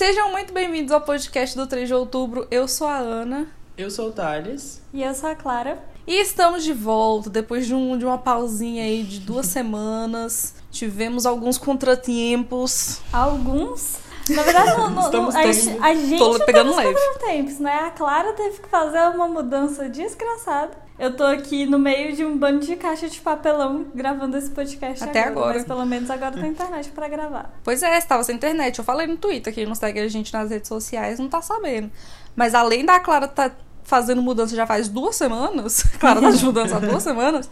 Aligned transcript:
Sejam 0.00 0.30
muito 0.30 0.50
bem-vindos 0.54 0.92
ao 0.92 1.02
podcast 1.02 1.54
do 1.54 1.66
3 1.66 1.86
de 1.86 1.92
outubro. 1.92 2.48
Eu 2.50 2.66
sou 2.66 2.86
a 2.86 2.96
Ana. 2.96 3.46
Eu 3.76 3.90
sou 3.90 4.08
o 4.08 4.12
Thales. 4.12 4.80
E 4.94 5.02
eu 5.02 5.14
sou 5.14 5.28
a 5.28 5.34
Clara. 5.34 5.78
E 6.06 6.22
estamos 6.22 6.64
de 6.64 6.72
volta 6.72 7.28
depois 7.28 7.66
de, 7.66 7.74
um, 7.74 7.98
de 7.98 8.06
uma 8.06 8.16
pausinha 8.16 8.82
aí 8.82 9.02
de 9.02 9.20
duas 9.20 9.44
semanas. 9.52 10.54
Tivemos 10.70 11.26
alguns 11.26 11.58
contratempos. 11.58 13.02
Alguns? 13.12 13.98
Na 14.30 14.42
verdade, 14.42 14.70
não, 14.70 14.88
não, 14.88 15.02
Estamos 15.02 15.34
a, 15.34 15.42
tendo. 15.42 15.84
a 15.84 15.94
gente 15.94 16.18
Tô 16.18 16.38
não 16.38 16.46
pegando 16.46 16.74
teve 16.74 16.88
leve. 16.88 17.18
tempos, 17.18 17.58
né? 17.58 17.74
A 17.80 17.90
Clara 17.90 18.32
teve 18.32 18.58
que 18.58 18.68
fazer 18.70 19.00
uma 19.14 19.28
mudança 19.28 19.86
desgraçada. 19.86 20.70
Eu 21.00 21.16
tô 21.16 21.24
aqui 21.24 21.64
no 21.64 21.78
meio 21.78 22.14
de 22.14 22.22
um 22.26 22.36
bando 22.36 22.66
de 22.66 22.76
caixa 22.76 23.08
de 23.08 23.18
papelão 23.22 23.86
gravando 23.94 24.36
esse 24.36 24.50
podcast 24.50 25.02
Até 25.02 25.24
agora. 25.24 25.54
Mas 25.54 25.64
pelo 25.64 25.86
menos 25.86 26.10
agora 26.10 26.32
tem 26.32 26.44
internet 26.52 26.90
pra 26.90 27.08
gravar. 27.08 27.58
Pois 27.64 27.82
é, 27.82 27.96
estava 27.96 28.22
sem 28.22 28.36
internet. 28.36 28.78
Eu 28.78 28.84
falei 28.84 29.06
no 29.06 29.16
Twitter, 29.16 29.52
quem 29.54 29.64
não 29.64 29.74
segue 29.74 29.98
a 29.98 30.08
gente 30.08 30.30
nas 30.30 30.50
redes 30.50 30.68
sociais 30.68 31.18
não 31.18 31.26
tá 31.26 31.40
sabendo. 31.40 31.90
Mas 32.36 32.54
além 32.54 32.84
da 32.84 33.00
Clara 33.00 33.26
tá 33.26 33.50
fazendo 33.84 34.22
mudança 34.22 34.54
já 34.54 34.66
faz 34.66 34.88
duas 34.88 35.16
semanas, 35.16 35.82
Clara 35.98 36.20
tá 36.20 36.30
de 36.30 36.44
mudança 36.44 36.76
há 36.76 36.80
duas 36.80 37.02
semanas, 37.02 37.50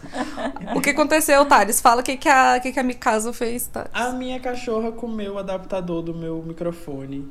o 0.75 0.81
que 0.81 0.91
aconteceu, 0.91 1.45
Thales? 1.45 1.81
Fala 1.81 2.01
o 2.01 2.03
que, 2.03 2.17
que, 2.17 2.29
a, 2.29 2.59
que, 2.59 2.71
que 2.71 2.79
a 2.79 2.83
Mikasa 2.83 3.33
fez, 3.33 3.67
Thales. 3.67 3.89
A 3.93 4.11
minha 4.11 4.39
cachorra 4.39 4.91
comeu 4.91 5.33
o 5.33 5.37
adaptador 5.37 6.01
do 6.01 6.13
meu 6.13 6.41
microfone. 6.41 7.27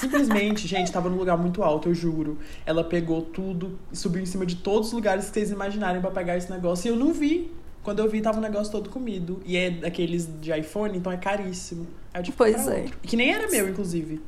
Simplesmente, 0.00 0.66
gente, 0.66 0.90
tava 0.90 1.08
num 1.08 1.16
lugar 1.16 1.36
muito 1.36 1.62
alto, 1.62 1.88
eu 1.88 1.94
juro. 1.94 2.38
Ela 2.66 2.82
pegou 2.82 3.22
tudo 3.22 3.78
subiu 3.92 4.22
em 4.22 4.26
cima 4.26 4.44
de 4.44 4.56
todos 4.56 4.88
os 4.88 4.92
lugares 4.94 5.26
que 5.26 5.34
vocês 5.34 5.50
imaginarem 5.50 6.00
pra 6.00 6.10
pegar 6.10 6.36
esse 6.36 6.50
negócio. 6.50 6.88
E 6.88 6.90
eu 6.90 6.96
não 6.96 7.12
vi. 7.12 7.52
Quando 7.82 7.98
eu 7.98 8.08
vi, 8.08 8.20
tava 8.20 8.38
o 8.38 8.40
negócio 8.40 8.70
todo 8.70 8.88
comido. 8.88 9.40
E 9.44 9.56
é 9.56 9.70
daqueles 9.70 10.28
de 10.40 10.56
iPhone, 10.56 10.96
então 10.96 11.10
é 11.10 11.16
caríssimo. 11.16 11.86
Aí 12.14 12.20
eu 12.20 12.24
tive 12.24 12.36
Pois 12.36 12.68
é. 12.68 12.82
outro. 12.82 12.98
Que 13.02 13.16
nem 13.16 13.32
era 13.32 13.48
meu, 13.50 13.68
inclusive. 13.68 14.20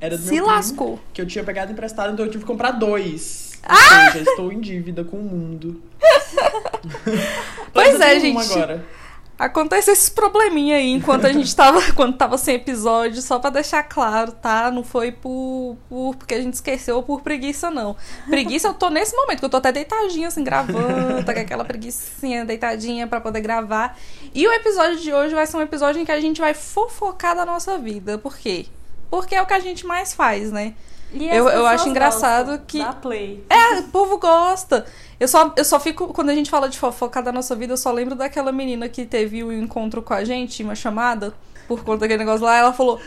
Era 0.00 0.16
do 0.16 0.22
Se 0.22 0.32
meu 0.32 0.44
primo, 0.44 0.56
lascou. 0.56 1.00
Que 1.12 1.20
eu 1.20 1.26
tinha 1.26 1.44
pegado 1.44 1.72
emprestado, 1.72 2.12
então 2.12 2.24
eu 2.24 2.30
tive 2.30 2.44
que 2.44 2.50
comprar 2.50 2.72
dois. 2.72 3.47
Ah! 3.68 4.10
seja, 4.12 4.30
estou 4.30 4.50
em 4.50 4.60
dívida 4.60 5.04
com 5.04 5.18
o 5.18 5.22
mundo. 5.22 5.82
Pois 7.72 8.00
é, 8.00 8.18
gente. 8.18 8.52
Agora. 8.52 8.84
Acontece 9.38 9.92
esses 9.92 10.08
probleminha 10.08 10.76
aí 10.76 10.90
enquanto 10.90 11.24
a 11.24 11.32
gente 11.32 11.54
tava, 11.54 11.80
quando 11.94 12.16
tava 12.16 12.36
sem 12.36 12.56
episódio, 12.56 13.22
só 13.22 13.38
pra 13.38 13.50
deixar 13.50 13.84
claro, 13.84 14.32
tá? 14.32 14.68
Não 14.68 14.82
foi 14.82 15.12
por, 15.12 15.76
por 15.88 16.16
porque 16.16 16.34
a 16.34 16.42
gente 16.42 16.54
esqueceu 16.54 16.96
ou 16.96 17.04
por 17.04 17.22
preguiça, 17.22 17.70
não. 17.70 17.94
Preguiça 18.28 18.66
eu 18.66 18.74
tô 18.74 18.90
nesse 18.90 19.14
momento, 19.14 19.38
que 19.38 19.44
eu 19.44 19.48
tô 19.48 19.58
até 19.58 19.70
deitadinha, 19.70 20.26
assim, 20.26 20.42
gravando, 20.42 21.24
tá 21.24 21.32
com 21.32 21.38
aquela 21.38 21.64
preguiçinha 21.64 22.44
deitadinha 22.44 23.06
pra 23.06 23.20
poder 23.20 23.40
gravar. 23.40 23.96
E 24.34 24.44
o 24.44 24.52
episódio 24.52 24.98
de 24.98 25.12
hoje 25.12 25.36
vai 25.36 25.46
ser 25.46 25.56
um 25.56 25.62
episódio 25.62 26.02
em 26.02 26.04
que 26.04 26.12
a 26.12 26.20
gente 26.20 26.40
vai 26.40 26.52
fofocar 26.52 27.36
da 27.36 27.46
nossa 27.46 27.78
vida. 27.78 28.18
Por 28.18 28.36
quê? 28.36 28.66
Porque 29.08 29.36
é 29.36 29.42
o 29.42 29.46
que 29.46 29.54
a 29.54 29.60
gente 29.60 29.86
mais 29.86 30.12
faz, 30.12 30.50
né? 30.50 30.74
Eu- 31.12 31.48
eu 31.48 31.66
acho 31.66 31.88
engraçado 31.88 32.60
que- 32.66 32.78
Da 32.82 32.92
Play. 32.92 33.44
É, 33.48 33.78
o 33.80 33.84
povo 33.84 34.18
gosta. 34.18 34.84
Eu 35.18 35.26
só, 35.26 35.52
eu 35.56 35.64
só 35.64 35.80
fico, 35.80 36.08
quando 36.12 36.30
a 36.30 36.34
gente 36.34 36.50
fala 36.50 36.68
de 36.68 36.78
fofocar 36.78 37.22
da 37.22 37.32
nossa 37.32 37.56
vida, 37.56 37.72
eu 37.72 37.76
só 37.76 37.90
lembro 37.90 38.14
daquela 38.14 38.52
menina 38.52 38.88
que 38.88 39.04
teve 39.06 39.42
um 39.42 39.50
encontro 39.52 40.02
com 40.02 40.14
a 40.14 40.22
gente, 40.24 40.62
uma 40.62 40.74
chamada, 40.74 41.34
por 41.66 41.82
conta 41.82 42.00
daquele 42.00 42.18
negócio 42.18 42.44
lá. 42.44 42.56
Ela 42.56 42.72
falou. 42.72 43.00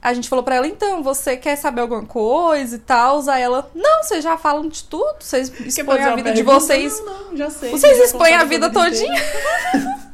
A 0.00 0.14
gente 0.14 0.28
falou 0.28 0.44
pra 0.44 0.54
ela, 0.54 0.66
então, 0.68 1.02
você 1.02 1.36
quer 1.36 1.56
saber 1.56 1.80
alguma 1.80 2.04
coisa 2.04 2.76
e 2.76 2.78
tal? 2.78 3.20
Aí 3.28 3.42
ela, 3.42 3.68
não, 3.74 4.00
vocês 4.04 4.22
já 4.22 4.38
falam 4.38 4.68
de 4.68 4.84
tudo, 4.84 5.16
vocês 5.18 5.48
expõem 5.58 6.00
a 6.04 6.14
vida 6.14 6.32
de 6.32 6.42
vocês. 6.44 7.02
Não, 7.04 7.24
não, 7.30 7.36
já 7.36 7.50
sei. 7.50 7.72
Vocês 7.72 7.98
já 7.98 8.04
expõem 8.04 8.32
a 8.34 8.44
vida 8.44 8.70
todinha? 8.70 9.20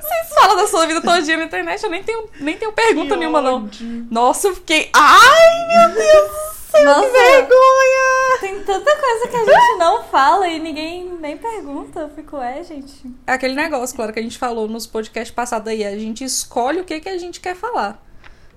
Vocês 0.00 0.34
falam 0.34 0.56
da 0.56 0.66
sua 0.66 0.86
vida 0.86 1.00
todinha 1.02 1.36
na 1.36 1.44
internet, 1.44 1.84
eu 1.84 1.90
nem 1.90 2.02
tenho, 2.02 2.28
nem 2.40 2.56
tenho 2.56 2.72
pergunta 2.72 3.12
Que 3.12 3.16
nenhuma, 3.20 3.40
não. 3.42 3.64
ódio. 3.64 4.06
Nossa, 4.10 4.48
eu 4.48 4.54
fiquei. 4.56 4.90
Ai, 4.92 5.68
meu 5.68 5.94
Deus 5.94 6.30
céu, 6.70 6.84
Nossa. 6.84 7.00
que 7.00 7.12
vergonha! 7.12 8.38
Tem 8.40 8.60
tanta 8.64 8.96
coisa 8.96 9.28
que 9.28 9.36
a 9.36 9.44
gente 9.44 9.78
não 9.78 10.04
fala 10.04 10.48
e 10.48 10.58
ninguém 10.58 11.12
nem 11.20 11.36
pergunta. 11.36 12.00
Eu 12.00 12.08
fico, 12.10 12.36
é, 12.38 12.62
gente. 12.62 13.02
É 13.26 13.32
aquele 13.32 13.54
negócio, 13.54 13.94
claro, 13.94 14.12
que 14.12 14.18
a 14.18 14.22
gente 14.22 14.38
falou 14.38 14.66
nos 14.68 14.86
podcasts 14.86 15.34
passados 15.34 15.68
aí. 15.68 15.84
A 15.84 15.98
gente 15.98 16.24
escolhe 16.24 16.80
o 16.80 16.84
que, 16.84 17.00
que 17.00 17.08
a 17.08 17.18
gente 17.18 17.40
quer 17.40 17.54
falar. 17.54 18.02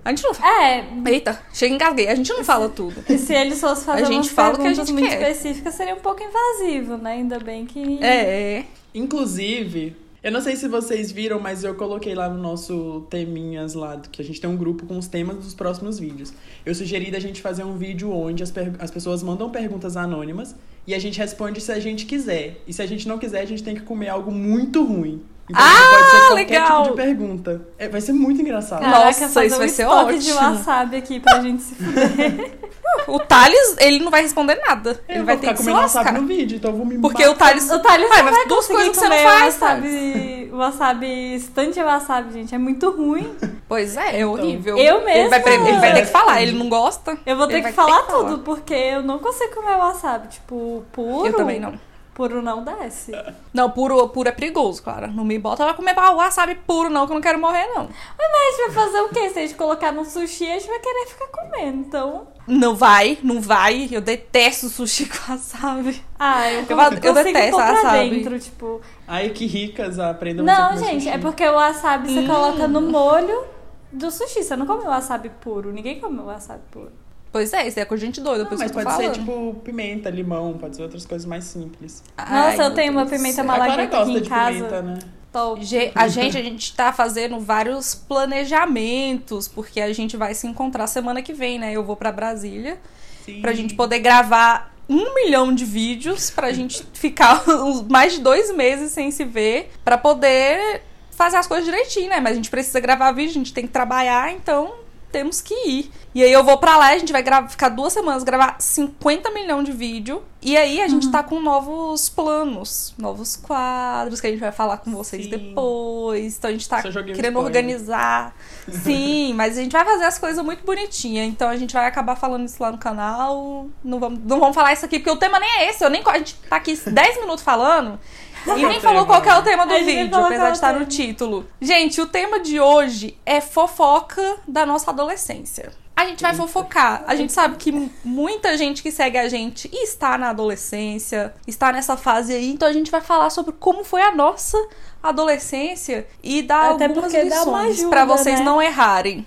A 0.04 0.10
gente 0.10 0.22
não 0.22 0.34
fala. 0.34 0.64
É, 0.64 0.84
Eita, 1.06 1.40
chega 1.52 1.74
engasguei. 1.74 2.08
A 2.08 2.14
gente 2.14 2.30
não 2.32 2.44
fala 2.44 2.68
tudo. 2.68 3.02
E 3.08 3.16
se 3.16 3.32
eles 3.32 3.58
fossem 3.60 3.84
fazer 3.84 4.02
A 4.02 4.04
gente 4.04 4.24
umas 4.24 4.28
fala 4.28 4.58
que 4.58 4.66
a 4.66 4.72
gente 4.74 4.92
muito 4.92 5.08
quer. 5.08 5.30
específicas, 5.30 5.74
seria 5.74 5.94
um 5.94 6.00
pouco 6.00 6.22
invasivo, 6.22 6.98
né? 6.98 7.12
Ainda 7.12 7.38
bem 7.38 7.64
que. 7.64 8.02
É. 8.04 8.64
Inclusive, 8.94 9.96
eu 10.24 10.32
não 10.32 10.40
sei 10.40 10.56
se 10.56 10.66
vocês 10.66 11.12
viram, 11.12 11.38
mas 11.38 11.64
eu 11.64 11.74
coloquei 11.74 12.14
lá 12.14 12.30
no 12.30 12.40
nosso 12.40 13.06
teminhas 13.10 13.74
lá, 13.74 14.00
que 14.00 14.22
a 14.22 14.24
gente 14.24 14.40
tem 14.40 14.48
um 14.48 14.56
grupo 14.56 14.86
com 14.86 14.96
os 14.96 15.06
temas 15.06 15.36
dos 15.36 15.54
próximos 15.54 15.98
vídeos. 15.98 16.32
Eu 16.64 16.74
sugeri 16.74 17.10
da 17.10 17.18
gente 17.18 17.42
fazer 17.42 17.62
um 17.62 17.76
vídeo 17.76 18.10
onde 18.10 18.42
as, 18.42 18.50
as 18.78 18.90
pessoas 18.90 19.22
mandam 19.22 19.50
perguntas 19.50 19.98
anônimas 19.98 20.56
e 20.86 20.94
a 20.94 20.98
gente 20.98 21.18
responde 21.18 21.60
se 21.60 21.70
a 21.70 21.78
gente 21.78 22.06
quiser. 22.06 22.62
E 22.66 22.72
se 22.72 22.80
a 22.80 22.86
gente 22.86 23.06
não 23.06 23.18
quiser, 23.18 23.42
a 23.42 23.44
gente 23.44 23.62
tem 23.62 23.74
que 23.74 23.82
comer 23.82 24.08
algo 24.08 24.32
muito 24.32 24.82
ruim. 24.82 25.20
Então 25.48 25.62
Ah, 25.62 25.90
pode 25.90 26.10
ser 26.10 26.26
qualquer 26.28 26.34
legal! 26.60 26.82
tipo 26.84 26.96
de 26.96 27.02
pergunta. 27.02 27.62
É, 27.78 27.88
vai 27.88 28.00
ser 28.00 28.12
muito 28.12 28.40
engraçado. 28.40 28.80
Caraca, 28.80 29.12
fazer 29.28 29.46
isso 29.46 29.56
um 29.56 29.58
vai 29.58 29.68
ser 29.68 29.82
estoque 29.82 30.18
de 30.18 30.32
ótimo. 30.32 30.50
wasabi 30.56 30.96
aqui 30.96 31.20
pra 31.20 31.40
gente 31.40 31.62
se 31.62 31.74
fuder. 31.74 32.52
O 33.08 33.18
Thales, 33.18 33.76
ele 33.80 33.98
não 34.04 34.10
vai 34.10 34.22
responder 34.22 34.54
nada. 34.66 34.98
eu 35.08 35.16
ele 35.16 35.24
vai 35.24 35.36
ter 35.36 35.48
que 35.48 35.56
se 35.56 35.62
comendo 35.64 35.80
wasabi 35.80 36.04
lascar. 36.06 36.20
no 36.22 36.28
vídeo, 36.28 36.56
então 36.56 36.70
eu 36.70 36.76
vou 36.76 36.86
me 36.86 36.96
Porque 36.98 37.24
o 37.26 37.30
matar. 37.30 37.48
Thales. 37.48 37.68
o 37.70 37.78
Thales 37.80 38.08
Vai, 38.08 38.22
vai 38.22 38.46
duas 38.46 38.66
conseguir 38.66 38.74
coisas 38.76 38.92
que 38.92 38.96
você 38.98 39.08
não 39.08 39.18
faz, 39.18 39.54
wasabi, 39.60 40.50
wasabi, 40.54 41.34
estante 41.34 41.74
de 41.74 41.82
wasabi, 41.82 42.32
gente. 42.34 42.54
É 42.54 42.58
muito 42.58 42.90
ruim. 42.90 43.34
Pois 43.68 43.96
é, 43.96 44.16
é 44.16 44.20
Então. 44.20 44.32
horrível. 44.32 44.78
Eu 44.78 45.00
Ele 45.08 45.28
vai, 45.28 45.40
ele 45.42 45.78
vai 45.78 45.92
ter 45.94 46.00
que 46.02 46.12
falar, 46.12 46.40
ele 46.42 46.52
não 46.52 46.68
gosta. 46.68 47.18
Eu 47.26 47.36
vou 47.36 47.48
ter 47.48 47.62
que 47.62 47.72
falar 47.72 48.04
falar. 48.04 48.22
tudo, 48.22 48.38
porque 48.38 48.74
eu 48.74 49.02
não 49.02 49.18
consigo 49.18 49.54
comer 49.56 49.76
wasabi. 49.76 50.28
Tipo, 50.28 50.84
puro. 50.92 51.26
Eu 51.26 51.32
também 51.32 51.58
não. 51.58 51.74
Puro 52.14 52.40
não 52.40 52.62
desce. 52.62 53.10
Não, 53.52 53.68
puro, 53.70 54.08
puro 54.10 54.28
é 54.28 54.32
perigoso, 54.32 54.80
Clara. 54.80 55.08
Não 55.08 55.24
me 55.24 55.36
bota 55.36 55.64
pra 55.64 55.74
comer 55.74 55.94
wasabi 55.96 56.54
puro, 56.54 56.88
não, 56.88 57.06
que 57.06 57.12
eu 57.12 57.14
não 57.16 57.20
quero 57.20 57.40
morrer, 57.40 57.66
não. 57.74 57.88
Mas 58.16 58.30
a 58.30 58.50
gente 58.56 58.66
vai 58.72 58.84
fazer 58.84 59.00
o 59.00 59.08
quê? 59.08 59.30
Se 59.30 59.38
a 59.40 59.42
gente 59.42 59.54
colocar 59.56 59.90
no 59.90 60.04
sushi, 60.04 60.48
a 60.48 60.54
gente 60.58 60.68
vai 60.68 60.78
querer 60.78 61.06
ficar 61.08 61.26
comendo. 61.26 61.78
Então. 61.78 62.28
Não 62.46 62.76
vai, 62.76 63.18
não 63.22 63.40
vai. 63.40 63.88
Eu 63.90 64.00
detesto 64.00 64.68
sushi 64.68 65.06
com 65.06 65.32
wasabi. 65.32 66.04
Ah, 66.16 66.52
eu, 66.52 66.60
Eu- 66.60 66.78
eu, 66.78 66.92
eu 67.02 67.14
detesto 67.14 67.56
wasabi. 67.56 68.10
dentro, 68.10 68.38
tipo. 68.38 68.80
Ai, 69.08 69.30
que 69.30 69.46
ricas, 69.46 69.98
aprendam 69.98 70.44
você 70.46 70.50
a 70.52 70.70
Não, 70.70 70.76
gente, 70.78 71.04
sushi. 71.04 71.08
é 71.08 71.18
porque 71.18 71.44
o 71.48 71.54
wasabi 71.54 72.12
você 72.12 72.20
Hum. 72.20 72.26
coloca 72.28 72.68
no 72.68 72.80
molho 72.80 73.44
do 73.92 74.08
sushi. 74.08 74.44
Você 74.44 74.54
não 74.54 74.66
come 74.66 74.84
wasabi 74.84 75.30
puro. 75.40 75.72
Ninguém 75.72 75.98
come 75.98 76.20
wasabi 76.20 76.62
puro. 76.70 76.92
Pois 77.34 77.52
é, 77.52 77.66
isso 77.66 77.80
é 77.80 77.84
com 77.84 77.96
gente 77.96 78.20
doida, 78.20 78.44
Não, 78.44 78.48
por 78.48 78.56
mas 78.56 78.70
eu 78.70 78.74
pode 78.74 78.90
ser 78.94 78.96
falando. 78.96 79.14
tipo 79.18 79.54
pimenta, 79.64 80.08
limão, 80.08 80.56
pode 80.56 80.76
ser 80.76 80.82
outras 80.82 81.04
coisas 81.04 81.26
mais 81.26 81.42
simples. 81.42 82.00
Nossa, 82.16 82.30
Ai, 82.32 82.54
eu 82.54 82.58
meu 82.58 82.74
tenho 82.74 82.92
uma 82.92 83.06
pimenta 83.06 83.42
malagueta 83.42 84.02
aqui 84.02 84.10
em 84.12 84.22
de 84.22 84.28
casa. 84.28 84.52
pimenta, 84.54 84.82
né? 84.82 84.98
Top. 85.32 85.64
Ge- 85.64 85.90
A 85.96 86.06
gente, 86.06 86.38
a 86.38 86.42
gente 86.42 86.76
tá 86.76 86.92
fazendo 86.92 87.40
vários 87.40 87.92
planejamentos, 87.92 89.48
porque 89.48 89.80
a 89.80 89.92
gente 89.92 90.16
vai 90.16 90.32
se 90.32 90.46
encontrar 90.46 90.86
semana 90.86 91.22
que 91.22 91.32
vem, 91.32 91.58
né? 91.58 91.72
Eu 91.72 91.82
vou 91.82 91.96
pra 91.96 92.12
Brasília 92.12 92.78
Sim. 93.24 93.40
pra 93.40 93.52
gente 93.52 93.74
poder 93.74 93.98
gravar 93.98 94.72
um 94.88 95.12
milhão 95.14 95.52
de 95.52 95.64
vídeos, 95.64 96.30
pra 96.30 96.52
gente 96.52 96.86
ficar 96.94 97.42
mais 97.90 98.12
de 98.12 98.20
dois 98.20 98.54
meses 98.54 98.92
sem 98.92 99.10
se 99.10 99.24
ver, 99.24 99.72
pra 99.84 99.98
poder 99.98 100.82
fazer 101.10 101.36
as 101.38 101.46
coisas 101.48 101.64
direitinho, 101.64 102.10
né? 102.10 102.20
Mas 102.20 102.32
a 102.32 102.36
gente 102.36 102.50
precisa 102.50 102.78
gravar 102.78 103.10
vídeo, 103.12 103.30
a 103.30 103.34
gente 103.34 103.52
tem 103.52 103.66
que 103.66 103.72
trabalhar, 103.72 104.30
então 104.32 104.72
temos 105.14 105.40
que 105.40 105.54
ir. 105.54 105.92
E 106.12 106.24
aí 106.24 106.32
eu 106.32 106.42
vou 106.42 106.58
pra 106.58 106.76
lá, 106.76 106.88
a 106.88 106.98
gente 106.98 107.12
vai 107.12 107.22
ficar 107.48 107.68
duas 107.68 107.92
semanas, 107.92 108.24
gravar 108.24 108.56
50 108.58 109.30
milhões 109.30 109.64
de 109.64 109.70
vídeo. 109.70 110.24
E 110.42 110.56
aí 110.56 110.80
a 110.80 110.88
gente 110.88 111.08
tá 111.08 111.22
com 111.22 111.40
novos 111.40 112.08
planos, 112.08 112.92
novos 112.98 113.36
quadros 113.36 114.20
que 114.20 114.26
a 114.26 114.30
gente 114.30 114.40
vai 114.40 114.50
falar 114.50 114.78
com 114.78 114.90
vocês 114.90 115.24
Sim. 115.24 115.30
depois. 115.30 116.36
Então 116.36 116.50
a 116.50 116.52
gente 116.52 116.68
tá 116.68 116.82
querendo 116.82 117.38
organizar. 117.38 118.34
Sim, 118.68 119.34
mas 119.34 119.56
a 119.56 119.62
gente 119.62 119.72
vai 119.72 119.84
fazer 119.84 120.04
as 120.04 120.18
coisas 120.18 120.44
muito 120.44 120.64
bonitinhas. 120.64 121.28
Então 121.28 121.48
a 121.48 121.56
gente 121.56 121.72
vai 121.72 121.86
acabar 121.86 122.16
falando 122.16 122.44
isso 122.44 122.60
lá 122.60 122.72
no 122.72 122.78
canal. 122.78 123.68
Não 123.84 124.00
vamos, 124.00 124.18
não 124.24 124.40
vamos 124.40 124.54
falar 124.54 124.72
isso 124.72 124.84
aqui, 124.84 124.98
porque 124.98 125.10
o 125.10 125.16
tema 125.16 125.38
nem 125.38 125.48
é 125.60 125.70
esse. 125.70 125.84
Eu 125.84 125.90
nem, 125.90 126.02
a 126.04 126.18
gente 126.18 126.34
tá 126.50 126.56
aqui 126.56 126.74
10 126.74 127.20
minutos 127.20 127.44
falando. 127.44 128.00
E 128.46 128.66
nem 128.66 128.80
falou 128.80 129.06
qual 129.06 129.22
que 129.22 129.28
é 129.28 129.36
o 129.36 129.42
tema 129.42 129.66
do 129.66 129.74
vídeo, 129.74 130.16
apesar 130.16 130.44
de 130.44 130.50
é 130.50 130.52
estar 130.52 130.72
no 130.72 130.78
tema. 130.80 130.90
título. 130.90 131.46
Gente, 131.60 132.00
o 132.00 132.06
tema 132.06 132.40
de 132.40 132.60
hoje 132.60 133.16
é 133.24 133.40
fofoca 133.40 134.36
da 134.46 134.66
nossa 134.66 134.90
adolescência. 134.90 135.72
A 135.96 136.06
gente 136.06 136.22
vai 136.22 136.32
Eita. 136.32 136.42
fofocar. 136.42 137.04
A 137.06 137.14
gente 137.14 137.32
sabe 137.32 137.56
que 137.56 137.90
muita 138.04 138.56
gente 138.58 138.82
que 138.82 138.90
segue 138.90 139.16
a 139.16 139.28
gente 139.28 139.70
está 139.72 140.18
na 140.18 140.30
adolescência, 140.30 141.32
está 141.46 141.72
nessa 141.72 141.96
fase 141.96 142.34
aí, 142.34 142.50
então 142.50 142.66
a 142.66 142.72
gente 142.72 142.90
vai 142.90 143.00
falar 143.00 143.30
sobre 143.30 143.52
como 143.52 143.84
foi 143.84 144.02
a 144.02 144.10
nossa 144.10 144.58
adolescência 145.00 146.06
e 146.22 146.42
dar 146.42 146.72
Até 146.72 146.86
algumas 146.86 147.14
lições 147.14 147.84
pra 147.84 148.04
vocês 148.04 148.40
né? 148.40 148.44
não 148.44 148.60
errarem 148.60 149.24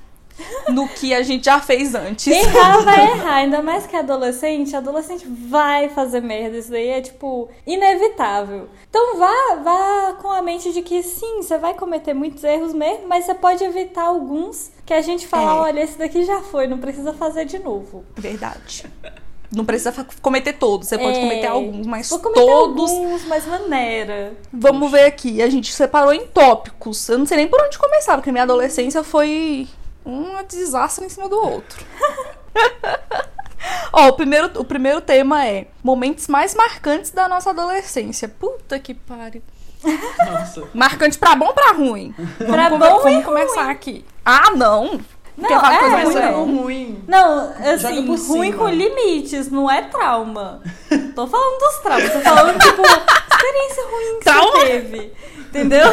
no 0.69 0.87
que 0.87 1.13
a 1.13 1.21
gente 1.23 1.45
já 1.45 1.59
fez 1.59 1.95
antes. 1.95 2.27
Errar 2.27 2.81
vai 2.83 3.11
errar, 3.11 3.35
ainda 3.35 3.61
mais 3.61 3.87
que 3.87 3.95
adolescente, 3.95 4.75
adolescente 4.75 5.25
vai 5.27 5.89
fazer 5.89 6.21
merda. 6.21 6.57
Isso 6.57 6.71
daí 6.71 6.87
é, 6.89 7.01
tipo, 7.01 7.49
inevitável. 7.65 8.69
Então 8.89 9.17
vá, 9.17 9.55
vá 9.63 10.13
com 10.21 10.29
a 10.31 10.41
mente 10.41 10.71
de 10.73 10.81
que 10.81 11.01
sim, 11.03 11.37
você 11.41 11.57
vai 11.57 11.73
cometer 11.73 12.13
muitos 12.13 12.43
erros 12.43 12.73
mesmo, 12.73 13.07
mas 13.07 13.25
você 13.25 13.33
pode 13.33 13.63
evitar 13.63 14.03
alguns 14.03 14.71
Que 14.85 14.93
a 14.93 15.01
gente 15.01 15.27
fala, 15.27 15.51
É. 15.51 15.71
olha, 15.71 15.83
esse 15.83 15.97
daqui 15.97 16.23
já 16.23 16.39
foi, 16.41 16.65
não 16.67 16.77
precisa 16.77 17.11
fazer 17.13 17.43
de 17.45 17.59
novo. 17.59 18.05
Verdade. 18.15 18.85
Não 19.53 19.63
precisa 19.65 19.93
cometer 20.21 20.53
todos, 20.53 20.87
você 20.89 20.97
pode 20.97 21.17
É, 21.17 21.21
cometer 21.21 21.47
alguns, 21.47 21.87
mas 21.87 22.09
Vou 22.09 22.19
cometer 22.19 22.41
todos. 22.45 22.91
alguns, 22.91 23.25
mas 23.25 23.45
maneira. 23.47 24.33
Vamos 24.51 24.91
ver 24.91 25.05
aqui. 25.05 25.41
A 25.41 25.49
gente 25.49 25.73
separou 25.73 26.13
em 26.13 26.25
tópicos. 26.27 27.07
Eu 27.09 27.17
não 27.17 27.25
sei 27.25 27.37
nem 27.37 27.47
por 27.47 27.61
onde 27.61 27.77
começar, 27.77 28.15
porque 28.17 28.31
minha 28.31 28.43
adolescência 28.43 29.03
foi 29.03 29.67
um 30.07 30.43
desastre 30.47 31.05
em 31.05 31.09
cima 31.09 31.27
do 31.27 31.35
outro. 31.35 31.85
Ó, 33.91 34.07
o 34.09 34.13
primeiro, 34.13 34.51
o 34.59 34.63
primeiro 34.63 35.01
tema 35.01 35.45
é 35.45 35.67
momentos 35.83 36.27
mais 36.27 36.53
marcantes 36.55 37.11
da 37.11 37.27
nossa 37.27 37.49
adolescência. 37.49 38.27
Puta 38.29 38.79
que 38.79 38.93
pariu. 38.93 39.41
Nossa. 39.83 40.63
Marcante 40.73 41.17
pra 41.17 41.35
bom 41.35 41.47
ou 41.47 41.53
pra 41.53 41.71
ruim? 41.73 42.13
Pra 42.37 42.69
vamos 42.69 42.87
bom 42.87 42.99
vamos 43.03 43.25
começar 43.25 43.69
aqui. 43.69 44.05
Ah, 44.25 44.51
não. 44.55 44.99
Não, 45.37 45.47
Quer 45.49 45.59
falar 45.59 45.75
é, 45.75 46.03
coisa 46.03 46.19
ruim, 46.19 46.27
é 46.27 46.31
não. 46.31 46.45
ruim. 46.57 47.03
Não, 47.07 47.53
assim, 47.73 48.05
ruim 48.07 48.51
cima. 48.51 48.57
com 48.57 48.69
limites, 48.69 49.51
não 49.51 49.69
é 49.69 49.83
trauma. 49.83 50.61
Tô 51.15 51.27
falando 51.27 51.59
dos 51.59 51.77
traumas, 51.83 52.11
tô 52.11 52.19
falando, 52.21 52.57
tipo, 52.59 52.81
experiência 52.81 53.83
ruim 53.83 54.17
que 54.17 54.23
Trauma? 54.23 54.51
você 54.51 54.65
teve. 54.65 55.13
Entendeu? 55.37 55.87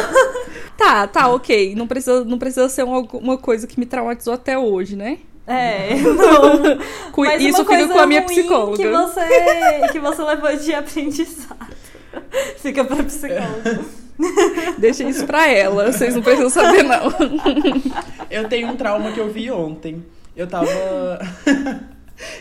Tá, 0.85 1.07
tá, 1.07 1.27
ok. 1.29 1.73
Não 1.75 1.87
precisa, 1.87 2.23
não 2.23 2.37
precisa 2.37 2.69
ser 2.69 2.83
uma, 2.83 2.99
uma 3.13 3.37
coisa 3.39 3.65
que 3.65 3.79
me 3.79 3.87
traumatizou 3.87 4.35
até 4.35 4.55
hoje, 4.55 4.95
né? 4.95 5.17
É, 5.47 5.95
não. 5.97 6.77
Mas 7.17 7.41
Isso 7.41 7.61
uma 7.61 7.71
fica 7.71 7.87
com 7.87 7.99
a 7.99 8.05
minha 8.05 8.21
ruim 8.21 8.35
psicóloga. 8.35 8.77
Que 8.77 8.89
você, 8.89 9.91
que 9.91 9.99
você 9.99 10.21
levou 10.23 10.55
de 10.55 10.73
aprendizado. 10.73 11.75
Fica 12.57 12.85
pra 12.85 13.03
psicóloga. 13.03 13.79
Deixa 14.77 15.03
isso 15.03 15.25
pra 15.25 15.47
ela. 15.47 15.91
Vocês 15.91 16.15
não 16.15 16.21
precisam 16.21 16.49
saber, 16.49 16.83
não. 16.83 17.11
Eu 18.29 18.47
tenho 18.47 18.69
um 18.69 18.75
trauma 18.77 19.11
que 19.11 19.19
eu 19.19 19.29
vi 19.29 19.51
ontem. 19.51 20.05
Eu 20.37 20.47
tava. 20.47 20.67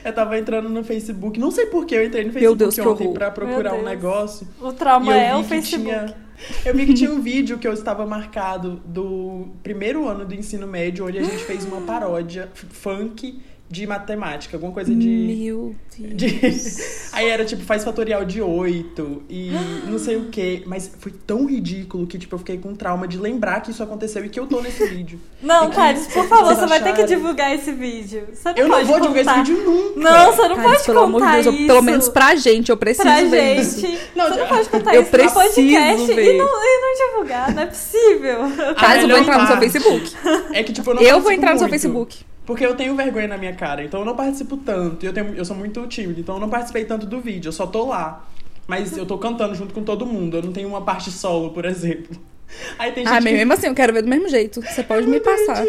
eu 0.04 0.12
tava 0.12 0.38
entrando 0.38 0.68
no 0.68 0.84
Facebook. 0.84 1.40
Não 1.40 1.50
sei 1.50 1.66
por 1.66 1.84
que 1.86 1.94
eu 1.96 2.04
entrei 2.04 2.24
no 2.24 2.32
Facebook 2.32 2.58
Deus, 2.58 2.78
ontem 2.78 3.12
pra 3.12 3.30
procurar 3.30 3.72
Meu 3.72 3.80
um 3.80 3.84
negócio. 3.84 4.46
O 4.60 4.70
E 4.70 4.74
trauma 4.74 5.12
eu 5.12 5.18
é 5.18 5.32
vi 5.32 5.40
o 5.40 5.42
que 5.42 5.48
Facebook. 5.48 5.82
tinha. 5.82 6.23
Eu 6.64 6.74
vi 6.74 6.86
que 6.86 6.94
tinha 6.94 7.10
um 7.10 7.20
vídeo 7.20 7.58
que 7.58 7.66
eu 7.66 7.72
estava 7.72 8.06
marcado 8.06 8.82
do 8.84 9.48
primeiro 9.62 10.08
ano 10.08 10.24
do 10.24 10.34
ensino 10.34 10.66
médio, 10.66 11.06
onde 11.06 11.18
a 11.18 11.22
gente 11.22 11.44
fez 11.44 11.64
uma 11.64 11.80
paródia 11.82 12.50
funk 12.54 13.40
de 13.74 13.86
matemática, 13.86 14.56
alguma 14.56 14.72
coisa 14.72 14.94
de. 14.94 15.06
Meu 15.08 15.74
Deus. 15.98 16.14
de- 16.16 16.94
Aí 17.12 17.28
era 17.28 17.44
tipo, 17.44 17.62
faz 17.62 17.84
fatorial 17.84 18.24
de 18.24 18.40
8 18.42 19.22
e 19.28 19.50
não 19.88 19.98
sei 19.98 20.16
o 20.16 20.24
que. 20.26 20.62
Mas 20.66 20.90
foi 20.98 21.12
tão 21.26 21.46
ridículo 21.46 22.06
que, 22.06 22.18
tipo, 22.18 22.34
eu 22.34 22.38
fiquei 22.38 22.56
com 22.58 22.74
trauma 22.74 23.06
de 23.06 23.18
lembrar 23.18 23.60
que 23.60 23.70
isso 23.70 23.82
aconteceu 23.82 24.24
e 24.24 24.28
que 24.28 24.38
eu 24.38 24.46
tô 24.46 24.60
nesse 24.60 24.84
vídeo. 24.88 25.20
Não, 25.42 25.68
que 25.70 25.76
Thales, 25.76 26.06
por 26.08 26.26
favor, 26.28 26.54
você 26.54 26.66
vai 26.66 26.82
ter 26.82 26.94
que 26.94 27.04
divulgar 27.04 27.54
esse 27.54 27.70
vídeo. 27.72 28.26
Você 28.32 28.48
não 28.50 28.56
Eu 28.56 28.68
pode 28.68 28.80
não 28.84 28.90
vou 28.92 29.00
divulgar 29.00 29.24
contar. 29.24 29.42
esse 29.42 29.52
vídeo 29.52 29.64
nunca. 29.70 30.00
Não, 30.00 30.32
você 30.32 30.48
não 30.48 30.56
Thales, 30.56 30.70
pode 30.72 30.84
pelo 30.84 30.98
amor 31.00 31.20
de 31.20 31.26
contar 31.26 31.32
Deus, 31.34 31.46
eu- 31.46 31.52
isso. 31.54 31.66
pelo 31.66 31.82
menos 31.82 32.08
pra 32.08 32.34
gente, 32.36 32.70
eu 32.70 32.76
preciso 32.76 33.02
pra 33.08 33.22
ver 33.24 33.62
gente. 33.64 33.86
isso. 33.92 33.98
Não, 34.16 34.24
você 34.24 34.30
não 34.30 34.36
já- 34.38 34.46
pode 34.46 34.68
contar 34.68 34.94
Eu 34.94 35.02
isso 35.02 35.10
no 35.12 35.18
preciso 35.18 35.34
podcast 35.40 36.06
ver. 36.14 36.34
e 36.34 36.38
não, 36.38 36.46
e 36.46 36.80
não 36.80 37.10
divulgar, 37.10 37.54
não 37.54 37.62
é 37.62 37.66
possível. 37.66 38.38
Thales, 38.78 39.02
eu 39.02 39.08
vou 39.08 39.18
entrar 39.18 39.38
no 39.40 39.46
seu 39.46 39.56
Facebook. 39.58 40.12
É 40.52 40.62
que, 40.62 40.72
tipo, 40.72 40.90
eu 40.90 40.94
não 40.94 41.02
Eu 41.02 41.20
vou 41.20 41.32
entrar 41.32 41.52
no 41.52 41.58
seu. 41.58 41.68
Facebook. 41.68 42.24
Porque 42.46 42.64
eu 42.64 42.74
tenho 42.74 42.94
vergonha 42.94 43.28
na 43.28 43.38
minha 43.38 43.54
cara, 43.54 43.82
então 43.82 44.00
eu 44.00 44.06
não 44.06 44.14
participo 44.14 44.56
tanto. 44.58 45.04
Eu, 45.04 45.12
tenho, 45.12 45.34
eu 45.34 45.44
sou 45.44 45.56
muito 45.56 45.86
tímido, 45.86 46.20
então 46.20 46.34
eu 46.36 46.40
não 46.40 46.50
participei 46.50 46.84
tanto 46.84 47.06
do 47.06 47.20
vídeo, 47.20 47.48
eu 47.48 47.52
só 47.52 47.66
tô 47.66 47.86
lá. 47.86 48.24
Mas 48.66 48.96
eu 48.96 49.04
tô 49.06 49.18
cantando 49.18 49.54
junto 49.54 49.74
com 49.74 49.82
todo 49.82 50.04
mundo, 50.06 50.36
eu 50.38 50.42
não 50.42 50.52
tenho 50.52 50.68
uma 50.68 50.82
parte 50.82 51.10
solo, 51.10 51.50
por 51.50 51.64
exemplo. 51.64 52.16
Aí 52.78 52.92
tem 52.92 53.04
gente 53.04 53.12
Ah, 53.12 53.20
mas 53.20 53.24
que... 53.32 53.32
mesmo 53.38 53.52
assim, 53.52 53.66
eu 53.66 53.74
quero 53.74 53.92
ver 53.92 54.02
do 54.02 54.08
mesmo 54.08 54.28
jeito. 54.28 54.60
Você 54.62 54.82
pode 54.82 55.06
me 55.06 55.20
passar. 55.20 55.64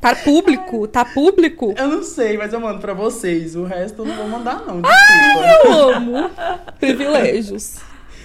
Tá 0.00 0.14
público, 0.14 0.86
tá 0.86 1.04
público. 1.04 1.74
Eu 1.78 1.88
não 1.88 2.02
sei, 2.02 2.36
mas 2.36 2.52
eu 2.52 2.60
mando 2.60 2.78
pra 2.78 2.92
vocês. 2.92 3.56
O 3.56 3.64
resto 3.64 4.02
eu 4.02 4.06
não 4.06 4.16
vou 4.16 4.28
mandar, 4.28 4.64
não. 4.66 4.82
Ah, 4.84 4.90
Desculpa. 4.90 5.68
Eu 5.68 5.94
amo. 5.94 6.30
Privilégios. 6.78 7.76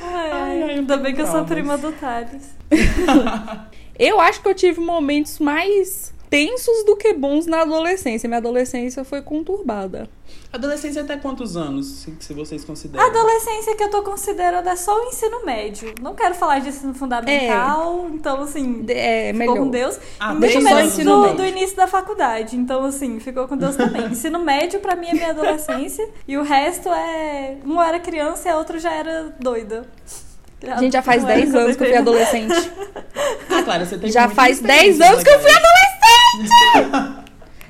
Ai, 0.01 0.31
Ai, 0.31 0.31
ai, 0.31 0.63
ai, 0.63 0.69
ainda 0.71 0.97
bem 0.97 1.13
que 1.15 1.21
eu 1.21 1.27
sou 1.27 1.45
prima 1.45 1.77
do 1.77 1.91
Thales. 1.93 2.53
Eu 3.97 4.19
acho 4.21 4.41
que 4.41 4.47
eu 4.47 4.55
tive 4.55 4.79
momentos 4.79 5.39
mais 5.39 6.13
tensos 6.29 6.85
do 6.85 6.95
que 6.95 7.13
bons 7.13 7.45
na 7.45 7.61
adolescência. 7.61 8.27
Minha 8.27 8.37
adolescência 8.37 9.03
foi 9.03 9.21
conturbada. 9.21 10.07
Adolescência 10.53 11.01
até 11.01 11.17
quantos 11.17 11.55
anos, 11.57 11.85
se, 11.87 12.13
se 12.19 12.33
vocês 12.33 12.63
consideram? 12.63 13.03
A 13.03 13.07
adolescência 13.07 13.75
que 13.75 13.83
eu 13.83 13.89
tô 13.89 14.01
considerando 14.03 14.67
é 14.67 14.75
só 14.75 14.95
o 14.99 15.07
ensino 15.09 15.45
médio. 15.45 15.93
Não 16.01 16.15
quero 16.15 16.33
falar 16.35 16.59
de 16.59 16.69
ensino 16.69 16.93
fundamental, 16.93 18.07
então 18.13 18.41
assim, 18.41 18.83
É, 18.89 19.27
ficou 19.31 19.37
melhor. 19.39 19.57
com 19.57 19.69
Deus. 19.69 19.99
Ah, 20.19 20.33
muito 20.33 20.61
menos 20.61 20.93
ensino 20.93 21.27
do, 21.29 21.33
do 21.35 21.45
início 21.45 21.75
da 21.75 21.87
faculdade. 21.87 22.55
Então, 22.55 22.83
assim, 22.85 23.19
ficou 23.19 23.47
com 23.47 23.57
Deus 23.57 23.75
também. 23.75 24.05
ensino 24.11 24.39
médio, 24.39 24.79
pra 24.79 24.95
mim, 24.95 25.07
é 25.07 25.13
minha 25.13 25.29
adolescência. 25.29 26.07
e 26.27 26.37
o 26.37 26.43
resto 26.43 26.89
é. 26.89 27.57
Um 27.65 27.81
era 27.81 27.99
criança 27.99 28.49
e 28.49 28.51
a 28.51 28.57
outra 28.57 28.79
já 28.79 28.91
era 28.93 29.35
doida. 29.39 29.87
A 30.67 30.77
gente 30.81 30.93
já 30.93 31.01
faz 31.01 31.23
Não 31.23 31.29
era 31.29 31.39
10 31.39 31.51
quando 31.51 31.63
anos 31.63 31.75
que 31.77 31.83
eu 31.83 31.87
fui 31.87 31.95
adolescente. 31.97 32.71
Ah, 33.49 33.63
claro, 33.63 33.85
você 33.85 33.97
tem 33.97 34.11
Já 34.11 34.27
faz 34.29 34.59
10 34.59 34.79
experiência, 34.97 35.09
anos 35.09 35.23
que 35.23 35.29
eu 35.29 35.39
fui 35.39 35.49
adolescente! 35.51 35.88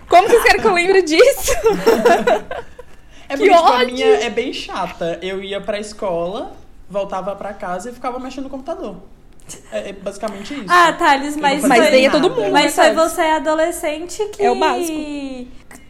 Como 0.07 0.27
vocês 0.27 0.43
querem 0.43 0.61
que 0.61 0.67
eu 0.67 0.73
lembre 0.73 1.01
disso? 1.03 1.51
É 3.29 3.37
Que 3.37 3.47
porque, 3.47 3.53
tipo, 3.53 3.53
a 3.67 3.71
ódio! 3.75 3.93
minha 3.93 4.07
é 4.07 4.29
bem 4.29 4.51
chata. 4.51 5.19
Eu 5.21 5.43
ia 5.43 5.61
pra 5.61 5.79
escola, 5.79 6.53
voltava 6.89 7.35
pra 7.35 7.53
casa 7.53 7.91
e 7.91 7.93
ficava 7.93 8.19
mexendo 8.19 8.45
no 8.45 8.49
computador. 8.49 8.97
É, 9.71 9.89
é 9.89 9.93
basicamente 9.93 10.53
isso. 10.53 10.65
Ah, 10.67 10.93
Thales, 10.93 11.35
Eu 11.35 11.41
mas. 11.41 11.63
Mas 11.63 11.91
daí 11.91 12.05
é 12.05 12.09
todo 12.09 12.29
mundo. 12.29 12.51
Mas 12.51 12.75
né, 12.75 12.83
foi 12.85 12.93
você 12.93 13.21
adolescente 13.21 14.23
que. 14.29 14.43
É 14.43 14.51
o 14.51 14.55
básico. 14.55 14.97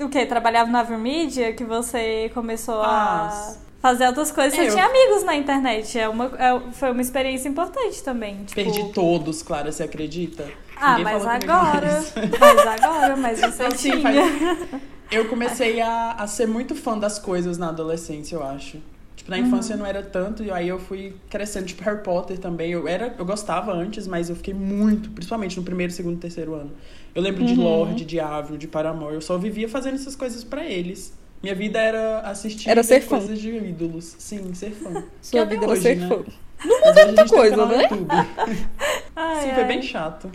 O 0.01 0.09
quê? 0.09 0.25
Trabalhava 0.25 0.69
na 0.69 0.79
Avermídia? 0.81 1.53
Que 1.53 1.63
você 1.63 2.29
começou 2.33 2.81
Ah, 2.81 3.29
a 3.29 3.55
fazer 3.81 4.07
outras 4.07 4.31
coisas. 4.31 4.53
Você 4.53 4.67
eu- 4.67 4.71
tinha 4.73 4.85
amigos 4.85 5.23
na 5.23 5.35
internet. 5.35 5.97
É 5.99 6.07
uma, 6.07 6.25
é- 6.37 6.71
foi 6.73 6.91
uma 6.91 7.01
experiência 7.01 7.47
importante 7.49 8.01
também. 8.03 8.37
Tipo... 8.45 8.55
Perdi 8.55 8.93
todos, 8.93 9.41
Clara, 9.43 9.71
você 9.71 9.83
acredita? 9.83 10.45
Ah, 10.79 10.97
Ninguém 10.97 11.03
mas 11.13 11.25
agora. 11.25 11.91
mais. 11.91 12.13
Mas 12.39 12.67
agora, 12.83 13.15
mas 13.17 13.39
você 13.41 13.69
tinha. 13.69 13.99
faz- 14.01 14.79
Eu 15.11 15.27
comecei 15.27 15.81
a, 15.81 16.11
a 16.13 16.27
ser 16.27 16.47
muito 16.47 16.75
fã 16.75 16.97
das 16.97 17.17
coisas 17.19 17.57
na 17.57 17.69
adolescência, 17.69 18.35
eu 18.35 18.43
acho. 18.43 18.77
Tipo, 19.15 19.31
na 19.31 19.37
Uhum. 19.37 19.43
infância 19.43 19.75
não 19.75 19.85
era 19.85 20.01
tanto, 20.03 20.43
e 20.43 20.49
aí 20.51 20.67
eu 20.69 20.79
fui 20.79 21.15
crescendo, 21.29 21.65
tipo, 21.65 21.83
Harry 21.83 22.01
Potter 22.03 22.37
também. 22.37 22.71
Eu, 22.71 22.87
era, 22.87 23.13
eu 23.17 23.25
gostava 23.25 23.73
antes, 23.73 24.07
mas 24.07 24.29
eu 24.29 24.35
fiquei 24.35 24.53
muito, 24.53 25.09
principalmente 25.11 25.57
no 25.57 25.63
primeiro, 25.63 25.91
segundo, 25.91 26.17
terceiro 26.19 26.53
ano. 26.55 26.71
Eu 27.13 27.21
lembro 27.21 27.43
de 27.43 27.53
Uhum. 27.55 27.63
Lorde, 27.63 28.05
de 28.05 28.19
Ávila, 28.19 28.57
de 28.57 28.67
Paramore. 28.67 29.15
Eu 29.15 29.21
só 29.21 29.37
vivia 29.37 29.67
fazendo 29.67 29.95
essas 29.95 30.15
coisas 30.15 30.43
pra 30.43 30.63
eles. 30.63 31.13
Minha 31.43 31.55
vida 31.55 31.79
era 31.79 32.19
assistir 32.21 32.69
Era 32.69 32.83
ser 32.83 33.01
fã. 33.01 33.17
coisas 33.17 33.39
de 33.39 33.49
ídolos. 33.49 34.15
Sim, 34.19 34.53
ser 34.53 34.71
fã. 34.71 35.03
Sua 35.21 35.43
vida 35.45 35.63
era 35.65 35.71
hoje, 35.73 35.81
ser 35.81 35.97
né? 35.97 36.07
fã. 36.07 36.23
Não 36.63 36.79
mudou 36.87 37.05
muita 37.07 37.25
coisa, 37.27 37.65
né? 37.65 37.87
Ai, 39.15 39.41
Sim, 39.41 39.53
foi 39.53 39.63
ai. 39.63 39.67
bem 39.67 39.81
chato. 39.81 40.29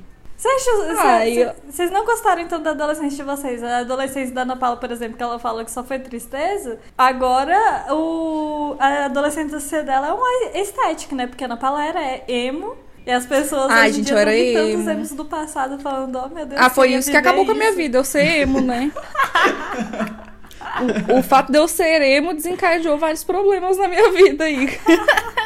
Você 0.45 0.49
acha, 0.49 0.71
Ai, 0.99 1.35
cê- 1.35 1.55
Vocês 1.71 1.91
não 1.91 2.05
gostaram 2.05 2.43
então 2.43 2.61
da 2.61 2.73
adolescência 2.73 3.17
de 3.17 3.23
vocês? 3.23 3.63
A 3.63 3.79
adolescência 3.79 4.35
da 4.35 4.43
Ana 4.43 4.57
Paula, 4.57 4.77
por 4.77 4.91
exemplo, 4.91 5.17
que 5.17 5.23
ela 5.23 5.39
fala 5.39 5.65
que 5.65 5.71
só 5.71 5.83
foi 5.83 5.99
tristeza. 5.99 6.79
Agora, 6.99 7.87
o, 7.91 8.77
a 8.79 9.07
adolescência 9.07 9.83
dela 9.83 10.09
é 10.09 10.13
uma 10.13 10.59
estética, 10.61 11.17
né? 11.17 11.27
Porque 11.27 11.45
a 11.45 11.47
Ana 11.47 11.57
Paula 11.57 11.83
era 11.83 12.21
emo. 12.29 12.77
E 13.07 13.11
as 13.11 13.25
pessoas 13.25 13.71
Ai, 13.71 13.89
hoje 13.89 13.97
gente, 13.99 14.13
eu 14.13 14.19
era 14.19 14.31
vi 14.33 14.53
tantos 14.53 14.81
emo. 14.81 14.91
emos 14.91 15.13
do 15.13 15.25
passado 15.25 15.79
falando, 15.79 16.21
oh 16.23 16.29
meu 16.29 16.45
Deus. 16.45 16.61
Ah, 16.61 16.69
foi 16.69 16.89
isso 16.93 17.11
que 17.11 17.17
acabou 17.17 17.47
com 17.47 17.53
a 17.53 17.55
minha 17.55 17.69
isso. 17.69 17.79
vida, 17.79 17.97
eu 17.97 18.05
ser 18.05 18.41
emo, 18.41 18.61
né? 18.61 18.93
o, 21.11 21.21
o 21.21 21.23
fato 21.23 21.51
de 21.53 21.57
eu 21.59 21.67
ser 21.67 22.03
emo 22.03 22.35
desencadeou 22.35 22.99
vários 22.99 23.25
problemas 23.25 23.79
na 23.79 23.89
minha 23.89 24.13
vida 24.13 24.45
aí. 24.45 24.79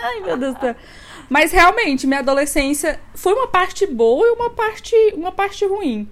Ai, 0.03 0.21
meu 0.25 0.37
Deus 0.37 0.55
do 0.55 0.61
céu. 0.61 0.75
Mas 1.29 1.53
realmente, 1.53 2.07
minha 2.07 2.21
adolescência 2.21 3.01
foi 3.15 3.33
uma 3.35 3.47
parte 3.47 3.87
boa 3.87 4.27
e 4.27 4.31
uma 4.31 4.51
parte, 4.51 4.95
uma 5.15 5.31
parte 5.33 5.65
ruim. 5.67 6.09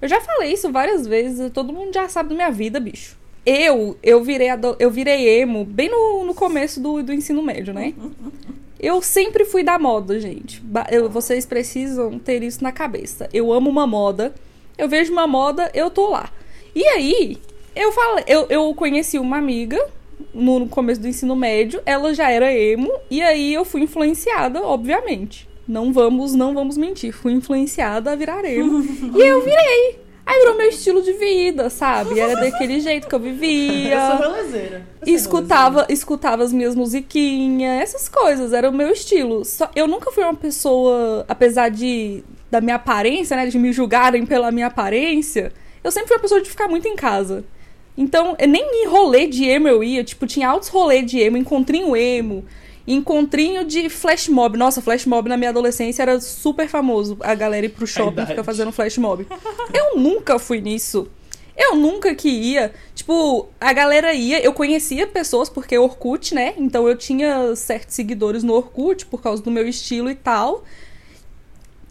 Eu 0.00 0.08
já 0.08 0.20
falei 0.20 0.52
isso 0.52 0.70
várias 0.70 1.06
vezes, 1.06 1.50
todo 1.52 1.72
mundo 1.72 1.92
já 1.92 2.08
sabe 2.08 2.30
da 2.30 2.34
minha 2.34 2.50
vida, 2.50 2.78
bicho. 2.80 3.18
Eu, 3.44 3.96
eu 4.02 4.22
virei, 4.22 4.48
eu 4.78 4.90
virei 4.90 5.40
emo 5.40 5.64
bem 5.64 5.88
no, 5.90 6.24
no 6.24 6.34
começo 6.34 6.80
do, 6.80 7.02
do 7.02 7.12
ensino 7.12 7.42
médio, 7.42 7.74
né? 7.74 7.94
Eu 8.82 9.02
sempre 9.02 9.44
fui 9.44 9.62
da 9.62 9.78
moda, 9.78 10.18
gente. 10.18 10.62
Eu- 10.90 11.10
vocês 11.10 11.44
precisam 11.44 12.18
ter 12.18 12.42
isso 12.42 12.62
na 12.64 12.72
cabeça. 12.72 13.28
Eu 13.30 13.52
amo 13.52 13.68
uma 13.68 13.86
moda. 13.86 14.34
Eu 14.78 14.88
vejo 14.88 15.12
uma 15.12 15.26
moda, 15.26 15.70
eu 15.74 15.90
tô 15.90 16.08
lá. 16.08 16.30
E 16.74 16.82
aí, 16.86 17.36
eu 17.76 17.92
falei, 17.92 18.24
eu, 18.26 18.46
eu 18.48 18.74
conheci 18.74 19.18
uma 19.18 19.36
amiga 19.36 19.78
no, 20.32 20.66
começo 20.68 21.00
do 21.00 21.08
ensino 21.08 21.34
médio, 21.36 21.80
ela 21.84 22.14
já 22.14 22.30
era 22.30 22.52
emo, 22.52 22.90
e 23.10 23.22
aí 23.22 23.54
eu 23.54 23.64
fui 23.64 23.82
influenciada, 23.82 24.62
obviamente. 24.62 25.48
Não 25.66 25.92
vamos, 25.92 26.34
não 26.34 26.52
vamos 26.52 26.76
mentir. 26.76 27.12
Fui 27.12 27.32
influenciada 27.32 28.10
a 28.10 28.16
virar 28.16 28.44
emo. 28.44 28.82
e 29.16 29.20
eu 29.20 29.42
virei. 29.42 30.00
Aí 30.26 30.38
virou 30.38 30.56
meu 30.56 30.68
estilo 30.68 31.02
de 31.02 31.12
vida, 31.12 31.68
sabe? 31.70 32.20
Era 32.20 32.36
daquele 32.36 32.78
jeito 32.78 33.08
que 33.08 33.14
eu 33.14 33.18
vivia 33.18 33.94
Eu 33.94 34.16
sou 34.16 34.30
rolezeira. 34.30 34.86
Sou 35.02 35.14
escutava, 35.14 35.86
escutava 35.88 36.44
as 36.44 36.52
minhas 36.52 36.76
musiquinhas, 36.76 37.82
essas 37.82 38.08
coisas, 38.08 38.52
era 38.52 38.68
o 38.68 38.72
meu 38.72 38.90
estilo. 38.90 39.44
Só, 39.44 39.68
eu 39.74 39.88
nunca 39.88 40.12
fui 40.12 40.22
uma 40.22 40.34
pessoa, 40.34 41.24
apesar 41.28 41.68
de 41.68 42.22
da 42.50 42.60
minha 42.60 42.76
aparência, 42.76 43.36
né, 43.36 43.46
de 43.46 43.58
me 43.58 43.72
julgarem 43.72 44.26
pela 44.26 44.50
minha 44.50 44.66
aparência, 44.66 45.52
eu 45.82 45.90
sempre 45.90 46.08
fui 46.08 46.16
uma 46.16 46.22
pessoa 46.22 46.40
de 46.40 46.50
ficar 46.50 46.68
muito 46.68 46.86
em 46.86 46.96
casa. 46.96 47.44
Então, 47.96 48.36
eu 48.38 48.48
nem 48.48 48.62
em 48.82 48.86
rolê 48.86 49.26
de 49.26 49.44
emo 49.44 49.68
eu 49.68 49.84
ia, 49.84 50.02
tipo, 50.02 50.26
tinha 50.26 50.48
altos 50.48 50.68
rolê 50.68 51.02
de 51.02 51.18
emo, 51.18 51.36
encontrinho 51.36 51.96
emo, 51.96 52.44
encontrinho 52.86 53.64
de 53.64 53.88
flash 53.88 54.28
mob. 54.28 54.56
Nossa, 54.56 54.80
flash 54.80 55.06
mob 55.06 55.28
na 55.28 55.36
minha 55.36 55.50
adolescência 55.50 56.02
era 56.02 56.20
super 56.20 56.68
famoso. 56.68 57.16
A 57.20 57.34
galera 57.34 57.66
ir 57.66 57.70
pro 57.70 57.86
shopping 57.86 58.22
e 58.22 58.26
ficar 58.26 58.44
fazendo 58.44 58.72
flash 58.72 58.98
mob. 58.98 59.26
Eu 59.72 59.98
nunca 59.98 60.38
fui 60.38 60.60
nisso. 60.60 61.08
Eu 61.56 61.76
nunca 61.76 62.14
que 62.14 62.28
ia. 62.28 62.72
Tipo, 62.94 63.48
a 63.60 63.72
galera 63.72 64.14
ia, 64.14 64.40
eu 64.40 64.52
conhecia 64.52 65.06
pessoas 65.06 65.50
porque 65.50 65.76
Orkut, 65.76 66.34
né? 66.34 66.54
Então 66.56 66.88
eu 66.88 66.96
tinha 66.96 67.54
certos 67.54 67.94
seguidores 67.94 68.42
no 68.42 68.54
Orkut 68.54 69.04
por 69.06 69.20
causa 69.20 69.42
do 69.42 69.50
meu 69.50 69.68
estilo 69.68 70.10
e 70.10 70.14
tal. 70.14 70.64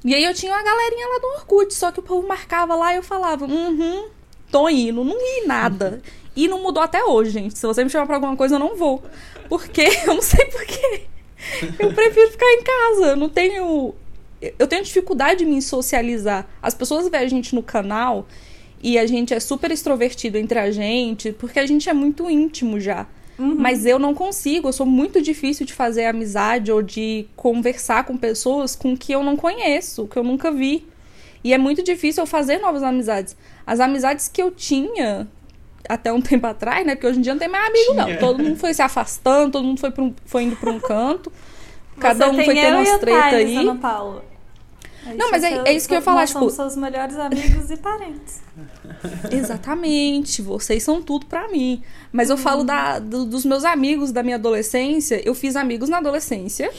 E 0.03 0.15
aí 0.15 0.23
eu 0.23 0.33
tinha 0.33 0.51
uma 0.51 0.63
galerinha 0.63 1.07
lá 1.07 1.19
do 1.19 1.27
Orkut, 1.39 1.73
só 1.73 1.91
que 1.91 1.99
o 1.99 2.03
povo 2.03 2.27
marcava 2.27 2.73
lá 2.73 2.93
e 2.93 2.97
eu 2.97 3.03
falava, 3.03 3.45
uhum, 3.45 4.07
tô 4.51 4.69
indo, 4.69 5.03
não 5.03 5.15
ia 5.15 5.47
nada. 5.47 6.01
E 6.35 6.47
não 6.47 6.61
mudou 6.61 6.81
até 6.81 7.03
hoje, 7.03 7.31
gente. 7.31 7.57
Se 7.57 7.65
você 7.65 7.83
me 7.83 7.89
chamar 7.89 8.05
pra 8.05 8.15
alguma 8.15 8.35
coisa, 8.35 8.55
eu 8.55 8.59
não 8.59 8.75
vou. 8.75 9.03
Porque 9.47 9.81
eu 10.07 10.13
não 10.15 10.21
sei 10.21 10.45
porquê. 10.45 11.01
Eu 11.79 11.93
prefiro 11.93 12.31
ficar 12.31 12.45
em 12.45 12.63
casa. 12.63 13.05
Eu 13.07 13.15
não 13.15 13.29
tenho. 13.29 13.93
Eu 14.57 14.67
tenho 14.67 14.83
dificuldade 14.83 15.39
de 15.39 15.45
me 15.45 15.61
socializar. 15.61 16.47
As 16.61 16.73
pessoas 16.73 17.09
veem 17.09 17.23
a 17.23 17.27
gente 17.27 17.53
no 17.53 17.61
canal 17.61 18.25
e 18.81 18.97
a 18.97 19.05
gente 19.05 19.33
é 19.33 19.39
super 19.39 19.69
extrovertido 19.71 20.37
entre 20.37 20.57
a 20.57 20.71
gente, 20.71 21.33
porque 21.33 21.59
a 21.59 21.65
gente 21.65 21.89
é 21.89 21.93
muito 21.93 22.29
íntimo 22.29 22.79
já. 22.79 23.05
Uhum. 23.37 23.55
Mas 23.57 23.85
eu 23.85 23.99
não 23.99 24.13
consigo, 24.13 24.67
eu 24.67 24.73
sou 24.73 24.85
muito 24.85 25.21
difícil 25.21 25.65
de 25.65 25.73
fazer 25.73 26.05
amizade 26.05 26.71
ou 26.71 26.81
de 26.81 27.25
conversar 27.35 28.05
com 28.05 28.17
pessoas 28.17 28.75
com 28.75 28.95
que 28.95 29.11
eu 29.13 29.23
não 29.23 29.35
conheço, 29.35 30.07
que 30.07 30.17
eu 30.17 30.23
nunca 30.23 30.51
vi. 30.51 30.85
E 31.41 31.53
é 31.53 31.57
muito 31.57 31.81
difícil 31.81 32.23
eu 32.23 32.27
fazer 32.27 32.59
novas 32.59 32.83
amizades. 32.83 33.35
As 33.71 33.79
amizades 33.79 34.27
que 34.27 34.41
eu 34.41 34.51
tinha 34.51 35.27
até 35.87 36.11
um 36.11 36.19
tempo 36.21 36.47
atrás, 36.47 36.85
né? 36.85 36.95
Porque 36.95 37.07
hoje 37.07 37.19
em 37.19 37.21
dia 37.21 37.33
não 37.33 37.39
tem 37.39 37.47
mais 37.47 37.67
amigo, 37.69 37.93
não. 37.93 38.17
Todo 38.17 38.43
mundo 38.43 38.57
foi 38.57 38.73
se 38.73 38.81
afastando, 38.81 39.51
todo 39.51 39.63
mundo 39.65 39.79
foi, 39.79 39.93
um- 39.99 40.13
foi 40.25 40.43
indo 40.43 40.55
pra 40.55 40.71
um 40.71 40.79
canto. 40.79 41.31
Cada 41.99 42.25
Você 42.25 42.31
um 42.31 42.35
foi 42.45 42.53
tendo 42.55 42.77
e 42.77 42.87
umas 42.89 42.99
treta 42.99 43.35
aí. 43.35 43.55
Ana 43.57 43.75
Paula. 43.75 44.23
A 45.05 45.09
Não, 45.13 45.27
gente 45.27 45.31
mas 45.31 45.43
é- 45.43 45.63
é 45.69 45.73
isso 45.73 45.87
que 45.87 45.93
eu 45.93 45.97
ia 45.97 46.01
falar, 46.01 46.21
nós 46.21 46.29
tipo- 46.29 46.39
somos 46.39 46.53
seus 46.55 46.75
melhores 46.75 47.17
amigos 47.17 47.69
e 47.71 47.77
parentes. 47.77 48.41
Exatamente, 49.31 50.41
vocês 50.41 50.83
são 50.83 51.01
tudo 51.01 51.25
pra 51.25 51.47
mim. 51.47 51.81
Mas 52.11 52.29
eu 52.29 52.37
falo 52.37 52.63
da, 52.63 52.99
do- 52.99 53.25
dos 53.25 53.45
meus 53.45 53.63
amigos 53.65 54.11
da 54.11 54.21
minha 54.23 54.35
adolescência. 54.35 55.21
Eu 55.25 55.33
fiz 55.33 55.55
amigos 55.55 55.89
na 55.89 55.97
adolescência. 55.97 56.69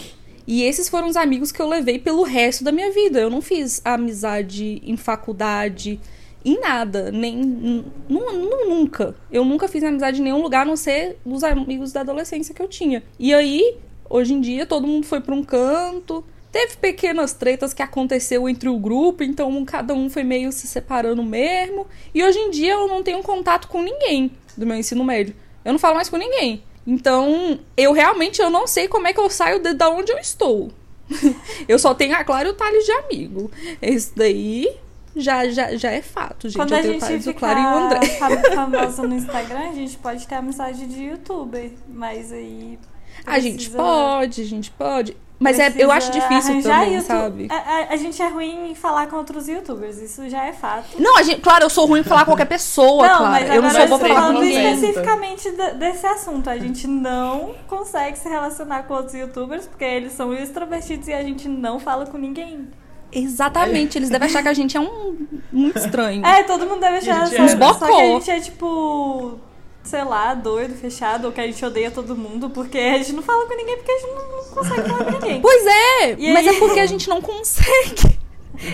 E 0.47 0.63
esses 0.65 0.89
foram 0.89 1.07
os 1.09 1.17
amigos 1.17 1.53
que 1.53 1.61
eu 1.61 1.69
levei 1.69 1.99
pelo 1.99 2.23
resto 2.23 2.65
da 2.65 2.73
minha 2.73 2.91
vida. 2.93 3.21
Eu 3.21 3.31
não 3.31 3.41
fiz 3.41 3.81
amizade 3.85 4.83
em 4.85 4.97
faculdade, 4.97 6.01
em 6.45 6.59
nada. 6.61 7.11
Nem. 7.11 7.37
nu- 7.37 7.85
nu- 8.09 8.69
nunca. 8.69 9.15
Eu 9.31 9.45
nunca 9.45 9.69
fiz 9.69 9.83
amizade 9.85 10.21
em 10.21 10.25
nenhum 10.25 10.43
lugar 10.43 10.63
a 10.63 10.65
não 10.65 10.77
ser 10.77 11.19
dos 11.25 11.45
amigos 11.45 11.93
da 11.93 12.01
adolescência 12.01 12.55
que 12.55 12.63
eu 12.63 12.69
tinha. 12.69 13.03
E 13.19 13.33
aí, 13.35 13.77
hoje 14.09 14.33
em 14.35 14.41
dia, 14.41 14.67
todo 14.67 14.87
mundo 14.87 15.07
foi 15.07 15.21
pra 15.21 15.35
um 15.35 15.43
canto. 15.43 16.25
Teve 16.53 16.77
pequenas 16.77 17.33
tretas 17.33 17.73
que 17.73 17.83
aconteceu 17.83 18.49
entre 18.49 18.69
o 18.69 18.77
grupo, 18.77 19.23
então 19.23 19.65
cada 19.65 19.95
um 19.95 20.11
foi 20.11 20.25
meio 20.25 20.51
se 20.51 20.67
separando 20.67 21.23
mesmo. 21.23 21.87
E 22.13 22.25
hoje 22.25 22.39
em 22.39 22.51
dia 22.51 22.73
eu 22.73 22.89
não 22.89 23.05
tenho 23.05 23.23
contato 23.23 23.69
com 23.69 23.81
ninguém 23.83 24.33
do 24.57 24.67
meu 24.67 24.77
ensino 24.77 25.05
médio. 25.05 25.35
Eu 25.65 25.73
não 25.73 25.79
falo 25.79 25.95
mais 25.95 26.09
com 26.09 26.17
ninguém. 26.17 26.63
Então, 26.85 27.61
eu 27.77 27.93
realmente 27.93 28.41
eu 28.43 28.51
não 28.51 28.67
sei 28.67 28.89
como 28.89 29.07
é 29.07 29.13
que 29.13 29.21
eu 29.21 29.31
saio 29.31 29.61
de, 29.61 29.75
da 29.75 29.89
onde 29.91 30.11
eu 30.11 30.19
estou. 30.19 30.73
eu 31.69 31.79
só 31.79 31.95
tenho 31.95 32.17
a 32.17 32.25
Clara 32.25 32.49
e 32.49 32.51
o 32.51 32.55
Thales 32.55 32.85
de 32.85 32.93
amigo. 32.93 33.49
Esse 33.81 34.13
daí 34.17 34.69
já, 35.17 35.49
já, 35.49 35.77
já 35.77 35.91
é 35.91 36.03
fato, 36.03 36.49
gente. 36.49 36.57
Quando 36.57 36.73
eu 36.73 36.79
a 36.79 36.83
tenho 36.83 37.01
gente 37.01 37.23
ficar 37.23 37.55
Clara 37.55 37.61
e 37.61 37.65
o 37.65 37.79
André. 37.85 38.07
fam- 38.19 38.43
famosa 38.55 39.03
no 39.07 39.15
Instagram, 39.15 39.71
a 39.71 39.73
gente 39.75 39.97
pode 39.99 40.27
ter 40.27 40.35
amizade 40.37 40.87
de 40.87 41.03
youtuber. 41.05 41.73
Mas 41.89 42.33
aí. 42.33 42.79
A 43.27 43.39
gente 43.39 43.55
precisa- 43.71 43.77
pode, 43.79 44.41
a 44.41 44.45
gente 44.47 44.71
pode. 44.71 45.17
Mas 45.43 45.59
é, 45.59 45.73
eu 45.79 45.91
acho 45.91 46.11
precisa 46.13 46.29
difícil 46.29 46.63
também, 46.63 46.95
youtu- 46.97 47.07
sabe? 47.07 47.49
A, 47.51 47.55
a- 47.57 47.87
a 47.95 47.97
gente 47.97 48.21
é 48.21 48.29
ruim 48.29 48.71
em 48.73 48.75
falar 48.75 49.07
com 49.07 49.17
outros 49.17 49.49
youtubers, 49.49 49.97
isso 49.97 50.29
já 50.29 50.45
é 50.45 50.53
fato. 50.53 51.01
Não, 51.01 51.17
a 51.17 51.23
gente, 51.23 51.41
claro, 51.41 51.65
eu 51.65 51.71
sou 51.71 51.87
ruim 51.87 52.01
em 52.01 52.05
falar 52.05 52.21
com 52.27 52.33
qualquer 52.33 52.45
pessoa, 52.47 53.09
não, 53.09 53.17
Clara. 53.17 53.31
mas 53.47 53.55
eu 53.55 53.63
não 53.63 53.71
sou 53.71 53.87
boa 53.89 53.99
pra 53.99 54.09
falar 54.09 54.21
com 54.21 54.27
falando 54.35 54.43
ninguém. 54.45 54.75
especificamente 54.75 55.51
de- 55.51 55.73
desse 55.79 56.07
assunto. 56.07 56.51
A 56.51 56.59
gente 56.59 56.87
não 56.87 57.55
consegue 57.67 58.19
se 58.19 58.29
relacionar 58.29 58.83
com 58.83 58.93
outros 58.93 59.15
youtubers 59.15 59.67
porque 59.67 59.85
eles 59.85 60.13
são 60.13 60.33
extrovertidos 60.35 61.09
e 61.09 61.13
a 61.15 61.23
gente 61.23 61.49
não 61.49 61.81
fala 61.81 62.05
com 62.07 62.19
ninguém. 62.19 62.69
Exatamente, 63.13 63.99
eles 63.99 64.11
devem 64.11 64.27
achar 64.29 64.43
que 64.43 64.49
a 64.49 64.55
gente 64.55 64.77
é 64.77 64.81
um 64.81 65.17
muito 65.53 65.79
estranho. 65.79 66.25
É, 66.25 66.43
todo 66.45 66.67
mundo 66.67 66.81
deve 66.81 66.99
achar 66.99 67.23
A 67.23 67.27
gente 67.27 67.41
essa, 67.41 67.57
é. 67.57 67.73
só 67.75 67.87
que 67.87 67.93
a 67.93 68.07
gente 68.07 68.31
é 68.31 68.41
tipo, 68.41 69.39
sei 69.83 70.05
lá, 70.05 70.35
doido, 70.35 70.75
fechado, 70.75 71.27
ou 71.27 71.33
que 71.33 71.41
a 71.41 71.47
gente 71.47 71.65
odeia 71.65 71.91
todo 71.91 72.17
mundo, 72.17 72.51
porque 72.51 72.79
a 72.79 72.99
gente 72.99 73.13
não 73.13 73.23
fala 73.23 73.47
com 73.47 73.57
ninguém 73.57 73.77
porque 73.77 73.91
a 73.93 73.99
gente 73.99 74.11
não, 74.13 74.37
não 74.37 74.45
consegue 74.55 74.89
falar 74.89 75.05
com 75.05 75.11
ninguém. 75.13 75.41
Pois 75.41 75.67
é, 75.67 76.15
E 76.19 76.33
mas 76.33 76.47
aí? 76.47 76.57
é 76.57 76.59
porque 76.59 76.81
a 76.81 76.87
gente 76.87 77.09
não 77.09 77.21
consegue. 77.21 78.19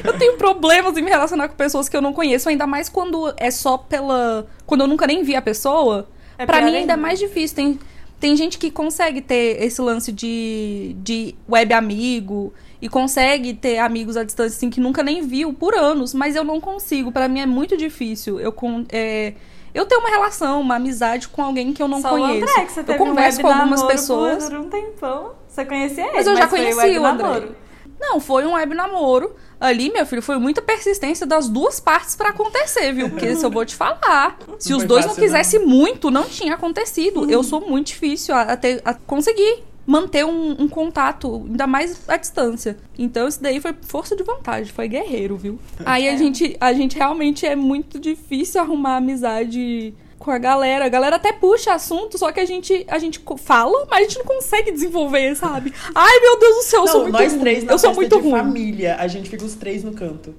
Eu 0.05 0.19
tenho 0.19 0.37
problemas 0.37 0.97
em 0.97 1.02
me 1.02 1.11
relacionar 1.11 1.49
com 1.49 1.55
pessoas 1.55 1.88
que 1.88 1.97
eu 1.97 2.02
não 2.02 2.12
conheço, 2.12 2.49
ainda 2.49 2.66
mais 2.66 2.88
quando 2.88 3.33
é 3.37 3.50
só 3.50 3.78
pela. 3.78 4.47
Quando 4.66 4.81
eu 4.81 4.87
nunca 4.88 5.07
nem 5.07 5.23
vi 5.23 5.37
a 5.37 5.43
pessoa. 5.43 6.09
É 6.38 6.45
pra 6.45 6.59
mim 6.61 6.66
ainda 6.66 6.76
é 6.76 6.81
ainda. 6.81 6.97
mais 6.97 7.19
difícil. 7.19 7.55
Tem, 7.55 7.78
tem 8.19 8.35
gente 8.37 8.59
que 8.59 8.71
consegue 8.71 9.21
ter 9.21 9.62
esse 9.62 9.81
lance 9.81 10.11
de, 10.12 10.97
de 11.02 11.35
web 11.49 11.73
amigo 11.73 12.52
e 12.80 12.88
consegue 12.88 13.54
ter 13.54 13.78
amigos 13.78 14.16
à 14.16 14.25
distância 14.25 14.56
assim 14.56 14.71
que 14.71 14.80
nunca 14.80 15.02
nem 15.02 15.23
viu 15.23 15.52
por 15.52 15.75
anos, 15.75 16.12
mas 16.14 16.37
eu 16.37 16.45
não 16.45 16.61
consigo. 16.61 17.11
Pra 17.12 17.28
mim 17.28 17.40
é 17.40 17.47
muito 17.47 17.76
difícil. 17.76 18.38
Eu 18.38 18.52
com, 18.52 18.85
é, 18.90 19.33
eu 19.75 19.87
tenho 19.87 20.00
uma 20.00 20.11
relação, 20.11 20.61
uma 20.61 20.76
amizade 20.76 21.28
com 21.28 21.42
alguém 21.42 21.73
que 21.73 21.83
eu 21.83 21.88
não 21.88 22.00
Só 22.00 22.11
conheço. 22.11 22.33
o 22.33 22.50
André, 22.50 22.64
que 22.66 22.73
você 22.73 22.80
eu 22.80 22.85
teve 22.85 22.99
converso 22.99 23.38
um 23.38 23.42
com 23.42 23.49
algumas 23.49 23.83
pessoas. 23.85 24.45
Por 24.49 24.59
um 24.59 24.68
tempão. 24.68 25.33
Você 25.49 25.64
conhecia 25.64 26.04
ele, 26.04 26.12
Mas 26.16 26.26
eu 26.26 26.37
já 26.37 26.49
foi 26.49 26.59
conheci 26.59 26.99
o 26.99 27.06
André. 27.06 27.26
namoro. 27.26 27.56
Não, 27.99 28.21
foi 28.21 28.45
um 28.45 28.52
web 28.52 28.75
namoro. 28.75 29.35
Ali, 29.59 29.90
meu 29.90 30.04
filho, 30.04 30.21
foi 30.21 30.37
muita 30.38 30.61
persistência 30.61 31.26
das 31.26 31.49
duas 31.49 31.80
partes 31.80 32.14
pra 32.14 32.28
acontecer, 32.28 32.92
viu? 32.92 33.09
Porque 33.09 33.25
isso 33.25 33.47
eu 33.47 33.50
vou 33.50 33.64
te 33.64 33.75
falar. 33.75 34.37
Se 34.59 34.71
Não 34.71 34.76
os 34.78 34.85
dois 34.85 35.06
não 35.06 35.14
quisessem 35.14 35.64
muito, 35.64 36.11
não 36.11 36.25
tinha 36.25 36.52
acontecido. 36.52 37.30
Eu 37.30 37.42
sou 37.42 37.62
muito 37.66 37.87
difícil 37.87 38.35
a, 38.35 38.42
a 38.42 38.56
ter- 38.59 38.83
a 38.85 38.92
conseguir 38.92 39.64
manter 39.87 40.25
um, 40.25 40.62
um 40.62 40.69
contato, 40.69 41.45
ainda 41.49 41.66
mais 41.66 42.09
à 42.09 42.16
distância. 42.16 42.76
Então, 42.99 43.28
isso 43.28 43.40
daí 43.40 43.61
foi 43.61 43.73
força 43.83 44.16
de 44.16 44.23
vontade, 44.25 44.73
foi 44.73 44.88
guerreiro, 44.88 45.37
viu? 45.37 45.59
Aí 45.85 46.09
a 46.09 46.12
É. 46.14 46.16
gente, 46.19 46.57
a 46.61 46.73
gente 46.73 46.97
realmente 46.97 47.47
é 47.47 47.55
muito 47.55 47.99
difícil 48.00 48.61
arrumar 48.61 48.97
amizade 48.97 49.95
com 50.19 50.31
a 50.31 50.38
galera. 50.38 50.87
A 50.87 50.88
galera 50.88 51.16
até 51.16 51.33
puxa 51.33 51.73
assunto, 51.75 52.19
só 52.19 52.33
que 52.33 52.40
a 52.40 52.45
gente, 52.45 52.85
a 52.88 52.99
gente 52.99 53.21
fala, 53.38 53.87
mas 53.88 54.00
a 54.00 54.02
gente 54.02 54.19
não 54.19 54.25
consegue 54.25 54.73
desenvolver, 54.73 55.37
sabe? 55.37 55.73
Ai, 55.95 56.21
meu 56.21 56.40
Deus 56.40 56.57
do 56.57 56.62
céu, 56.62 56.81
eu 56.81 56.88
sou 56.88 57.02
muito 57.02 57.12
nós 57.12 57.33
ruim. 57.33 57.40
três 57.40 57.64
na 57.64 57.73
eu 57.73 57.78
sou 57.78 57.95
muito 57.95 58.16
de 58.16 58.23
ruim. 58.23 58.31
família, 58.33 58.97
a 58.99 59.07
gente 59.07 59.31
fica 59.31 59.45
os 59.45 59.55
três 59.55 59.85
no 59.85 59.93
canto. 59.93 60.35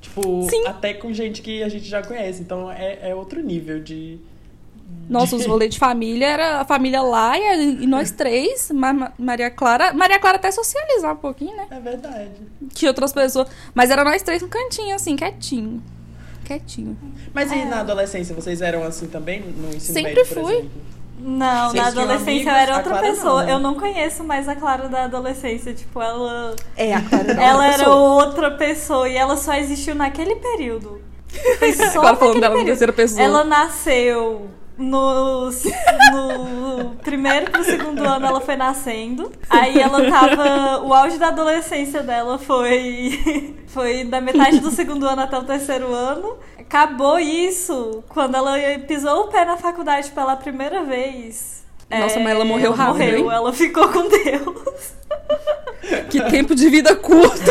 Tipo, 0.00 0.48
Sim. 0.48 0.64
até 0.66 0.94
com 0.94 1.12
gente 1.12 1.42
que 1.42 1.62
a 1.62 1.68
gente 1.68 1.84
já 1.86 2.02
conhece. 2.02 2.40
Então 2.40 2.70
é, 2.70 3.10
é 3.10 3.14
outro 3.14 3.42
nível 3.42 3.80
de. 3.80 4.18
Nossa, 5.08 5.36
os 5.36 5.46
rolês 5.46 5.72
de 5.72 5.78
família 5.78 6.26
era 6.26 6.60
a 6.60 6.64
família 6.66 7.00
lá 7.00 7.38
e, 7.38 7.42
a- 7.46 7.56
e 7.56 7.86
nós 7.86 8.10
três, 8.10 8.70
Ma- 8.70 8.92
Ma- 8.92 9.12
Maria 9.18 9.50
Clara. 9.50 9.92
Maria 9.94 10.18
Clara 10.18 10.36
até 10.36 10.50
socializar 10.50 11.14
um 11.14 11.16
pouquinho, 11.16 11.56
né? 11.56 11.66
É 11.70 11.80
verdade. 11.80 12.30
Que 12.74 12.86
outras 12.86 13.12
pessoas. 13.12 13.48
Mas 13.74 13.90
era 13.90 14.04
nós 14.04 14.22
três 14.22 14.42
no 14.42 14.48
cantinho, 14.48 14.94
assim, 14.94 15.16
quietinho. 15.16 15.82
Quietinho. 16.44 16.96
Mas 17.32 17.50
É. 17.50 17.56
e 17.56 17.64
na 17.64 17.80
adolescência, 17.80 18.34
vocês 18.34 18.60
eram 18.60 18.82
assim 18.84 19.06
também? 19.06 19.40
No 19.40 19.68
ensino 19.68 19.94
Sempre 19.94 20.14
médio, 20.14 20.26
fui. 20.26 20.52
exemplo? 20.54 20.70
Não, 21.20 21.70
Vocês 21.70 21.82
na 21.82 21.88
adolescência 21.88 22.50
eu 22.50 22.54
era 22.54 22.76
outra 22.76 22.90
Clara 22.90 23.06
não, 23.08 23.14
pessoa. 23.14 23.42
né? 23.44 23.52
Eu 23.52 23.58
não 23.58 23.74
conheço 23.74 24.22
mais 24.22 24.48
a 24.48 24.54
Clara 24.54 24.88
da 24.88 25.04
adolescência. 25.04 25.74
Tipo, 25.74 26.00
ela. 26.00 26.54
É, 26.76 26.94
a 26.94 27.00
Clara 27.02 27.32
era 27.32 27.42
ela 27.42 27.52
outra 27.54 27.66
era 27.66 27.78
pessoa. 27.78 27.96
outra 28.26 28.50
pessoa 28.52 29.08
e 29.08 29.16
ela 29.16 29.36
só 29.36 29.54
existiu 29.54 29.94
naquele 29.94 30.36
período. 30.36 31.00
Foi 31.58 31.72
só 31.74 31.98
Agora 31.98 32.16
falando 32.16 32.40
dela 32.40 32.56
na 32.58 32.64
terceira 32.64 32.92
pessoa. 32.92 33.20
Ela 33.22 33.42
nasceu 33.44 34.48
no, 34.78 35.50
no 35.50 36.96
primeiro 37.02 37.50
pro 37.50 37.64
segundo 37.64 38.04
ano 38.04 38.26
ela 38.26 38.40
foi 38.40 38.56
nascendo. 38.56 39.30
Aí 39.50 39.78
ela 39.78 40.08
tava. 40.08 40.84
O 40.86 40.94
auge 40.94 41.18
da 41.18 41.28
adolescência 41.28 42.02
dela 42.02 42.38
foi. 42.38 43.56
Foi 43.68 44.04
da 44.04 44.20
metade 44.20 44.60
do 44.60 44.70
segundo 44.70 45.06
ano 45.06 45.22
até 45.22 45.36
o 45.36 45.44
terceiro 45.44 45.92
ano. 45.92 46.38
Acabou 46.58 47.18
isso 47.18 48.02
quando 48.08 48.34
ela 48.34 48.56
pisou 48.86 49.24
o 49.24 49.28
pé 49.28 49.44
na 49.44 49.56
faculdade 49.56 50.10
pela 50.10 50.36
primeira 50.36 50.84
vez. 50.84 51.64
Nossa, 51.90 52.18
mas 52.20 52.32
ela 52.32 52.44
morreu 52.44 52.72
ela 52.72 52.76
rápido, 52.76 52.98
Morreu, 52.98 53.18
hein? 53.18 53.36
ela 53.36 53.52
ficou 53.52 53.88
com 53.88 54.08
Deus. 54.08 54.92
Que 56.10 56.20
tempo 56.30 56.54
de 56.54 56.68
vida 56.68 56.94
curto. 56.96 57.50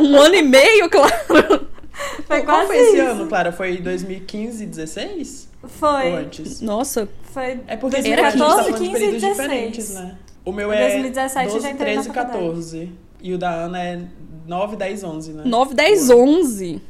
um 0.00 0.16
ano 0.16 0.34
e 0.34 0.42
meio, 0.42 0.90
claro. 0.90 1.66
Foi 2.26 2.42
Qual 2.42 2.56
quase 2.58 2.66
foi 2.68 2.76
esse 2.78 2.96
isso. 2.96 3.02
ano, 3.06 3.26
Clara? 3.26 3.52
Foi 3.52 3.76
2015, 3.78 4.66
16? 4.66 5.48
Ou 5.62 5.68
Foi. 5.68 6.12
antes? 6.12 6.60
Nossa, 6.60 7.08
Foi 7.32 7.60
É 7.66 7.76
porque 7.76 7.96
Era 7.96 8.28
a 8.28 8.30
gente 8.30 8.38
tá 8.38 8.46
2014, 8.46 8.56
falando 8.56 8.72
de 8.72 8.78
15 8.78 8.90
e 8.90 8.92
períodos 8.92 9.20
16. 9.22 9.36
diferentes, 9.36 9.90
né? 9.94 10.18
O 10.44 10.52
meu 10.52 10.72
é 10.72 10.80
2017 10.88 11.46
eu 11.46 11.52
12, 11.54 11.66
já 11.66 11.72
entrei 11.72 11.96
na 11.96 12.02
13, 12.02 12.08
faculdade. 12.16 12.38
14. 12.44 12.92
E 13.22 13.34
o 13.34 13.38
da 13.38 13.50
Ana 13.50 13.82
é 13.82 14.00
9, 14.46 14.76
10, 14.76 15.04
11, 15.04 15.32
né? 15.32 15.42
9, 15.44 15.74
10, 15.74 16.10
11. 16.10 16.80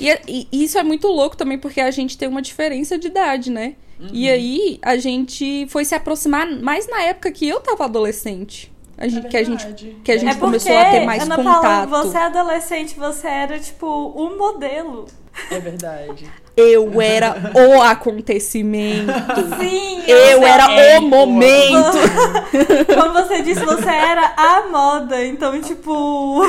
E, 0.00 0.10
é- 0.10 0.20
e 0.28 0.46
isso 0.52 0.78
é 0.78 0.82
muito 0.82 1.08
louco 1.08 1.36
também, 1.36 1.58
porque 1.58 1.80
a 1.80 1.90
gente 1.90 2.16
tem 2.18 2.28
uma 2.28 2.42
diferença 2.42 2.98
de 2.98 3.06
idade, 3.08 3.50
né? 3.50 3.74
E 4.12 4.30
aí, 4.30 4.78
a 4.80 4.96
gente 4.96 5.66
foi 5.70 5.84
se 5.84 5.92
aproximar 5.92 6.46
mais 6.60 6.86
na 6.88 7.02
época 7.02 7.32
que 7.32 7.48
eu 7.48 7.58
tava 7.60 7.84
adolescente. 7.86 8.70
A 9.00 9.06
gente, 9.06 9.26
É 9.26 9.30
que 9.30 9.36
a 9.36 9.44
gente, 9.44 9.96
que 10.02 10.12
a 10.12 10.16
gente 10.16 10.28
É 10.28 10.32
porque, 10.32 10.40
começou 10.40 10.76
a 10.76 10.84
ter 10.86 11.06
mais 11.06 11.22
Ana 11.22 11.36
contato. 11.36 11.62
Paula, 11.62 11.86
você 11.86 12.18
é 12.18 12.22
adolescente, 12.22 12.98
você 12.98 13.28
era, 13.28 13.58
tipo, 13.60 13.86
um 14.16 14.36
modelo. 14.36 15.06
É 15.52 15.60
verdade. 15.60 16.28
Eu 16.56 17.00
era 17.00 17.36
o 17.54 17.80
acontecimento. 17.80 19.12
Sim, 19.60 20.02
Eu 20.08 20.42
era 20.42 20.72
é, 20.72 20.98
o 20.98 21.02
momento. 21.02 21.96
Como 22.92 23.12
você 23.12 23.42
disse, 23.42 23.64
você 23.64 23.88
era 23.88 24.34
a 24.36 24.66
moda. 24.68 25.24
Então, 25.24 25.60
tipo. 25.60 26.42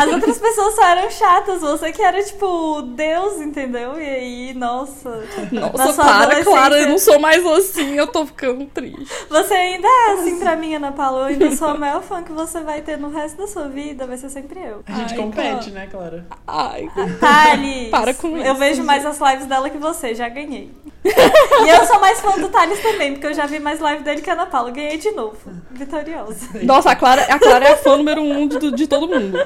As 0.00 0.12
outras 0.12 0.38
pessoas 0.38 0.74
só 0.74 0.82
eram 0.84 1.10
chatas, 1.10 1.60
você 1.60 1.92
que 1.92 2.02
era, 2.02 2.22
tipo, 2.22 2.82
Deus, 2.82 3.40
entendeu? 3.40 4.00
E 4.00 4.04
aí, 4.04 4.54
nossa. 4.54 5.24
Nossa, 5.52 6.02
para, 6.02 6.42
Clara, 6.44 6.78
eu 6.80 6.88
não 6.88 6.98
sou 6.98 7.18
mais 7.18 7.44
assim, 7.46 7.94
eu 7.94 8.06
tô 8.06 8.26
ficando 8.26 8.64
triste. 8.66 9.06
Você 9.28 9.54
ainda 9.54 9.86
é 9.86 10.12
assim 10.12 10.38
pra 10.38 10.56
mim, 10.56 10.74
Ana 10.74 10.92
Paula. 10.92 11.20
Eu 11.20 11.24
ainda 11.26 11.54
sou 11.54 11.68
a 11.68 11.74
maior 11.74 12.02
fã 12.02 12.22
que 12.22 12.32
você 12.32 12.60
vai 12.60 12.82
ter 12.82 12.98
no 12.98 13.10
resto 13.10 13.36
da 13.38 13.46
sua 13.46 13.68
vida, 13.68 14.06
vai 14.06 14.16
ser 14.16 14.28
sempre 14.30 14.60
eu. 14.60 14.82
A 14.86 14.92
gente 14.92 15.14
Ai, 15.14 15.16
compete, 15.16 15.70
Clara. 15.70 15.70
né, 15.70 15.86
Clara? 15.90 16.26
Ai, 16.46 16.88
Thales! 17.20 17.90
Para 17.90 18.14
com 18.14 18.36
Eu 18.36 18.42
isso, 18.52 18.54
vejo 18.56 18.74
gente. 18.76 18.86
mais 18.86 19.06
as 19.06 19.18
lives 19.20 19.46
dela 19.46 19.70
que 19.70 19.78
você, 19.78 20.14
já 20.14 20.28
ganhei. 20.28 20.72
e 21.64 21.68
eu 21.68 21.84
sou 21.86 22.00
mais 22.00 22.20
fã 22.20 22.38
do 22.38 22.48
Thales 22.48 22.80
também, 22.82 23.12
porque 23.12 23.26
eu 23.26 23.34
já 23.34 23.46
vi 23.46 23.58
mais 23.58 23.80
live 23.80 24.02
dele 24.02 24.22
que 24.22 24.30
a 24.30 24.32
Ana 24.34 24.46
Paula. 24.46 24.70
Ganhei 24.70 24.98
de 24.98 25.10
novo. 25.12 25.36
Vitoriosa. 25.70 26.48
Nossa, 26.62 26.90
a 26.90 26.96
Clara, 26.96 27.22
a 27.22 27.38
Clara 27.38 27.66
é 27.66 27.72
a 27.72 27.76
fã 27.76 27.96
número 27.96 28.22
um 28.22 28.46
de, 28.48 28.70
de 28.72 28.86
todo 28.86 29.08
mundo. 29.08 29.38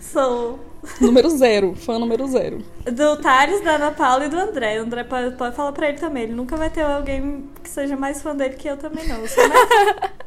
Sou. 0.00 0.58
Número 1.00 1.28
zero. 1.28 1.74
Fã 1.74 1.98
número 1.98 2.26
zero. 2.26 2.58
Do 2.90 3.16
Thales, 3.16 3.60
da 3.62 3.72
Ana 3.72 3.90
Paula 3.90 4.24
e 4.24 4.28
do 4.28 4.38
André. 4.38 4.80
O 4.80 4.82
André 4.84 5.04
pode, 5.04 5.36
pode 5.36 5.54
falar 5.54 5.72
pra 5.72 5.88
ele 5.88 5.98
também. 5.98 6.24
Ele 6.24 6.32
nunca 6.32 6.56
vai 6.56 6.70
ter 6.70 6.82
alguém 6.82 7.50
que 7.62 7.68
seja 7.68 7.96
mais 7.96 8.22
fã 8.22 8.34
dele 8.34 8.54
que 8.54 8.68
eu 8.68 8.76
também, 8.76 9.06
não. 9.06 9.18
Eu 9.18 9.28
sou 9.28 9.46
mais... 9.48 9.60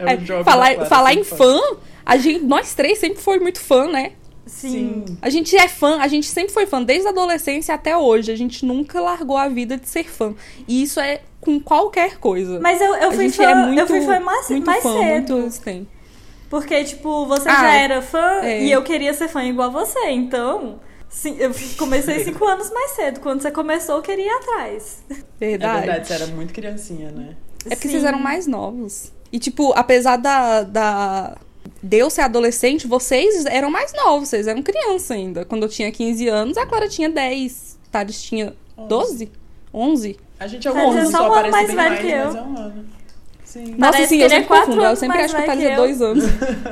É 0.00 0.14
É, 0.14 0.44
falar 0.44 0.86
falar 0.86 1.12
em 1.14 1.22
fã, 1.22 1.60
a 2.04 2.16
gente, 2.16 2.44
nós 2.44 2.74
três 2.74 2.98
sempre 2.98 3.20
foi 3.20 3.38
muito 3.38 3.60
fã, 3.60 3.86
né? 3.86 4.12
Sim. 4.48 5.04
Sim. 5.06 5.18
A 5.22 5.28
gente 5.30 5.54
é 5.56 5.68
fã, 5.68 6.00
a 6.00 6.08
gente 6.08 6.26
sempre 6.26 6.52
foi 6.52 6.66
fã, 6.66 6.82
desde 6.82 7.06
a 7.06 7.10
adolescência 7.10 7.74
até 7.74 7.96
hoje. 7.96 8.32
A 8.32 8.36
gente 8.36 8.64
nunca 8.66 9.00
largou 9.00 9.36
a 9.36 9.48
vida 9.48 9.76
de 9.76 9.88
ser 9.88 10.04
fã. 10.08 10.34
E 10.66 10.82
isso 10.82 10.98
é 10.98 11.20
com 11.40 11.60
qualquer 11.60 12.18
coisa. 12.18 12.58
Mas 12.60 12.80
eu, 12.80 12.94
eu 12.96 13.08
a 13.10 13.12
fui 13.12 13.28
fã, 13.30 13.44
é 13.44 13.54
muito, 13.54 13.78
eu 13.78 13.86
fui 13.86 14.00
fã 14.00 14.18
mais, 14.20 14.50
muito 14.50 14.66
mais 14.66 14.82
fã, 14.82 14.98
cedo. 14.98 15.36
muito. 15.36 15.88
Porque, 16.50 16.82
tipo, 16.84 17.26
você 17.26 17.48
Ah, 17.48 17.60
já 17.60 17.74
era 17.74 18.02
fã 18.02 18.40
é. 18.42 18.64
e 18.64 18.72
eu 18.72 18.82
queria 18.82 19.12
ser 19.12 19.28
fã 19.28 19.44
igual 19.44 19.70
você. 19.70 20.10
Então, 20.10 20.80
sim, 21.08 21.36
eu 21.38 21.50
comecei 21.76 22.20
cinco 22.24 22.44
anos 22.46 22.70
mais 22.70 22.92
cedo. 22.92 23.20
Quando 23.20 23.42
você 23.42 23.50
começou, 23.50 23.96
eu 23.96 24.02
queria 24.02 24.24
ir 24.26 24.30
atrás. 24.30 25.02
É 25.40 25.46
Verdade. 25.50 25.86
verdade, 25.86 26.08
você 26.08 26.12
era 26.14 26.26
muito 26.28 26.52
criancinha, 26.52 27.10
né? 27.12 27.36
É 27.66 27.70
porque 27.76 27.86
Sim. 27.86 27.90
vocês 27.90 28.04
eram 28.04 28.18
mais 28.18 28.46
novos. 28.46 29.12
E, 29.30 29.38
tipo, 29.38 29.72
apesar 29.76 30.16
da, 30.16 30.62
da. 30.62 31.36
De 31.82 31.96
eu 31.98 32.10
ser 32.10 32.22
adolescente, 32.22 32.86
vocês 32.86 33.44
eram 33.46 33.70
mais 33.70 33.92
novos, 33.92 34.28
vocês 34.28 34.46
eram 34.46 34.62
criança 34.62 35.14
ainda. 35.14 35.44
Quando 35.44 35.64
eu 35.64 35.68
tinha 35.68 35.90
15 35.90 36.28
anos, 36.28 36.56
a 36.56 36.66
Clara 36.66 36.88
tinha 36.88 37.08
10. 37.08 37.78
Thales 37.90 38.22
tinha 38.22 38.54
12? 38.76 39.30
11? 39.72 40.16
A 40.40 40.46
gente 40.46 40.66
é 40.66 40.70
o 40.70 40.74
Quer 40.74 40.86
dizer, 40.88 41.02
mundo, 41.02 41.10
só 41.10 41.18
um 41.22 41.32
ano 41.32 41.34
parece 41.34 41.52
mais 41.52 41.66
bem 41.66 41.76
velho 41.76 41.88
mais, 41.88 42.00
que 42.00 42.06
eu. 42.10 42.24
mas 42.26 42.34
é 42.36 42.42
um 42.42 42.58
ano. 42.58 42.84
Sim. 43.44 43.64
Nossa, 43.78 43.92
Parece 43.92 44.08
sim, 44.08 44.16
que 44.16 44.22
eu 44.22 44.26
é 44.26 44.28
sempre 44.28 44.46
quatro 44.46 44.66
confundo. 44.66 44.84
Eu 44.84 44.96
sempre 44.96 45.18
acho 45.22 45.34
que 45.34 45.42
o 45.42 45.46
Thales 45.46 45.64
é 45.64 45.76
dois 45.76 46.02
anos. 46.02 46.24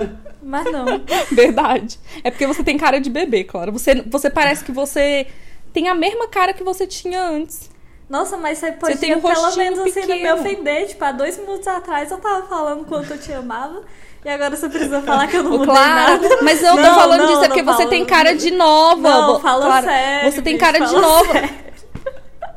Mas 0.43 0.65
não. 0.71 0.85
Verdade. 1.33 1.99
É 2.23 2.31
porque 2.31 2.47
você 2.47 2.63
tem 2.63 2.79
cara 2.79 3.01
de 3.01 3.11
bebê, 3.11 3.43
Clara. 3.43 3.73
Você, 3.73 3.97
você 4.03 4.31
parece 4.31 4.63
que 4.65 4.71
você 4.71 5.27
tem 5.73 5.89
a 5.89 5.95
mesma 5.95 6.29
cara 6.29 6.53
que 6.53 6.63
você 6.63 6.87
tinha 6.87 7.21
antes. 7.21 7.69
Nossa, 8.09 8.37
mas 8.37 8.59
você 8.59 8.71
podia 8.71 8.97
tem 8.97 9.17
um 9.17 9.21
pelo 9.21 9.57
menos 9.57 9.81
assim 9.81 10.01
não 10.01 10.07
me 10.07 10.15
pequeno. 10.15 10.41
ofender. 10.41 10.87
Tipo, 10.87 11.05
há 11.05 11.11
dois 11.11 11.37
minutos 11.39 11.67
atrás 11.67 12.09
eu 12.13 12.19
tava 12.19 12.47
falando 12.47 12.85
quanto 12.85 13.11
eu 13.11 13.19
te 13.19 13.33
amava. 13.33 13.83
E 14.27 14.29
agora 14.29 14.57
você 14.57 14.69
precisa 14.69 15.01
falar 15.03 15.29
que 15.29 15.37
eu 15.37 15.45
não 15.45 15.53
mudei 15.59 15.67
Clara, 15.67 15.95
nada. 16.19 16.39
mas 16.43 16.61
eu 16.61 16.71
tô 16.75 16.77
Não, 16.83 16.95
falando 16.97 17.21
não, 17.21 17.27
disso, 17.29 17.45
é 17.45 17.47
porque 17.47 17.63
você 17.63 17.87
tem 17.87 18.05
cara 18.05 18.35
de 18.35 18.51
nova. 18.51 19.09
Não, 19.09 19.41
fala 19.41 19.67
Clara, 19.67 19.87
sério. 19.87 20.33
Você 20.33 20.43
tem 20.43 20.59
cara 20.59 20.81
de 20.81 20.93
nova. 20.93 21.33
sério. 21.33 21.51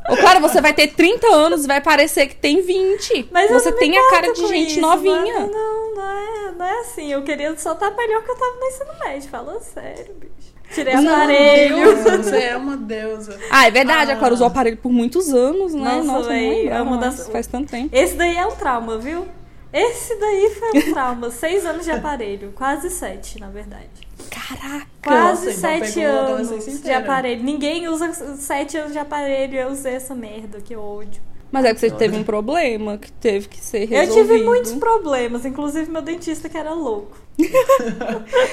Ô, 0.10 0.18
Clara, 0.18 0.40
você 0.40 0.60
vai 0.60 0.74
ter 0.74 0.88
30 0.88 1.28
anos 1.28 1.66
e 1.66 1.68
vai 1.68 1.80
parecer 1.80 2.26
que 2.26 2.36
tem 2.36 2.64
20. 2.64 3.30
Mas 3.32 3.52
você 3.52 3.72
tem 3.72 3.96
a 3.96 4.10
cara 4.10 4.34
de 4.34 4.48
gente 4.48 4.72
isso, 4.72 4.82
novinha. 4.82 5.42
Não, 5.42 5.48
não, 5.52 5.96
não 5.96 6.04
é, 6.04 6.52
não 6.58 6.66
é 6.66 6.80
assim. 6.80 7.12
Eu 7.14 7.22
queria 7.22 7.56
só 7.56 7.74
estar 7.74 7.92
melhor 7.92 8.24
que 8.24 8.32
eu 8.32 8.36
tava 8.36 8.56
no 8.60 8.66
ensino 8.66 8.90
médio. 9.06 9.30
Fala 9.30 9.60
sério, 9.60 10.16
bicho. 10.20 10.50
Tirei 10.74 10.96
Não, 10.96 11.14
aparelho. 11.14 11.76
Deusa, 11.76 12.18
você 12.24 12.38
é 12.38 12.58
uma 12.58 12.78
deusa. 12.78 13.38
Ah, 13.52 13.68
é 13.68 13.72
verdade, 13.72 14.10
Ah. 14.12 14.16
a 14.16 14.18
Clara 14.18 14.34
usou 14.34 14.48
o 14.48 14.50
aparelho 14.50 14.78
por 14.78 14.92
muitos 14.92 15.32
anos, 15.32 15.76
né? 15.76 15.98
Nossa, 15.98 16.04
Nossa, 16.04 16.30
véi, 16.30 16.68
não 16.70 16.76
é 16.78 16.82
uma 16.82 16.98
das- 16.98 17.28
faz 17.30 17.46
tanto 17.46 17.70
tempo. 17.70 17.90
Esse 17.96 18.16
daí 18.16 18.36
é 18.38 18.46
um 18.48 18.52
trauma, 18.56 18.98
viu? 18.98 19.28
Esse 19.72 20.16
daí 20.20 20.50
foi 20.52 20.80
um 20.80 20.94
trauma. 20.94 21.30
Seis 21.32 21.66
anos 21.66 21.86
de 21.86 21.92
aparelho. 21.92 22.52
Quase 22.56 22.90
sete, 22.90 23.40
na 23.40 23.50
verdade. 23.50 23.90
Caraca! 24.30 24.88
Quase 25.04 25.48
Nossa, 25.48 25.78
então 25.78 25.86
sete 25.86 26.02
anos 26.02 26.82
de 26.82 26.92
aparelho. 26.92 27.44
Ninguém 27.44 27.88
usa 27.88 28.12
sete 28.36 28.78
anos 28.78 28.92
de 28.92 29.00
aparelho. 29.00 29.56
Eu 29.56 29.70
usei 29.70 29.94
essa 29.94 30.16
merda, 30.16 30.60
que 30.60 30.76
ódio. 30.76 31.22
Mas 31.52 31.66
é 31.66 31.74
que 31.74 31.80
você 31.80 31.90
teve 31.90 32.16
um 32.16 32.24
problema 32.24 32.98
que 32.98 33.12
teve 33.12 33.48
que 33.48 33.60
ser 33.60 33.84
Eu 33.92 34.02
resolvido. 34.02 34.28
tive 34.34 34.44
muitos 34.44 34.74
problemas, 34.74 35.46
inclusive 35.46 35.90
meu 35.90 36.02
dentista 36.02 36.48
que 36.48 36.58
era 36.58 36.74
louco. 36.74 37.18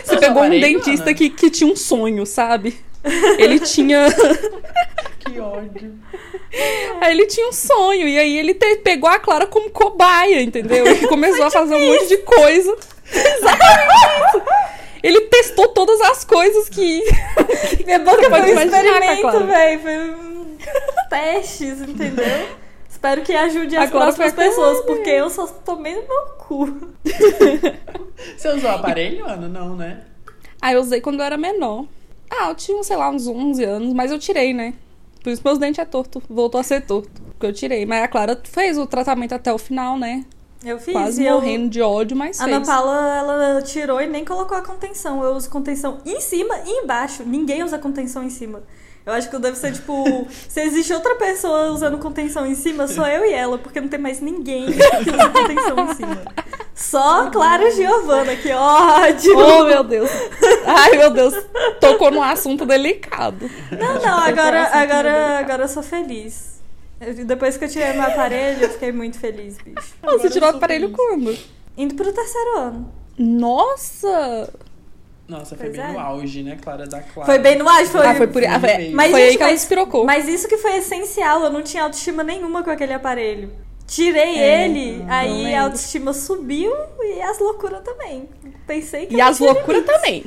Você 0.04 0.16
pegou 0.18 0.44
um 0.44 0.48
dentista 0.48 1.10
Ana? 1.10 1.14
que, 1.14 1.28
que 1.28 1.50
tinha 1.50 1.70
um 1.70 1.76
sonho, 1.76 2.24
sabe? 2.24 2.78
Ele 3.38 3.58
tinha. 3.60 4.06
Que 5.18 5.40
ódio. 5.40 5.92
Aí 7.00 7.12
ele 7.12 7.26
tinha 7.26 7.48
um 7.48 7.52
sonho, 7.52 8.06
e 8.06 8.16
aí 8.16 8.38
ele 8.38 8.54
te- 8.54 8.76
pegou 8.76 9.10
a 9.10 9.18
Clara 9.18 9.44
como 9.46 9.68
cobaia, 9.70 10.40
entendeu? 10.40 10.86
E 10.86 11.04
começou 11.08 11.46
a 11.46 11.50
fazer 11.50 11.74
um 11.74 11.84
monte 11.84 12.06
de 12.06 12.18
coisa. 12.18 12.76
Exatamente 13.12 13.96
isso! 14.28 14.42
Ele 15.02 15.20
testou 15.22 15.66
todas 15.68 16.00
as 16.02 16.24
coisas 16.24 16.68
que. 16.68 17.02
Minha 17.84 17.98
boca 17.98 18.30
pode 18.30 18.52
foi 18.52 18.54
um 18.54 18.60
experimento, 18.68 19.20
Clara. 19.20 19.38
velho. 19.46 19.80
Foi 19.80 20.10
um 20.10 20.56
testes, 21.10 21.80
entendeu? 21.80 22.48
Espero 22.88 23.22
que 23.22 23.32
ajude 23.34 23.76
as 23.76 23.88
Agora 23.88 24.04
próximas 24.04 24.32
pessoas, 24.32 24.80
porque 24.86 25.10
eu 25.10 25.28
só 25.28 25.46
tomei 25.48 25.94
no 25.96 26.02
meu 26.02 26.22
cu. 26.38 26.92
Você 28.36 28.48
usou 28.48 28.70
aparelho, 28.70 29.26
Ana? 29.26 29.48
Não, 29.48 29.74
né? 29.76 30.02
Ah, 30.62 30.72
eu 30.72 30.80
usei 30.80 31.00
quando 31.00 31.18
eu 31.20 31.26
era 31.26 31.36
menor. 31.36 31.84
Ah, 32.30 32.48
eu 32.48 32.54
tinha, 32.54 32.82
sei 32.82 32.96
lá, 32.96 33.10
uns 33.10 33.26
11 33.26 33.64
anos, 33.64 33.94
mas 33.94 34.10
eu 34.10 34.18
tirei, 34.18 34.52
né? 34.52 34.74
Por 35.22 35.30
isso 35.30 35.42
meus 35.44 35.58
dentes 35.58 35.78
é 35.78 35.84
torto. 35.84 36.22
Voltou 36.28 36.60
a 36.60 36.64
ser 36.64 36.82
torto. 36.82 37.22
Porque 37.32 37.46
eu 37.46 37.52
tirei. 37.52 37.84
Mas 37.84 38.02
a 38.02 38.08
Clara 38.08 38.40
fez 38.44 38.78
o 38.78 38.86
tratamento 38.86 39.34
até 39.34 39.52
o 39.52 39.58
final, 39.58 39.98
né? 39.98 40.24
Eu 40.64 40.78
fiz 40.78 40.92
Quase 40.92 41.22
e 41.22 41.26
eu... 41.26 41.34
morrendo 41.34 41.68
de 41.68 41.82
ódio, 41.82 42.16
mas 42.16 42.40
A 42.40 42.44
Ana 42.44 42.56
fez. 42.56 42.68
Paula, 42.68 43.16
ela 43.16 43.62
tirou 43.62 44.00
e 44.00 44.06
nem 44.06 44.24
colocou 44.24 44.56
a 44.56 44.62
contenção. 44.62 45.22
Eu 45.22 45.34
uso 45.34 45.50
contenção 45.50 45.98
em 46.04 46.20
cima 46.20 46.54
e 46.64 46.82
embaixo. 46.82 47.24
Ninguém 47.24 47.62
usa 47.62 47.78
contenção 47.78 48.22
em 48.22 48.30
cima. 48.30 48.62
Eu 49.06 49.12
acho 49.12 49.30
que 49.30 49.36
eu 49.36 49.40
devo 49.40 49.56
ser 49.56 49.72
tipo. 49.72 50.26
se 50.48 50.60
existe 50.60 50.92
outra 50.92 51.14
pessoa 51.14 51.70
usando 51.70 51.96
contenção 51.98 52.44
em 52.44 52.56
cima, 52.56 52.88
sou 52.88 53.06
eu 53.06 53.24
e 53.24 53.32
ela, 53.32 53.56
porque 53.56 53.80
não 53.80 53.86
tem 53.88 54.00
mais 54.00 54.20
ninguém 54.20 54.66
que 54.66 55.10
usa 55.10 55.28
contenção 55.30 55.78
em 55.78 55.94
cima. 55.94 56.22
Só 56.74 57.30
Clara 57.30 57.70
Giovana, 57.70 58.34
que 58.36 58.50
ódio! 58.52 59.38
Oh, 59.38 59.64
meu 59.64 59.84
Deus. 59.84 60.10
Ai, 60.66 60.90
meu 60.98 61.10
Deus. 61.10 61.34
Tocou 61.80 62.10
num 62.10 62.22
assunto 62.22 62.66
delicado. 62.66 63.48
Não, 63.70 63.94
não, 64.02 64.18
agora, 64.18 64.68
agora, 64.72 65.38
agora 65.38 65.62
eu 65.64 65.68
sou 65.68 65.82
feliz. 65.82 66.60
Eu- 67.00 67.24
depois 67.24 67.56
que 67.56 67.64
eu 67.64 67.68
tirei 67.68 67.92
meu 67.92 68.02
aparelho, 68.02 68.62
eu 68.64 68.70
fiquei 68.70 68.90
muito 68.92 69.18
feliz, 69.18 69.56
bicho. 69.58 69.94
Ô, 70.02 70.06
você 70.10 70.14
Agora 70.16 70.30
tirou 70.30 70.50
o 70.52 70.56
aparelho 70.56 70.88
feliz. 70.90 70.96
quando? 70.96 71.38
Indo 71.78 71.94
pro 71.94 72.12
terceiro 72.12 72.58
ano. 72.58 72.92
Nossa! 73.18 74.50
Nossa, 75.28 75.56
foi 75.56 75.66
Pois 75.66 75.76
bem 75.76 75.86
é. 75.86 75.92
no 75.92 75.98
auge, 75.98 76.42
né, 76.42 76.56
Clara 76.62 76.86
da 76.86 77.00
Clara? 77.02 77.26
Foi 77.26 77.38
bem 77.40 77.56
no 77.58 77.68
auge, 77.68 77.86
foi. 77.86 78.06
ah, 78.06 78.14
foi 78.14 78.26
por 78.28 78.44
ah, 78.44 78.60
foi, 78.60 78.88
Mas, 78.90 79.10
foi 79.10 79.20
gente, 79.20 79.30
aí 79.32 79.36
que 79.36 79.42
ela 79.42 79.52
mas-. 79.52 80.04
Mas 80.04 80.28
isso 80.28 80.46
que 80.48 80.56
foi 80.56 80.76
essencial, 80.76 81.42
eu 81.42 81.50
não 81.50 81.62
tinha 81.62 81.82
autoestima 81.82 82.22
nenhuma 82.22 82.62
com 82.62 82.70
aquele 82.70 82.92
aparelho. 82.92 83.50
Tirei 83.86 84.38
É, 84.38 84.64
ele, 84.64 85.04
aí 85.08 85.44
lembro. 85.44 85.56
a 85.58 85.62
autoestima 85.64 86.12
subiu 86.12 86.72
e 87.02 87.20
as 87.22 87.38
loucuras 87.38 87.82
também. 87.84 88.28
Pensei 88.66 89.06
que 89.06 89.14
E 89.16 89.20
as 89.20 89.38
loucuras 89.38 89.84
também. 89.84 90.24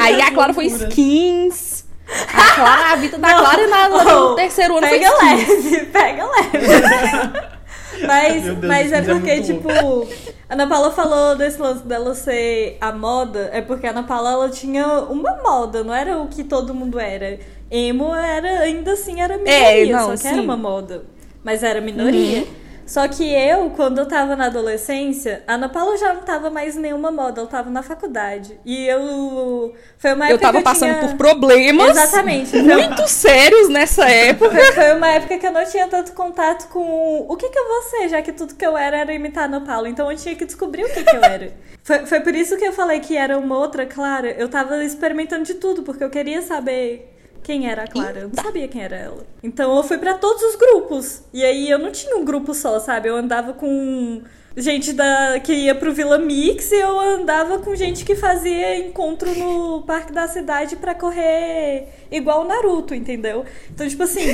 Aí 0.00 0.20
a 0.20 0.30
Clara 0.32 0.52
foi 0.54 0.66
skins. 0.66 1.84
A, 2.32 2.54
Clara, 2.54 2.92
a 2.92 2.96
vida 2.96 3.18
da 3.18 3.28
Não. 3.28 3.38
Clara 3.38 3.66
na, 3.66 3.88
no 3.88 4.32
Oh, 4.32 4.34
terceiro 4.34 4.76
ano 4.78 4.86
foi 4.88 4.98
Pega 4.98 5.12
skins. 5.14 5.48
leve, 5.72 5.86
pega 5.92 6.26
leve. 6.26 7.48
Mas, 8.06 8.44
Deus, 8.44 8.58
mas 8.64 8.92
é 8.92 8.96
é 8.98 9.02
porque, 9.02 9.34
muito 9.34 9.46
tipo, 9.46 10.08
a 10.48 10.54
Ana 10.54 10.66
Paula 10.66 10.90
falou 10.90 11.36
desse 11.36 11.60
lance 11.60 11.84
dela 11.86 12.14
ser 12.14 12.76
a 12.80 12.92
moda, 12.92 13.50
é 13.52 13.60
porque 13.60 13.86
a 13.86 13.90
Ana 13.90 14.02
Paula 14.02 14.32
ela 14.32 14.48
tinha 14.50 14.86
uma 15.02 15.36
moda, 15.42 15.82
não 15.84 15.94
era 15.94 16.18
o 16.18 16.28
que 16.28 16.44
todo 16.44 16.74
mundo 16.74 16.98
era. 16.98 17.38
Emo 17.70 18.14
era, 18.14 18.60
ainda 18.60 18.92
assim, 18.92 19.20
era 19.20 19.36
minoria, 19.36 19.52
É, 19.54 19.86
não, 19.86 20.16
só 20.16 20.22
que 20.22 20.26
era 20.26 20.36
sim. 20.36 20.42
uma 20.44 20.56
moda. 20.56 21.04
Mas 21.44 21.62
era 21.62 21.80
minoria. 21.80 22.40
Uhum. 22.40 22.46
Só 22.88 23.06
que 23.06 23.22
eu, 23.22 23.68
quando 23.76 23.98
eu 23.98 24.06
tava 24.06 24.34
na 24.34 24.46
adolescência, 24.46 25.44
a 25.46 25.54
Ana 25.54 25.68
Paula 25.68 25.94
já 25.98 26.14
não 26.14 26.22
tava 26.22 26.48
mais 26.48 26.74
nenhuma 26.74 27.10
moda, 27.10 27.42
eu 27.42 27.46
tava 27.46 27.68
na 27.68 27.82
faculdade. 27.82 28.58
E 28.64 28.86
eu. 28.86 29.74
Foi 29.98 30.14
uma 30.14 30.24
época. 30.24 30.34
Eu 30.34 30.38
tava 30.38 30.58
eu 30.60 30.62
passando 30.62 30.98
tinha... 30.98 31.08
por 31.08 31.16
problemas 31.18 31.90
Exatamente. 31.90 32.56
Muito 32.56 33.06
sérios 33.06 33.68
nessa 33.68 34.08
época. 34.08 34.56
Foi, 34.56 34.72
foi 34.72 34.94
uma 34.94 35.08
época 35.08 35.36
que 35.36 35.46
eu 35.46 35.52
não 35.52 35.66
tinha 35.66 35.86
tanto 35.86 36.12
contato 36.12 36.68
com 36.68 37.26
o 37.28 37.36
que, 37.36 37.50
que 37.50 37.58
eu 37.58 37.68
vou 37.68 37.82
ser, 37.82 38.08
já 38.08 38.22
que 38.22 38.32
tudo 38.32 38.54
que 38.54 38.66
eu 38.66 38.74
era 38.74 38.96
era 38.96 39.12
imitar 39.12 39.44
a 39.44 39.46
Ana 39.48 39.60
Paula. 39.60 39.86
Então 39.86 40.10
eu 40.10 40.16
tinha 40.16 40.34
que 40.34 40.46
descobrir 40.46 40.84
o 40.84 40.88
que, 40.88 41.04
que 41.04 41.14
eu 41.14 41.22
era. 41.22 41.52
Foi, 41.84 42.04
foi 42.04 42.20
por 42.20 42.34
isso 42.34 42.54
que 42.58 42.66
eu 42.66 42.72
falei 42.72 43.00
que 43.00 43.16
era 43.16 43.38
uma 43.38 43.56
outra 43.56 43.86
Clara. 43.86 44.30
Eu 44.32 44.46
tava 44.50 44.84
experimentando 44.84 45.44
de 45.44 45.54
tudo, 45.54 45.82
porque 45.82 46.04
eu 46.04 46.10
queria 46.10 46.42
saber 46.42 47.17
quem 47.48 47.66
era 47.66 47.84
a 47.84 47.86
Clara. 47.86 48.18
Eu 48.20 48.28
não 48.28 48.42
sabia 48.44 48.68
quem 48.68 48.82
era 48.82 48.94
ela. 48.94 49.26
Então 49.42 49.74
eu 49.74 49.82
fui 49.82 49.96
pra 49.96 50.12
todos 50.12 50.42
os 50.42 50.54
grupos. 50.56 51.22
E 51.32 51.42
aí 51.42 51.70
eu 51.70 51.78
não 51.78 51.90
tinha 51.90 52.14
um 52.14 52.22
grupo 52.22 52.52
só, 52.52 52.78
sabe? 52.78 53.08
Eu 53.08 53.16
andava 53.16 53.54
com 53.54 54.20
gente 54.54 54.92
da 54.92 55.40
que 55.42 55.52
ia 55.54 55.74
pro 55.74 55.94
Vila 55.94 56.18
Mix 56.18 56.70
e 56.72 56.74
eu 56.74 57.00
andava 57.00 57.58
com 57.60 57.74
gente 57.74 58.04
que 58.04 58.14
fazia 58.14 58.76
encontro 58.76 59.34
no 59.34 59.80
Parque 59.86 60.12
da 60.12 60.28
Cidade 60.28 60.76
pra 60.76 60.94
correr 60.94 61.88
igual 62.10 62.42
o 62.42 62.44
Naruto, 62.46 62.94
entendeu? 62.94 63.46
Então, 63.70 63.88
tipo 63.88 64.02
assim, 64.02 64.26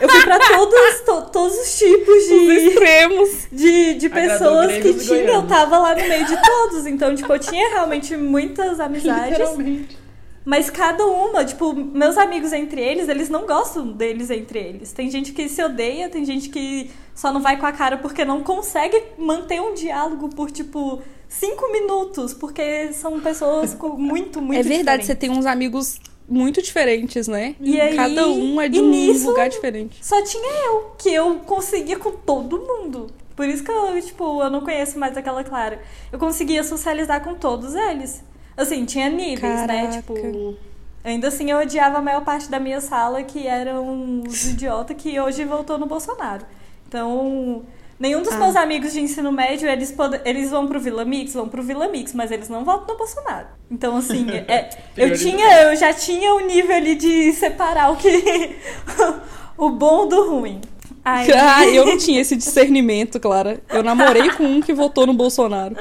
eu 0.00 0.06
fui 0.08 0.20
pra 0.24 0.38
todos, 0.38 1.00
to- 1.06 1.30
todos 1.32 1.56
os 1.56 1.78
tipos 1.78 2.16
Os 2.16 2.28
de, 2.28 2.68
extremos. 2.68 3.46
de, 3.50 3.94
de 3.94 4.08
pessoas 4.10 4.72
que 4.74 4.92
tinha. 4.92 5.22
Eu 5.24 5.46
tava 5.46 5.78
lá 5.78 5.94
no 5.94 6.06
meio 6.06 6.26
de 6.26 6.36
todos. 6.42 6.86
Então, 6.86 7.14
tipo, 7.14 7.32
eu 7.32 7.38
tinha 7.38 7.66
realmente 7.70 8.14
muitas 8.14 8.78
amizades. 8.80 9.30
Literalmente. 9.30 10.05
Mas 10.46 10.70
cada 10.70 11.04
uma, 11.04 11.44
tipo, 11.44 11.74
meus 11.74 12.16
amigos 12.16 12.52
entre 12.52 12.80
eles, 12.80 13.08
eles 13.08 13.28
não 13.28 13.46
gostam 13.48 13.90
deles 13.92 14.30
entre 14.30 14.60
eles. 14.60 14.92
Tem 14.92 15.10
gente 15.10 15.32
que 15.32 15.48
se 15.48 15.60
odeia, 15.60 16.08
tem 16.08 16.24
gente 16.24 16.48
que 16.48 16.88
só 17.16 17.32
não 17.32 17.42
vai 17.42 17.58
com 17.58 17.66
a 17.66 17.72
cara 17.72 17.98
porque 17.98 18.24
não 18.24 18.44
consegue 18.44 19.02
manter 19.18 19.60
um 19.60 19.74
diálogo 19.74 20.28
por, 20.28 20.48
tipo, 20.52 21.02
cinco 21.28 21.72
minutos, 21.72 22.32
porque 22.32 22.92
são 22.92 23.18
pessoas 23.20 23.74
com 23.74 23.88
muito, 23.98 24.40
muito 24.40 24.60
é 24.60 24.62
verdade, 24.62 25.04
você 25.04 25.14
diferentes. 25.14 25.18
tem 25.18 25.30
uns 25.30 25.46
amigos 25.46 25.98
muito 26.28 26.62
diferentes, 26.62 27.26
né? 27.26 27.56
E 27.60 27.80
aí- 27.80 27.96
Cada 27.96 28.28
um 28.28 28.60
é 28.60 28.68
de 28.68 28.80
um 28.80 28.88
nisso- 28.88 29.26
lugar 29.28 29.48
diferente. 29.48 29.98
Só 30.00 30.22
tinha 30.22 30.64
eu, 30.66 30.92
que 30.96 31.08
eu 31.12 31.40
conseguia 31.40 31.98
com 31.98 32.12
todo 32.12 32.58
mundo. 32.60 33.08
Por 33.34 33.48
isso 33.48 33.64
que 33.64 33.70
eu, 33.70 34.00
tipo, 34.00 34.40
eu 34.42 34.48
não 34.48 34.60
conheço 34.60 34.96
mais 34.96 35.16
aquela 35.16 35.42
Clara. 35.42 35.82
Eu 36.12 36.18
conseguia 36.20 36.62
socializar 36.62 37.22
com 37.24 37.34
todos 37.34 37.74
eles. 37.74 38.22
Assim, 38.56 38.84
tinha 38.84 39.08
níveis, 39.10 39.60
né? 39.66 39.66
Caraca. 39.86 39.92
Tipo, 39.98 40.56
ainda 41.04 41.28
assim 41.28 41.50
eu 41.50 41.58
odiava 41.58 41.98
a 41.98 42.02
maior 42.02 42.22
parte 42.24 42.50
da 42.50 42.58
minha 42.58 42.80
sala, 42.80 43.22
que 43.22 43.46
eram 43.46 44.22
os 44.26 44.44
idiotas 44.48 44.96
que 44.96 45.18
hoje 45.20 45.44
voltou 45.44 45.76
no 45.78 45.86
Bolsonaro. 45.86 46.44
Então, 46.88 47.62
nenhum 47.98 48.22
dos 48.22 48.32
Ah. 48.32 48.38
meus 48.38 48.56
amigos 48.56 48.92
de 48.92 49.00
ensino 49.00 49.30
médio, 49.30 49.68
eles, 49.68 49.92
pod- 49.92 50.20
eles 50.24 50.50
vão 50.50 50.66
pro 50.68 50.80
Vila 50.80 51.04
Mix, 51.04 51.34
vão 51.34 51.48
pro 51.48 51.62
Vila 51.62 51.88
Mix, 51.88 52.12
mas 52.14 52.30
eles 52.30 52.48
não 52.48 52.64
votam 52.64 52.94
no 52.94 52.96
Bolsonaro. 52.98 53.46
Então, 53.70 53.96
assim, 53.96 54.26
é, 54.48 54.70
eu 54.96 55.12
tinha, 55.16 55.62
eu 55.64 55.76
já 55.76 55.92
tinha 55.92 56.32
o 56.34 56.40
nível 56.40 56.74
ali 56.76 56.94
de 56.94 57.32
separar 57.32 57.90
o 57.92 57.96
que 57.96 58.56
o 59.58 59.68
bom 59.70 60.06
do 60.08 60.30
ruim. 60.30 60.60
Aí, 61.04 61.28
Ah, 61.32 61.64
eu 61.68 61.86
não 61.86 61.96
tinha 61.96 62.20
esse 62.20 62.34
discernimento, 62.34 63.20
Clara. 63.20 63.60
Eu 63.68 63.82
namorei 63.82 64.28
com 64.32 64.42
um 64.44 64.60
que 64.60 64.72
votou 64.72 65.06
no 65.06 65.12
Bolsonaro. 65.14 65.76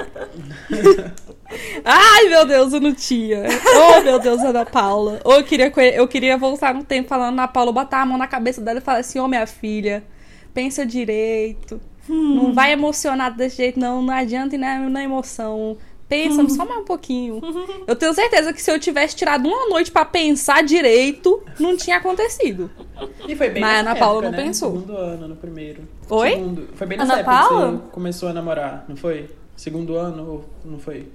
Ai, 1.84 2.30
meu 2.30 2.46
Deus, 2.46 2.74
eu 2.74 2.82
não 2.82 2.94
tinha. 2.94 3.44
Oh, 3.98 4.02
meu 4.02 4.20
Deus, 4.20 4.42
Ana 4.42 4.66
Paula. 4.66 5.20
Ou 5.24 5.34
eu 5.36 5.44
queria, 5.44 5.72
eu 5.94 6.08
queria 6.08 6.38
voltar 6.38 6.74
no 6.74 6.84
tempo 6.84 7.08
falando 7.08 7.34
Ana 7.34 7.48
Paula, 7.48 7.72
botar 7.72 8.02
a 8.02 8.06
mão 8.06 8.18
na 8.18 8.28
cabeça 8.28 8.62
dela 8.62 8.80
e 8.80 8.82
falar 8.82 9.00
assim: 9.00 9.20
Ô, 9.20 9.28
minha 9.28 9.46
filha, 9.46 10.04
pensa 10.54 10.86
direito. 10.86 11.80
Não 12.08 12.54
vai 12.54 12.72
emocionado 12.72 13.36
desse 13.36 13.58
jeito, 13.58 13.80
não. 13.80 14.02
Não 14.02 14.14
adianta 14.14 14.56
ir 14.56 14.60
na, 14.60 14.78
na 14.90 15.04
emoção. 15.04 15.78
Pensa 16.08 16.48
só 16.50 16.66
mais 16.66 16.82
um 16.82 16.86
pouquinho. 16.86 17.42
Eu 17.88 17.96
tenho 17.96 18.14
certeza 18.14 18.54
que 18.54 18.62
se 18.62 18.70
eu 18.72 18.80
tivesse 18.80 19.16
tirado 19.16 19.48
uma 19.48 19.68
noite 19.68 19.92
pra 19.92 20.06
pensar 20.06 20.64
direito, 20.64 21.42
não 21.60 21.76
tinha 21.76 21.98
acontecido. 21.98 22.70
E 23.28 23.36
foi 23.36 23.50
bem 23.50 23.60
Mas 23.60 23.80
Ana 23.80 23.96
Paula 23.96 24.20
época, 24.20 24.32
não 24.32 24.38
né? 24.38 24.44
pensou. 24.48 24.72
Segundo 24.74 24.96
ano, 24.98 25.28
no 25.30 25.36
primeiro. 25.36 25.82
Oi? 26.08 26.30
Segundo. 26.30 26.70
Foi 26.76 26.86
bem 26.86 26.98
nessa 27.00 27.14
Ana 27.14 27.22
época 27.22 27.36
Paula? 27.38 27.72
que 27.72 27.78
você 27.78 27.92
começou 27.92 28.30
a 28.30 28.34
namorar, 28.34 28.86
não 28.88 28.96
foi? 28.96 29.30
Segundo 29.56 29.96
ano 29.96 30.30
ou 30.30 30.46
não 30.64 30.78
foi? 30.78 31.08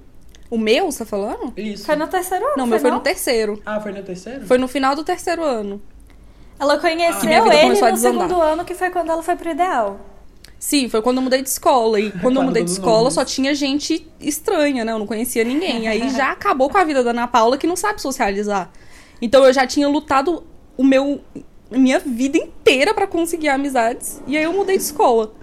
O 0.51 0.57
meu, 0.57 0.91
você 0.91 0.99
tá 0.99 1.05
falando? 1.05 1.53
Isso. 1.55 1.85
foi 1.85 1.95
no 1.95 2.07
terceiro 2.07 2.45
ano, 2.45 2.57
Não, 2.57 2.67
meu 2.67 2.77
foi 2.77 2.89
não? 2.89 2.97
no 2.97 3.03
terceiro. 3.03 3.61
Ah, 3.65 3.79
foi 3.79 3.93
no 3.93 4.03
terceiro? 4.03 4.45
Foi 4.45 4.57
no 4.57 4.67
final 4.67 4.93
do 4.93 5.03
terceiro 5.03 5.41
ano. 5.43 5.81
Ela 6.59 6.77
Que 6.77 6.93
minha 6.93 7.13
conheceu 7.13 7.43
vida 7.43 7.55
ele 7.55 7.91
no 7.91 7.97
segundo 7.97 8.41
ano, 8.41 8.65
que 8.65 8.75
foi 8.75 8.89
quando 8.89 9.09
ela 9.09 9.23
foi 9.23 9.37
pro 9.37 9.49
Ideal. 9.49 9.99
Sim, 10.59 10.89
foi 10.89 11.01
quando 11.01 11.17
eu 11.17 11.23
mudei 11.23 11.41
de 11.41 11.47
escola. 11.49 11.99
E 11.99 12.11
quando 12.11 12.35
eu 12.35 12.43
mudei 12.43 12.63
de 12.63 12.69
escola, 12.69 13.09
só 13.09 13.23
tinha 13.25 13.55
gente 13.55 14.05
estranha, 14.19 14.85
né? 14.85 14.91
Eu 14.91 14.99
não 14.99 15.07
conhecia 15.07 15.43
ninguém. 15.43 15.87
Aí 15.87 16.09
já 16.09 16.31
acabou 16.31 16.69
com 16.69 16.77
a 16.77 16.83
vida 16.83 17.01
da 17.01 17.11
Ana 17.11 17.27
Paula, 17.27 17.57
que 17.57 17.65
não 17.65 17.77
sabe 17.77 18.01
socializar. 18.01 18.69
Então 19.21 19.43
eu 19.45 19.53
já 19.53 19.65
tinha 19.65 19.87
lutado 19.87 20.43
o 20.77 20.83
meu 20.83 21.21
minha 21.71 21.99
vida 21.99 22.37
inteira 22.37 22.93
pra 22.93 23.07
conseguir 23.07 23.47
amizades. 23.47 24.21
E 24.27 24.37
aí 24.37 24.43
eu 24.43 24.51
mudei 24.51 24.77
de 24.77 24.83
escola. 24.83 25.33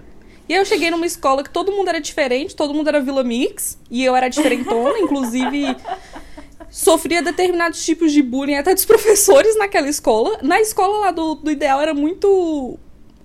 E 0.49 0.53
aí 0.53 0.59
eu 0.59 0.65
cheguei 0.65 0.89
numa 0.89 1.05
escola 1.05 1.43
que 1.43 1.49
todo 1.51 1.71
mundo 1.71 1.89
era 1.89 2.01
diferente, 2.01 2.55
todo 2.55 2.73
mundo 2.73 2.87
era 2.87 2.99
Vila 2.99 3.23
Mix. 3.23 3.77
E 3.89 4.03
eu 4.03 4.15
era 4.15 4.27
diferentona, 4.27 4.97
inclusive 4.99 5.75
sofria 6.71 7.21
determinados 7.21 7.83
tipos 7.85 8.11
de 8.11 8.21
bullying 8.21 8.55
até 8.55 8.73
dos 8.73 8.83
professores 8.85 9.57
naquela 9.57 9.87
escola. 9.87 10.39
Na 10.41 10.59
escola 10.59 10.99
lá 11.05 11.11
do, 11.11 11.35
do 11.35 11.51
Ideal 11.51 11.79
era 11.81 11.93
muito. 11.93 12.77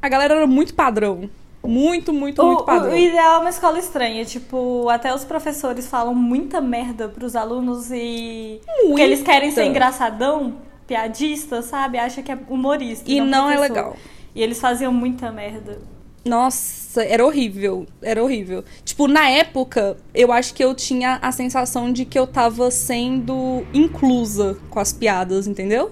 A 0.02 0.08
galera 0.08 0.34
era 0.34 0.46
muito 0.46 0.74
padrão. 0.74 1.30
Muito, 1.66 2.12
muito, 2.12 2.42
O, 2.42 2.46
muito 2.46 2.64
padrão. 2.64 2.92
o 2.92 2.96
Ideal 2.96 3.36
é 3.36 3.38
uma 3.38 3.48
escola 3.48 3.78
estranha. 3.78 4.22
Tipo, 4.26 4.86
até 4.90 5.14
os 5.14 5.24
professores 5.24 5.86
falam 5.86 6.14
muita 6.14 6.60
merda 6.60 7.08
pros 7.08 7.34
alunos 7.34 7.90
e. 7.90 8.60
Porque 8.82 9.00
eles 9.00 9.22
querem 9.22 9.50
ser 9.50 9.60
Muita. 9.62 9.70
engraçadão, 9.70 10.56
piadista, 10.86 11.62
sabe? 11.62 11.96
Acha 11.96 12.22
que 12.22 12.30
é 12.30 12.38
humorista. 12.50 13.10
E 13.10 13.18
não 13.18 13.48
é 13.50 13.56
professor. 13.56 13.74
legal. 13.76 13.96
E 14.34 14.42
eles 14.42 14.60
faziam 14.60 14.92
muita 14.92 15.30
merda. 15.32 15.80
Nossa, 16.24 17.02
era 17.04 17.24
horrível. 17.24 17.86
Era 18.00 18.22
horrível. 18.22 18.64
Tipo, 18.84 19.06
na 19.06 19.28
época, 19.28 19.96
eu 20.14 20.32
acho 20.32 20.54
que 20.54 20.64
eu 20.64 20.74
tinha 20.74 21.18
a 21.20 21.30
sensação 21.32 21.92
de 21.92 22.04
que 22.04 22.18
eu 22.18 22.26
tava 22.26 22.70
sendo 22.70 23.64
inclusa 23.74 24.56
com 24.70 24.80
as 24.80 24.92
piadas, 24.92 25.46
entendeu? 25.46 25.90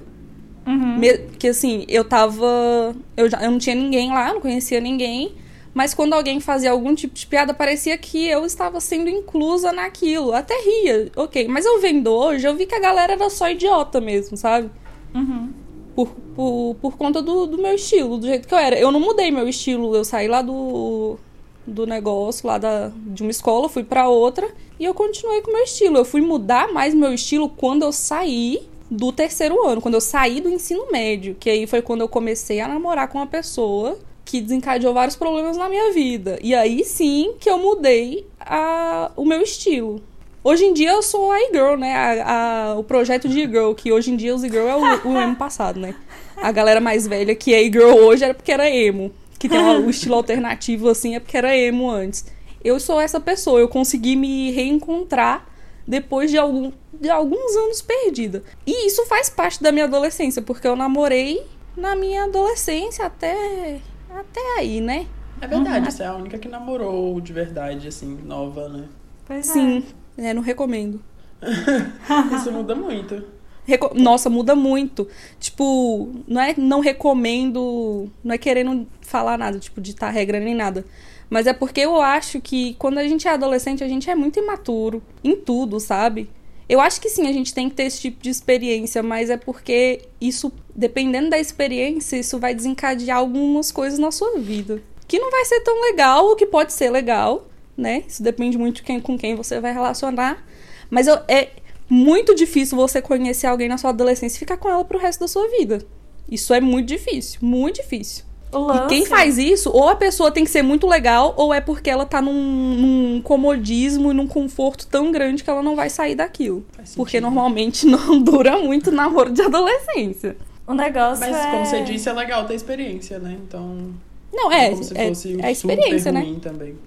Uhum. 0.66 0.98
Me- 0.98 1.18
Que 1.38 1.48
assim, 1.48 1.84
eu 1.88 2.04
tava. 2.04 2.94
Eu, 3.16 3.28
já, 3.28 3.42
eu 3.42 3.50
não 3.50 3.58
tinha 3.58 3.74
ninguém 3.74 4.10
lá, 4.10 4.32
não 4.32 4.40
conhecia 4.40 4.80
ninguém. 4.80 5.34
Mas 5.74 5.94
quando 5.94 6.12
alguém 6.12 6.38
fazia 6.38 6.70
algum 6.70 6.94
tipo 6.94 7.14
de 7.14 7.26
piada, 7.26 7.54
parecia 7.54 7.96
que 7.96 8.28
eu 8.28 8.44
estava 8.44 8.78
sendo 8.78 9.08
inclusa 9.08 9.72
naquilo. 9.72 10.32
Até 10.34 10.54
ria, 10.62 11.10
ok. 11.16 11.48
Mas 11.48 11.64
eu 11.64 11.80
vendo 11.80 12.10
hoje, 12.10 12.46
eu 12.46 12.54
vi 12.54 12.66
que 12.66 12.74
a 12.74 12.80
galera 12.80 13.14
era 13.14 13.30
só 13.30 13.50
idiota 13.50 13.98
mesmo, 14.00 14.36
sabe? 14.36 14.70
Uhum. 15.14 15.50
Por, 15.94 16.08
por, 16.34 16.76
por 16.80 16.96
conta 16.96 17.20
do, 17.20 17.46
do 17.46 17.58
meu 17.58 17.74
estilo, 17.74 18.16
do 18.16 18.26
jeito 18.26 18.48
que 18.48 18.54
eu 18.54 18.58
era. 18.58 18.78
Eu 18.78 18.90
não 18.90 19.00
mudei 19.00 19.30
meu 19.30 19.48
estilo, 19.48 19.94
eu 19.94 20.04
saí 20.04 20.26
lá 20.26 20.40
do, 20.40 21.18
do 21.66 21.86
negócio, 21.86 22.46
lá 22.46 22.58
da, 22.58 22.90
de 22.96 23.22
uma 23.22 23.30
escola, 23.30 23.68
fui 23.68 23.84
pra 23.84 24.08
outra 24.08 24.48
e 24.80 24.84
eu 24.84 24.94
continuei 24.94 25.42
com 25.42 25.52
meu 25.52 25.64
estilo. 25.64 25.98
Eu 25.98 26.04
fui 26.04 26.20
mudar 26.20 26.72
mais 26.72 26.94
meu 26.94 27.12
estilo 27.12 27.48
quando 27.48 27.82
eu 27.82 27.92
saí 27.92 28.66
do 28.90 29.10
terceiro 29.10 29.66
ano, 29.66 29.80
quando 29.80 29.94
eu 29.94 30.00
saí 30.00 30.40
do 30.40 30.50
ensino 30.50 30.90
médio, 30.92 31.34
que 31.38 31.48
aí 31.48 31.66
foi 31.66 31.80
quando 31.80 32.02
eu 32.02 32.08
comecei 32.08 32.60
a 32.60 32.68
namorar 32.68 33.08
com 33.08 33.18
uma 33.18 33.26
pessoa 33.26 33.98
que 34.24 34.40
desencadeou 34.40 34.92
vários 34.92 35.16
problemas 35.16 35.56
na 35.56 35.68
minha 35.68 35.92
vida. 35.92 36.38
E 36.42 36.54
aí 36.54 36.84
sim 36.84 37.34
que 37.40 37.48
eu 37.48 37.58
mudei 37.58 38.26
a, 38.38 39.10
o 39.16 39.24
meu 39.24 39.40
estilo. 39.40 40.02
Hoje 40.44 40.64
em 40.64 40.74
dia 40.74 40.90
eu 40.90 41.02
sou 41.02 41.30
a 41.30 41.40
e-girl, 41.40 41.76
né? 41.76 41.94
A, 41.94 42.70
a- 42.72 42.74
o 42.78 42.82
projeto 42.82 43.28
de 43.28 43.40
e-girl, 43.40 43.72
que 43.74 43.92
hoje 43.92 44.10
em 44.10 44.16
dia 44.16 44.34
os 44.34 44.42
e-girl 44.42 44.66
é 44.68 44.76
o, 44.76 45.08
o 45.12 45.20
emo 45.20 45.36
passado, 45.36 45.78
né? 45.78 45.94
A 46.36 46.50
galera 46.50 46.80
mais 46.80 47.06
velha 47.06 47.34
que 47.34 47.54
é 47.54 47.62
e-girl 47.62 47.92
hoje 47.94 48.24
era 48.24 48.34
porque 48.34 48.50
era 48.50 48.68
emo. 48.68 49.12
Que 49.38 49.48
tem 49.48 49.58
o 49.58 49.88
estilo 49.90 50.14
alternativo 50.16 50.88
assim, 50.88 51.14
é 51.16 51.20
porque 51.20 51.36
era 51.36 51.56
emo 51.56 51.90
antes. 51.90 52.24
Eu 52.64 52.78
sou 52.80 53.00
essa 53.00 53.20
pessoa, 53.20 53.58
eu 53.60 53.68
consegui 53.68 54.14
me 54.16 54.50
reencontrar 54.52 55.46
depois 55.86 56.30
de, 56.30 56.38
algum, 56.38 56.70
de 56.92 57.10
alguns 57.10 57.56
anos 57.56 57.82
perdida. 57.82 58.42
E 58.66 58.86
isso 58.86 59.04
faz 59.06 59.28
parte 59.28 59.60
da 59.62 59.72
minha 59.72 59.84
adolescência, 59.86 60.40
porque 60.42 60.66
eu 60.66 60.76
namorei 60.76 61.42
na 61.76 61.96
minha 61.96 62.24
adolescência 62.24 63.04
até, 63.06 63.78
até 64.10 64.40
aí, 64.58 64.80
né? 64.80 65.06
É 65.40 65.46
verdade, 65.48 65.92
você 65.92 66.04
é 66.04 66.06
a 66.06 66.14
única 66.14 66.38
que 66.38 66.46
namorou 66.48 67.20
de 67.20 67.32
verdade, 67.32 67.88
assim, 67.88 68.16
nova, 68.24 68.68
né? 68.68 68.84
Pois. 69.26 69.46
Sim, 69.46 69.78
é, 69.78 70.01
não 70.16 70.42
recomendo. 70.42 71.02
Isso 72.36 72.50
muda 72.52 72.74
muito. 72.74 73.22
Reco- 73.64 73.92
Nossa, 73.94 74.28
muda 74.28 74.54
muito. 74.54 75.08
Tipo, 75.38 76.10
não 76.26 76.40
é 76.40 76.54
não 76.56 76.80
recomendo, 76.80 78.10
não 78.22 78.34
é 78.34 78.38
querendo 78.38 78.86
falar 79.00 79.38
nada, 79.38 79.58
tipo, 79.58 79.80
de 79.80 79.92
ditar 79.92 80.10
regra 80.12 80.40
nem 80.40 80.54
nada. 80.54 80.84
Mas 81.30 81.46
é 81.46 81.52
porque 81.52 81.80
eu 81.80 82.00
acho 82.00 82.40
que 82.40 82.74
quando 82.78 82.98
a 82.98 83.06
gente 83.08 83.26
é 83.26 83.30
adolescente, 83.32 83.82
a 83.82 83.88
gente 83.88 84.10
é 84.10 84.14
muito 84.14 84.38
imaturo 84.38 85.02
em 85.24 85.34
tudo, 85.36 85.80
sabe? 85.80 86.28
Eu 86.68 86.80
acho 86.80 87.00
que 87.00 87.08
sim, 87.08 87.26
a 87.26 87.32
gente 87.32 87.52
tem 87.54 87.68
que 87.68 87.74
ter 87.74 87.84
esse 87.84 88.00
tipo 88.00 88.22
de 88.22 88.30
experiência, 88.30 89.02
mas 89.02 89.30
é 89.30 89.36
porque 89.36 90.02
isso, 90.20 90.52
dependendo 90.74 91.30
da 91.30 91.38
experiência, 91.38 92.16
isso 92.16 92.38
vai 92.38 92.54
desencadear 92.54 93.18
algumas 93.18 93.70
coisas 93.72 93.98
na 93.98 94.10
sua 94.10 94.38
vida. 94.38 94.82
que 95.08 95.18
não 95.18 95.30
vai 95.30 95.44
ser 95.44 95.60
tão 95.60 95.78
legal, 95.82 96.24
ou 96.26 96.36
que 96.36 96.46
pode 96.46 96.72
ser 96.72 96.88
legal, 96.90 97.46
né? 97.76 98.04
Isso 98.06 98.22
depende 98.22 98.58
muito 98.58 98.76
de 98.76 98.82
quem, 98.82 99.00
com 99.00 99.18
quem 99.18 99.34
você 99.34 99.60
vai 99.60 99.72
relacionar. 99.72 100.44
Mas 100.90 101.06
eu, 101.06 101.18
é 101.28 101.50
muito 101.88 102.34
difícil 102.34 102.76
você 102.76 103.02
conhecer 103.02 103.46
alguém 103.46 103.68
na 103.68 103.78
sua 103.78 103.90
adolescência 103.90 104.36
e 104.36 104.38
ficar 104.38 104.56
com 104.56 104.68
ela 104.68 104.84
pro 104.84 104.98
resto 104.98 105.20
da 105.20 105.28
sua 105.28 105.48
vida. 105.48 105.84
Isso 106.30 106.54
é 106.54 106.60
muito 106.60 106.88
difícil, 106.88 107.40
muito 107.42 107.76
difícil. 107.76 108.24
E 108.54 108.88
quem 108.88 109.06
faz 109.06 109.38
isso, 109.38 109.70
ou 109.70 109.88
a 109.88 109.96
pessoa 109.96 110.30
tem 110.30 110.44
que 110.44 110.50
ser 110.50 110.62
muito 110.62 110.86
legal, 110.86 111.32
ou 111.38 111.54
é 111.54 111.60
porque 111.60 111.88
ela 111.88 112.04
tá 112.04 112.20
num, 112.20 112.32
num 112.32 113.22
comodismo 113.22 114.10
e 114.10 114.14
num 114.14 114.26
conforto 114.26 114.86
tão 114.86 115.10
grande 115.10 115.42
que 115.42 115.48
ela 115.48 115.62
não 115.62 115.74
vai 115.74 115.88
sair 115.88 116.14
daquilo. 116.14 116.64
Porque 116.94 117.18
normalmente 117.20 117.84
não 117.86 118.20
dura 118.20 118.58
muito 118.58 118.90
namoro 118.90 119.32
de 119.32 119.40
adolescência. 119.40 120.36
O 120.66 120.74
negócio 120.74 121.20
Mas, 121.26 121.34
é... 121.34 121.50
como 121.50 121.64
você 121.64 121.82
disse, 121.82 122.08
é 122.08 122.12
legal 122.12 122.46
ter 122.46 122.54
experiência, 122.54 123.18
né? 123.18 123.38
Então. 123.42 123.90
Não, 124.32 124.52
é, 124.52 124.70
como 124.70 124.84
se 124.84 124.96
é, 124.96 125.08
fosse 125.08 125.40
é 125.40 125.46
a 125.46 125.50
experiência, 125.50 125.98
super 125.98 126.12
né? 126.12 126.20
ruim 126.20 126.38
também. 126.38 126.78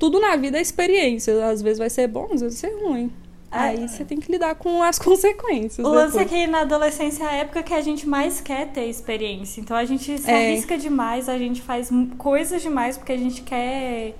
Tudo 0.00 0.18
na 0.18 0.34
vida 0.34 0.58
é 0.58 0.60
experiência. 0.60 1.46
Às 1.46 1.62
vezes 1.62 1.78
vai 1.78 1.90
ser 1.90 2.08
bom, 2.08 2.28
às 2.32 2.40
vezes 2.40 2.60
vai 2.60 2.70
ser 2.70 2.82
ruim. 2.84 3.12
Aí 3.52 3.86
você 3.88 4.04
tem 4.04 4.18
que 4.18 4.30
lidar 4.32 4.54
com 4.54 4.82
as 4.82 4.96
consequências. 5.08 5.86
O 5.86 5.90
lance 5.90 6.18
é 6.18 6.24
que 6.24 6.46
na 6.46 6.60
adolescência 6.60 7.24
é 7.24 7.26
a 7.26 7.32
época 7.34 7.62
que 7.62 7.74
a 7.74 7.80
gente 7.80 8.08
mais 8.08 8.40
quer 8.40 8.68
ter 8.72 8.86
experiência. 8.86 9.60
Então 9.60 9.76
a 9.76 9.84
gente 9.84 10.16
se 10.18 10.30
É. 10.30 10.34
arrisca 10.52 10.78
demais, 10.78 11.28
a 11.28 11.36
gente 11.36 11.60
faz 11.60 11.90
coisas 12.16 12.62
demais 12.62 12.96
porque 12.96 13.12
a 13.12 13.16
gente 13.18 13.42
quer 13.42 14.14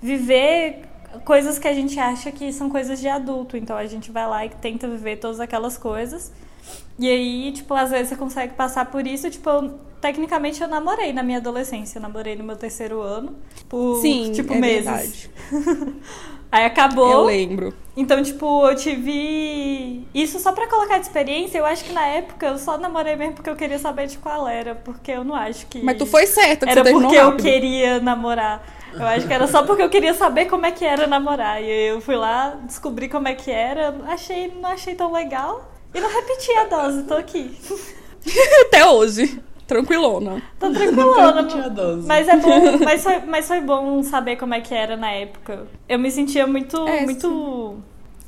viver 0.00 0.82
coisas 1.24 1.58
que 1.58 1.66
a 1.68 1.72
gente 1.74 1.98
acha 1.98 2.30
que 2.30 2.52
são 2.52 2.70
coisas 2.70 3.00
de 3.00 3.08
adulto. 3.08 3.56
Então 3.56 3.76
a 3.76 3.86
gente 3.86 4.10
vai 4.10 4.26
lá 4.26 4.46
e 4.46 4.48
tenta 4.50 4.88
viver 4.88 5.16
todas 5.16 5.40
aquelas 5.40 5.76
coisas. 5.76 6.32
E 6.98 7.08
aí, 7.08 7.52
tipo, 7.52 7.74
às 7.74 7.90
vezes 7.90 8.08
você 8.08 8.16
consegue 8.16 8.54
passar 8.54 8.86
por 8.90 9.06
isso. 9.06 9.28
Tipo, 9.30 9.74
tecnicamente 10.00 10.62
eu 10.62 10.68
namorei 10.68 11.12
na 11.12 11.22
minha 11.22 11.38
adolescência. 11.38 11.98
Eu 11.98 12.02
namorei 12.02 12.36
no 12.36 12.44
meu 12.44 12.56
terceiro 12.56 13.00
ano. 13.00 13.36
Por, 13.68 14.00
Sim, 14.00 14.32
tipo, 14.32 14.52
é 14.52 14.58
meses. 14.58 14.84
verdade. 14.84 15.30
Aí 16.50 16.64
acabou. 16.64 17.10
Eu 17.10 17.24
lembro. 17.24 17.74
Então, 17.96 18.22
tipo, 18.22 18.66
eu 18.66 18.74
tive. 18.74 20.06
Isso 20.14 20.38
só 20.38 20.52
pra 20.52 20.68
colocar 20.68 20.98
de 20.98 21.06
experiência, 21.06 21.58
eu 21.58 21.66
acho 21.66 21.84
que 21.84 21.92
na 21.92 22.06
época 22.06 22.46
eu 22.46 22.58
só 22.58 22.78
namorei 22.78 23.16
mesmo 23.16 23.34
porque 23.34 23.50
eu 23.50 23.56
queria 23.56 23.78
saber 23.78 24.06
de 24.06 24.18
qual 24.18 24.46
era, 24.46 24.74
porque 24.74 25.10
eu 25.10 25.24
não 25.24 25.34
acho 25.34 25.66
que. 25.66 25.82
Mas 25.82 25.98
tu 25.98 26.06
foi 26.06 26.26
certa 26.26 26.66
que 26.66 26.72
Era 26.72 26.84
porque 26.84 27.16
eu 27.16 27.36
queria 27.36 28.00
namorar. 28.00 28.64
Eu 28.94 29.06
acho 29.06 29.26
que 29.26 29.32
era 29.32 29.46
só 29.46 29.62
porque 29.64 29.82
eu 29.82 29.90
queria 29.90 30.14
saber 30.14 30.46
como 30.46 30.64
é 30.64 30.70
que 30.70 30.84
era 30.84 31.06
namorar. 31.06 31.62
E 31.62 31.70
aí 31.70 31.88
eu 31.88 32.00
fui 32.00 32.16
lá, 32.16 32.58
descobri 32.64 33.08
como 33.08 33.28
é 33.28 33.34
que 33.34 33.50
era, 33.50 33.94
achei, 34.06 34.48
não 34.60 34.70
achei 34.70 34.94
tão 34.94 35.12
legal. 35.12 35.70
E 35.92 36.00
não 36.00 36.08
repeti 36.08 36.52
a 36.52 36.64
dose, 36.64 37.02
tô 37.02 37.14
aqui. 37.14 37.54
Até 38.66 38.86
hoje. 38.86 39.42
Tranquilona. 39.66 40.42
Tô 40.60 40.68
Não 40.68 40.74
tranquilona. 40.74 41.42
dose. 41.70 42.06
Mas 42.06 42.28
é 42.28 42.36
bom, 42.36 42.78
mas 42.84 43.02
foi, 43.02 43.18
mas 43.20 43.48
foi 43.48 43.60
bom 43.60 44.02
saber 44.02 44.36
como 44.36 44.54
é 44.54 44.60
que 44.60 44.72
era 44.74 44.96
na 44.96 45.10
época. 45.10 45.66
Eu 45.88 45.98
me 45.98 46.10
sentia 46.10 46.46
muito, 46.46 46.86
É, 46.86 47.02
muito 47.02 47.76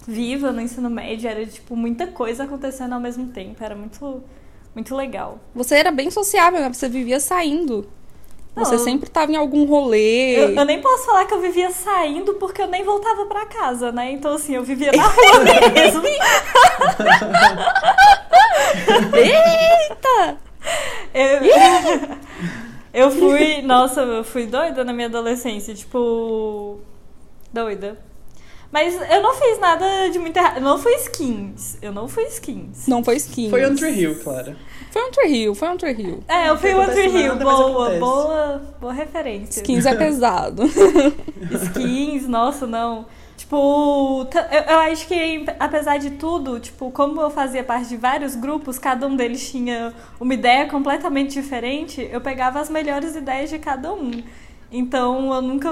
viva 0.06 0.50
no 0.52 0.60
ensino 0.60 0.90
médio, 0.90 1.28
era 1.28 1.46
tipo 1.46 1.76
muita 1.76 2.06
coisa 2.08 2.44
acontecendo 2.44 2.92
ao 2.94 3.00
mesmo 3.00 3.28
tempo, 3.28 3.62
era 3.62 3.76
muito, 3.76 4.22
muito 4.74 4.96
legal. 4.96 5.38
Você 5.54 5.76
era 5.76 5.90
bem 5.92 6.10
sociável, 6.10 6.60
né? 6.60 6.72
Você 6.72 6.88
vivia 6.88 7.20
saindo. 7.20 7.86
Você 8.56 8.76
Não, 8.76 8.82
sempre 8.82 9.08
tava 9.08 9.30
em 9.30 9.36
algum 9.36 9.64
rolê. 9.66 10.34
Eu, 10.36 10.50
eu 10.56 10.64
nem 10.64 10.80
posso 10.80 11.04
falar 11.06 11.26
que 11.26 11.34
eu 11.34 11.40
vivia 11.40 11.70
saindo 11.70 12.34
porque 12.34 12.60
eu 12.60 12.66
nem 12.66 12.82
voltava 12.82 13.24
pra 13.26 13.46
casa, 13.46 13.92
né? 13.92 14.10
Então 14.10 14.32
assim, 14.34 14.56
eu 14.56 14.64
vivia 14.64 14.90
na 14.90 15.06
rua 15.06 15.40
mesmo. 15.72 16.02
Eita! 19.14 20.36
Eu, 21.14 21.40
eu 23.06 23.10
fui, 23.10 23.62
nossa, 23.62 24.02
eu 24.02 24.24
fui 24.24 24.46
doida 24.46 24.84
na 24.84 24.92
minha 24.92 25.08
adolescência, 25.08 25.74
tipo, 25.74 26.80
doida. 27.52 27.98
Mas 28.70 28.94
eu 29.10 29.22
não 29.22 29.34
fiz 29.34 29.58
nada 29.58 30.08
de 30.10 30.18
muito 30.18 30.36
errado. 30.36 30.56
Eu 30.56 30.62
não 30.62 30.78
fui 30.78 30.94
skins. 30.96 31.78
Eu 31.80 31.92
não 31.92 32.06
fui 32.06 32.24
skins. 32.24 32.86
Não 32.86 33.02
foi 33.02 33.16
skin. 33.16 33.48
Foi 33.48 33.64
on 33.64 33.74
Tree 33.74 33.98
Hill, 33.98 34.20
Clara. 34.22 34.56
Foi 34.90 35.02
um 35.02 35.10
Tree 35.10 35.32
Hill, 35.32 35.54
foi 35.54 35.68
um 35.68 35.76
Tree 35.76 35.94
Hill. 35.98 36.24
É, 36.28 36.48
eu 36.50 36.58
fui 36.58 36.74
One 36.74 36.92
Tree 36.92 37.08
Hill. 37.08 37.36
Boa, 37.36 37.98
boa, 37.98 38.62
boa 38.80 38.92
referência. 38.92 39.60
Skins 39.60 39.86
é 39.86 39.94
pesado. 39.94 40.64
skins, 41.50 42.28
nossa, 42.28 42.66
não. 42.66 43.06
Tipo, 43.38 44.26
eu, 44.50 44.60
eu 44.74 44.78
acho 44.80 45.06
que 45.06 45.46
apesar 45.60 45.96
de 45.98 46.10
tudo, 46.10 46.58
tipo, 46.58 46.90
como 46.90 47.20
eu 47.20 47.30
fazia 47.30 47.62
parte 47.62 47.88
de 47.88 47.96
vários 47.96 48.34
grupos, 48.34 48.78
cada 48.80 49.06
um 49.06 49.14
deles 49.14 49.48
tinha 49.50 49.94
uma 50.18 50.34
ideia 50.34 50.66
completamente 50.66 51.34
diferente, 51.34 52.06
eu 52.12 52.20
pegava 52.20 52.58
as 52.58 52.68
melhores 52.68 53.14
ideias 53.14 53.48
de 53.48 53.58
cada 53.60 53.92
um. 53.94 54.10
Então 54.72 55.32
eu 55.32 55.40
nunca, 55.40 55.70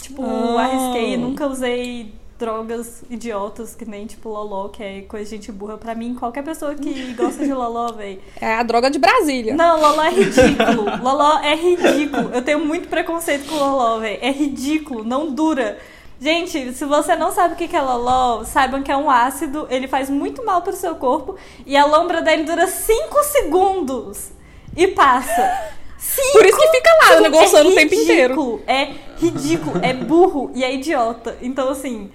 tipo, 0.00 0.22
Ah. 0.24 0.62
arrisquei, 0.62 1.16
nunca 1.16 1.46
usei 1.48 2.14
drogas 2.38 3.02
idiotas, 3.10 3.74
que 3.74 3.84
nem 3.84 4.06
tipo 4.06 4.28
loló, 4.30 4.68
que 4.68 4.82
é 4.82 5.00
coisa 5.02 5.24
de 5.24 5.30
gente 5.32 5.50
burra. 5.52 5.76
Pra 5.76 5.94
mim, 5.96 6.14
qualquer 6.14 6.42
pessoa 6.44 6.74
que 6.76 7.12
gosta 7.14 7.44
de 7.44 7.52
loló, 7.52 7.92
véi, 7.92 8.20
É 8.40 8.54
a 8.54 8.62
droga 8.62 8.88
de 8.88 8.98
Brasília. 9.00 9.54
não, 9.56 9.78
Loló 9.80 10.02
é 10.04 10.10
ridículo. 10.10 10.84
Loló 11.02 11.38
é 11.40 11.54
ridículo. 11.56 12.30
Eu 12.32 12.40
tenho 12.40 12.64
muito 12.64 12.88
preconceito 12.88 13.46
com 13.46 13.56
Loló, 13.56 13.98
velho. 13.98 14.18
É 14.22 14.30
ridículo, 14.30 15.02
não 15.04 15.32
dura. 15.34 15.76
Gente, 16.20 16.74
se 16.74 16.84
você 16.84 17.16
não 17.16 17.32
sabe 17.32 17.54
o 17.54 17.56
que 17.56 17.74
é 17.74 17.80
Loló, 17.80 18.44
saibam 18.44 18.82
que 18.82 18.92
é 18.92 18.96
um 18.96 19.10
ácido, 19.10 19.66
ele 19.70 19.88
faz 19.88 20.10
muito 20.10 20.44
mal 20.44 20.60
pro 20.60 20.76
seu 20.76 20.94
corpo 20.96 21.36
e 21.64 21.74
a 21.76 21.86
lombra 21.86 22.20
dele 22.20 22.44
dura 22.44 22.66
5 22.66 23.22
segundos 23.24 24.30
e 24.76 24.86
passa. 24.88 25.70
Cinco 25.98 26.32
Por 26.32 26.44
isso 26.44 26.58
que 26.58 26.68
fica 26.68 26.90
lá, 27.02 27.08
segundos. 27.08 27.22
negociando 27.30 27.68
é 27.70 27.72
o 27.72 27.74
tempo 27.74 27.94
inteiro. 27.94 28.34
ridículo, 28.34 28.62
É 28.66 28.84
ridículo, 29.16 29.80
é 29.82 29.94
burro 29.94 30.50
e 30.54 30.62
é 30.62 30.74
idiota. 30.74 31.38
Então, 31.40 31.70
assim, 31.70 32.10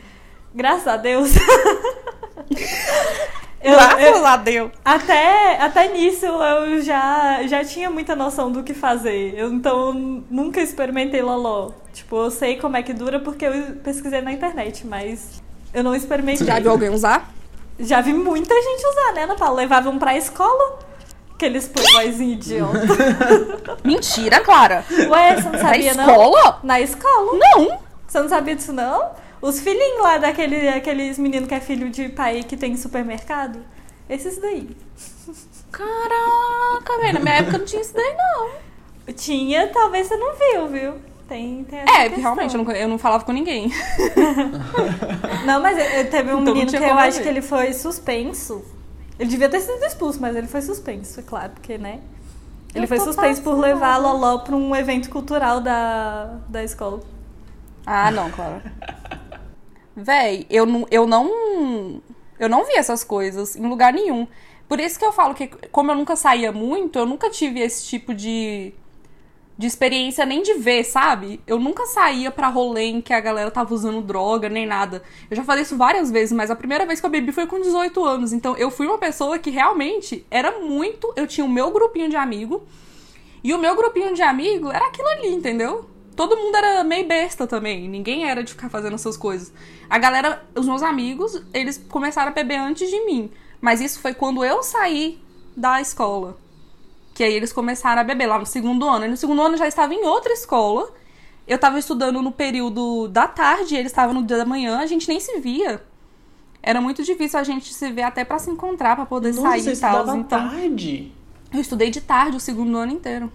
graças 0.53 0.87
a 0.87 0.97
Deus. 0.97 1.31
eu, 3.65 3.75
Graças 3.75 4.23
a 4.25 4.37
Deus. 4.37 4.71
até, 4.83 5.57
até 5.61 5.87
nisso 5.91 6.25
eu 6.25 6.81
já, 6.81 7.41
já 7.47 7.63
tinha 7.63 7.89
muita 7.89 8.15
noção 8.15 8.51
do 8.51 8.63
que 8.63 8.73
fazer. 8.73 9.33
Eu, 9.37 9.51
então 9.53 9.87
eu 9.87 9.93
nunca 10.29 10.61
experimentei 10.61 11.21
loló. 11.21 11.71
Tipo, 11.93 12.17
eu 12.25 12.31
sei 12.31 12.57
como 12.57 12.77
é 12.77 12.83
que 12.83 12.93
dura 12.93 13.19
porque 13.19 13.45
eu 13.45 13.53
pesquisei 13.83 14.21
na 14.21 14.31
internet, 14.31 14.85
mas 14.85 15.41
eu 15.73 15.83
não 15.83 15.95
experimentei. 15.95 16.45
Já 16.45 16.59
viu 16.59 16.71
alguém 16.71 16.89
usar? 16.89 17.29
Já 17.79 18.01
vi 18.01 18.13
muita 18.13 18.53
gente 18.53 18.85
usar, 18.87 19.13
né, 19.13 19.23
Ana 19.23 19.35
Paula? 19.35 19.57
Levavam 19.61 19.97
pra 19.99 20.15
escola. 20.15 20.79
Aqueles 21.33 21.67
playboyzinhos 21.67 22.45
idiota. 22.47 22.79
Mentira, 23.83 24.39
Clara. 24.39 24.85
Ué, 25.09 25.35
você 25.35 25.43
não 25.43 25.51
Na 25.51 25.59
sabia, 25.59 25.93
não? 25.93 26.05
escola? 26.09 26.59
Na 26.63 26.79
escola. 26.79 27.31
Não. 27.37 27.77
Você 28.07 28.19
não 28.21 28.29
sabia 28.29 28.55
disso, 28.55 28.71
não? 28.71 29.09
Os 29.41 29.59
filhinhos 29.59 30.01
lá 30.01 30.17
daquele, 30.17 30.67
aqueles 30.69 31.17
meninos 31.19 31.47
que 31.47 31.53
é 31.55 31.59
filho 31.59 31.89
de 31.89 32.09
pai 32.09 32.43
que 32.43 32.57
tem 32.57 32.75
supermercado. 32.77 33.59
Esses 34.09 34.39
daí. 34.39 34.69
Caraca, 35.71 36.97
velho. 36.99 37.13
Na 37.15 37.19
minha 37.19 37.35
época 37.35 37.57
não 37.57 37.65
tinha 37.65 37.81
isso 37.81 37.93
daí, 37.93 38.15
não. 38.15 39.13
Tinha, 39.13 39.67
talvez 39.67 40.07
você 40.07 40.15
não 40.17 40.33
viu, 40.35 40.67
viu? 40.67 40.93
Tem, 41.27 41.63
tem 41.63 41.79
essa 41.79 41.91
É, 41.91 42.03
questão. 42.03 42.21
realmente, 42.21 42.55
eu 42.55 42.63
não, 42.63 42.71
eu 42.71 42.87
não 42.87 42.97
falava 42.99 43.23
com 43.23 43.31
ninguém. 43.31 43.71
Não, 45.45 45.59
mas 45.61 45.77
eu- 45.77 45.83
eu- 45.85 46.09
teve 46.09 46.31
um 46.33 46.41
Então 46.41 46.53
menino 46.53 46.71
que 46.71 46.77
eu 46.77 46.97
acho 46.97 47.21
que 47.21 47.27
ele 47.27 47.41
foi 47.41 47.73
suspenso. 47.73 48.63
Ele 49.17 49.29
devia 49.29 49.49
ter 49.49 49.59
sido 49.61 49.83
expulso, 49.85 50.19
mas 50.21 50.35
ele 50.35 50.47
foi 50.47 50.61
suspenso, 50.61 51.19
é 51.19 51.23
claro, 51.23 51.51
porque, 51.53 51.77
né? 51.77 51.99
Ele 52.73 52.83
Eu 52.83 52.87
foi 52.87 52.99
suspenso 52.99 53.41
por 53.41 53.57
levar 53.57 53.93
a 53.93 53.97
Loló 53.97 54.39
pra 54.39 54.55
um 54.55 54.75
evento 54.75 55.09
cultural 55.09 55.61
da, 55.61 56.37
da 56.49 56.63
escola. 56.63 56.99
Ah, 57.85 58.11
não, 58.11 58.29
Clara. 58.31 58.61
Véi, 59.95 60.45
eu 60.49 60.65
não, 60.65 60.85
eu 60.91 61.07
não. 61.07 62.01
Eu 62.37 62.49
não 62.49 62.65
vi 62.65 62.73
essas 62.73 63.03
coisas 63.03 63.55
em 63.55 63.65
lugar 63.65 63.93
nenhum. 63.93 64.27
Por 64.67 64.79
isso 64.79 64.99
que 64.99 65.05
eu 65.05 65.13
falo 65.13 65.33
que, 65.33 65.47
como 65.71 65.91
eu 65.91 65.95
nunca 65.95 66.15
saía 66.15 66.51
muito, 66.51 66.99
eu 66.99 67.05
nunca 67.05 67.29
tive 67.29 67.61
esse 67.61 67.85
tipo 67.85 68.13
de. 68.13 68.73
de 69.57 69.67
experiência 69.67 70.25
nem 70.25 70.41
de 70.41 70.55
ver, 70.55 70.83
sabe? 70.83 71.39
Eu 71.47 71.57
nunca 71.59 71.85
saía 71.85 72.29
pra 72.29 72.49
rolê 72.49 72.85
em 72.85 73.01
que 73.01 73.13
a 73.13 73.19
galera 73.21 73.49
tava 73.51 73.73
usando 73.73 74.01
droga, 74.01 74.49
nem 74.49 74.65
nada. 74.65 75.01
Eu 75.29 75.37
já 75.37 75.43
falei 75.43 75.63
isso 75.63 75.77
várias 75.77 76.11
vezes, 76.11 76.33
mas 76.33 76.51
a 76.51 76.55
primeira 76.55 76.85
vez 76.85 76.99
que 76.99 77.05
eu 77.05 77.09
bebi 77.09 77.31
foi 77.31 77.47
com 77.47 77.61
18 77.61 78.03
anos. 78.03 78.33
Então 78.33 78.57
eu 78.57 78.69
fui 78.69 78.87
uma 78.87 78.97
pessoa 78.97 79.39
que 79.39 79.49
realmente 79.49 80.25
era 80.29 80.59
muito. 80.59 81.13
Eu 81.15 81.27
tinha 81.27 81.45
o 81.45 81.49
meu 81.49 81.71
grupinho 81.71 82.09
de 82.09 82.17
amigo. 82.17 82.63
E 83.41 83.53
o 83.53 83.59
meu 83.59 83.75
grupinho 83.75 84.13
de 84.13 84.23
amigo 84.23 84.71
era 84.71 84.87
aquilo 84.87 85.07
ali, 85.07 85.29
entendeu? 85.29 85.85
Todo 86.15 86.35
mundo 86.35 86.55
era 86.55 86.83
meio 86.83 87.05
besta 87.07 87.45
também. 87.45 87.87
Ninguém 87.87 88.27
era 88.27 88.43
de 88.43 88.51
ficar 88.51 88.69
fazendo 88.69 88.95
essas 88.95 89.15
coisas. 89.15 89.53
A 89.89 89.97
galera, 89.97 90.43
os 90.55 90.65
meus 90.65 90.81
amigos, 90.83 91.41
eles 91.53 91.77
começaram 91.89 92.31
a 92.31 92.33
beber 92.33 92.57
antes 92.59 92.89
de 92.89 93.05
mim. 93.05 93.31
Mas 93.61 93.81
isso 93.81 93.99
foi 93.99 94.13
quando 94.13 94.43
eu 94.43 94.61
saí 94.63 95.19
da 95.55 95.79
escola. 95.81 96.37
Que 97.13 97.23
aí 97.23 97.33
eles 97.33 97.53
começaram 97.53 98.01
a 98.01 98.03
beber 98.03 98.25
lá 98.27 98.37
no 98.37 98.45
segundo 98.45 98.87
ano. 98.87 99.05
E 99.05 99.07
no 99.07 99.17
segundo 99.17 99.41
ano 99.41 99.55
eu 99.55 99.59
já 99.59 99.67
estava 99.67 99.93
em 99.93 100.03
outra 100.05 100.33
escola. 100.33 100.91
Eu 101.47 101.57
tava 101.57 101.77
estudando 101.79 102.21
no 102.21 102.31
período 102.31 103.07
da 103.07 103.27
tarde, 103.27 103.75
eles 103.75 103.91
estavam 103.91 104.15
no 104.15 104.23
dia 104.23 104.37
da 104.37 104.45
manhã, 104.45 104.79
a 104.79 104.85
gente 104.87 105.07
nem 105.07 105.19
se 105.19 105.39
via. 105.39 105.81
Era 106.61 106.81
muito 106.81 107.03
difícil 107.03 107.39
a 107.39 107.43
gente 107.43 107.71
se 107.71 107.91
ver 107.91 108.01
até 108.01 108.25
pra 108.25 108.39
se 108.39 108.49
encontrar, 108.49 108.95
pra 108.95 109.05
poder 109.05 109.33
Nossa, 109.35 109.49
sair 109.49 109.61
e 109.61 109.77
tal. 109.77 109.93
estudava 109.93 110.17
Então, 110.17 110.49
tarde. 110.49 111.11
eu 111.53 111.61
estudei 111.61 111.91
de 111.91 112.01
tarde 112.01 112.37
o 112.37 112.39
segundo 112.39 112.75
ano 112.77 112.91
inteiro. 112.93 113.31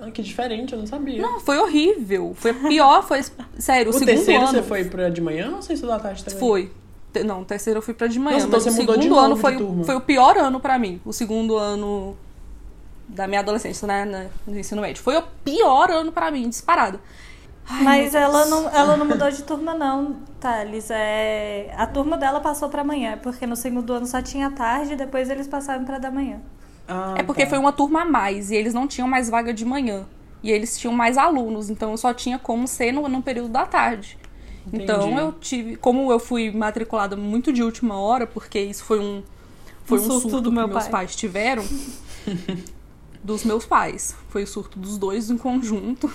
Ah, 0.00 0.10
que 0.10 0.22
diferente, 0.22 0.72
eu 0.72 0.78
não 0.78 0.86
sabia. 0.86 1.20
Não, 1.20 1.40
foi 1.40 1.58
horrível. 1.58 2.32
Foi 2.36 2.54
pior, 2.54 3.02
foi. 3.02 3.22
Sério, 3.58 3.86
o, 3.86 3.90
o 3.90 3.98
segundo 3.98 4.06
terceiro 4.14 4.42
ano. 4.44 4.52
você 4.52 4.62
foi 4.62 4.84
pra 4.84 5.08
de 5.08 5.20
manhã 5.20 5.50
ou 5.50 5.62
você 5.62 5.72
estudou 5.72 5.94
à 5.94 5.98
tarde 5.98 6.24
também? 6.24 6.38
Foi. 6.38 6.72
Não, 7.24 7.42
o 7.42 7.44
terceiro 7.44 7.78
eu 7.78 7.82
fui 7.82 7.94
pra 7.94 8.06
de 8.06 8.18
manhã. 8.18 8.34
Nossa, 8.36 8.46
então 8.46 8.60
mas 8.60 8.64
você 8.64 8.70
o 8.70 8.82
mudou 8.82 8.96
de 8.96 9.02
segundo 9.02 9.16
novo 9.16 9.26
ano 9.26 9.34
de 9.34 9.40
foi, 9.40 9.56
turma. 9.56 9.84
foi 9.84 9.94
o 9.96 10.00
pior 10.00 10.36
ano 10.38 10.60
pra 10.60 10.78
mim. 10.78 11.00
O 11.04 11.12
segundo 11.12 11.56
ano 11.56 12.16
da 13.08 13.26
minha 13.26 13.40
adolescência, 13.40 13.88
né? 13.88 14.30
No 14.46 14.58
ensino 14.58 14.82
médio. 14.82 15.02
Foi 15.02 15.16
o 15.16 15.22
pior 15.44 15.90
ano 15.90 16.12
pra 16.12 16.30
mim, 16.30 16.48
disparado. 16.48 17.00
Ai, 17.68 17.82
Mas 17.82 18.14
ela 18.14 18.46
não, 18.46 18.68
ela 18.70 18.96
não 18.96 19.04
mudou 19.04 19.30
de 19.30 19.42
turma, 19.42 19.74
não, 19.74 20.16
Thales. 20.40 20.90
É... 20.90 21.72
A 21.76 21.86
turma 21.86 22.16
dela 22.16 22.40
passou 22.40 22.68
pra 22.68 22.82
manhã, 22.84 23.18
porque 23.22 23.46
no 23.46 23.56
segundo 23.56 23.92
ano 23.92 24.06
só 24.06 24.22
tinha 24.22 24.50
tarde 24.50 24.92
e 24.92 24.96
depois 24.96 25.28
eles 25.28 25.46
passaram 25.46 25.84
pra 25.84 25.98
da 25.98 26.10
manhã. 26.10 26.40
Ah, 26.88 27.14
É 27.18 27.22
porque 27.22 27.44
tá. 27.44 27.50
foi 27.50 27.58
uma 27.58 27.72
turma 27.72 28.02
a 28.02 28.04
mais 28.04 28.50
e 28.50 28.56
eles 28.56 28.72
não 28.74 28.88
tinham 28.88 29.06
mais 29.06 29.28
vaga 29.28 29.52
de 29.52 29.64
manhã. 29.64 30.06
E 30.42 30.50
eles 30.50 30.78
tinham 30.78 30.94
mais 30.94 31.18
alunos, 31.18 31.68
então 31.68 31.90
eu 31.90 31.96
só 31.96 32.14
tinha 32.14 32.38
como 32.38 32.66
ser 32.66 32.92
no, 32.92 33.06
no 33.08 33.20
período 33.22 33.48
da 33.50 33.66
tarde. 33.66 34.16
Então 34.72 35.02
Entendi. 35.08 35.20
eu 35.20 35.32
tive. 35.32 35.76
Como 35.76 36.10
eu 36.12 36.18
fui 36.18 36.50
matriculada 36.50 37.16
muito 37.16 37.52
de 37.52 37.62
última 37.62 37.98
hora, 37.98 38.26
porque 38.26 38.58
isso 38.60 38.84
foi 38.84 38.98
um. 39.00 39.22
Foi 39.84 39.98
Um 39.98 40.02
um, 40.02 40.04
surto 40.04 40.20
surto, 40.30 40.40
do 40.42 40.50
que 40.50 40.54
meu 40.56 40.68
meus 40.68 40.82
pai. 40.84 40.90
pais 40.92 41.16
tiveram. 41.16 41.64
dos 43.24 43.44
meus 43.44 43.64
pais. 43.66 44.14
Foi 44.28 44.42
o 44.42 44.46
surto 44.46 44.78
dos 44.78 44.96
dois 44.98 45.30
em 45.30 45.36
conjunto. 45.38 46.10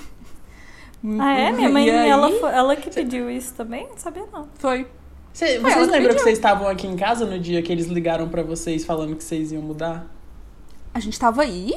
Ah, 1.19 1.33
é? 1.37 1.51
Minha 1.51 1.69
mãe, 1.69 1.89
aí, 1.89 2.09
ela, 2.09 2.29
foi- 2.31 2.51
ela 2.53 2.75
que 2.75 2.89
pediu 2.89 3.29
isso 3.29 3.53
também? 3.55 3.87
Não 3.89 3.97
sabia, 3.97 4.25
não. 4.31 4.47
Foi. 4.55 4.87
Cê- 5.33 5.59
Foi 5.59 5.71
vocês 5.71 5.73
que 5.73 5.79
lembram 5.79 5.99
que 6.01 6.07
pediu. 6.09 6.23
vocês 6.23 6.37
estavam 6.37 6.67
aqui 6.67 6.87
em 6.87 6.95
casa 6.95 7.25
no 7.25 7.37
dia 7.39 7.61
que 7.61 7.71
eles 7.71 7.87
ligaram 7.87 8.29
pra 8.29 8.41
vocês 8.43 8.85
falando 8.85 9.15
que 9.15 9.23
vocês 9.23 9.51
iam 9.51 9.61
mudar? 9.61 10.07
A 10.93 10.99
gente 10.99 11.19
tava 11.19 11.41
aí. 11.41 11.73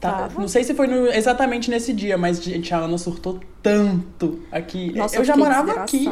Tá- 0.00 0.12
Tava. 0.12 0.40
Não 0.40 0.48
sei 0.48 0.64
se 0.64 0.72
foi 0.74 0.86
no- 0.86 1.08
exatamente 1.08 1.68
nesse 1.70 1.92
dia, 1.92 2.16
mas 2.16 2.42
gente, 2.42 2.72
a 2.72 2.78
Ana 2.78 2.96
surtou 2.96 3.38
tanto 3.62 4.40
aqui. 4.50 4.92
Nossa, 4.96 5.16
eu 5.16 5.24
já 5.24 5.36
morava 5.36 5.72
aqui. 5.72 6.06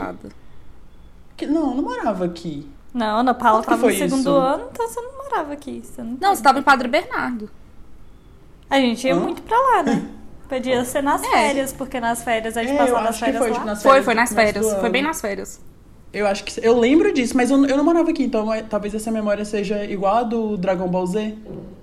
Que- 1.36 1.46
Não, 1.46 1.70
eu 1.70 1.74
não 1.76 1.82
morava 1.84 2.24
aqui. 2.24 2.68
Não, 2.92 3.18
Ana 3.20 3.32
Paula 3.32 3.58
Quando 3.62 3.64
que 3.64 3.70
tava 3.70 3.80
foi 3.82 3.92
no 3.92 3.98
segundo 3.98 4.20
isso? 4.20 4.30
ano, 4.30 4.68
então 4.72 4.88
você 4.88 5.00
não 5.00 5.16
morava 5.16 5.52
aqui. 5.52 5.82
Você 5.84 6.02
não, 6.02 6.18
Não, 6.20 6.34
você 6.34 6.42
tava 6.42 6.58
em 6.58 6.62
Padre 6.62 6.88
Bernardo. 6.88 7.48
A 8.68 8.78
gente 8.78 9.06
ia 9.06 9.14
Hã? 9.14 9.20
muito 9.20 9.40
pra 9.42 9.56
lá, 9.58 9.82
né? 9.84 10.06
Podia 10.48 10.84
ser 10.84 11.02
nas 11.02 11.22
É. 11.22 11.30
férias, 11.30 11.72
porque 11.72 12.00
nas 12.00 12.22
férias 12.22 12.56
a 12.56 12.62
gente 12.62 12.72
É, 12.72 12.76
passava 12.78 13.08
as 13.08 13.18
férias 13.18 13.38
foi, 13.38 13.48
lá. 13.48 13.54
tipo, 13.54 13.66
nas 13.66 13.82
Foi, 13.82 13.90
férias 13.90 14.04
foi 14.04 14.14
do 14.14 14.16
nas 14.16 14.32
férias. 14.32 14.72
Foi 14.80 14.90
bem 14.90 15.02
nas 15.02 15.20
férias. 15.20 15.60
Eu 16.12 16.26
acho 16.26 16.42
que. 16.44 16.66
Eu 16.66 16.78
lembro 16.78 17.12
disso, 17.12 17.36
mas 17.36 17.50
eu, 17.50 17.64
eu 17.66 17.76
não 17.76 17.84
morava 17.84 18.10
aqui, 18.10 18.22
então 18.24 18.52
é- 18.52 18.62
talvez 18.62 18.94
essa 18.94 19.10
memória 19.10 19.44
seja 19.44 19.84
igual 19.84 20.16
a 20.16 20.22
do 20.22 20.56
Dragon 20.56 20.88
Ball 20.88 21.06
Z. 21.06 21.34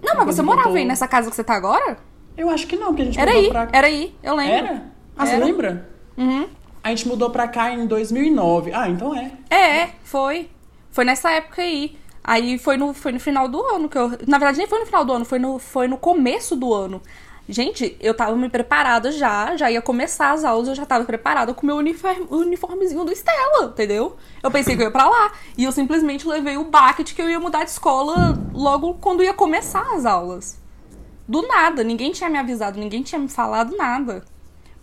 Não, 0.03 0.15
mas 0.15 0.25
você 0.35 0.41
morava 0.41 0.75
aí 0.75 0.85
nessa 0.85 1.07
casa 1.07 1.29
que 1.29 1.35
você 1.35 1.43
tá 1.43 1.53
agora? 1.53 1.97
Eu 2.37 2.49
acho 2.49 2.65
que 2.67 2.75
não, 2.75 2.87
porque 2.87 3.03
a 3.03 3.05
gente 3.05 3.19
Era 3.19 3.31
mudou 3.31 3.43
aí, 3.45 3.49
pra 3.49 3.69
era 3.71 3.87
aí, 3.87 4.15
eu 4.23 4.35
lembro. 4.35 4.53
Era? 4.53 4.83
Ah, 5.15 5.25
você 5.25 5.33
Era. 5.35 5.45
lembra? 5.45 5.89
Uhum. 6.17 6.47
A 6.83 6.89
gente 6.89 7.07
mudou 7.07 7.29
pra 7.29 7.47
cá 7.47 7.71
em 7.73 7.85
2009. 7.87 8.71
Ah, 8.73 8.89
então 8.89 9.15
é. 9.15 9.31
É, 9.49 9.89
foi. 10.03 10.49
Foi 10.91 11.05
nessa 11.05 11.31
época 11.31 11.61
aí. 11.61 11.97
Aí 12.23 12.57
foi 12.57 12.75
no, 12.77 12.93
foi 12.93 13.11
no 13.11 13.19
final 13.19 13.47
do 13.47 13.61
ano 13.61 13.87
que 13.87 13.97
eu. 13.97 14.09
Na 14.27 14.37
verdade, 14.39 14.57
nem 14.57 14.67
foi 14.67 14.79
no 14.79 14.85
final 14.85 15.05
do 15.05 15.13
ano, 15.13 15.25
foi 15.25 15.39
no, 15.39 15.59
foi 15.59 15.87
no 15.87 15.97
começo 15.97 16.55
do 16.55 16.73
ano. 16.73 17.01
Gente, 17.47 17.95
eu 17.99 18.15
tava 18.15 18.35
me 18.35 18.49
preparada 18.49 19.11
já, 19.11 19.55
já 19.55 19.69
ia 19.69 19.81
começar 19.81 20.31
as 20.31 20.43
aulas, 20.43 20.67
eu 20.67 20.73
já 20.73 20.85
tava 20.85 21.05
preparada 21.05 21.53
com 21.53 21.61
o 21.61 21.65
meu 21.65 21.75
uniforme, 21.75 22.25
uniformezinho 22.29 23.05
do 23.05 23.11
Stella, 23.11 23.67
entendeu? 23.67 24.17
Eu 24.41 24.49
pensei 24.49 24.75
que 24.75 24.81
eu 24.81 24.87
ia 24.87 24.91
pra 24.91 25.07
lá. 25.07 25.31
E 25.55 25.63
eu 25.63 25.71
simplesmente 25.71 26.27
levei 26.27 26.57
o 26.57 26.63
bucket 26.63 27.13
que 27.13 27.21
eu 27.21 27.29
ia 27.29 27.39
mudar 27.39 27.63
de 27.63 27.69
escola 27.69 28.35
logo 28.51 28.95
quando 28.95 29.23
ia 29.23 29.33
começar 29.33 29.93
as 29.93 30.05
aulas. 30.05 30.59
Do 31.27 31.43
nada, 31.47 31.83
ninguém 31.83 32.11
tinha 32.11 32.29
me 32.29 32.37
avisado, 32.37 32.79
ninguém 32.79 33.03
tinha 33.03 33.19
me 33.19 33.29
falado 33.29 33.77
nada. 33.77 34.23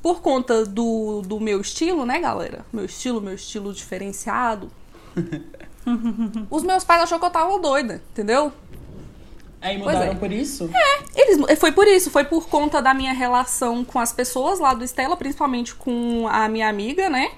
Por 0.01 0.20
conta 0.20 0.64
do, 0.64 1.22
do 1.22 1.40
meu 1.40 1.61
estilo, 1.61 2.07
né, 2.07 2.20
galera? 2.20 2.64
Meu 2.72 2.85
estilo, 2.85 3.20
meu 3.20 3.35
estilo 3.35 3.72
diferenciado. 3.72 4.70
Os 6.51 6.62
meus 6.62 6.85
pais 6.85 7.03
achou 7.03 7.18
que 7.18 7.25
eu 7.25 7.31
tava 7.31 7.59
doida, 7.59 8.03
entendeu? 8.11 8.53
Aí 9.62 9.79
mudaram 9.79 10.12
é. 10.12 10.14
por 10.14 10.33
isso? 10.33 10.68
Eles, 11.14 11.59
foi 11.59 11.70
por 11.70 11.87
isso, 11.87 12.11
foi 12.11 12.25
por 12.25 12.48
conta 12.48 12.83
da 12.83 12.92
minha 12.92 13.12
relação 13.12 13.85
com 13.85 14.01
as 14.01 14.12
pessoas 14.12 14.59
lá 14.59 14.75
do 14.75 14.83
Estela, 14.83 15.16
principalmente 15.16 15.75
com 15.75 16.27
a 16.29 16.48
minha 16.48 16.68
amiga, 16.68 17.09
né? 17.09 17.31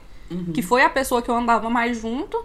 Que 0.52 0.62
foi 0.62 0.82
a 0.82 0.88
pessoa 0.88 1.20
que 1.20 1.30
eu 1.30 1.36
andava 1.36 1.68
mais 1.68 2.00
junto. 2.00 2.44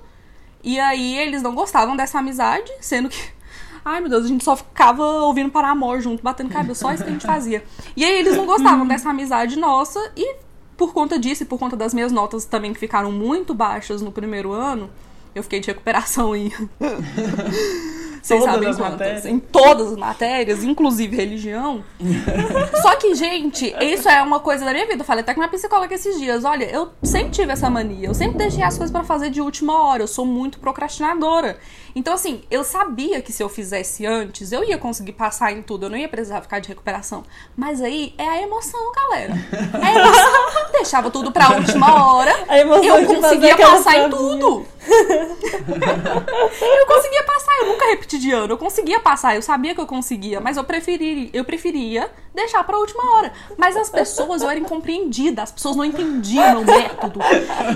E 0.62 0.78
aí 0.80 1.18
eles 1.18 1.42
não 1.42 1.56
gostavam 1.56 1.96
dessa 1.96 2.20
amizade, 2.20 2.70
sendo 2.82 3.08
que. 3.08 3.18
Ai 3.84 4.02
meu 4.02 4.10
Deus, 4.10 4.26
a 4.26 4.28
gente 4.28 4.44
só 4.44 4.58
ficava 4.58 5.02
ouvindo 5.02 5.50
para 5.50 5.70
amor 5.70 6.02
junto, 6.02 6.22
batendo 6.22 6.50
cabelo, 6.50 6.76
só 6.76 6.92
isso 6.92 7.02
que 7.02 7.10
a 7.10 7.14
gente 7.14 7.26
fazia. 7.26 7.64
E 7.96 8.04
aí 8.04 8.20
eles 8.20 8.36
não 8.36 8.46
gostavam 8.46 8.86
dessa 8.86 9.10
amizade 9.10 9.58
nossa, 9.58 10.12
e 10.18 10.36
por 10.76 10.94
conta 10.94 11.18
disso 11.18 11.44
e 11.44 11.46
por 11.46 11.58
conta 11.58 11.78
das 11.78 11.94
minhas 11.94 12.12
notas 12.12 12.44
também 12.44 12.74
que 12.74 12.80
ficaram 12.80 13.10
muito 13.12 13.54
baixas 13.54 14.02
no 14.02 14.12
primeiro 14.12 14.52
ano, 14.52 14.90
eu 15.34 15.42
fiquei 15.42 15.62
de 15.62 15.68
recuperação 15.68 16.36
em. 16.36 16.52
Vocês 18.22 18.40
Todas 18.40 18.54
sabem 18.56 18.70
as 18.70 18.78
quantas? 18.78 18.92
matérias? 18.92 19.26
Em 19.26 19.40
todas 19.40 19.92
as 19.92 19.98
matérias, 19.98 20.64
inclusive 20.64 21.16
religião. 21.16 21.84
Só 22.82 22.96
que, 22.96 23.16
gente, 23.16 23.74
isso 23.82 24.08
é 24.10 24.22
uma 24.22 24.40
coisa 24.40 24.66
da 24.66 24.72
minha 24.72 24.86
vida. 24.86 25.02
Eu 25.02 25.06
falei 25.06 25.22
até 25.22 25.34
com 25.34 25.40
minha 25.40 25.50
psicóloga 25.50 25.94
esses 25.94 26.20
dias. 26.20 26.44
Olha, 26.46 26.66
eu 26.66 26.90
sempre 27.04 27.32
tive 27.32 27.52
essa 27.52 27.70
mania. 27.70 28.08
Eu 28.08 28.14
sempre 28.14 28.38
deixei 28.38 28.64
as 28.64 28.78
coisas 28.78 28.92
pra 28.92 29.04
fazer 29.04 29.30
de 29.30 29.42
última 29.42 29.82
hora. 29.84 30.04
Eu 30.04 30.08
sou 30.08 30.26
muito 30.26 30.60
procrastinadora. 30.60 31.58
Então, 31.96 32.14
assim, 32.14 32.42
eu 32.50 32.64
sabia 32.64 33.22
que 33.22 33.32
se 33.32 33.42
eu 33.42 33.50
fizesse 33.50 34.06
antes, 34.06 34.52
eu 34.52 34.64
ia 34.64 34.78
conseguir 34.78 35.14
passar 35.14 35.52
em 35.52 35.62
tudo. 35.62 35.86
Eu 35.86 35.90
não 35.90 35.98
ia 35.98 36.08
precisar 36.08 36.42
ficar 36.42 36.60
de 36.60 36.70
recuperação. 36.70 37.24
Mas 37.56 37.82
aí 37.82 38.14
é 38.18 38.28
a 38.28 38.42
emoção, 38.42 38.92
galera. 38.92 39.34
É 39.82 39.86
a 39.86 39.96
emoção. 39.96 40.72
Deixava 40.74 41.12
tudo 41.12 41.32
pra 41.32 41.50
última 41.56 42.14
hora. 42.14 42.34
A 42.48 42.60
emoção 42.60 43.00
Eu 43.00 43.06
conseguia 43.06 43.58
passar 43.58 43.98
em 43.98 44.10
tudo. 44.10 44.66
Eu 46.62 46.86
conseguia 46.88 47.24
passar, 47.24 47.52
eu 47.60 47.68
nunca 47.68 47.86
repeti 47.86 48.18
de 48.18 48.32
ano. 48.32 48.54
Eu 48.54 48.58
conseguia 48.58 49.00
passar, 49.00 49.36
eu 49.36 49.42
sabia 49.42 49.76
que 49.76 49.82
eu 49.82 49.86
conseguia, 49.86 50.40
mas 50.40 50.58
eu 50.58 50.64
preferia, 50.64 51.30
eu 51.34 51.46
preferia 51.46 52.10
deixar 52.40 52.64
pra 52.64 52.78
última 52.78 53.16
hora. 53.16 53.32
Mas 53.58 53.76
as 53.76 53.90
pessoas, 53.90 54.42
eu 54.42 54.50
era 54.50 54.60
incompreendida, 54.60 55.44
as 55.44 55.52
pessoas 55.52 55.76
não 55.76 55.86
entendiam 55.86 56.64
meu 56.64 56.66
método. 56.66 57.20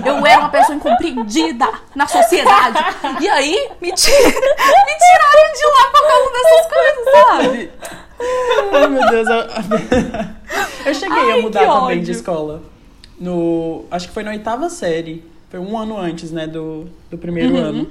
Eu 0.04 0.26
era 0.26 0.40
uma 0.40 0.48
pessoa 0.48 0.76
incompreendida 0.76 1.66
na 1.94 2.06
sociedade. 2.06 2.78
E 3.20 3.28
aí, 3.28 3.70
me, 3.80 3.88
me 3.90 3.94
tiraram 3.94 5.52
de 5.54 5.66
lá 5.66 5.90
por 5.92 6.02
causa 6.08 6.32
dessas 6.32 6.66
coisas, 6.72 7.04
sabe? 7.12 7.70
Ai, 8.72 8.88
meu 8.88 9.10
Deus. 9.10 9.28
Eu, 9.28 10.86
eu 10.86 10.94
cheguei 10.94 11.18
Ai, 11.18 11.38
a 11.38 11.42
mudar 11.42 11.66
também 11.66 12.02
de 12.02 12.12
escola. 12.12 12.62
No, 13.18 13.84
acho 13.90 14.08
que 14.08 14.14
foi 14.14 14.22
na 14.22 14.30
oitava 14.30 14.68
série. 14.70 15.24
Foi 15.50 15.60
um 15.60 15.78
ano 15.78 15.96
antes, 15.96 16.32
né, 16.32 16.46
do, 16.46 16.86
do 17.10 17.18
primeiro 17.18 17.56
ano. 17.56 17.86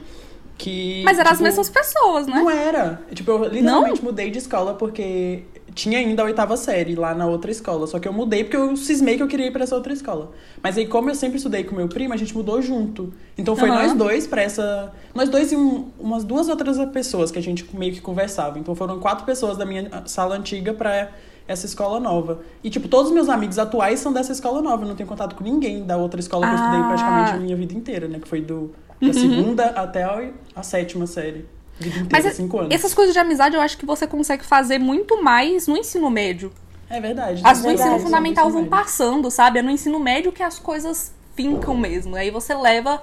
Que, 0.57 0.99
Uhum. 0.99 1.03
Mas 1.05 1.19
eram 1.19 1.31
as 1.31 1.38
tipo, 1.38 1.43
mesmas 1.43 1.69
pessoas, 1.69 2.27
né? 2.27 2.36
Não 2.36 2.49
era. 2.49 3.01
Tipo, 3.13 3.31
eu 3.31 3.45
literalmente 3.49 4.03
mudei 4.03 4.29
de 4.29 4.38
escola 4.38 4.75
porque 4.75 5.43
tinha 5.73 5.97
ainda 5.99 6.21
a 6.21 6.26
oitava 6.26 6.56
série 6.58 6.95
lá 6.95 7.13
na 7.15 7.26
outra 7.26 7.49
escola. 7.52 7.88
Só 7.88 7.99
que 7.99 8.08
eu 8.08 8.13
mudei 8.13 8.43
porque 8.43 8.58
eu 8.58 8.76
cismei 8.76 9.17
que 9.17 9.23
eu 9.23 9.28
queria 9.28 9.47
ir 9.47 9.52
pra 9.52 9.63
essa 9.63 9.76
outra 9.76 9.91
escola. 9.93 10.32
Mas 10.62 10.78
aí, 10.78 10.86
como 10.88 11.10
eu 11.10 11.15
sempre 11.15 11.38
estudei 11.38 11.63
com 11.63 11.76
meu 11.76 11.88
primo, 11.88 12.13
a 12.13 12.17
gente 12.17 12.36
mudou 12.36 12.62
junto. 12.62 13.13
Então 13.38 13.56
foi 13.56 13.69
Aham. 13.69 13.82
nós 13.84 13.93
dois 13.93 14.28
pra 14.28 14.41
essa. 14.41 14.91
Nós 15.15 15.30
dois 15.30 15.52
e 15.52 15.56
um- 15.56 15.88
umas 15.99 16.23
duas 16.23 16.49
outras 16.49 16.78
pessoas 16.91 17.32
que 17.32 17.39
a 17.39 17.41
gente 17.41 17.65
meio 17.76 17.93
que 17.93 18.02
conversava. 18.02 18.60
Então 18.60 18.76
foram 18.76 18.99
quatro 18.99 19.26
pessoas 19.26 19.58
da 19.58 19.65
minha 19.65 19.89
sala 20.06 20.36
antiga 20.36 20.73
pra 20.73 21.10
essa 21.47 21.65
escola 21.65 21.99
nova. 21.99 22.39
E, 22.63 22.69
tipo, 22.69 22.88
todos 22.88 23.08
os 23.10 23.13
meus 23.13 23.28
amigos 23.28 23.60
atuais 23.60 23.99
são 23.99 24.13
dessa 24.13 24.32
escola 24.32 24.62
nova. 24.62 24.84
Eu 24.84 24.88
não 24.88 24.95
tenho 24.95 25.10
contato 25.10 25.36
com 25.36 25.43
ninguém 25.43 25.84
da 25.84 25.97
outra 25.97 26.19
escola 26.19 26.45
que 26.47 26.52
eu 26.54 26.56
estudei 26.56 26.80
Ah. 26.80 26.88
praticamente 26.88 27.32
a 27.32 27.38
minha 27.38 27.56
vida 27.56 27.73
inteira, 27.73 28.08
né? 28.08 28.19
Que 28.19 28.28
foi 28.28 28.39
do, 28.41 28.71
da 29.02 29.12
segunda 29.12 29.65
até 29.65 30.04
a, 30.04 30.30
a 30.56 30.63
sétima 30.63 31.06
série. 31.06 31.45
Inteira, 31.79 32.07
Mas 32.12 32.36
cinco 32.36 32.59
anos. 32.59 32.73
essas 32.73 32.93
coisas 32.93 33.13
de 33.13 33.19
amizade 33.19 33.55
eu 33.55 33.62
acho 33.62 33.77
que 33.77 33.86
você 33.86 34.05
consegue 34.05 34.45
fazer 34.45 34.77
muito 34.77 35.21
mais 35.23 35.67
no 35.67 35.75
ensino 35.75 36.09
médio. 36.09 36.51
É 36.89 36.99
verdade. 36.99 37.41
As 37.43 37.62
do 37.62 37.71
ensino 37.71 37.99
fundamental 37.99 38.49
vão 38.49 38.65
passando, 38.65 39.31
sabe? 39.31 39.59
É 39.59 39.62
no 39.62 39.71
ensino 39.71 39.99
médio 39.99 40.31
que 40.31 40.43
as 40.43 40.59
coisas 40.59 41.12
fincam 41.36 41.75
mesmo. 41.75 42.15
Aí 42.15 42.29
você 42.29 42.53
leva 42.53 43.01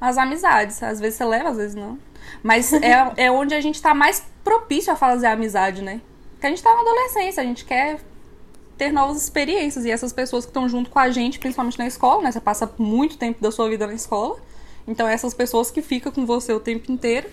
as 0.00 0.16
amizades. 0.16 0.82
Às 0.82 0.98
vezes 0.98 1.16
você 1.16 1.24
leva, 1.24 1.50
às 1.50 1.56
vezes 1.56 1.74
não. 1.74 1.98
Mas 2.42 2.72
é, 2.82 3.12
é 3.16 3.30
onde 3.30 3.54
a 3.54 3.60
gente 3.60 3.80
tá 3.82 3.92
mais 3.92 4.24
propício 4.42 4.92
a 4.92 4.96
fazer 4.96 5.26
amizade, 5.26 5.82
né? 5.82 6.00
Porque 6.32 6.46
a 6.46 6.50
gente 6.50 6.62
tá 6.62 6.72
na 6.72 6.80
adolescência, 6.80 7.42
a 7.42 7.46
gente 7.46 7.64
quer 7.64 7.98
ter 8.78 8.92
novas 8.92 9.22
experiências. 9.22 9.84
E 9.84 9.90
essas 9.90 10.12
pessoas 10.12 10.44
que 10.44 10.50
estão 10.50 10.68
junto 10.68 10.88
com 10.88 10.98
a 10.98 11.10
gente, 11.10 11.38
principalmente 11.38 11.78
na 11.78 11.86
escola, 11.86 12.22
né? 12.22 12.32
Você 12.32 12.40
passa 12.40 12.72
muito 12.78 13.18
tempo 13.18 13.42
da 13.42 13.50
sua 13.50 13.68
vida 13.68 13.86
na 13.86 13.94
escola. 13.94 14.38
Então, 14.86 15.06
é 15.06 15.12
essas 15.12 15.34
pessoas 15.34 15.70
que 15.70 15.82
ficam 15.82 16.10
com 16.10 16.24
você 16.24 16.52
o 16.52 16.60
tempo 16.60 16.90
inteiro. 16.90 17.28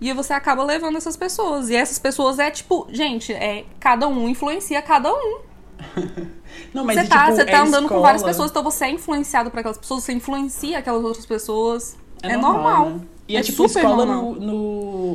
E 0.00 0.12
você 0.12 0.32
acaba 0.32 0.62
levando 0.64 0.96
essas 0.96 1.16
pessoas. 1.16 1.68
E 1.68 1.76
essas 1.76 1.98
pessoas 1.98 2.38
é 2.38 2.50
tipo, 2.50 2.86
gente, 2.90 3.32
é 3.32 3.64
cada 3.78 4.08
um 4.08 4.28
influencia 4.28 4.80
cada 4.80 5.12
um. 5.12 5.38
Não, 6.74 6.84
mas 6.84 6.96
Você 7.00 7.06
tá, 7.08 7.24
tipo, 7.24 7.36
você 7.36 7.42
é 7.42 7.44
tá 7.46 7.60
andando 7.62 7.80
com 7.82 7.94
escola, 7.94 8.02
várias 8.02 8.22
pessoas, 8.22 8.50
então 8.50 8.62
você 8.62 8.84
é 8.86 8.90
influenciado 8.90 9.50
por 9.50 9.58
aquelas 9.60 9.78
pessoas, 9.78 10.04
você 10.04 10.12
influencia 10.12 10.78
aquelas 10.78 11.04
outras 11.04 11.26
pessoas. 11.26 11.96
É, 12.22 12.36
normal. 12.36 12.90
né? 12.90 13.00
E 13.28 13.36
é, 13.36 13.40
É 13.40 13.42
tipo 13.42 13.66
super 13.68 13.80
escola 13.80 14.04
normal. 14.04 14.34
no, 14.34 14.40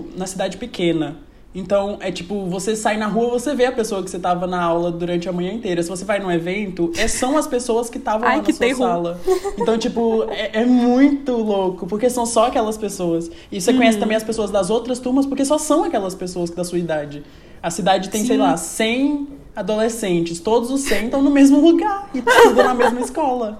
no- 0.04 0.18
na 0.18 0.26
cidade 0.28 0.58
pequena. 0.58 1.18
Então, 1.56 1.98
é 2.02 2.12
tipo, 2.12 2.46
você 2.48 2.76
sai 2.76 2.98
na 2.98 3.08
rua, 3.08 3.30
você 3.30 3.56
vê 3.56 3.66
a 3.66 3.72
pessoa 3.72 4.04
que 4.04 4.12
você 4.12 4.20
tava 4.20 4.46
na 4.46 4.62
aula 4.62 4.92
durante 4.92 5.30
a 5.30 5.32
manhã 5.32 5.54
inteira. 5.54 5.82
Se 5.82 5.88
você 5.88 6.04
vai 6.04 6.20
num 6.20 6.30
evento, 6.30 6.92
é, 6.98 7.08
são 7.08 7.38
as 7.38 7.48
pessoas 7.48 7.90
que 7.90 7.98
estavam 7.98 8.28
lá 8.28 8.36
na 8.38 8.44
sua 8.44 8.54
terror. 8.54 8.78
sala. 8.88 9.22
Então, 9.58 9.78
tipo, 9.78 10.26
é, 10.30 10.62
é 10.62 10.66
muito 10.66 11.32
louco, 11.32 11.88
porque 11.88 12.10
são 12.10 12.26
só 12.26 12.48
aquelas 12.48 12.78
pessoas. 12.78 13.32
E 13.50 13.62
você 13.62 13.72
Uhum. 13.72 13.78
conhece 13.78 13.98
também 13.98 14.18
as 14.18 14.24
pessoas 14.24 14.52
das 14.52 14.70
outras 14.70 15.00
turmas, 15.00 15.26
porque 15.26 15.46
só 15.46 15.58
são 15.58 15.86
aquelas 15.86 16.14
pessoas 16.14 16.50
da 16.50 16.66
sua 16.66 16.78
idade. 16.78 17.24
A 17.64 17.72
cidade 17.72 18.10
tem, 18.10 18.26
sei 18.26 18.36
Sim. 18.36 18.42
lá, 18.42 18.58
100 18.58 19.28
adolescentes. 19.56 20.40
Todos 20.42 20.70
os 20.70 20.82
100 20.82 21.06
estão 21.06 21.22
no 21.22 21.32
mesmo 21.32 21.60
lugar 21.62 22.10
e 22.14 22.22
tudo 22.22 22.56
na 22.64 22.74
mesma 22.74 23.00
escola. 23.00 23.60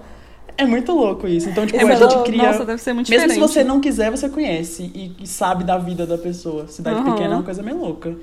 É 0.58 0.64
muito 0.64 0.92
louco 0.92 1.26
isso. 1.28 1.48
Então, 1.50 1.66
tipo, 1.66 1.78
É 1.78 1.82
a 1.82 1.94
gente 1.94 2.00
louco. 2.14 2.24
cria... 2.24 2.42
Nossa, 2.44 2.64
deve 2.64 2.80
ser 2.80 2.92
muito 2.92 3.10
Mesmo 3.10 3.22
se 3.22 3.28
diferente. 3.34 3.52
você 3.52 3.64
não 3.64 3.80
quiser, 3.80 4.10
você 4.10 4.28
conhece 4.28 4.90
e, 4.94 5.14
e 5.22 5.26
sabe 5.26 5.64
da 5.64 5.76
vida 5.76 6.06
da 6.06 6.16
pessoa. 6.16 6.66
Cidade 6.68 7.00
Aham. 7.00 7.12
pequena 7.12 7.34
é 7.34 7.36
uma 7.36 7.42
coisa 7.42 7.62
meio 7.62 7.78
louca. 7.78 8.16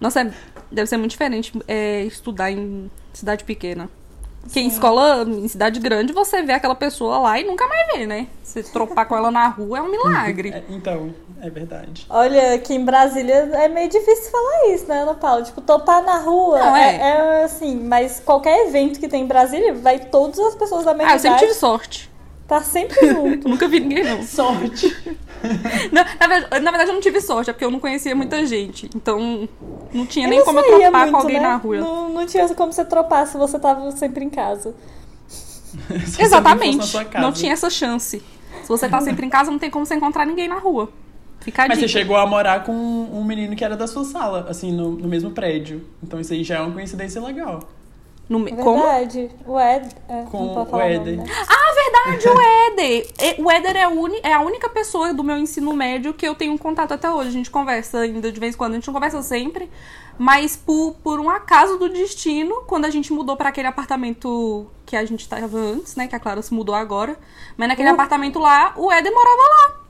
Nossa, 0.00 0.20
é- 0.20 0.32
deve 0.70 0.88
ser 0.88 0.96
muito 0.96 1.12
diferente 1.12 1.52
é, 1.66 2.02
estudar 2.04 2.50
em 2.50 2.90
cidade 3.12 3.44
pequena. 3.44 3.88
Porque 4.42 4.60
em 4.60 4.66
escola, 4.66 5.24
em 5.26 5.48
cidade 5.48 5.78
grande, 5.80 6.12
você 6.12 6.42
vê 6.42 6.52
aquela 6.52 6.74
pessoa 6.74 7.18
lá 7.18 7.38
e 7.38 7.44
nunca 7.44 7.66
mais 7.66 7.92
vê, 7.92 8.06
né? 8.06 8.26
Você 8.42 8.62
tropar 8.62 9.06
com 9.06 9.16
ela 9.16 9.30
na 9.30 9.48
rua 9.48 9.78
é 9.78 9.82
um 9.82 9.90
milagre. 9.90 10.52
É, 10.52 10.62
então, 10.68 11.14
é 11.40 11.48
verdade. 11.48 12.06
Olha, 12.10 12.54
aqui 12.54 12.74
em 12.74 12.84
Brasília 12.84 13.50
é 13.54 13.68
meio 13.68 13.88
difícil 13.88 14.30
falar 14.30 14.74
isso, 14.74 14.86
né, 14.86 15.00
Ana 15.00 15.14
Paula? 15.14 15.42
Tipo, 15.42 15.60
topar 15.60 16.02
na 16.02 16.18
rua 16.18 16.58
Não, 16.58 16.76
é. 16.76 16.96
é. 16.96 17.00
é 17.00 17.44
assim, 17.44 17.76
mas 17.76 18.20
qualquer 18.20 18.66
evento 18.66 19.00
que 19.00 19.08
tem 19.08 19.22
em 19.22 19.26
Brasília, 19.26 19.72
vai 19.72 19.98
todas 19.98 20.38
as 20.38 20.54
pessoas 20.54 20.84
da 20.84 20.92
mesma 20.92 21.12
Ah, 21.12 21.16
eu 21.16 21.18
sempre 21.20 21.38
tive 21.38 21.54
sorte. 21.54 22.11
Tá 22.46 22.62
sempre 22.62 23.08
junto. 23.08 23.46
Nunca 23.48 23.68
vi 23.68 23.80
ninguém, 23.80 24.04
não. 24.04 24.22
Sorte. 24.22 24.96
Não, 25.90 26.04
na, 26.20 26.26
verdade, 26.26 26.64
na 26.64 26.70
verdade, 26.70 26.90
eu 26.90 26.94
não 26.94 27.00
tive 27.00 27.20
sorte, 27.20 27.50
é 27.50 27.52
porque 27.52 27.64
eu 27.64 27.70
não 27.70 27.80
conhecia 27.80 28.14
muita 28.14 28.44
gente. 28.46 28.88
Então, 28.94 29.48
não 29.92 30.06
tinha 30.06 30.28
nem 30.28 30.38
não 30.38 30.46
como 30.46 30.58
eu 30.60 30.64
tropar 30.64 30.92
muito, 30.92 31.10
com 31.10 31.16
alguém 31.16 31.40
né? 31.40 31.48
na 31.48 31.56
rua. 31.56 31.76
Não, 31.78 32.08
não 32.08 32.26
tinha 32.26 32.48
como 32.54 32.72
você 32.72 32.84
tropar 32.84 33.26
se 33.26 33.36
você 33.36 33.58
tava 33.58 33.90
sempre 33.92 34.24
em 34.24 34.30
casa. 34.30 34.74
Na 35.88 36.24
Exatamente. 36.24 36.92
casa. 36.92 37.20
Não 37.20 37.32
tinha 37.32 37.52
essa 37.52 37.70
chance. 37.70 38.22
Se 38.62 38.68
você 38.68 38.88
tá 38.88 39.00
sempre 39.00 39.24
em 39.26 39.30
casa, 39.30 39.50
não 39.50 39.58
tem 39.58 39.70
como 39.70 39.86
você 39.86 39.94
encontrar 39.94 40.26
ninguém 40.26 40.46
na 40.46 40.58
rua. 40.58 40.90
Fica 41.40 41.64
a 41.64 41.68
Mas 41.68 41.78
você 41.78 41.88
chegou 41.88 42.16
a 42.16 42.24
morar 42.24 42.62
com 42.62 42.72
um 42.72 43.24
menino 43.24 43.56
que 43.56 43.64
era 43.64 43.76
da 43.76 43.86
sua 43.86 44.04
sala, 44.04 44.46
assim, 44.48 44.70
no, 44.70 44.92
no 44.92 45.08
mesmo 45.08 45.30
prédio. 45.30 45.82
Então 46.02 46.20
isso 46.20 46.32
aí 46.32 46.44
já 46.44 46.58
é 46.58 46.60
uma 46.60 46.70
coincidência 46.72 47.20
legal. 47.20 47.68
No 48.32 48.38
me- 48.38 48.52
Como? 48.56 48.82
Verdade. 48.82 49.30
O 49.46 49.60
Ed. 49.60 49.88
É, 50.08 50.22
Com 50.30 50.54
o 50.54 50.80
Éder. 50.80 51.18
né? 51.18 51.24
Ah, 51.48 51.74
verdade, 51.74 52.28
o 52.28 52.40
Éder. 52.40 53.06
O 53.44 53.50
Éder 53.50 53.76
é, 53.76 53.82
a 53.82 53.88
uni- 53.90 54.20
é 54.22 54.32
a 54.32 54.40
única 54.40 54.70
pessoa 54.70 55.12
do 55.12 55.22
meu 55.22 55.36
ensino 55.36 55.72
médio 55.74 56.14
que 56.14 56.26
eu 56.26 56.34
tenho 56.34 56.58
contato 56.58 56.92
até 56.92 57.10
hoje. 57.10 57.28
A 57.28 57.32
gente 57.32 57.50
conversa 57.50 57.98
ainda 57.98 58.32
de 58.32 58.40
vez 58.40 58.54
em 58.54 58.58
quando, 58.58 58.72
a 58.72 58.74
gente 58.76 58.86
não 58.86 58.94
conversa 58.94 59.22
sempre. 59.22 59.70
Mas 60.18 60.56
por, 60.56 60.94
por 61.02 61.20
um 61.20 61.28
acaso 61.28 61.76
do 61.78 61.88
destino, 61.90 62.62
quando 62.66 62.84
a 62.86 62.90
gente 62.90 63.12
mudou 63.12 63.36
pra 63.36 63.50
aquele 63.50 63.68
apartamento 63.68 64.66
que 64.86 64.96
a 64.96 65.04
gente 65.04 65.28
tava 65.28 65.58
antes, 65.58 65.94
né? 65.96 66.06
Que 66.08 66.16
a 66.16 66.20
Clara 66.20 66.40
se 66.40 66.54
mudou 66.54 66.74
agora. 66.74 67.18
Mas 67.56 67.68
naquele 67.68 67.90
Uh. 67.90 67.92
apartamento 67.94 68.38
lá, 68.38 68.72
o 68.76 68.90
Éder 68.90 69.12
morava 69.12 69.42
lá. 69.42 69.81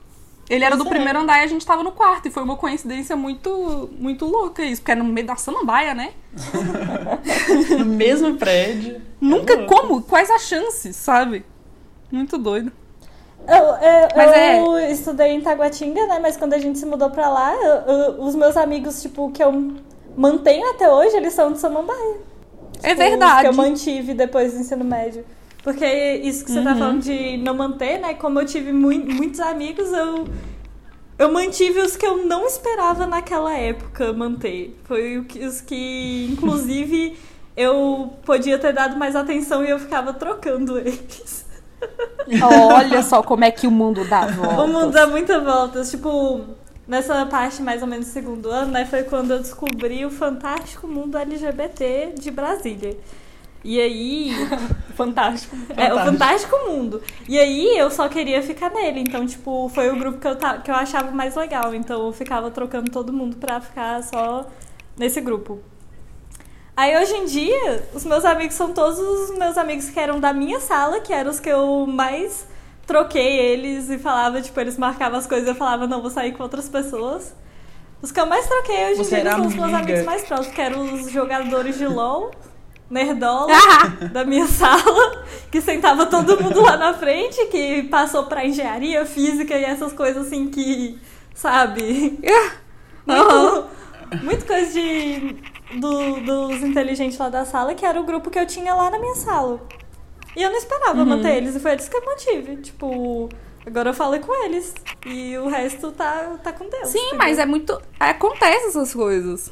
Ele 0.49 0.63
era 0.65 0.75
do 0.75 0.85
é. 0.85 0.89
primeiro 0.89 1.19
andar 1.19 1.39
e 1.39 1.43
a 1.43 1.47
gente 1.47 1.65
tava 1.65 1.83
no 1.83 1.91
quarto. 1.91 2.27
E 2.27 2.31
foi 2.31 2.43
uma 2.43 2.55
coincidência 2.57 3.15
muito, 3.15 3.89
muito 3.97 4.25
louca 4.25 4.63
isso. 4.63 4.81
Porque 4.81 4.91
era 4.91 5.01
no 5.03 5.09
meio 5.09 5.25
da 5.25 5.35
samambaia, 5.35 5.93
né? 5.93 6.11
No 7.79 7.85
mesmo 7.85 8.35
prédio. 8.35 9.01
Nunca, 9.19 9.53
É 9.53 9.65
como? 9.65 10.01
Quais 10.01 10.29
as 10.29 10.41
chances, 10.43 10.95
sabe? 10.95 11.45
Muito 12.11 12.37
doido. 12.37 12.71
Eu, 13.47 13.55
eu, 13.57 14.09
Mas 14.15 14.57
eu 14.57 14.91
estudei 14.91 15.29
em 15.33 15.41
Taguatinga, 15.41 16.05
né? 16.07 16.19
Mas 16.21 16.37
quando 16.37 16.53
a 16.53 16.57
gente 16.57 16.79
se 16.79 16.85
mudou 16.85 17.09
pra 17.09 17.29
lá, 17.29 17.53
eu- 17.55 17.93
eu- 17.93 18.21
os 18.23 18.35
meus 18.35 18.55
amigos, 18.55 19.01
tipo, 19.01 19.31
que 19.31 19.43
eu 19.43 19.73
mantenho 20.15 20.69
até 20.71 20.89
hoje, 20.89 21.15
eles 21.17 21.33
são 21.33 21.51
de 21.51 21.59
Samambaia. 21.59 22.17
É 22.81 22.89
Tipo, 22.89 23.01
os 23.03 23.09
verdade. 23.09 23.41
Que 23.41 23.47
eu 23.47 23.53
mantive 23.53 24.13
depois 24.13 24.53
do 24.53 24.59
ensino 24.59 24.83
médio. 24.85 25.25
Porque 25.63 25.85
isso 26.23 26.43
que 26.45 26.51
você 26.51 26.61
tá 26.61 26.73
Uhum. 26.73 26.77
falando 26.77 27.01
de 27.03 27.37
não 27.37 27.55
manter, 27.55 27.99
né? 27.99 28.13
Como 28.15 28.39
eu 28.39 28.45
tive 28.45 28.73
mui- 28.73 28.99
muitos 29.05 29.39
amigos, 29.39 29.91
eu, 29.93 30.27
eu 31.17 31.31
mantive 31.31 31.79
os 31.81 31.95
que 31.95 32.05
eu 32.05 32.25
não 32.25 32.45
esperava 32.47 33.07
naquela 33.07 33.53
época 33.57 34.13
manter. 34.13 34.79
Foi 34.85 35.19
os 35.47 35.61
que, 35.61 36.27
inclusive, 36.31 37.17
eu 37.55 38.13
podia 38.25 38.59
ter 38.59 38.73
dado 38.73 38.97
mais 38.97 39.15
atenção 39.15 39.63
e 39.63 39.69
eu 39.69 39.79
ficava 39.79 40.13
trocando 40.13 40.77
eles. 40.79 41.45
Olha 42.41 43.03
só 43.03 43.21
como 43.23 43.43
é 43.43 43.51
que 43.51 43.67
o 43.67 43.71
mundo 43.71 44.05
dá 44.05 44.25
volta. 44.27 44.63
O 44.63 44.67
mundo 44.67 44.91
dá 44.91 45.07
muita 45.07 45.39
voltas. 45.39 45.89
Tipo, 45.91 46.41
nessa 46.87 47.25
parte 47.25 47.61
mais 47.61 47.81
ou 47.81 47.87
menos 47.87 48.07
do 48.07 48.11
segundo 48.11 48.49
ano, 48.49 48.71
né? 48.71 48.85
Foi 48.85 49.03
quando 49.03 49.31
eu 49.31 49.39
descobri 49.39 50.05
o 50.05 50.09
fantástico 50.11 50.87
mundo 50.87 51.17
LGBT 51.17 52.13
de 52.19 52.31
Brasília. 52.31 52.97
E 53.63 53.79
aí. 53.79 54.31
Fantástico. 54.95 55.55
É, 55.75 55.93
o 55.93 55.97
Fantástico. 55.99 56.55
mundo. 56.67 57.01
E 57.27 57.39
aí 57.39 57.77
eu 57.77 57.89
só 57.89 58.07
queria 58.09 58.41
ficar 58.43 58.69
nele. 58.69 58.99
Então, 58.99 59.25
tipo, 59.25 59.69
foi 59.73 59.89
o 59.89 59.95
grupo 59.97 60.19
que 60.19 60.27
eu, 60.27 60.35
ta- 60.35 60.57
que 60.59 60.69
eu 60.69 60.75
achava 60.75 61.09
mais 61.11 61.35
legal. 61.35 61.73
Então 61.73 62.05
eu 62.05 62.11
ficava 62.13 62.51
trocando 62.51 62.91
todo 62.91 63.11
mundo 63.13 63.37
pra 63.37 63.59
ficar 63.61 64.03
só 64.03 64.45
nesse 64.97 65.19
grupo. 65.21 65.59
Aí 66.75 66.95
hoje 66.97 67.13
em 67.13 67.25
dia, 67.25 67.87
os 67.93 68.03
meus 68.03 68.25
amigos 68.25 68.55
são 68.55 68.73
todos 68.73 68.97
os 68.99 69.37
meus 69.37 69.57
amigos 69.57 69.89
que 69.89 69.99
eram 69.99 70.19
da 70.19 70.33
minha 70.33 70.59
sala, 70.59 70.99
que 70.99 71.13
eram 71.13 71.29
os 71.31 71.39
que 71.39 71.49
eu 71.49 71.85
mais 71.87 72.47
troquei 72.85 73.37
eles 73.39 73.89
e 73.89 73.97
falava, 73.97 74.41
tipo, 74.41 74.59
eles 74.59 74.77
marcavam 74.77 75.17
as 75.19 75.25
coisas 75.27 75.47
e 75.47 75.51
eu 75.51 75.55
falava, 75.55 75.87
não, 75.87 76.01
vou 76.01 76.09
sair 76.11 76.33
com 76.33 76.41
outras 76.43 76.67
pessoas. 76.67 77.33
Os 78.01 78.11
que 78.11 78.19
eu 78.19 78.25
mais 78.25 78.47
troquei 78.47 78.91
hoje 78.91 79.01
em 79.01 79.03
dia 79.21 79.31
são 79.31 79.45
os 79.47 79.53
meus 79.55 79.73
amigos 79.73 80.03
mais 80.03 80.23
próximos, 80.23 80.53
que 80.53 80.61
eram 80.61 80.93
os 80.93 81.09
jogadores 81.11 81.77
de 81.77 81.87
LOL, 81.87 82.31
Nerdola, 82.89 83.51
Ah! 83.53 83.87
da 84.07 84.23
minha 84.23 84.45
sala, 84.47 85.23
que 85.51 85.59
sentava 85.61 86.05
todo 86.05 86.41
mundo 86.43 86.61
lá 86.61 86.77
na 86.77 86.93
frente, 86.93 87.43
que 87.47 87.83
passou 87.83 88.25
pra 88.25 88.45
engenharia, 88.45 89.05
física 89.05 89.57
e 89.57 89.63
essas 89.63 89.91
coisas 89.93 90.27
assim 90.27 90.47
que, 90.49 90.99
sabe? 91.33 92.19
Aham. 93.09 93.51
Muito, 94.11 94.23
muito 94.25 94.45
coisa 94.45 94.71
de, 94.71 95.35
do- 95.79 96.19
dos 96.21 96.61
inteligentes 96.63 97.17
lá 97.17 97.29
da 97.29 97.45
sala, 97.45 97.73
que 97.73 97.85
era 97.85 97.99
o 97.99 98.03
grupo 98.03 98.29
que 98.29 98.37
eu 98.39 98.45
tinha 98.45 98.73
lá 98.75 98.91
na 98.91 98.99
minha 98.99 99.15
sala. 99.15 99.59
E 100.35 100.41
eu 100.43 100.49
não 100.49 100.57
esperava 100.57 100.99
Uhum. 100.99 101.05
manter 101.05 101.35
eles, 101.37 101.55
e 101.55 101.59
foi 101.59 101.71
eles 101.73 101.87
que 101.89 101.95
eu 101.97 102.05
mantive. 102.05 102.57
Tipo, 102.57 103.29
agora 103.65 103.89
eu 103.89 103.93
falei 103.93 104.19
com 104.19 104.33
eles. 104.45 104.73
E 105.05 105.37
o 105.37 105.47
resto 105.47 105.91
tá, 105.91 106.37
tá 106.43 106.51
com 106.53 106.67
Deus. 106.69 106.89
Sim, 106.89 106.97
entendeu? 106.99 107.17
mas 107.17 107.39
é 107.39 107.45
muito. 107.45 107.79
Acontece 107.99 108.67
essas 108.67 108.93
coisas. 108.93 109.51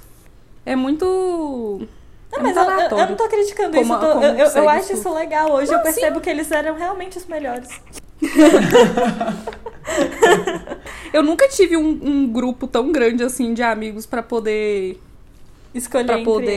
É 0.65 0.75
muito. 0.75 1.87
Não, 2.31 2.41
mas 2.43 2.55
eu, 2.55 2.63
eu- 2.63 2.97
eu 2.97 3.07
não 3.09 3.15
tô 3.15 3.27
criticando 3.27 3.77
Como- 3.77 3.93
isso. 3.93 3.93
Eu, 3.93 3.99
tô- 4.13 4.21
eu, 4.21 4.33
eu- 4.35 4.47
eu 4.63 4.69
acho 4.69 4.93
isso. 4.93 5.13
legal. 5.13 5.51
Hoje 5.51 5.71
Não, 5.71 5.77
eu 5.79 5.83
percebo 5.83 6.21
que 6.21 6.29
eles 6.29 6.49
eram 6.51 6.75
realmente 6.75 7.17
os 7.17 7.25
melhores. 7.25 7.69
Eu 11.13 11.23
nunca 11.23 11.47
tive 11.49 11.75
um, 11.75 11.99
um 12.01 12.27
grupo 12.31 12.67
tão 12.67 12.91
grande 12.91 13.23
assim 13.23 13.53
de 13.53 13.61
amigos 13.61 14.05
pra 14.05 14.23
poder 14.23 14.97
Escolher 15.73 16.05
para 16.05 16.19
entre 16.19 16.25
poder 16.25 16.51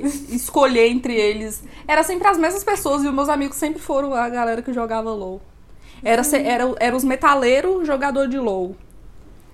eles. 0.00 0.30
escolher 0.32 0.86
entre 0.88 1.14
eles. 1.14 1.62
Era 1.88 2.02
sempre 2.02 2.28
as 2.28 2.38
mesmas 2.38 2.62
pessoas 2.62 3.02
e 3.02 3.08
os 3.08 3.14
meus 3.14 3.28
amigos 3.28 3.56
sempre 3.56 3.80
foram 3.80 4.14
a 4.14 4.28
galera 4.28 4.62
que 4.62 4.72
jogava 4.72 5.10
LoL. 5.12 5.40
Era, 6.04 6.22
se- 6.22 6.36
era, 6.38 6.72
era 6.78 6.94
os 6.96 7.02
metaleiros 7.04 7.86
jogador 7.86 8.28
de 8.28 8.38
LoL. 8.38 8.76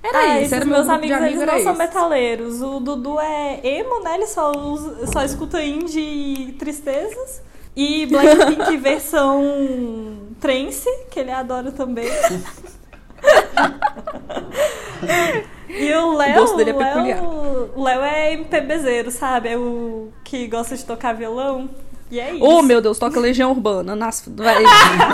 Era 0.03 0.19
ah, 0.19 0.27
isso, 0.37 0.41
esses 0.41 0.53
era 0.53 0.65
meu 0.65 0.75
meus 0.75 0.89
amigos, 0.89 1.17
eles 1.17 1.41
amigos, 1.41 1.47
não 1.47 1.63
são 1.63 1.75
metaleiros. 1.77 2.61
O 2.63 2.81
Dudu 2.81 3.21
é 3.21 3.61
emo, 3.63 4.03
né? 4.03 4.15
Ele 4.17 4.27
só, 4.27 4.51
usa- 4.53 5.07
só 5.07 5.23
escuta 5.25 5.63
indie 5.63 6.01
e 6.01 6.53
tristezas. 6.59 7.41
E 7.77 8.05
Blackpink 8.07 8.77
versão 8.83 10.19
trance, 10.41 10.89
que 11.11 11.21
ele 11.21 11.31
adora 11.31 11.71
também. 11.73 12.09
e 15.69 15.95
o 15.95 16.13
Léo, 16.17 16.35
é 16.35 16.41
o 16.41 17.03
Léo- 17.03 17.71
o 17.77 17.83
Léo 17.83 18.03
é 18.03 18.33
MPBzeiro, 18.35 19.11
sabe? 19.11 19.49
É 19.51 19.57
o 19.57 20.09
que 20.25 20.47
gosta 20.47 20.77
de 20.77 20.85
tocar 20.85 21.13
violão. 21.15 21.71
E 22.13 22.21
é 22.21 22.35
isso. 22.35 22.45
Oh, 22.45 22.61
meu 22.61 22.83
Deus, 22.83 22.99
toca 22.99 23.19
Legião 23.19 23.53
Urbana. 23.53 23.97
Nas, 23.97 24.23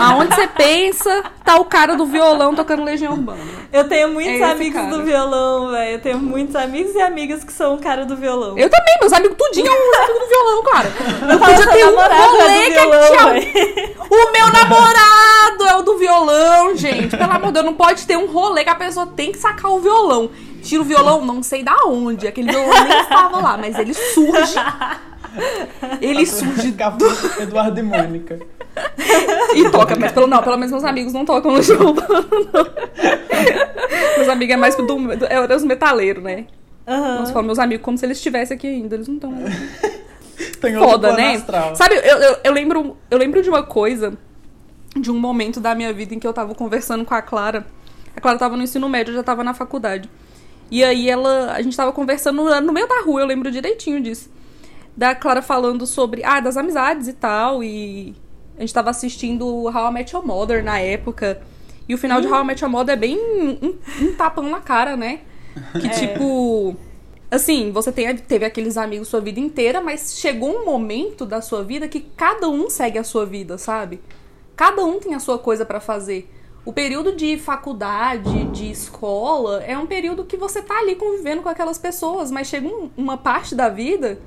aonde 0.01 0.35
você 0.35 0.49
pensa, 0.49 1.23
tá 1.45 1.55
o 1.55 1.65
cara 1.65 1.95
do 1.95 2.05
violão 2.05 2.57
tocando 2.57 2.83
Legião 2.83 3.13
Urbana. 3.13 3.39
Eu 3.73 3.89
tenho 3.89 4.09
muitos 4.09 4.41
É 4.41 4.51
amigos 4.51 4.83
cara. 4.83 4.97
do 4.97 5.05
violão, 5.05 5.71
velho. 5.71 5.93
Eu 5.93 6.01
tenho 6.01 6.19
muitos 6.19 6.57
amigos 6.57 6.97
e 6.97 7.01
amigas 7.01 7.45
que 7.45 7.53
são 7.53 7.77
o 7.77 7.79
cara 7.79 8.05
do 8.05 8.17
violão. 8.17 8.59
Eu 8.59 8.69
também, 8.69 8.97
meus 9.01 9.13
amigos 9.13 9.37
tudinho 9.39 9.69
é 9.69 9.71
um 9.71 10.03
amigo 10.03 10.19
do 10.19 10.27
violão, 10.27 10.63
cara. 10.65 10.89
Eu 11.33 11.39
Fala, 11.39 11.55
podia 11.55 11.73
ter 11.73 11.87
um 11.87 12.01
é 12.01 12.27
rolê 12.27 12.71
que 12.71 13.53
véi. 13.53 13.97
O 14.11 14.33
meu 14.33 14.53
namorado 14.53 15.67
é 15.69 15.77
o 15.77 15.83
do 15.83 15.99
violão, 15.99 16.75
gente. 16.75 17.17
Pelo 17.17 17.31
amor 17.31 17.47
de 17.47 17.53
Deus, 17.53 17.67
não 17.67 17.75
pode 17.75 18.05
ter 18.09 18.17
um 18.17 18.27
rolê 18.27 18.65
que 18.65 18.71
a 18.71 18.75
pessoa 18.75 19.07
tem 19.07 19.31
que 19.31 19.39
sacar 19.39 19.71
o 19.71 19.79
violão. 19.79 20.31
Tira 20.65 20.83
o 20.83 20.85
violão, 20.85 21.25
não 21.25 21.45
sei 21.45 21.63
da 21.63 21.77
onde. 21.87 22.27
Aquele 22.27 22.51
violão 22.51 22.85
nem 22.89 23.01
estava 23.03 23.41
lá, 23.41 23.57
mas 23.57 23.79
ele 23.79 23.95
surge. 23.95 24.57
Ele 26.01 26.26
surge 26.26 26.74
Eduardo 27.41 27.80
e 27.80 27.82
Mônica. 27.82 28.39
e 29.55 29.70
toca. 29.70 29.97
Mas 29.97 30.12
pelo, 30.12 30.26
não, 30.26 30.43
pelo 30.43 30.57
menos 30.57 30.70
meus 30.70 30.84
amigos 30.84 31.12
não 31.12 31.24
tocam 31.24 31.53
no 31.53 31.62
show. 31.62 31.95
Meus 34.16 34.28
amigos 34.28 34.55
é 34.55 34.57
mais 34.57 34.74
do, 34.76 34.84
do, 34.84 35.26
é 35.26 35.55
os 35.55 35.64
metaleiros, 35.64 36.22
né? 36.22 36.47
Aham. 36.86 37.20
Nossa, 37.20 37.32
falo 37.32 37.47
meus 37.47 37.59
amigos 37.59 37.84
como 37.84 37.99
se 37.99 38.07
eles 38.07 38.16
estivessem 38.16 38.57
aqui 38.57 38.66
ainda. 38.66 38.97
Eles 38.97 39.09
não 39.09 39.16
estão. 39.16 39.32
Tem 40.61 40.74
Foda, 40.76 41.12
né? 41.12 41.34
astral. 41.34 41.74
Sabe, 41.76 41.97
eu, 41.97 42.16
eu, 42.18 42.36
eu 42.45 42.53
lembro, 42.53 42.97
eu 43.11 43.18
lembro 43.18 43.43
de 43.43 43.49
uma 43.49 43.62
coisa, 43.62 44.16
de 44.97 45.11
um 45.11 45.18
momento 45.18 45.61
da 45.61 45.74
minha 45.74 45.93
vida 45.93 46.14
em 46.14 46.18
que 46.18 46.26
eu 46.26 46.32
tava 46.32 46.55
conversando 46.55 47.05
com 47.05 47.14
a 47.14 47.22
Clara. 47.22 47.66
A 48.16 48.20
Clara 48.20 48.39
tava 48.39 48.57
no 48.57 48.62
ensino 48.62 48.89
médio, 48.89 49.12
eu 49.12 49.16
já 49.16 49.22
tava 49.22 49.43
na 49.43 49.55
faculdade. 49.55 50.09
E 50.70 50.84
aí 50.84 51.09
ela, 51.09 51.53
a 51.53 51.62
gente 51.62 51.76
tava 51.76 51.93
conversando 51.93 52.43
no 52.61 52.72
meio 52.72 52.86
da 52.86 53.01
rua, 53.03 53.20
eu 53.20 53.26
lembro 53.26 53.51
direitinho 53.51 54.01
disso. 54.01 54.30
Da 54.99 55.15
Clara 55.15 55.41
falando 55.41 55.87
sobre, 55.87 56.25
ah, 56.25 56.41
das 56.41 56.57
amizades 56.57 57.07
e 57.07 57.13
tal, 57.13 57.63
e 57.63 58.17
a 58.57 58.61
gente 58.63 58.75
tava 58.75 58.91
assistindo 58.91 59.47
How 59.47 59.91
I 59.91 59.93
Met 59.93 60.13
Your 60.13 60.27
Mother 60.27 60.65
na 60.65 60.81
época. 60.81 61.41
E 61.89 61.95
o 61.95 61.99
final 61.99 62.21
de 62.21 62.27
How 62.27 62.43
I 62.43 62.45
Met 62.45 62.63
Your 62.65 62.71
Mother 62.71 62.95
é 62.95 62.97
bem 62.99 63.17
um, 63.17 63.79
um 64.03 64.13
tapão 64.17 64.51
na 64.51 64.59
cara, 64.61 64.97
né? 64.97 65.21
Que 65.81 65.89
tipo. 65.91 66.75
Assim, 67.31 67.71
você 67.71 67.93
tem, 67.93 68.17
teve 68.17 68.45
aqueles 68.45 68.77
amigos 68.77 69.07
sua 69.07 69.21
vida 69.21 69.39
inteira, 69.39 69.81
mas 69.81 70.19
chegou 70.19 70.51
um 70.51 70.65
momento 70.65 71.25
da 71.25 71.41
sua 71.41 71.63
vida 71.63 71.87
que 71.87 72.01
cada 72.01 72.49
um 72.49 72.69
segue 72.69 72.99
a 72.99 73.05
sua 73.05 73.25
vida, 73.25 73.57
sabe? 73.57 74.01
Cada 74.57 74.85
um 74.85 74.99
tem 74.99 75.15
a 75.15 75.21
sua 75.21 75.39
coisa 75.39 75.65
pra 75.65 75.79
fazer. 75.79 76.29
O 76.65 76.73
período 76.73 77.15
de 77.15 77.39
faculdade, 77.39 78.47
de 78.47 78.69
escola, 78.71 79.63
é 79.63 79.79
um 79.79 79.87
período 79.87 80.25
que 80.25 80.37
você 80.37 80.61
tá 80.61 80.79
ali 80.79 80.97
convivendo 80.97 81.43
com 81.43 81.49
aquelas 81.49 81.79
pessoas, 81.79 82.31
mas 82.33 82.49
chega 82.49 82.67
um- 82.67 82.91
uma 82.97 83.17
parte 83.17 83.55
da 83.55 83.69
vida 83.69 84.19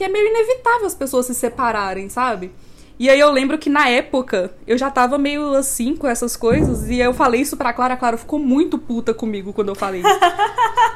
que 0.00 0.04
é 0.04 0.08
meio 0.08 0.28
inevitável 0.28 0.86
as 0.86 0.94
pessoas 0.94 1.26
se 1.26 1.34
separarem, 1.34 2.08
sabe? 2.08 2.50
E 2.98 3.10
aí 3.10 3.20
eu 3.20 3.30
lembro 3.30 3.58
que 3.58 3.68
na 3.68 3.86
época 3.86 4.50
eu 4.66 4.78
já 4.78 4.90
tava 4.90 5.18
meio 5.18 5.54
assim 5.54 5.94
com 5.94 6.06
essas 6.06 6.36
coisas 6.36 6.88
e 6.88 6.98
eu 6.98 7.12
falei 7.12 7.42
isso 7.42 7.54
pra 7.54 7.70
Clara, 7.70 7.92
a 7.92 7.96
Clara 7.98 8.16
ficou 8.16 8.38
muito 8.38 8.78
puta 8.78 9.12
comigo 9.12 9.52
quando 9.52 9.68
eu 9.68 9.74
falei 9.74 10.00
isso. 10.00 10.20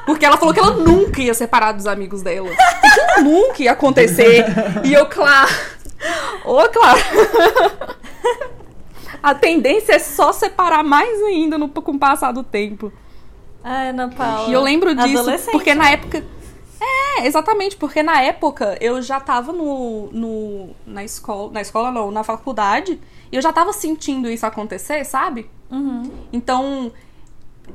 Porque 0.07 0.25
ela 0.25 0.37
falou 0.37 0.55
que 0.55 0.59
ela 0.59 0.71
nunca 0.71 1.21
ia 1.21 1.35
separar 1.35 1.73
dos 1.73 1.85
amigos 1.85 2.23
dela. 2.23 2.49
Que 2.49 3.21
nunca 3.21 3.61
ia 3.61 3.73
acontecer. 3.73 4.43
E 4.83 4.91
eu, 4.91 5.05
Clara. 5.05 5.51
Ô, 6.43 6.67
Clara. 6.67 6.99
A 9.21 9.35
tendência 9.35 9.93
é 9.93 9.99
só 9.99 10.31
separar 10.31 10.83
mais 10.83 11.21
ainda 11.21 11.59
no, 11.59 11.69
com 11.69 11.91
o 11.91 11.99
passar 11.99 12.31
do 12.31 12.43
tempo. 12.43 12.91
Ai, 13.63 13.89
Ana 13.89 14.09
Paula. 14.09 14.49
E 14.49 14.53
eu 14.53 14.61
lembro 14.63 14.95
disso 14.95 15.51
porque 15.51 15.75
na 15.75 15.91
época. 15.91 16.23
É, 16.87 17.25
exatamente, 17.25 17.75
porque 17.77 18.03
na 18.03 18.21
época 18.21 18.77
eu 18.79 19.01
já 19.01 19.19
tava 19.19 19.51
no, 19.51 20.09
no, 20.11 20.69
na 20.85 21.03
escola. 21.03 21.51
Na 21.51 21.61
escola 21.61 21.91
não, 21.91 22.11
na 22.11 22.23
faculdade. 22.23 22.99
E 23.31 23.35
eu 23.35 23.41
já 23.41 23.51
tava 23.51 23.73
sentindo 23.73 24.29
isso 24.29 24.45
acontecer, 24.45 25.03
sabe? 25.03 25.49
Uhum. 25.71 26.03
Então, 26.31 26.91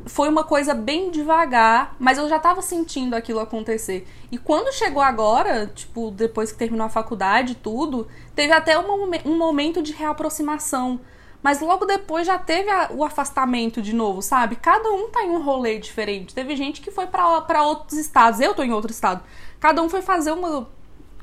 foi 0.06 0.28
uma 0.28 0.44
coisa 0.44 0.74
bem 0.74 1.10
devagar, 1.10 1.96
mas 1.98 2.18
eu 2.18 2.28
já 2.28 2.38
tava 2.38 2.62
sentindo 2.62 3.14
aquilo 3.14 3.40
acontecer. 3.40 4.06
E 4.30 4.38
quando 4.38 4.72
chegou 4.72 5.02
agora, 5.02 5.66
tipo, 5.74 6.10
depois 6.12 6.52
que 6.52 6.58
terminou 6.58 6.86
a 6.86 6.90
faculdade 6.90 7.52
e 7.52 7.56
tudo, 7.56 8.06
teve 8.34 8.52
até 8.52 8.78
um, 8.78 8.86
momen- 8.86 9.22
um 9.24 9.36
momento 9.36 9.82
de 9.82 9.92
reaproximação. 9.92 11.00
Mas 11.42 11.60
logo 11.60 11.86
depois 11.86 12.26
já 12.26 12.38
teve 12.38 12.68
a- 12.70 12.90
o 12.92 13.02
afastamento 13.02 13.80
de 13.80 13.94
novo, 13.94 14.20
sabe? 14.20 14.56
Cada 14.56 14.90
um 14.90 15.08
tá 15.08 15.22
em 15.24 15.30
um 15.30 15.42
rolê 15.42 15.78
diferente. 15.78 16.34
Teve 16.34 16.54
gente 16.54 16.80
que 16.82 16.90
foi 16.90 17.06
pra 17.06 17.40
pra 17.42 17.62
outros 17.62 17.98
estados, 17.98 18.40
eu 18.40 18.54
tô 18.54 18.62
em 18.62 18.72
outro 18.72 18.90
estado. 18.90 19.22
Cada 19.58 19.82
um 19.82 19.88
foi 19.88 20.02
fazer 20.02 20.32
uma 20.32 20.68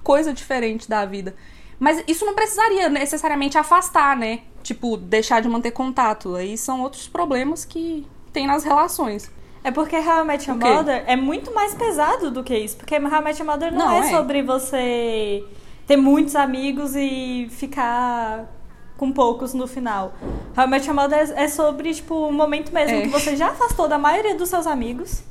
coisa 0.03 0.33
diferente 0.33 0.89
da 0.89 1.05
vida. 1.05 1.35
Mas 1.79 2.03
isso 2.07 2.25
não 2.25 2.33
precisaria 2.33 2.89
necessariamente 2.89 3.57
afastar, 3.57 4.17
né? 4.17 4.39
Tipo, 4.63 4.97
deixar 4.97 5.41
de 5.41 5.47
manter 5.47 5.69
contato. 5.71 6.35
Aí 6.35 6.57
são 6.57 6.81
outros 6.81 7.07
problemas 7.07 7.63
que 7.63 8.05
tem 8.33 8.47
nas 8.47 8.63
relações. 8.63 9.31
É 9.63 9.69
porque 9.69 9.95
How 9.97 10.21
I 10.23 10.25
Met 10.25 10.49
Your? 10.49 10.57
Mother 10.57 11.03
é 11.05 11.15
muito 11.15 11.53
mais 11.53 11.73
pesado 11.75 12.31
do 12.31 12.43
que 12.43 12.57
isso. 12.57 12.77
Porque 12.77 12.95
How 12.97 13.05
I 13.19 13.21
Met 13.23 13.39
Your 13.41 13.51
Mother 13.51 13.71
não, 13.71 13.85
Não, 13.85 13.91
é, 13.93 13.99
é. 13.99 14.09
sobre 14.09 14.41
você 14.41 15.43
ter 15.85 15.97
muitos 15.97 16.35
amigos 16.35 16.95
e 16.95 17.47
ficar 17.51 18.45
com 18.97 19.11
poucos 19.11 19.53
no 19.53 19.67
final. 19.67 20.13
Met 20.67 20.87
Your 20.87 20.95
Mother 20.95 21.19
é 21.35 21.43
é 21.43 21.47
sobre, 21.47 21.93
tipo, 21.93 22.15
o 22.27 22.33
momento 22.33 22.73
mesmo 22.73 22.97
É. 22.97 23.01
que 23.01 23.07
você 23.09 23.35
já 23.35 23.49
afastou 23.49 23.87
da 23.87 23.97
maioria 23.97 24.35
dos 24.35 24.49
seus 24.49 24.65
amigos. 24.67 25.21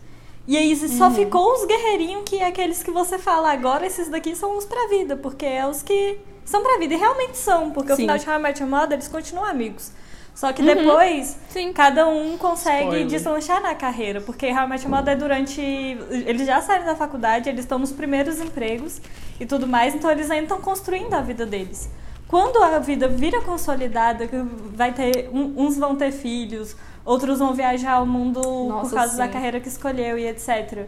E 0.47 0.57
aí 0.57 0.73
Uhum. 0.73 0.89
só 0.89 1.11
ficou 1.11 1.53
os 1.55 1.65
guerreirinhos 1.67 2.23
que 2.25 2.37
é 2.37 2.47
aqueles 2.47 2.83
que 2.83 2.91
você 2.93 3.19
fala 3.19 3.51
agora, 3.53 3.85
esses 3.85 4.09
daqui 4.09 4.35
são 4.37 4.57
os 4.57 4.65
pra 4.65 4.87
vida, 4.89 5.17
porque 5.17 5.45
é 5.45 5.67
os 5.67 5.83
que 5.83 6.19
são 6.45 6.63
pra 6.63 6.79
vida. 6.79 6.95
E 6.95 6.97
realmente 6.97 7.37
são, 7.37 7.71
porque 7.73 7.91
no 7.91 7.97
Sim. 7.97 8.03
final 8.03 8.17
de 8.19 8.31
How 8.31 8.39
I 8.39 8.43
Met 8.43 8.63
Your 8.63 8.71
Mother 8.71 8.93
eles 8.93 9.09
continuam 9.09 9.45
amigos. 9.45 9.91
Só 10.33 10.53
que 10.53 10.61
Uhum. 10.63 10.69
depois 10.75 11.37
Sim. 11.49 11.73
cada 11.73 12.07
um 12.07 12.37
consegue 12.39 12.83
Spoiler. 12.85 13.07
deslanchar 13.07 13.61
na 13.63 13.75
carreira, 13.75 14.21
porque 14.21 14.53
Met 14.53 14.85
Your 14.85 14.95
Mother 14.95 15.15
é 15.15 15.17
durante. 15.17 15.61
Eles 15.61 16.47
já 16.47 16.61
saíram 16.61 16.85
da 16.87 16.95
faculdade, 16.95 17.49
eles 17.49 17.63
estão 17.63 17.79
nos 17.79 17.91
primeiros 17.91 18.39
empregos 18.39 19.01
e 19.41 19.47
tudo 19.47 19.67
mais, 19.67 19.95
então 19.95 20.09
eles 20.11 20.31
ainda 20.31 20.45
estão 20.45 20.61
construindo 20.61 21.13
a 21.15 21.21
vida 21.23 21.45
deles. 21.45 21.89
Quando 22.29 22.61
a 22.63 22.79
vida 22.79 23.07
vira 23.09 23.41
consolidada, 23.43 24.27
que 24.27 24.37
vai 24.75 24.93
ter. 24.93 25.31
uns 25.33 25.77
vão 25.79 25.95
ter 25.95 26.11
filhos, 26.11 26.77
outros 27.05 27.39
vão 27.39 27.55
viajar 27.55 27.93
ao 27.95 28.07
mundo 28.07 28.41
por 28.43 28.69
Nossa, 28.69 28.95
causa 28.97 29.17
da 29.17 29.27
sim. 29.27 29.33
carreira 29.33 29.61
que 29.61 29.69
escolheu 29.69 30.19
e 30.19 30.27
etc. 30.27 30.87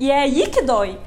E 0.00 0.10
é 0.10 0.20
aí 0.22 0.48
que 0.48 0.62
dói. 0.62 0.98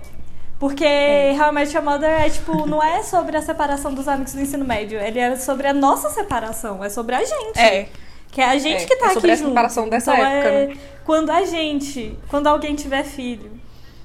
Porque 0.60 0.86
É. 0.86 1.52
Met 1.52 1.76
Your 1.76 1.84
Mother 1.84 2.10
é 2.10 2.30
tipo, 2.30 2.66
não 2.68 2.82
é 2.82 3.04
sobre 3.04 3.36
a 3.36 3.42
separação 3.42 3.94
dos 3.94 4.08
amigos 4.08 4.34
do 4.34 4.40
ensino 4.42 4.64
médio, 4.64 5.00
ele 5.00 5.20
é 5.20 5.36
sobre 5.36 5.68
a 5.68 5.74
nossa 5.74 6.10
separação, 6.10 6.84
é 6.84 6.90
sobre 6.90 7.16
a 7.16 7.24
gente. 7.24 7.60
É. 7.60 7.90
Que 8.32 8.42
é 8.42 8.46
a 8.46 8.58
gente 8.58 8.84
É, 8.84 8.86
que 8.86 8.96
tá 8.96 9.08
é 9.08 9.14
sobre 9.14 9.32
aqui 9.32 9.32
a 9.32 9.36
junto. 9.44 9.50
separação 9.50 9.90
dessa 9.90 10.14
então 10.14 10.26
época, 10.26 10.50
é 10.50 10.68
né? 10.68 10.78
quando 11.04 11.30
a 11.30 11.44
gente, 11.44 12.18
quando 12.30 12.48
alguém 12.48 12.76
tiver 12.76 13.04
filho. 13.04 13.52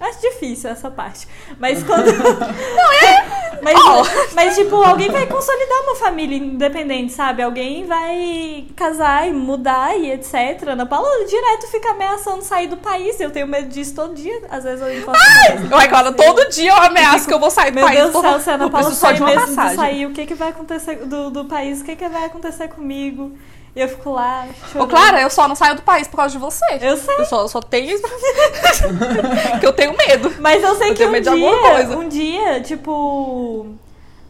Acho 0.01 0.21
difícil 0.21 0.71
essa 0.71 0.91
parte. 0.91 1.29
Mas 1.59 1.83
quando. 1.83 2.07
não 2.17 2.93
é? 2.93 3.41
Mas, 3.63 3.79
Oh. 3.79 4.03
mas, 4.35 4.57
tipo, 4.57 4.77
alguém 4.77 5.11
vai 5.11 5.27
consolidar 5.27 5.83
uma 5.83 5.95
família 5.97 6.35
independente, 6.37 7.13
sabe? 7.13 7.43
Alguém 7.43 7.85
vai 7.85 8.65
casar 8.75 9.29
e 9.29 9.33
mudar 9.33 9.95
e 9.99 10.11
etc. 10.13 10.69
Ana 10.69 10.87
Paula 10.87 11.27
direto 11.27 11.67
fica 11.71 11.91
ameaçando 11.91 12.43
sair 12.43 12.69
do 12.69 12.79
país. 12.79 13.21
Eu 13.21 13.31
tenho 13.31 13.47
medo 13.47 13.69
disso 13.69 13.95
todo 13.95 14.15
dia. 14.15 14.41
Às 14.51 14.65
vezes 14.65 14.81
eu 14.81 15.07
mais. 15.07 15.73
Ai, 15.73 15.89
Clara, 15.89 16.13
todo 16.13 16.49
dia 16.49 16.71
eu 16.71 16.77
ameaço 16.77 17.29
que 17.29 17.35
eu 17.35 17.39
vou 17.39 17.51
sair 17.51 17.71
do 17.71 17.75
Meu 17.75 17.85
país. 17.85 17.99
Deus 18.01 18.13
do 18.13 18.21
céu, 18.23 18.41
se 18.41 18.51
a 18.51 18.55
Ana 18.55 18.71
Paula 18.71 18.91
sair 18.95 19.15
de 19.17 19.23
uma 19.23 19.29
mesmo 19.31 19.47
de 19.47 19.55
passagem. 19.55 19.77
sair, 19.77 20.07
o 20.07 20.11
que, 20.13 20.27
que 20.27 20.35
vai 20.35 20.49
acontecer 20.49 20.97
do, 21.05 21.31
do 21.31 21.45
país? 21.45 21.83
O 21.83 21.85
que, 21.85 21.97
que 21.97 22.09
vai 22.09 22.25
acontecer 22.25 22.69
comigo? 22.69 23.33
E 23.75 23.81
eu 23.81 23.89
fico 23.89 24.11
lá 24.11 24.47
Ô, 24.49 24.69
chorando. 24.73 24.89
Clara, 24.91 25.21
eu 25.21 25.31
só 25.31 25.47
não 25.47 25.55
saio 25.55 25.77
do 25.77 25.83
país 25.83 26.09
por 26.09 26.17
causa 26.17 26.33
de 26.33 26.39
você. 26.39 26.65
Eu 26.81 26.97
sei. 26.97 27.15
Eu 27.19 27.25
só, 27.25 27.47
só 27.47 27.61
tenho 27.61 27.95
isso. 27.95 28.03
que 29.61 29.67
eu 29.67 29.73
tenho 29.73 29.97
medo. 29.97 30.35
Mas 30.41 30.63
eu 30.63 30.75
sei 30.75 30.89
Eu 30.89 30.93
que 30.93 30.99
tenho 30.99 31.09
um 31.11 31.13
medo 31.13 31.23
de 31.23 31.29
alguma 31.29 31.51
dia, 31.53 31.71
coisa. 31.71 31.97
um 31.97 32.09
dia, 32.09 32.61
tipo. 32.61 33.67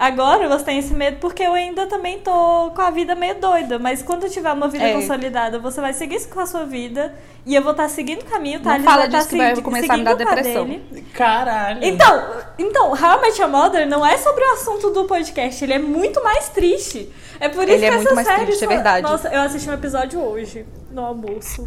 Agora 0.00 0.48
você 0.48 0.64
tem 0.64 0.78
esse 0.78 0.94
medo 0.94 1.18
porque 1.20 1.42
eu 1.42 1.52
ainda 1.52 1.86
também 1.86 2.20
tô 2.20 2.70
com 2.74 2.80
a 2.80 2.90
vida 2.90 3.14
meio 3.14 3.34
doida. 3.38 3.78
Mas 3.78 4.02
quando 4.02 4.24
eu 4.24 4.30
tiver 4.30 4.50
uma 4.50 4.66
vida 4.66 4.84
É. 4.84 4.94
consolidada, 4.94 5.58
você 5.58 5.78
vai 5.78 5.92
seguir 5.92 6.16
isso 6.16 6.30
com 6.30 6.40
a 6.40 6.46
sua 6.46 6.64
vida. 6.64 7.14
E 7.44 7.54
eu 7.54 7.60
vou 7.60 7.72
estar 7.72 7.86
seguindo 7.90 8.22
o 8.22 8.24
caminho, 8.24 8.60
tá? 8.60 8.70
Não 8.70 8.76
Ele 8.76 8.84
fala 8.84 9.02
tá 9.02 9.18
disso 9.18 9.28
que 9.28 9.36
vai 9.36 9.60
começar 9.60 9.92
a 9.92 9.96
me 9.98 10.04
dar 10.04 10.14
depressão. 10.14 10.66
dele. 10.66 11.04
Caralho. 11.12 11.84
Então, 11.84 12.30
então, 12.58 12.92
How 12.92 13.18
I 13.18 13.20
Met 13.20 13.42
Your 13.42 13.50
Mother 13.50 13.86
não 13.86 14.04
é 14.06 14.16
sobre 14.16 14.42
o 14.42 14.52
assunto 14.54 14.88
do 14.88 15.04
podcast, 15.04 15.62
ele 15.62 15.74
é 15.74 15.78
muito 15.78 16.24
mais 16.24 16.48
triste. 16.48 17.12
É 17.38 17.50
por 17.50 17.64
isso 17.64 17.72
Ele 17.72 17.78
que 17.80 17.84
é 17.84 17.88
essa 17.88 17.96
muito 17.98 18.14
mais 18.14 18.26
série 18.26 18.46
triste, 18.46 18.64
é 18.64 18.68
verdade. 18.68 19.02
Nossa, 19.02 19.28
eu 19.28 19.42
assisti 19.42 19.68
um 19.68 19.74
episódio 19.74 20.18
hoje, 20.18 20.64
no 20.90 21.04
almoço. 21.04 21.66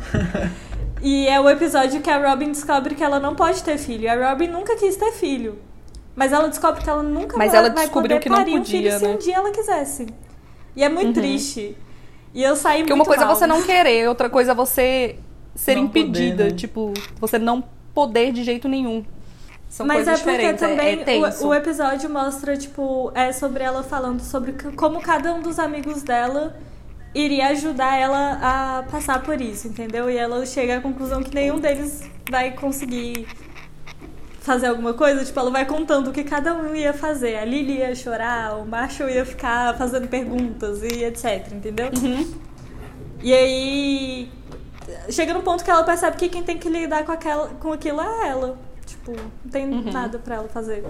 e 1.03 1.27
é 1.27 1.39
o 1.39 1.47
episódio 1.47 2.01
que 2.01 2.09
a 2.09 2.17
Robin 2.29 2.47
descobre 2.51 2.95
que 2.95 3.03
ela 3.03 3.19
não 3.19 3.35
pode 3.35 3.61
ter 3.61 3.77
filho. 3.77 4.09
A 4.11 4.29
Robin 4.29 4.47
nunca 4.47 4.75
quis 4.75 4.95
ter 4.95 5.11
filho. 5.11 5.59
Mas 6.15 6.31
ela 6.31 6.47
descobre 6.47 6.83
que 6.83 6.89
ela 6.89 7.01
nunca 7.03 7.37
Mas 7.37 7.51
vai, 7.51 7.59
ela 7.59 7.69
vai 7.69 7.83
descobriu 7.85 8.17
poder 8.17 8.23
que 8.23 8.29
não 8.29 8.37
parir 8.37 8.53
um 8.53 8.57
podia, 8.59 8.77
filho 8.79 8.99
se 8.99 9.05
né? 9.07 9.13
um 9.13 9.17
dia 9.17 9.35
ela 9.35 9.51
quisesse. 9.51 10.07
E 10.75 10.83
é 10.83 10.89
muito 10.89 11.07
Uhum. 11.07 11.13
triste. 11.13 11.75
E 12.33 12.43
eu 12.43 12.55
saí 12.55 12.79
Porque 12.79 12.93
muito 12.93 13.01
uma 13.01 13.05
coisa 13.05 13.23
é 13.23 13.25
mal. 13.25 13.35
você 13.35 13.47
não 13.47 13.61
querer, 13.63 14.07
outra 14.09 14.29
coisa 14.29 14.51
é 14.51 14.55
você 14.55 15.17
ser 15.55 15.75
Não 15.75 15.83
impedida. 15.83 16.35
poder, 16.43 16.51
né? 16.51 16.57
Tipo, 16.57 16.93
você 17.19 17.37
não 17.39 17.63
poder 17.93 18.31
de 18.31 18.43
jeito 18.43 18.67
nenhum. 18.67 19.03
São 19.69 19.85
Mas 19.87 20.01
é 20.01 20.11
coisas 20.11 20.21
porque 20.21 20.37
diferentes. 20.37 20.63
é- 20.63 20.67
também 20.67 20.93
é, 20.99 21.03
tenso. 21.03 21.45
o, 21.45 21.49
o 21.49 21.53
episódio 21.53 22.09
mostra, 22.09 22.55
tipo, 22.57 23.11
é 23.15 23.31
sobre 23.31 23.63
ela 23.63 23.81
falando 23.83 24.19
sobre 24.21 24.53
como 24.75 25.01
cada 25.01 25.33
um 25.33 25.41
dos 25.41 25.57
amigos 25.57 26.03
dela 26.03 26.55
iria 27.15 27.47
ajudar 27.49 27.95
ela 27.97 28.39
a 28.41 28.83
passar 28.83 29.21
por 29.23 29.39
isso, 29.41 29.67
entendeu? 29.67 30.09
E 30.09 30.17
ela 30.17 30.43
chega 30.45 30.77
à 30.77 30.81
conclusão 30.81 31.23
que 31.23 31.33
nenhum 31.33 31.59
deles 31.59 32.03
vai 32.29 32.51
conseguir 32.51 33.27
fazer 34.43 34.67
alguma 34.67 34.93
coisa, 34.93 35.23
tipo, 35.25 35.39
ela 35.39 35.49
vai 35.49 35.65
contando 35.65 36.09
o 36.09 36.11
que 36.13 36.23
cada 36.23 36.53
um 36.53 36.75
ia 36.75 36.93
fazer. 36.93 37.37
A 37.37 37.45
Lily 37.45 37.77
ia 37.79 37.95
chorar, 37.95 38.57
o 38.59 38.65
Marshall 38.65 39.09
ia 39.09 39.25
ficar 39.25 39.75
fazendo 39.77 40.07
perguntas 40.07 40.83
e 40.83 41.03
etc, 41.05 41.47
entendeu? 41.51 41.89
Uhum. 41.97 42.31
E 43.21 43.33
aí 43.33 44.29
chega 45.09 45.33
no 45.33 45.41
ponto 45.41 45.63
que 45.63 45.71
ela 45.71 45.83
percebe 45.83 46.17
que 46.17 46.27
quem 46.27 46.43
tem 46.43 46.57
que 46.57 46.67
lidar 46.67 47.03
com, 47.05 47.11
aquela, 47.13 47.47
com 47.59 47.71
aquilo 47.71 48.01
é 48.01 48.27
ela. 48.27 48.57
Tipo, 48.85 49.13
não 49.13 49.49
tem 49.51 49.65
Uhum. 49.65 49.91
nada 49.93 50.19
pra 50.19 50.35
ela 50.35 50.49
fazer. 50.49 50.83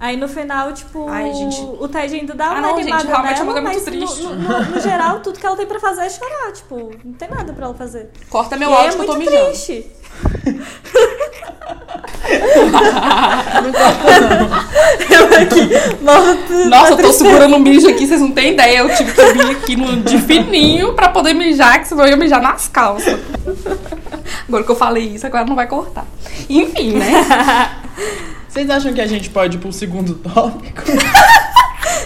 Aí 0.00 0.16
no 0.16 0.26
final, 0.28 0.72
tipo, 0.72 1.06
Ai, 1.08 1.32
gente. 1.32 1.60
o 1.60 1.86
Ted 1.86 2.12
ainda 2.14 2.34
dá 2.34 2.46
Ah, 2.46 2.52
uma 2.54 2.60
não, 2.60 2.76
gente, 2.78 2.88
é 2.90 3.04
nela, 3.04 3.42
uma 3.42 3.52
coisa 3.52 3.60
mas 3.60 3.76
muito 3.76 3.84
triste. 3.84 4.22
No, 4.24 4.34
no- 4.34 4.64
no 4.64 4.80
geral, 4.80 5.20
tudo 5.20 5.38
que 5.38 5.46
ela 5.46 5.56
tem 5.56 5.66
pra 5.66 5.78
fazer 5.78 6.00
é 6.02 6.10
chorar, 6.10 6.52
tipo, 6.52 6.90
não 7.04 7.12
tem 7.12 7.28
nada 7.28 7.52
pra 7.52 7.66
ela 7.66 7.74
fazer. 7.74 8.10
Corta 8.28 8.56
meu 8.56 8.68
e 8.70 8.72
aí 8.74 8.86
áudio 8.86 8.90
é 8.90 8.94
que 8.96 9.00
eu 9.02 9.06
tô 9.06 9.14
muito 9.14 9.30
mijando. 9.30 9.46
triste. 9.50 9.90
Não 10.44 10.52
corta, 10.92 11.70
não. 11.86 11.89
Eu 15.10 15.24
aqui, 15.26 15.70
morto. 16.02 16.68
Nossa, 16.68 16.92
eu 16.92 16.96
tô 16.98 17.12
segurando 17.12 17.56
um 17.56 17.58
mijo 17.58 17.88
aqui, 17.88 18.06
vocês 18.06 18.20
não 18.20 18.30
têm 18.30 18.52
ideia. 18.52 18.78
Eu 18.78 18.94
tive 18.94 19.12
que 19.12 19.32
vir 19.32 19.50
aqui 19.50 19.76
no, 19.76 19.96
de 20.02 20.18
fininho 20.18 20.92
pra 20.94 21.08
poder 21.08 21.34
mijar, 21.34 21.80
que 21.80 21.88
senão 21.88 22.04
eu 22.04 22.10
ia 22.10 22.16
mijar 22.16 22.40
nas 22.40 22.68
calças. 22.68 23.18
Agora 24.48 24.64
que 24.64 24.70
eu 24.70 24.76
falei 24.76 25.04
isso, 25.14 25.26
agora 25.26 25.44
não 25.44 25.54
vai 25.56 25.66
cortar. 25.66 26.06
Enfim, 26.48 26.94
né? 26.94 27.70
Vocês 28.48 28.68
acham 28.68 28.92
que 28.92 29.00
a 29.00 29.06
gente 29.06 29.30
pode 29.30 29.56
ir 29.56 29.60
pro 29.60 29.72
segundo 29.72 30.14
tópico? 30.14 30.82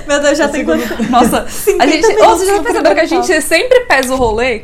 Meu 0.06 0.20
Deus, 0.20 0.36
já 0.36 0.46
O 0.46 0.48
tem 0.50 0.60
segundo- 0.66 0.86
quanto. 0.86 1.10
Nossa, 1.10 1.38
a 1.40 1.48
50 1.48 1.86
gente. 1.90 2.06
Minutos 2.08 2.26
vocês 2.38 2.48
já 2.56 2.62
perceberam 2.62 2.94
que 2.94 3.00
a 3.00 3.06
gente 3.06 3.40
sempre 3.42 3.80
pesa 3.80 4.12
o 4.12 4.16
rolê? 4.16 4.62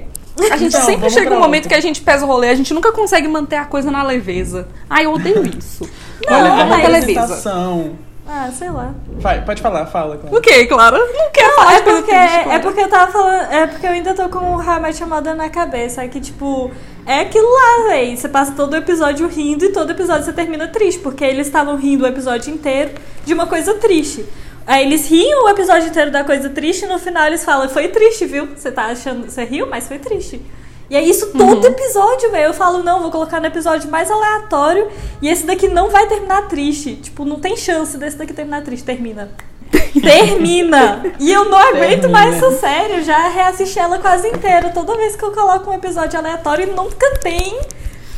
A 0.50 0.56
gente 0.56 0.74
Então, 0.74 0.86
sempre 0.86 1.10
chega 1.10 1.34
um 1.34 1.38
momento 1.40 1.64
outra. 1.64 1.68
que 1.70 1.74
a 1.74 1.80
gente 1.80 2.00
pesa 2.00 2.24
o 2.24 2.28
rolê, 2.28 2.48
a 2.48 2.54
gente 2.54 2.72
nunca 2.72 2.92
consegue 2.92 3.28
manter 3.28 3.56
a 3.56 3.64
coisa 3.64 3.90
na 3.90 4.02
leveza. 4.02 4.68
Ai, 4.88 5.04
eu 5.06 5.12
odeio 5.12 5.44
isso. 5.58 5.88
Não, 6.28 6.38
Olha, 6.38 6.48
mas- 6.50 6.58
vamos 6.58 6.76
manter 6.76 6.88
leveza. 6.88 7.52
Ah, 8.32 8.48
sei 8.56 8.70
lá. 8.70 8.94
Vai, 9.18 9.44
pode 9.44 9.60
falar, 9.60 9.86
fala. 9.86 10.16
Clara. 10.16 10.36
O 10.36 10.40
que, 10.40 10.66
Clara? 10.66 10.98
Não 10.98 11.30
quero 11.32 11.52
falar 11.56 11.74
É 11.74 11.80
porque, 11.80 12.12
é 12.12 12.58
porque 12.60 12.80
eu 12.80 12.88
tava 12.88 13.10
falando. 13.10 13.52
É 13.52 13.66
porque 13.66 13.84
eu 13.84 13.90
ainda 13.90 14.14
tô 14.14 14.28
com 14.28 14.38
o 14.38 14.56
How 14.56 14.76
I 14.76 14.80
Met 14.82 15.00
Your 15.02 15.10
Mother 15.10 15.34
na 15.34 15.48
cabeça. 15.48 16.04
É 16.04 16.08
que, 16.08 16.20
tipo, 16.20 16.70
é 17.04 17.20
aquilo 17.22 17.48
lá, 17.52 17.88
véi. 17.88 18.16
Você 18.16 18.28
passa 18.28 18.52
todo 18.52 18.74
o 18.74 18.76
episódio 18.76 19.26
rindo 19.26 19.64
e 19.64 19.70
todo 19.72 19.90
episódio 19.90 20.24
você 20.24 20.32
termina 20.32 20.68
triste. 20.68 21.00
Porque 21.00 21.24
eles 21.24 21.48
estavam 21.48 21.74
rindo 21.76 22.04
o 22.04 22.06
episódio 22.06 22.54
inteiro 22.54 22.92
de 23.24 23.34
uma 23.34 23.48
coisa 23.48 23.74
triste. 23.74 24.24
Aí 24.66 24.84
eles 24.84 25.08
riam 25.08 25.44
o 25.44 25.48
episódio 25.48 25.88
inteiro 25.88 26.10
da 26.10 26.22
coisa 26.22 26.48
triste 26.48 26.84
e 26.84 26.88
no 26.88 26.98
final 26.98 27.26
eles 27.26 27.44
falam, 27.44 27.68
foi 27.68 27.88
triste, 27.88 28.26
viu? 28.26 28.46
Você 28.54 28.70
tá 28.70 28.86
achando. 28.86 29.30
Você 29.30 29.44
riu, 29.44 29.66
mas 29.66 29.88
foi 29.88 29.98
triste. 29.98 30.40
E 30.90 30.96
é 30.96 31.02
isso 31.02 31.28
todo 31.32 31.64
episódio, 31.64 32.32
velho. 32.32 32.46
Eu 32.46 32.54
falo, 32.54 32.82
não, 32.82 33.00
vou 33.00 33.12
colocar 33.12 33.40
no 33.40 33.46
episódio 33.46 33.88
mais 33.88 34.10
aleatório 34.10 34.88
e 35.22 35.28
esse 35.28 35.46
daqui 35.46 35.68
não 35.68 35.88
vai 35.88 36.06
terminar 36.08 36.48
triste. 36.48 36.96
Tipo, 36.96 37.24
não 37.24 37.38
tem 37.38 37.56
chance 37.56 37.96
desse 37.96 38.16
daqui 38.16 38.32
terminar 38.32 38.62
triste. 38.62 38.84
Termina. 38.84 39.30
Termina! 40.02 41.02
E 41.20 41.32
eu 41.32 41.44
não 41.48 41.56
aguento 41.56 42.00
Termina. 42.00 42.08
mais 42.08 42.34
essa 42.36 42.50
série. 42.58 42.94
Eu 42.94 43.04
já 43.04 43.28
reassisti 43.28 43.78
ela 43.78 44.00
quase 44.00 44.26
inteira. 44.28 44.70
Toda 44.70 44.96
vez 44.96 45.14
que 45.14 45.24
eu 45.24 45.30
coloco 45.30 45.70
um 45.70 45.74
episódio 45.74 46.18
aleatório, 46.18 46.74
nunca 46.74 47.18
tem 47.20 47.60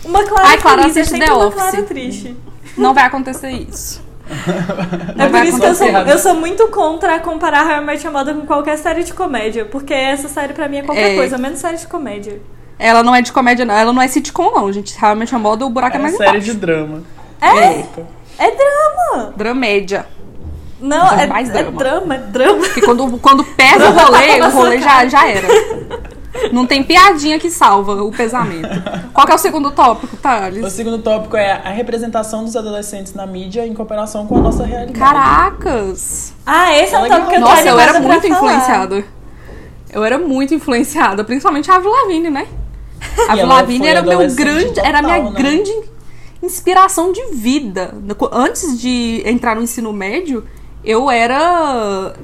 uma 0.03 0.25
Clara 0.25 0.49
Ai, 0.49 0.59
Clara, 0.59 0.83
feliz. 0.83 0.97
É 0.97 1.05
sempre 1.05 1.27
The 1.27 1.33
uma 1.33 1.47
Office. 1.47 1.63
Clara 1.63 1.83
triste. 1.83 2.37
Não 2.79 2.95
vai 2.95 3.05
acontecer 3.05 3.51
isso. 3.51 4.03
É 5.19 5.29
por 5.29 5.45
isso 5.45 5.61
que 5.61 5.67
eu 5.67 5.75
sou, 5.75 5.87
eu 5.89 6.19
sou 6.19 6.35
muito 6.35 6.69
contra 6.69 7.19
comparar 7.21 7.67
How 7.67 7.83
I 7.83 7.85
Met 7.85 8.05
Your 8.05 8.13
Mother 8.13 8.35
com 8.35 8.47
qualquer 8.47 8.79
série 8.79 9.05
de 9.05 9.13
comédia. 9.13 9.65
Porque 9.65 9.93
essa 9.93 10.29
série 10.29 10.53
pra 10.53 10.69
mim 10.69 10.79
é 10.79 10.83
qualquer 10.83 11.13
É. 11.13 11.17
coisa, 11.17 11.37
menos 11.39 11.59
série 11.59 11.77
de 11.77 11.87
comédia. 11.87 12.41
Ela 12.79 13.03
não 13.03 13.15
é 13.15 13.23
de 13.23 13.33
comédia, 13.33 13.65
não. 13.65 13.75
Ela 13.75 13.93
não 13.93 14.03
é 14.03 14.09
sitcom, 14.09 14.51
não, 14.55 14.73
gente. 14.73 14.97
Realmente 14.99 15.35
a 15.35 15.39
moda, 15.39 15.65
o 15.67 15.71
buraco 15.71 15.97
é, 15.97 15.99
É 15.99 16.03
mais 16.03 16.17
série 16.17 16.31
embaixo. 16.31 16.47
de 16.47 16.55
drama. 16.55 17.03
É? 17.41 17.85
É 18.39 18.51
drama! 18.51 19.33
Dramédia. 19.37 20.07
Não, 20.81 21.07
Então, 21.07 21.21
é, 21.21 21.27
mais 21.29 21.49
é 21.51 21.53
drama. 21.53 21.79
drama, 21.79 22.15
é 22.15 22.19
drama. 22.19 22.59
Porque 22.59 22.81
quando, 22.81 23.19
quando 23.19 23.45
pesa 23.45 23.89
o 23.91 23.93
rolê, 23.93 24.41
o 24.43 24.51
rolê 24.51 24.79
já, 24.81 25.07
já 25.07 25.29
era. 25.29 25.47
Não 26.53 26.67
tem 26.67 26.83
piadinha 26.83 27.39
que 27.39 27.51
salva 27.51 28.03
o 28.03 28.11
pesamento. 28.11 28.69
Qual 29.13 29.27
que 29.27 29.33
é 29.33 29.35
o 29.35 29.39
segundo 29.39 29.71
tópico, 29.71 30.17
O 30.17 30.19
Thales? 30.19 30.73
segundo 30.73 30.99
tópico 30.99 31.37
é 31.37 31.53
a 31.53 31.71
representação 31.71 32.45
dos 32.45 32.57
adolescentes 32.57 33.13
na 33.15 33.27
mídia 33.27 33.67
em 33.67 33.75
comparação 33.75 34.27
com 34.27 34.39
a 34.39 34.41
nossa 34.41 34.65
realidade. 34.65 34.99
Caracas! 34.99 36.33
Ah, 36.47 36.73
esse 36.75 36.95
é 36.95 36.99
Legal. 36.99 37.19
tópico 37.21 37.31
que 37.31 37.37
eu 37.37 37.41
tô 37.43 37.49
Nossa, 37.49 37.69
eu 37.69 37.79
era 37.79 38.01
muito 38.01 38.27
influenciada. 38.27 39.05
Eu 39.93 40.05
era 40.05 40.19
muito 40.19 40.55
influenciada, 40.55 41.23
principalmente 41.23 41.71
a 41.71 41.77
Avril 41.77 41.93
Lavigne, 41.93 42.31
né? 42.31 42.49
A 43.29 43.33
Avril 43.33 43.47
Lavigne 43.47 43.87
era 43.87 44.03
meu 44.03 44.35
grande, 44.35 44.81
era 44.81 45.01
a 45.01 45.03
minha 45.03 45.17
total, 45.17 45.33
né? 45.33 45.39
grande 45.39 45.73
inspiração 46.43 47.13
de 47.13 47.23
vida. 47.35 47.95
Antes 48.33 48.81
de 48.81 49.23
entrar 49.27 49.55
no 49.55 49.63
ensino 49.63 49.93
médio, 49.93 50.45
eu 50.83 51.11
era 51.11 52.15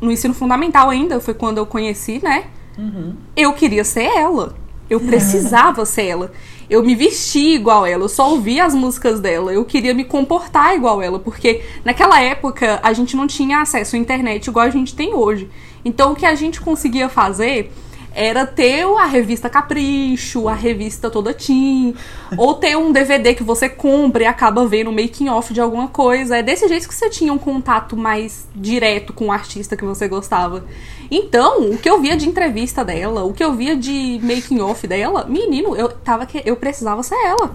no 0.00 0.12
ensino 0.12 0.34
fundamental 0.34 0.90
ainda, 0.90 1.18
foi 1.18 1.32
quando 1.32 1.58
eu 1.58 1.66
conheci, 1.66 2.20
né? 2.22 2.44
Uhum. 2.76 3.14
Eu 3.36 3.52
queria 3.52 3.84
ser 3.84 4.04
ela. 4.04 4.54
Eu 4.88 5.00
precisava 5.00 5.84
ser 5.86 6.06
ela. 6.06 6.32
Eu 6.68 6.82
me 6.82 6.94
vestia 6.94 7.54
igual 7.54 7.84
ela, 7.84 8.04
eu 8.04 8.08
só 8.08 8.30
ouvia 8.30 8.64
as 8.64 8.74
músicas 8.74 9.20
dela, 9.20 9.52
eu 9.52 9.66
queria 9.66 9.92
me 9.92 10.02
comportar 10.02 10.74
igual 10.74 11.02
ela, 11.02 11.18
porque 11.18 11.62
naquela 11.84 12.20
época 12.22 12.80
a 12.82 12.92
gente 12.94 13.14
não 13.14 13.26
tinha 13.26 13.60
acesso 13.60 13.96
à 13.96 13.98
internet 13.98 14.46
igual 14.46 14.66
a 14.66 14.70
gente 14.70 14.94
tem 14.94 15.14
hoje. 15.14 15.50
Então 15.84 16.12
o 16.12 16.16
que 16.16 16.24
a 16.24 16.34
gente 16.34 16.62
conseguia 16.62 17.08
fazer 17.08 17.70
era 18.14 18.46
ter 18.46 18.84
a 18.84 19.06
revista 19.06 19.50
Capricho, 19.50 20.48
a 20.48 20.54
revista 20.54 21.10
toda 21.10 21.34
Teen, 21.34 21.94
ou 22.38 22.54
ter 22.54 22.76
um 22.76 22.92
DVD 22.92 23.34
que 23.34 23.42
você 23.42 23.68
compra 23.68 24.22
e 24.22 24.26
acaba 24.26 24.66
vendo 24.66 24.90
o 24.90 24.92
making 24.92 25.28
off 25.28 25.52
de 25.52 25.60
alguma 25.60 25.88
coisa. 25.88 26.36
É 26.36 26.42
desse 26.42 26.68
jeito 26.68 26.88
que 26.88 26.94
você 26.94 27.10
tinha 27.10 27.32
um 27.32 27.38
contato 27.38 27.96
mais 27.96 28.46
direto 28.54 29.12
com 29.12 29.26
o 29.26 29.32
artista 29.32 29.76
que 29.76 29.84
você 29.84 30.06
gostava. 30.06 30.64
Então, 31.10 31.70
o 31.70 31.78
que 31.78 31.90
eu 31.90 32.00
via 32.00 32.16
de 32.16 32.28
entrevista 32.28 32.84
dela, 32.84 33.24
o 33.24 33.32
que 33.32 33.42
eu 33.42 33.52
via 33.52 33.76
de 33.76 34.20
making 34.22 34.60
off 34.60 34.86
dela, 34.86 35.24
menino, 35.28 35.76
eu 35.76 35.88
tava 35.88 36.24
que 36.24 36.42
eu 36.44 36.56
precisava 36.56 37.02
ser 37.02 37.16
ela. 37.16 37.54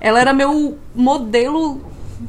Ela 0.00 0.20
era 0.20 0.32
meu 0.32 0.78
modelo 0.94 1.80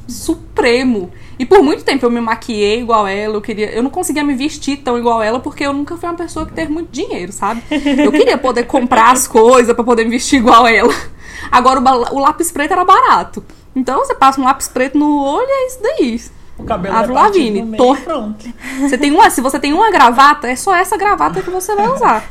supremo. 0.07 1.11
E 1.37 1.45
por 1.45 1.61
muito 1.63 1.83
tempo 1.83 2.05
eu 2.05 2.11
me 2.11 2.19
maquiei 2.19 2.81
igual 2.81 3.07
ela, 3.07 3.35
eu 3.35 3.41
queria, 3.41 3.71
eu 3.71 3.81
não 3.81 3.89
conseguia 3.89 4.23
me 4.23 4.33
vestir 4.33 4.77
tão 4.77 4.97
igual 4.97 5.21
ela 5.21 5.39
porque 5.39 5.63
eu 5.65 5.71
nunca 5.73 5.95
fui 5.95 6.09
uma 6.09 6.15
pessoa 6.15 6.45
que 6.45 6.51
teve 6.53 6.71
muito 6.71 6.89
dinheiro, 6.91 7.31
sabe? 7.31 7.63
Eu 7.71 8.11
queria 8.11 8.37
poder 8.37 8.63
comprar 8.65 9.11
as 9.11 9.27
coisas 9.27 9.73
pra 9.73 9.83
poder 9.83 10.03
me 10.03 10.11
vestir 10.11 10.37
igual 10.39 10.67
ela. 10.67 10.93
Agora 11.51 11.79
o, 11.79 12.15
o 12.15 12.19
lápis 12.19 12.51
preto 12.51 12.71
era 12.73 12.83
barato. 12.83 13.43
Então 13.75 13.99
você 13.99 14.13
passa 14.13 14.41
um 14.41 14.43
lápis 14.43 14.67
preto 14.67 14.97
no 14.97 15.23
olho 15.23 15.47
e 15.47 15.51
é 15.51 15.67
isso 15.67 15.79
daí. 15.81 16.21
O 16.57 16.65
cabelo 16.65 16.93
Avril 16.97 17.17
é 17.17 17.21
Lavigne, 17.21 17.61
meio 17.61 17.81
tô- 17.81 17.95
pronto. 17.95 18.45
Você 18.81 18.97
tem 18.97 19.11
uma, 19.11 19.29
se 19.29 19.39
você 19.39 19.57
tem 19.57 19.71
uma 19.71 19.89
gravata, 19.91 20.49
é 20.49 20.57
só 20.57 20.75
essa 20.75 20.97
gravata 20.97 21.41
que 21.41 21.49
você 21.49 21.73
vai 21.73 21.87
usar. 21.87 22.29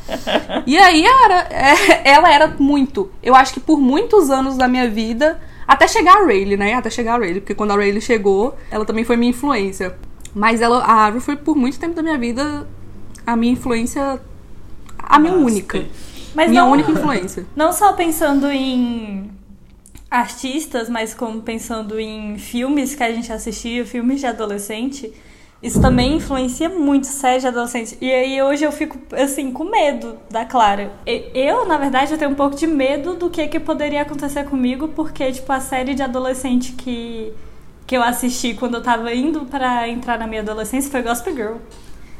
E 0.66 0.76
aí 0.76 1.06
era, 1.06 1.46
é, 1.50 2.02
ela 2.10 2.30
era 2.30 2.54
muito. 2.58 3.10
Eu 3.22 3.34
acho 3.34 3.54
que 3.54 3.60
por 3.60 3.80
muitos 3.80 4.28
anos 4.28 4.58
da 4.58 4.68
minha 4.68 4.90
vida, 4.90 5.40
até 5.68 5.86
chegar 5.86 6.16
a 6.16 6.24
Rayleigh, 6.24 6.56
né? 6.56 6.72
Até 6.72 6.88
chegar 6.88 7.16
a 7.16 7.18
Rayleigh, 7.18 7.40
porque 7.40 7.54
quando 7.54 7.72
a 7.72 7.76
Rayleigh 7.76 8.00
chegou, 8.00 8.56
ela 8.70 8.86
também 8.86 9.04
foi 9.04 9.18
minha 9.18 9.30
influência. 9.30 9.94
Mas 10.34 10.62
ela, 10.62 10.78
a 10.78 11.06
Avril 11.06 11.20
foi 11.20 11.36
por 11.36 11.54
muito 11.54 11.78
tempo 11.78 11.94
da 11.94 12.02
minha 12.02 12.16
vida 12.16 12.66
a 13.26 13.36
minha 13.36 13.52
influência, 13.52 14.18
a 14.98 15.18
minha 15.18 15.34
Nossa, 15.34 15.44
única. 15.44 15.86
Mas 16.34 16.48
minha 16.48 16.62
não, 16.62 16.72
única 16.72 16.90
influência. 16.90 17.44
não 17.54 17.70
só 17.72 17.92
pensando 17.92 18.50
em 18.50 19.30
artistas, 20.10 20.88
mas 20.88 21.12
como 21.12 21.42
pensando 21.42 22.00
em 22.00 22.38
filmes 22.38 22.94
que 22.94 23.02
a 23.02 23.12
gente 23.12 23.30
assistia, 23.30 23.84
filmes 23.84 24.20
de 24.20 24.26
adolescente, 24.26 25.12
isso 25.62 25.80
também 25.80 26.16
influencia 26.16 26.68
muito 26.68 27.06
séries 27.08 27.42
de 27.42 27.48
adolescente. 27.48 27.98
E 28.00 28.12
aí 28.12 28.40
hoje 28.42 28.64
eu 28.64 28.70
fico, 28.70 28.96
assim, 29.14 29.50
com 29.50 29.64
medo 29.64 30.16
da 30.30 30.44
Clara. 30.44 30.92
Eu, 31.34 31.66
na 31.66 31.76
verdade, 31.76 32.12
eu 32.12 32.18
tenho 32.18 32.30
um 32.30 32.34
pouco 32.36 32.54
de 32.54 32.66
medo 32.66 33.14
do 33.14 33.28
que, 33.28 33.46
que 33.48 33.58
poderia 33.58 34.02
acontecer 34.02 34.44
comigo, 34.44 34.88
porque, 34.88 35.32
tipo, 35.32 35.50
a 35.52 35.58
série 35.60 35.94
de 35.94 36.02
adolescente 36.02 36.72
que, 36.72 37.32
que 37.86 37.96
eu 37.96 38.02
assisti 38.02 38.54
quando 38.54 38.74
eu 38.76 38.82
tava 38.82 39.12
indo 39.12 39.40
pra 39.46 39.88
entrar 39.88 40.16
na 40.18 40.26
minha 40.28 40.42
adolescência 40.42 40.90
foi 40.90 41.02
Gospel 41.02 41.34
Girl. 41.34 41.54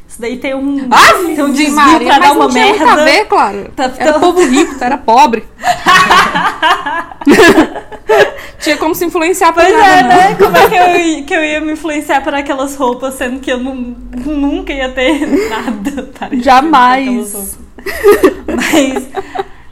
Isso 0.09 0.21
daí 0.21 0.39
tem 0.39 0.55
um, 0.55 0.89
Ah, 0.91 1.13
tem 1.35 1.45
um 1.45 1.51
de 1.53 1.59
desvio 1.59 1.77
Maria, 1.77 2.09
pra 2.09 2.19
dar 2.19 2.33
uma 2.33 2.45
não 2.47 2.51
tinha 2.51 2.67
muito 2.67 2.83
a 2.83 2.87
merda. 2.87 3.05
ver, 3.05 3.25
claro. 3.27 3.71
Tá- 3.77 3.93
Era 3.99 4.15
tá- 4.15 4.19
povo 4.21 4.43
rico, 4.47 4.75
tu 4.79 4.83
era 4.83 4.97
pobre. 4.99 5.45
tinha 8.59 8.77
como 8.77 8.95
se 8.95 9.05
influenciar 9.05 9.53
por 9.53 9.63
Pois 9.63 9.73
nada, 9.75 9.99
é, 9.99 10.03
não. 10.03 10.09
né? 10.09 10.35
Como 10.37 10.57
é 10.57 10.69
que 10.69 10.75
eu, 10.75 10.97
ia- 11.01 11.23
que 11.23 11.35
eu 11.35 11.45
ia 11.45 11.61
me 11.61 11.73
influenciar 11.73 12.23
por 12.23 12.35
aquelas 12.35 12.75
roupas, 12.77 13.15
sendo 13.15 13.41
que 13.41 13.51
eu 13.53 13.59
nu- 13.59 13.97
nunca 14.27 14.73
ia 14.73 14.89
ter 14.91 15.27
nada 15.49 16.03
parecido 16.19 16.43
Jamais. 16.45 17.57
Mas, 18.47 19.09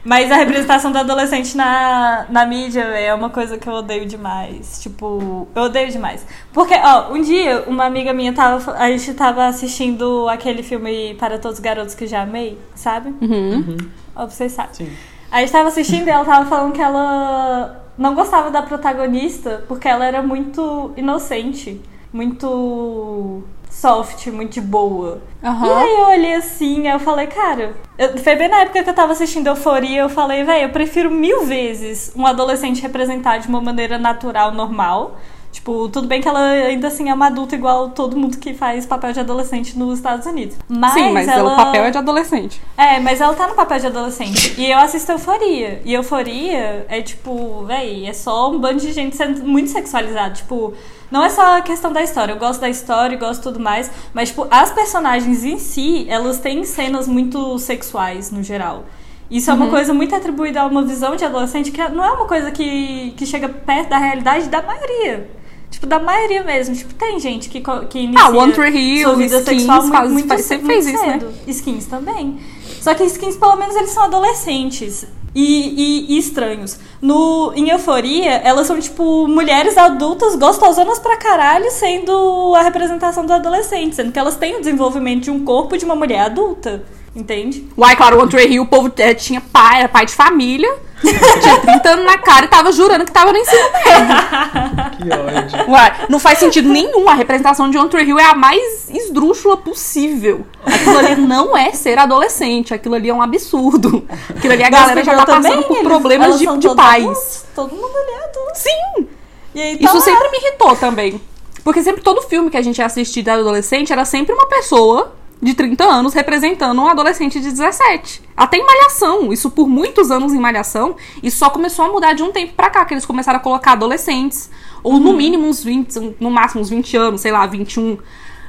mas 0.03 0.31
a 0.31 0.35
representação 0.35 0.91
do 0.91 0.97
adolescente 0.97 1.55
na, 1.57 2.25
na 2.29 2.45
mídia 2.45 2.85
véi, 2.89 3.05
é 3.07 3.13
uma 3.13 3.29
coisa 3.29 3.57
que 3.57 3.67
eu 3.67 3.73
odeio 3.73 4.05
demais. 4.05 4.79
Tipo, 4.81 5.47
eu 5.53 5.63
odeio 5.63 5.91
demais. 5.91 6.25
Porque, 6.53 6.73
ó, 6.75 7.11
um 7.13 7.21
dia 7.21 7.65
uma 7.67 7.85
amiga 7.85 8.13
minha 8.13 8.31
tava. 8.33 8.73
A 8.77 8.89
gente 8.89 9.13
tava 9.13 9.45
assistindo 9.47 10.27
aquele 10.29 10.63
filme 10.63 11.15
Para 11.15 11.37
Todos 11.37 11.57
os 11.57 11.63
Garotos 11.63 11.93
que 11.93 12.07
Já 12.07 12.21
Amei, 12.21 12.57
sabe? 12.75 13.13
Uhum. 13.21 13.77
Ó, 14.15 14.25
vocês 14.25 14.51
sabem. 14.53 14.71
Sim. 14.73 14.89
A 15.29 15.41
gente 15.41 15.51
tava 15.51 15.67
assistindo 15.67 16.07
e 16.07 16.09
ela 16.09 16.23
tava 16.23 16.45
falando 16.49 16.71
que 16.73 16.81
ela 16.81 17.83
não 17.97 18.13
gostava 18.15 18.51
da 18.51 18.61
protagonista 18.61 19.63
porque 19.67 19.87
ela 19.87 20.05
era 20.05 20.21
muito 20.21 20.91
inocente, 20.97 21.81
muito 22.13 23.43
soft, 23.69 24.27
muito 24.27 24.53
de 24.53 24.61
boa. 24.61 25.21
Aham. 25.43 25.67
E 25.67 25.71
aí 25.71 25.93
eu 25.95 26.07
olhei 26.07 26.33
assim, 26.35 26.87
aí 26.87 26.93
eu 26.95 26.99
falei, 26.99 27.27
cara, 27.27 27.73
eu- 27.97 28.17
foi 28.17 28.35
bem 28.35 28.47
na 28.49 28.61
época 28.61 28.83
que 28.83 28.89
eu 28.89 28.93
tava 28.93 29.11
assistindo 29.11 29.47
Euforia, 29.47 30.01
eu 30.01 30.09
falei, 30.09 30.43
velho, 30.43 30.65
eu 30.65 30.69
prefiro 30.69 31.11
mil 31.11 31.45
vezes 31.45 32.11
um 32.15 32.25
adolescente 32.25 32.81
representar 32.81 33.37
de 33.39 33.47
uma 33.47 33.61
maneira 33.61 33.97
natural, 33.97 34.51
normal. 34.51 35.17
Tipo, 35.57 35.89
tudo 35.89 36.07
bem 36.07 36.21
que 36.21 36.27
ela 36.27 36.39
ainda 36.39 36.87
assim 36.87 37.09
é 37.09 37.13
uma 37.15 37.27
adulta 37.27 37.55
igual 37.55 37.89
todo 37.89 38.15
mundo 38.15 38.37
que 38.37 38.53
faz 38.53 38.85
papel 38.85 39.11
de 39.11 39.21
adolescente 39.21 39.77
nos 39.77 39.97
Estados 39.97 40.27
Unidos. 40.27 40.55
Mas 40.69 40.93
Sim, 40.93 41.11
mas 41.11 41.27
ela... 41.27 41.51
o 41.51 41.55
papel 41.55 41.85
é 41.85 41.89
de 41.89 41.97
adolescente. 41.97 42.61
É, 42.77 42.99
mas 42.99 43.19
ela 43.19 43.33
tá 43.33 43.47
no 43.47 43.55
papel 43.55 43.79
de 43.79 43.87
adolescente. 43.87 44.53
E 44.55 44.69
eu 44.71 44.77
assisto 44.77 45.11
Euforia. 45.11 45.81
E 45.83 45.95
Euforia 45.95 46.85
é 46.87 47.01
tipo, 47.01 47.65
véi, 47.65 48.05
é 48.05 48.13
só 48.13 48.51
um 48.51 48.59
bando 48.59 48.79
de 48.79 48.91
gente 48.91 49.15
sendo 49.15 49.43
muito 49.43 49.71
sexualizado. 49.71 50.35
Tipo, 50.35 50.75
não 51.09 51.23
é 51.23 51.29
só 51.29 51.57
a 51.57 51.61
questão 51.61 51.91
da 51.91 52.03
história. 52.03 52.33
Eu 52.33 52.37
gosto 52.37 52.61
da 52.61 52.69
história 52.69 53.15
e 53.15 53.17
gosto 53.17 53.41
tudo 53.41 53.59
mais. 53.59 53.89
Mas, 54.13 54.29
tipo, 54.29 54.47
as 54.51 54.71
personagens 54.71 55.43
em 55.43 55.57
si, 55.57 56.05
elas 56.07 56.37
têm 56.39 56.63
cenas 56.65 57.07
muito 57.07 57.57
sexuais 57.57 58.29
no 58.29 58.43
geral. 58.43 58.85
Isso 59.29 59.49
é 59.49 59.53
uma 59.55 59.69
coisa 59.69 59.91
muito 59.91 60.15
atribuída 60.15 60.61
a 60.61 60.67
uma 60.67 60.83
visão 60.83 61.15
de 61.15 61.25
adolescente 61.25 61.71
que 61.71 61.85
não 61.89 62.05
é 62.05 62.11
uma 62.11 62.27
coisa 62.27 62.51
que, 62.51 63.11
que 63.17 63.25
chega 63.25 63.49
perto 63.49 63.89
da 63.89 63.97
realidade 63.97 64.47
da 64.49 64.61
maioria. 64.61 65.35
Tipo, 65.69 65.85
da 65.85 65.99
maioria 65.99 66.43
mesmo. 66.43 66.75
Tipo, 66.75 66.93
tem 66.95 67.19
gente 67.19 67.49
que, 67.49 67.61
que 67.89 67.99
inicia 67.99 68.25
Ah, 68.25 68.29
One 68.29 68.53
Tree 68.53 68.75
Hill, 68.99 69.07
sua 69.09 69.15
vida 69.15 69.37
Skins 69.39 69.57
sexual 69.61 69.81
muito, 69.81 69.91
faz- 69.93 70.11
muito, 70.11 70.27
faz- 70.27 70.45
sempre 70.45 70.65
muito 70.65 70.83
fez 70.83 70.95
isso, 70.95 71.05
né? 71.05 71.19
cedo. 71.19 71.33
Skins 71.47 71.85
também. 71.85 72.39
Só 72.81 72.93
que 72.93 73.03
skins, 73.03 73.35
pelo 73.35 73.55
menos, 73.57 73.75
eles 73.75 73.89
são 73.91 74.03
adolescentes. 74.03 75.05
E, 75.35 75.43
e- 75.43 76.15
e 76.15 76.17
estranhos. 76.17 76.79
No, 76.99 77.51
em 77.55 77.69
Euforia, 77.69 78.31
elas 78.43 78.65
são, 78.65 78.79
tipo, 78.79 79.27
mulheres 79.27 79.77
adultas 79.77 80.35
gostosonas 80.35 80.97
pra 80.97 81.15
caralho, 81.17 81.69
sendo 81.69 82.55
a 82.55 82.63
representação 82.63 83.23
do 83.23 83.33
adolescente. 83.33 83.95
Sendo 83.95 84.11
que 84.11 84.17
elas 84.17 84.35
têm 84.35 84.55
o 84.55 84.59
desenvolvimento 84.59 85.23
de 85.25 85.31
um 85.31 85.43
corpo 85.43 85.77
de 85.77 85.85
uma 85.85 85.95
mulher 85.95 86.21
adulta. 86.21 86.83
Entende? 87.17 87.67
Uai, 87.75 87.95
claro, 87.95 88.17
o 88.17 88.21
One 88.21 88.29
Tree 88.29 88.47
Hill, 88.47 88.61
o 88.61 88.67
povo 88.67 88.93
é, 88.97 89.11
tinha 89.15 89.41
pai, 89.41 89.79
era 89.79 89.89
pai 89.89 90.05
de 90.05 90.13
família, 90.13 90.71
tinha 91.01 91.59
30 91.61 91.89
anos 91.89 92.05
na 92.05 92.19
cara 92.19 92.45
e 92.45 92.47
tava 92.47 92.71
jurando 92.71 93.05
que 93.05 93.11
tava 93.11 93.31
no 93.31 93.39
ensino 93.39 93.63
médio. 93.73 94.97
Que 94.97 95.09
ódio. 95.11 95.71
Uai, 95.71 95.93
não 96.09 96.19
faz 96.19 96.37
sentido 96.37 96.69
nenhum. 96.69 97.09
A 97.09 97.15
representação 97.15 97.71
de 97.71 97.77
One 97.77 97.89
Tree 97.89 98.07
Hill 98.07 98.19
é 98.19 98.25
a 98.25 98.35
mais 98.35 98.87
esdrúxula 98.91 99.57
possível. 99.57 100.45
Aquilo 100.63 100.95
ali 100.95 101.15
não 101.15 101.57
é 101.57 101.71
ser 101.71 101.97
adolescente, 101.97 102.71
aquilo 102.71 102.93
ali 102.93 103.09
é 103.09 103.13
um 103.13 103.21
absurdo. 103.21 104.05
Aquilo 104.29 104.53
ali 104.53 104.63
a 104.63 104.69
galera 104.69 105.03
já 105.03 105.15
tá 105.15 105.25
passando 105.25 105.63
também, 105.63 105.63
por 105.63 105.83
problemas 105.83 106.37
de, 106.37 106.45
de 106.57 106.75
pais. 106.75 107.47
Todo 107.55 107.71
mundo 107.73 107.97
ali 107.97 108.11
é 108.11 108.23
adulto. 108.25 108.51
Sim! 108.53 109.07
E 109.55 109.61
aí, 109.61 109.77
tá 109.77 109.85
Isso 109.85 109.95
lá. 109.95 110.01
sempre 110.01 110.29
me 110.29 110.37
irritou 110.37 110.75
também. 110.75 111.19
Porque 111.63 111.81
sempre 111.81 112.03
todo 112.03 112.21
filme 112.21 112.51
que 112.51 112.57
a 112.57 112.61
gente 112.61 112.79
assistia 112.79 113.23
de 113.23 113.29
adolescente 113.31 113.91
era 113.91 114.05
sempre 114.05 114.35
uma 114.35 114.47
pessoa 114.47 115.13
de 115.41 115.53
30 115.53 115.83
anos 115.83 116.13
representando 116.13 116.81
um 116.81 116.87
adolescente 116.87 117.39
de 117.39 117.49
17. 117.49 118.21
Até 118.35 118.57
em 118.57 118.65
Malhação, 118.65 119.31
isso 119.31 119.49
por 119.51 119.67
muitos 119.67 120.11
anos 120.11 120.33
em 120.33 120.39
Malhação, 120.39 120.95
isso 121.21 121.37
só 121.37 121.49
começou 121.49 121.85
a 121.85 121.89
mudar 121.89 122.13
de 122.13 122.23
um 122.23 122.31
tempo 122.31 122.53
pra 122.53 122.69
cá, 122.69 122.85
que 122.85 122.93
eles 122.93 123.05
começaram 123.05 123.37
a 123.37 123.41
colocar 123.41 123.73
adolescentes, 123.73 124.49
ou 124.83 124.99
no 124.99 125.13
mínimo 125.13 125.47
uns 125.47 125.63
20, 125.63 126.15
no 126.19 126.31
máximo 126.31 126.61
uns 126.61 126.69
20 126.69 126.97
anos, 126.97 127.21
sei 127.21 127.31
lá, 127.31 127.45
21. 127.45 127.97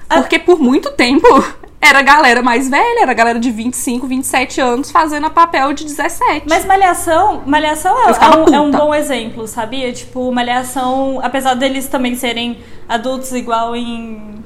Porque 0.09 0.39
por 0.39 0.59
muito 0.59 0.91
tempo 0.93 1.27
era 1.81 2.01
galera 2.01 2.43
mais 2.43 2.69
velha, 2.69 3.03
era 3.03 3.13
galera 3.13 3.39
de 3.39 3.51
25, 3.51 4.07
27 4.07 4.61
anos 4.61 4.91
fazendo 4.91 5.27
a 5.27 5.31
papel 5.31 5.73
de 5.73 5.85
17. 5.85 6.47
Mas 6.49 6.65
Malhação, 6.65 7.43
Malhação 7.47 7.95
é, 8.09 8.11
é 8.11 8.37
um, 8.37 8.55
é 8.55 8.61
um 8.61 8.71
bom 8.71 8.95
exemplo, 8.95 9.47
sabia? 9.47 9.93
Tipo, 9.93 10.33
Malhação, 10.33 11.21
apesar 11.23 11.55
deles 11.55 11.87
também 11.87 12.15
serem 12.15 12.59
adultos 12.89 13.33
igual 13.33 13.77
em 13.77 14.39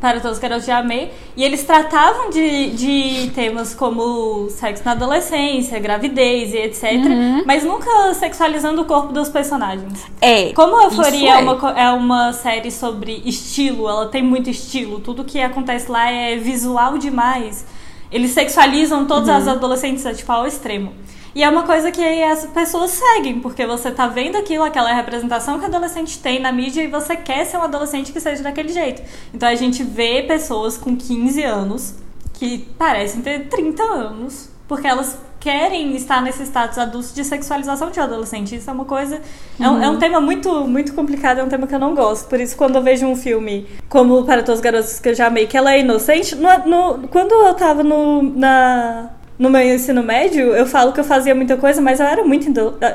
Para 0.00 0.20
Todos 0.20 0.36
os 0.36 0.38
Garotos 0.42 0.64
de 0.64 0.70
Amei, 0.70 1.10
e 1.36 1.42
eles 1.44 1.64
tratavam 1.64 2.30
de, 2.30 2.70
de 2.70 3.30
temas 3.34 3.74
como 3.74 4.48
sexo 4.50 4.84
na 4.84 4.92
adolescência, 4.92 5.78
gravidez 5.80 6.54
e 6.54 6.58
etc, 6.58 6.92
Uhum. 7.04 7.42
mas 7.44 7.64
nunca 7.64 8.14
sexualizando 8.14 8.82
o 8.82 8.84
corpo 8.84 9.12
dos 9.12 9.28
personagens. 9.28 10.04
é. 10.20 10.52
Como 10.52 10.76
a 10.78 10.84
Euforia 10.84 11.30
é. 11.34 11.34
é. 11.34 11.38
uma, 11.38 11.70
é 11.80 11.90
uma 11.90 12.32
série 12.32 12.70
sobre 12.70 13.22
estilo, 13.26 13.88
ela 13.88 14.06
tem 14.06 14.22
muito 14.22 14.48
estilo, 14.48 15.00
tudo 15.00 15.24
que 15.24 15.40
acontece 15.40 15.90
lá 15.90 16.10
é 16.10 16.36
visual 16.36 16.96
demais. 16.96 17.66
Eles 18.10 18.30
sexualizam 18.30 19.04
todas 19.04 19.28
Uhum. 19.28 19.34
as 19.36 19.48
adolescentes, 19.48 20.16
tipo, 20.16 20.30
ao 20.32 20.46
extremo. 20.46 20.92
E 21.38 21.42
é 21.44 21.48
uma 21.48 21.62
coisa 21.62 21.92
que 21.92 22.02
as 22.24 22.46
pessoas 22.46 22.90
seguem, 22.90 23.38
porque 23.38 23.64
você 23.64 23.92
tá 23.92 24.08
vendo 24.08 24.34
aquilo, 24.36 24.64
aquela 24.64 24.92
representação 24.92 25.56
que 25.56 25.64
o 25.64 25.68
adolescente 25.68 26.18
tem 26.18 26.40
na 26.40 26.50
mídia 26.50 26.82
e 26.82 26.88
você 26.88 27.14
quer 27.14 27.44
ser 27.44 27.58
um 27.58 27.62
adolescente 27.62 28.10
que 28.10 28.18
seja 28.18 28.42
daquele 28.42 28.70
jeito. 28.72 29.00
Então 29.32 29.48
a 29.48 29.54
gente 29.54 29.84
vê 29.84 30.24
pessoas 30.24 30.76
com 30.76 30.96
15 30.96 31.40
anos 31.44 31.94
que 32.34 32.58
parecem 32.76 33.22
ter 33.22 33.46
30 33.46 33.80
anos, 33.84 34.50
porque 34.66 34.88
elas 34.88 35.16
querem 35.38 35.94
estar 35.94 36.20
nesse 36.20 36.42
status 36.42 36.76
adulto 36.76 37.14
de 37.14 37.22
sexualização 37.22 37.92
de 37.92 38.00
um 38.00 38.02
adolescente. 38.02 38.56
Isso 38.56 38.68
é 38.68 38.72
uma 38.72 38.84
coisa. 38.84 39.22
É, 39.60 39.70
um, 39.70 39.80
é 39.80 39.88
um 39.88 39.96
tema 39.96 40.20
muito, 40.20 40.66
muito 40.66 40.92
complicado, 40.92 41.38
é 41.38 41.44
um 41.44 41.48
tema 41.48 41.68
que 41.68 41.74
eu 41.76 41.78
não 41.78 41.94
gosto. 41.94 42.26
Por 42.28 42.40
isso, 42.40 42.56
quando 42.56 42.74
eu 42.74 42.82
vejo 42.82 43.06
um 43.06 43.14
filme 43.14 43.64
como 43.88 44.24
Para 44.24 44.42
Todos 44.42 44.58
os 44.58 44.60
Garotos 44.60 44.98
que 44.98 45.10
eu 45.10 45.14
já 45.14 45.28
amei, 45.28 45.46
que 45.46 45.56
ela 45.56 45.72
é 45.72 45.78
inocente, 45.78 46.34
no, 46.34 46.48
no- 46.66 47.06
quando 47.06 47.30
eu 47.32 47.54
tava 47.54 47.84
no, 47.84 48.22
na, 48.24 49.10
no 49.38 49.48
meu 49.50 49.62
ensino 49.62 50.02
médio, 50.02 50.54
eu 50.54 50.66
falo 50.66 50.92
que 50.92 51.00
eu 51.00 51.04
fazia 51.04 51.34
muita 51.34 51.56
coisa, 51.56 51.80
mas 51.80 52.00
eu 52.00 52.06
era 52.06 52.24
muito, 52.24 52.46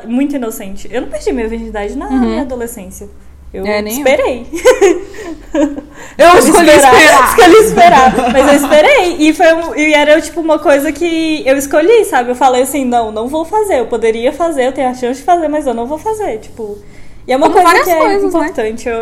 muito 0.05 0.35
inocente. 0.35 0.89
Eu 0.91 1.01
não 1.01 1.07
perdi 1.09 1.31
minha 1.31 1.47
virgindade 1.47 1.95
na 1.95 2.09
minha 2.09 2.41
adolescência. 2.41 3.07
Eu 3.53 3.65
É, 3.67 3.81
esperei. 3.83 4.47
Eu 6.17 6.37
escolhi 6.39 6.69
esperar. 6.69 7.29
Escolhi 7.29 7.55
esperar. 7.57 8.13
Mas 8.31 8.47
eu 8.47 8.53
esperei. 8.55 9.15
E, 9.19 9.33
foi 9.33 9.53
um- 9.53 9.75
e 9.75 9.93
era 9.93 10.19
tipo 10.21 10.41
uma 10.41 10.59
coisa 10.59 10.91
que 10.91 11.43
eu 11.45 11.55
escolhi, 11.57 12.03
sabe? 12.05 12.31
Eu 12.31 12.35
falei 12.35 12.63
assim, 12.63 12.85
não, 12.85 13.11
não 13.11 13.27
vou 13.27 13.45
fazer. 13.45 13.79
Eu 13.79 13.87
poderia 13.87 14.31
fazer, 14.33 14.67
eu 14.67 14.71
tenho 14.71 14.89
a 14.89 14.93
chance 14.93 15.19
de 15.19 15.25
fazer, 15.25 15.47
mas 15.47 15.65
eu 15.67 15.73
não 15.73 15.85
vou 15.85 15.97
fazer. 15.97 16.39
Tipo. 16.39 16.77
E 17.27 17.31
é 17.31 17.37
uma 17.37 17.49
Como 17.49 17.63
coisa 17.63 17.83
que 17.83 17.89
é 17.89 17.95
coisas, 17.97 18.21
né? 18.21 18.27
importante. 18.29 18.89
Eu, 18.89 18.95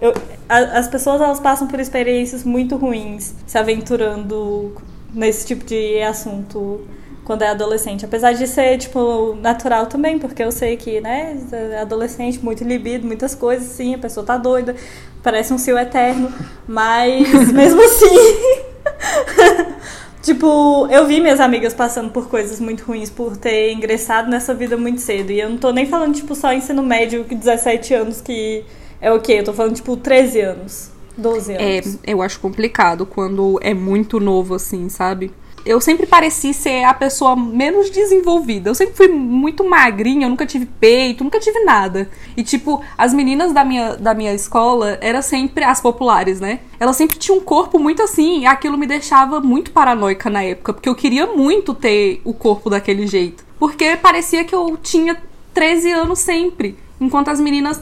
eu- 0.00 0.14
a- 0.48 0.78
as 0.78 0.88
pessoas 0.88 1.20
elas 1.20 1.40
passam 1.40 1.66
por 1.66 1.80
experiências 1.80 2.44
muito 2.44 2.76
ruins 2.76 3.34
se 3.46 3.56
aventurando 3.58 4.74
nesse 5.12 5.46
tipo 5.46 5.64
de 5.64 6.00
assunto 6.02 6.80
quando 7.24 7.42
é 7.42 7.48
adolescente. 7.48 8.04
Apesar 8.04 8.32
de 8.32 8.46
ser, 8.46 8.78
tipo, 8.78 9.34
natural 9.40 9.86
também, 9.86 10.18
porque 10.18 10.42
eu 10.42 10.52
sei 10.52 10.76
que, 10.76 11.00
né, 11.00 11.38
é 11.52 11.78
adolescente, 11.80 12.42
muito 12.42 12.64
libido, 12.64 13.06
muitas 13.06 13.34
coisas, 13.34 13.68
sim, 13.68 13.94
a 13.94 13.98
pessoa 13.98 14.24
tá 14.26 14.36
doida, 14.36 14.74
parece 15.22 15.52
um 15.52 15.58
cio 15.58 15.78
eterno, 15.78 16.32
mas 16.66 17.28
mesmo 17.52 17.82
assim. 17.82 18.06
Tipo, 20.22 20.86
eu 20.86 21.04
vi 21.04 21.20
minhas 21.20 21.40
amigas 21.40 21.74
passando 21.74 22.08
por 22.10 22.28
coisas 22.28 22.60
muito 22.60 22.84
ruins 22.84 23.10
por 23.10 23.36
ter 23.36 23.72
ingressado 23.72 24.30
nessa 24.30 24.54
vida 24.54 24.76
muito 24.76 25.00
cedo. 25.00 25.32
E 25.32 25.40
eu 25.40 25.50
não 25.50 25.56
tô 25.56 25.72
nem 25.72 25.84
falando, 25.84 26.14
tipo, 26.14 26.32
só 26.36 26.52
ensino 26.52 26.80
médio, 26.80 27.24
que 27.24 27.34
17 27.34 27.92
anos, 27.92 28.20
que 28.20 28.64
é 29.00 29.12
o 29.12 29.20
quê? 29.20 29.32
Eu 29.40 29.44
tô 29.44 29.52
falando, 29.52 29.74
tipo, 29.74 29.96
13 29.96 30.40
anos, 30.40 30.91
12 31.16 31.52
É, 31.52 31.78
anos. 31.78 31.98
eu 32.06 32.22
acho 32.22 32.40
complicado 32.40 33.04
quando 33.06 33.58
é 33.62 33.74
muito 33.74 34.18
novo, 34.20 34.54
assim, 34.54 34.88
sabe? 34.88 35.30
Eu 35.64 35.80
sempre 35.80 36.06
pareci 36.06 36.52
ser 36.52 36.82
a 36.82 36.92
pessoa 36.92 37.36
menos 37.36 37.88
desenvolvida. 37.88 38.68
Eu 38.68 38.74
sempre 38.74 38.96
fui 38.96 39.06
muito 39.06 39.62
magrinha, 39.62 40.26
eu 40.26 40.30
nunca 40.30 40.44
tive 40.44 40.66
peito, 40.66 41.22
nunca 41.22 41.38
tive 41.38 41.60
nada. 41.60 42.10
E, 42.36 42.42
tipo, 42.42 42.82
as 42.98 43.14
meninas 43.14 43.52
da 43.52 43.64
minha, 43.64 43.94
da 43.96 44.12
minha 44.12 44.34
escola 44.34 44.98
eram 45.00 45.22
sempre 45.22 45.62
as 45.62 45.80
populares, 45.80 46.40
né? 46.40 46.58
Elas 46.80 46.96
sempre 46.96 47.16
tinham 47.16 47.38
um 47.38 47.40
corpo 47.40 47.78
muito 47.78 48.02
assim, 48.02 48.40
e 48.40 48.46
aquilo 48.46 48.76
me 48.76 48.88
deixava 48.88 49.40
muito 49.40 49.70
paranoica 49.70 50.28
na 50.28 50.42
época, 50.42 50.72
porque 50.72 50.88
eu 50.88 50.96
queria 50.96 51.26
muito 51.28 51.74
ter 51.74 52.20
o 52.24 52.34
corpo 52.34 52.68
daquele 52.68 53.06
jeito. 53.06 53.44
Porque 53.56 53.96
parecia 53.96 54.42
que 54.42 54.54
eu 54.54 54.76
tinha 54.76 55.16
13 55.54 55.92
anos 55.92 56.18
sempre. 56.18 56.76
Enquanto 57.00 57.28
as 57.28 57.38
meninas 57.40 57.80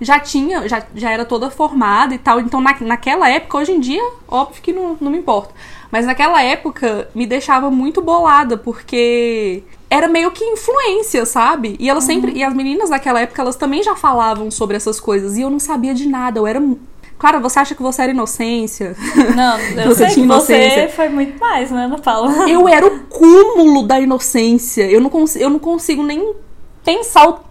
já 0.00 0.20
tinha, 0.20 0.68
já, 0.68 0.82
já 0.94 1.10
era 1.10 1.24
toda 1.24 1.50
formada 1.50 2.14
e 2.14 2.18
tal. 2.18 2.40
Então, 2.40 2.60
na, 2.60 2.76
naquela 2.80 3.28
época, 3.28 3.58
hoje 3.58 3.72
em 3.72 3.80
dia, 3.80 4.02
óbvio 4.26 4.62
que 4.62 4.72
não, 4.72 4.96
não 5.00 5.10
me 5.10 5.18
importa. 5.18 5.52
Mas 5.90 6.06
naquela 6.06 6.42
época 6.42 7.08
me 7.14 7.26
deixava 7.26 7.70
muito 7.70 8.02
bolada, 8.02 8.56
porque 8.56 9.62
era 9.90 10.06
meio 10.06 10.30
que 10.30 10.44
influência, 10.44 11.24
sabe? 11.24 11.76
E 11.80 11.88
elas 11.88 12.04
sempre. 12.04 12.32
E 12.32 12.44
as 12.44 12.54
meninas 12.54 12.90
daquela 12.90 13.20
época, 13.20 13.40
elas 13.40 13.56
também 13.56 13.82
já 13.82 13.96
falavam 13.96 14.50
sobre 14.50 14.76
essas 14.76 15.00
coisas. 15.00 15.36
E 15.36 15.40
eu 15.40 15.50
não 15.50 15.58
sabia 15.58 15.94
de 15.94 16.06
nada. 16.06 16.38
Eu 16.38 16.46
era. 16.46 16.62
Claro, 17.18 17.40
você 17.40 17.58
acha 17.58 17.74
que 17.74 17.82
você 17.82 18.02
era 18.02 18.12
inocência? 18.12 18.94
Não, 19.34 19.58
eu 19.58 19.88
Você 19.90 20.04
sei 20.06 20.14
tinha 20.14 20.28
que 20.28 20.34
você 20.34 20.88
foi 20.94 21.08
muito 21.08 21.36
mais, 21.40 21.68
né, 21.68 21.86
Ana 21.86 21.98
Paula? 21.98 22.48
Eu 22.48 22.68
era 22.68 22.86
o 22.86 23.00
cúmulo 23.06 23.82
da 23.82 23.98
inocência. 23.98 24.88
Eu 24.88 25.00
não, 25.00 25.10
cons 25.10 25.34
eu 25.34 25.50
não 25.50 25.58
consigo 25.58 26.02
nem 26.04 26.32
pensar 26.84 27.28
o 27.28 27.47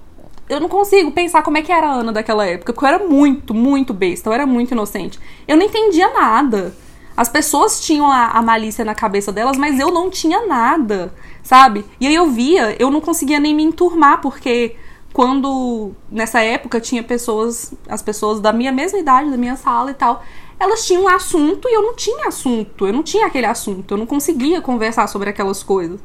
eu 0.50 0.60
não 0.60 0.70
consigo 0.70 1.12
pensar 1.12 1.41
como 1.43 1.58
é 1.58 1.62
que 1.62 1.72
era 1.72 1.88
a 1.88 1.91
Ana 1.93 2.12
daquela 2.12 2.45
época, 2.45 2.72
porque 2.74 2.86
eu 2.86 2.89
era 2.95 3.08
muito, 3.08 3.54
muito 3.54 3.93
besta, 3.93 4.30
eu 4.30 4.34
era 4.34 4.45
muito 4.45 4.72
inocente. 4.72 5.20
Eu 5.48 5.58
não 5.58 5.66
entendia 5.66 6.12
nada. 6.14 6.76
As 7.16 7.28
pessoas 7.30 7.82
tinham 7.82 8.10
a, 8.12 8.28
a 8.28 8.41
malícia 8.41 8.86
na 8.86 8.93
cabeça 8.93 9.32
delas, 9.32 9.58
mas 9.58 9.80
eu 9.80 9.89
não 9.91 10.10
tinha 10.10 10.45
nada, 10.45 11.14
sabe? 11.41 11.84
E 12.00 12.06
aí 12.08 12.14
eu 12.14 12.30
via, 12.30 12.76
eu 12.80 12.91
não 12.91 13.02
conseguia 13.02 13.39
nem 13.39 13.56
me 13.56 13.64
enturmar, 13.64 14.22
porque 14.22 14.76
quando 15.14 15.93
nessa 16.12 16.41
época 16.41 16.80
tinha 16.80 17.02
pessoas, 17.02 17.74
as 17.89 18.02
pessoas 18.04 18.39
da 18.39 18.54
minha 18.54 18.72
mesma 18.72 19.00
idade, 19.00 19.32
da 19.32 19.38
minha 19.38 19.56
sala 19.56 19.89
e 19.89 19.93
tal, 19.95 20.24
elas 20.60 20.86
tinham 20.86 21.04
um 21.04 21.08
assunto 21.08 21.68
e 21.68 21.74
eu 21.76 21.82
não 21.82 21.95
tinha 21.95 22.28
assunto, 22.28 22.86
eu 22.86 22.93
não 22.93 23.02
tinha 23.02 23.26
aquele 23.26 23.48
assunto, 23.48 23.93
eu 23.93 23.98
não 23.98 24.06
conseguia 24.06 24.62
conversar 24.62 25.08
sobre 25.08 25.30
aquelas 25.30 25.64
coisas. 25.64 26.00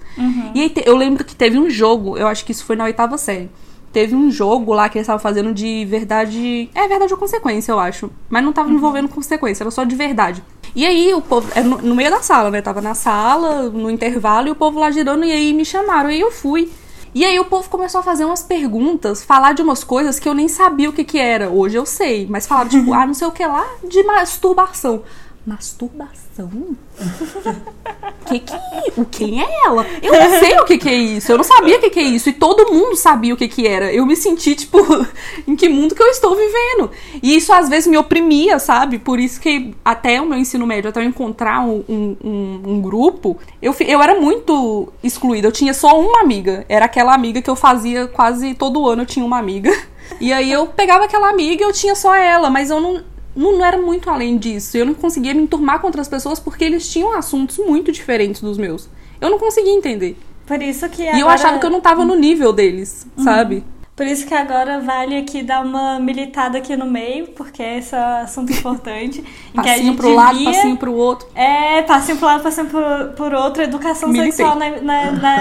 E 0.55 0.63
aí 0.63 0.71
te- 0.71 0.83
eu 0.87 0.97
lembro 0.97 1.25
que 1.25 1.35
teve 1.37 1.59
um 1.59 1.69
jogo, 1.69 2.17
eu 2.17 2.27
acho 2.27 2.43
que 2.45 2.53
isso 2.53 2.65
foi 2.65 2.75
na 2.77 2.85
oitava 2.85 3.19
série, 3.19 3.51
teve 3.93 4.15
um 4.15 4.31
jogo 4.31 4.73
lá 4.73 4.89
que 4.89 4.99
eles 4.99 5.05
estavam 5.05 5.21
fazendo 5.21 5.53
de 5.53 5.85
verdade. 5.85 6.71
É 6.75 6.89
verdade 6.89 7.13
ou 7.13 7.19
consequência, 7.19 7.73
eu 7.73 7.79
acho. 7.79 8.11
Mas 8.29 8.43
não 8.43 8.53
tava 8.53 8.71
envolvendo 8.71 9.09
consequência, 9.09 9.63
era 9.63 9.71
só 9.71 9.85
de 9.85 9.95
verdade. 9.95 10.43
E 10.75 10.87
aí 10.87 11.13
o 11.13 11.21
povo. 11.21 11.51
Era 11.55 11.67
no, 11.67 11.79
no 11.79 11.95
meio 11.95 12.11
da 12.11 12.23
sala, 12.23 12.51
né? 12.51 12.63
Tava 12.63 12.81
na 12.81 12.95
sala, 12.95 13.69
no 13.69 13.91
intervalo, 13.91 14.49
e 14.49 14.51
o 14.51 14.55
povo 14.55 14.81
lá 14.81 14.91
girando, 14.91 15.25
e 15.25 15.33
aí 15.33 15.53
me 15.53 15.65
chamaram. 15.65 16.11
E 16.11 16.15
aí 16.15 16.21
eu 16.21 16.33
fui. 16.33 16.71
E 17.15 17.27
aí 17.27 17.39
o 17.39 17.45
povo 17.45 17.69
começou 17.69 18.01
a 18.01 18.03
fazer 18.03 18.25
umas 18.25 18.43
perguntas, 18.43 19.23
falar 19.23 19.53
de 19.53 19.61
umas 19.61 19.85
coisas 19.85 20.19
que 20.19 20.27
eu 20.27 20.33
nem 20.33 20.49
sabia 20.49 20.89
o 20.89 20.93
que 20.95 21.05
que 21.05 21.19
era. 21.19 21.51
Hoje 21.51 21.77
eu 21.77 21.85
sei, 21.85 22.27
mas 22.27 22.47
falaram 22.47 22.71
tipo, 22.71 22.93
ah, 22.95 23.07
não 23.07 23.13
sei 23.13 23.27
o 23.27 23.33
que 23.33 23.45
lá, 23.45 23.67
de 23.87 24.03
masturbação. 24.03 25.03
Masturbação? 25.45 26.77
que 28.27 28.39
que, 28.39 28.55
o 28.97 29.05
quem 29.05 29.43
é 29.43 29.67
ela? 29.67 29.87
Eu 30.01 30.13
não 30.13 30.39
sei 30.39 30.59
o 30.59 30.65
que 30.65 30.79
que 30.79 30.89
é 30.89 30.95
isso. 30.95 31.33
Eu 31.33 31.37
não 31.37 31.45
sabia 31.45 31.77
o 31.77 31.81
que 31.81 31.91
que 31.91 32.01
é 32.01 32.05
isso. 32.05 32.29
E 32.29 32.33
todo 32.33 32.73
mundo 32.73 32.97
sabia 32.97 33.35
o 33.35 33.37
que 33.37 33.49
que 33.49 33.67
era. 33.67 33.93
Eu 33.93 34.07
me 34.07 34.17
senti, 34.17 34.55
tipo, 34.55 34.79
em 35.47 35.57
que 35.57 35.69
mundo 35.69 35.95
que 35.95 36.03
eu 36.03 36.09
estou 36.09 36.37
vivendo? 36.37 36.91
E 37.23 37.37
isso 37.37 37.53
às 37.53 37.69
vezes 37.69 37.87
me 37.87 37.97
oprimia, 37.97 38.59
sabe? 38.59 38.99
Por 38.99 39.19
isso 39.19 39.41
que 39.41 39.75
até 39.85 40.21
o 40.21 40.27
meu 40.27 40.39
ensino 40.39 40.67
médio, 40.67 40.91
até 40.91 41.01
eu 41.01 41.05
encontrar 41.05 41.61
um, 41.61 41.85
um, 41.89 42.61
um, 42.65 42.81
grupo, 42.81 43.39
eu, 43.61 43.75
eu 43.81 44.03
era 44.03 44.21
muito 44.21 44.93
excluída. 45.03 45.49
Eu 45.49 45.53
tinha 45.53 45.75
só 45.75 46.01
uma 46.01 46.21
amiga. 46.21 46.65
Era 46.69 46.87
aquela 46.87 47.15
amiga 47.15 47.43
que 47.43 47.51
eu 47.51 47.57
fazia 47.57 48.07
quase 48.07 48.55
todo 48.55 48.87
ano, 48.89 49.03
eu 49.03 49.07
tinha 49.07 49.25
uma 49.25 49.39
amiga. 49.39 49.73
E 50.21 50.33
aí 50.33 50.53
eu 50.53 50.67
pegava 50.67 51.05
aquela 51.05 51.31
amiga 51.31 51.63
e 51.63 51.67
eu 51.67 51.73
tinha 51.73 51.95
só 51.95 52.15
ela, 52.15 52.51
mas 52.51 52.71
eu 52.71 52.81
não, 52.81 53.03
não, 53.35 53.59
não 53.59 53.65
era 53.65 53.79
muito 53.79 54.09
além 54.11 54.37
disso. 54.37 54.77
Eu 54.77 54.87
não 54.87 54.95
conseguia 54.95 55.35
me 55.35 55.43
enturmar 55.43 55.81
com 55.81 55.87
outras 55.87 56.09
pessoas 56.09 56.39
porque 56.41 56.65
eles 56.65 56.91
tinham 56.91 57.17
assuntos 57.17 57.59
muito 57.59 57.91
diferentes 57.93 58.41
dos 58.41 58.59
meus. 58.59 58.89
Eu 59.21 59.31
não 59.31 59.39
conseguia 59.39 59.73
entender. 59.73 60.17
Por 60.47 60.61
isso 60.61 60.89
que 60.89 61.03
E 61.03 61.07
eu 61.07 61.13
agora- 61.29 61.35
achava 61.35 61.59
que 61.59 61.67
eu 61.67 61.71
não 61.71 61.81
tava 61.81 62.05
no 62.05 62.15
nível 62.17 62.53
deles, 62.53 63.07
sabe? 63.17 63.65
Por 63.95 64.07
isso 64.07 64.27
que 64.27 64.35
agora 64.35 64.81
vale 64.81 65.17
aqui 65.19 65.43
dar 65.43 65.63
uma 65.65 66.01
militada 66.01 66.59
aqui 66.59 66.75
no 66.77 66.87
meio, 66.87 67.29
porque 67.29 67.63
esse 67.63 67.95
é 67.95 67.99
um 67.99 68.17
assunto 68.23 68.51
importante. 68.53 69.23
Passinho 69.55 69.95
pro 69.95 70.15
lado, 70.15 70.39
devia- 70.39 70.53
passinho 70.53 70.77
pro 70.79 70.93
outro. 70.95 71.29
É, 71.35 71.83
passinho 71.83 72.17
pro 72.17 72.27
lado, 72.27 72.43
passinho 72.43 72.67
por, 72.69 72.83
por 73.17 73.35
outro. 73.35 73.63
Educação 73.63 74.09
Militei. 74.09 74.33
sexual 74.33 74.57
na, 74.59 74.71
na, 74.81 75.11
na, 75.13 75.37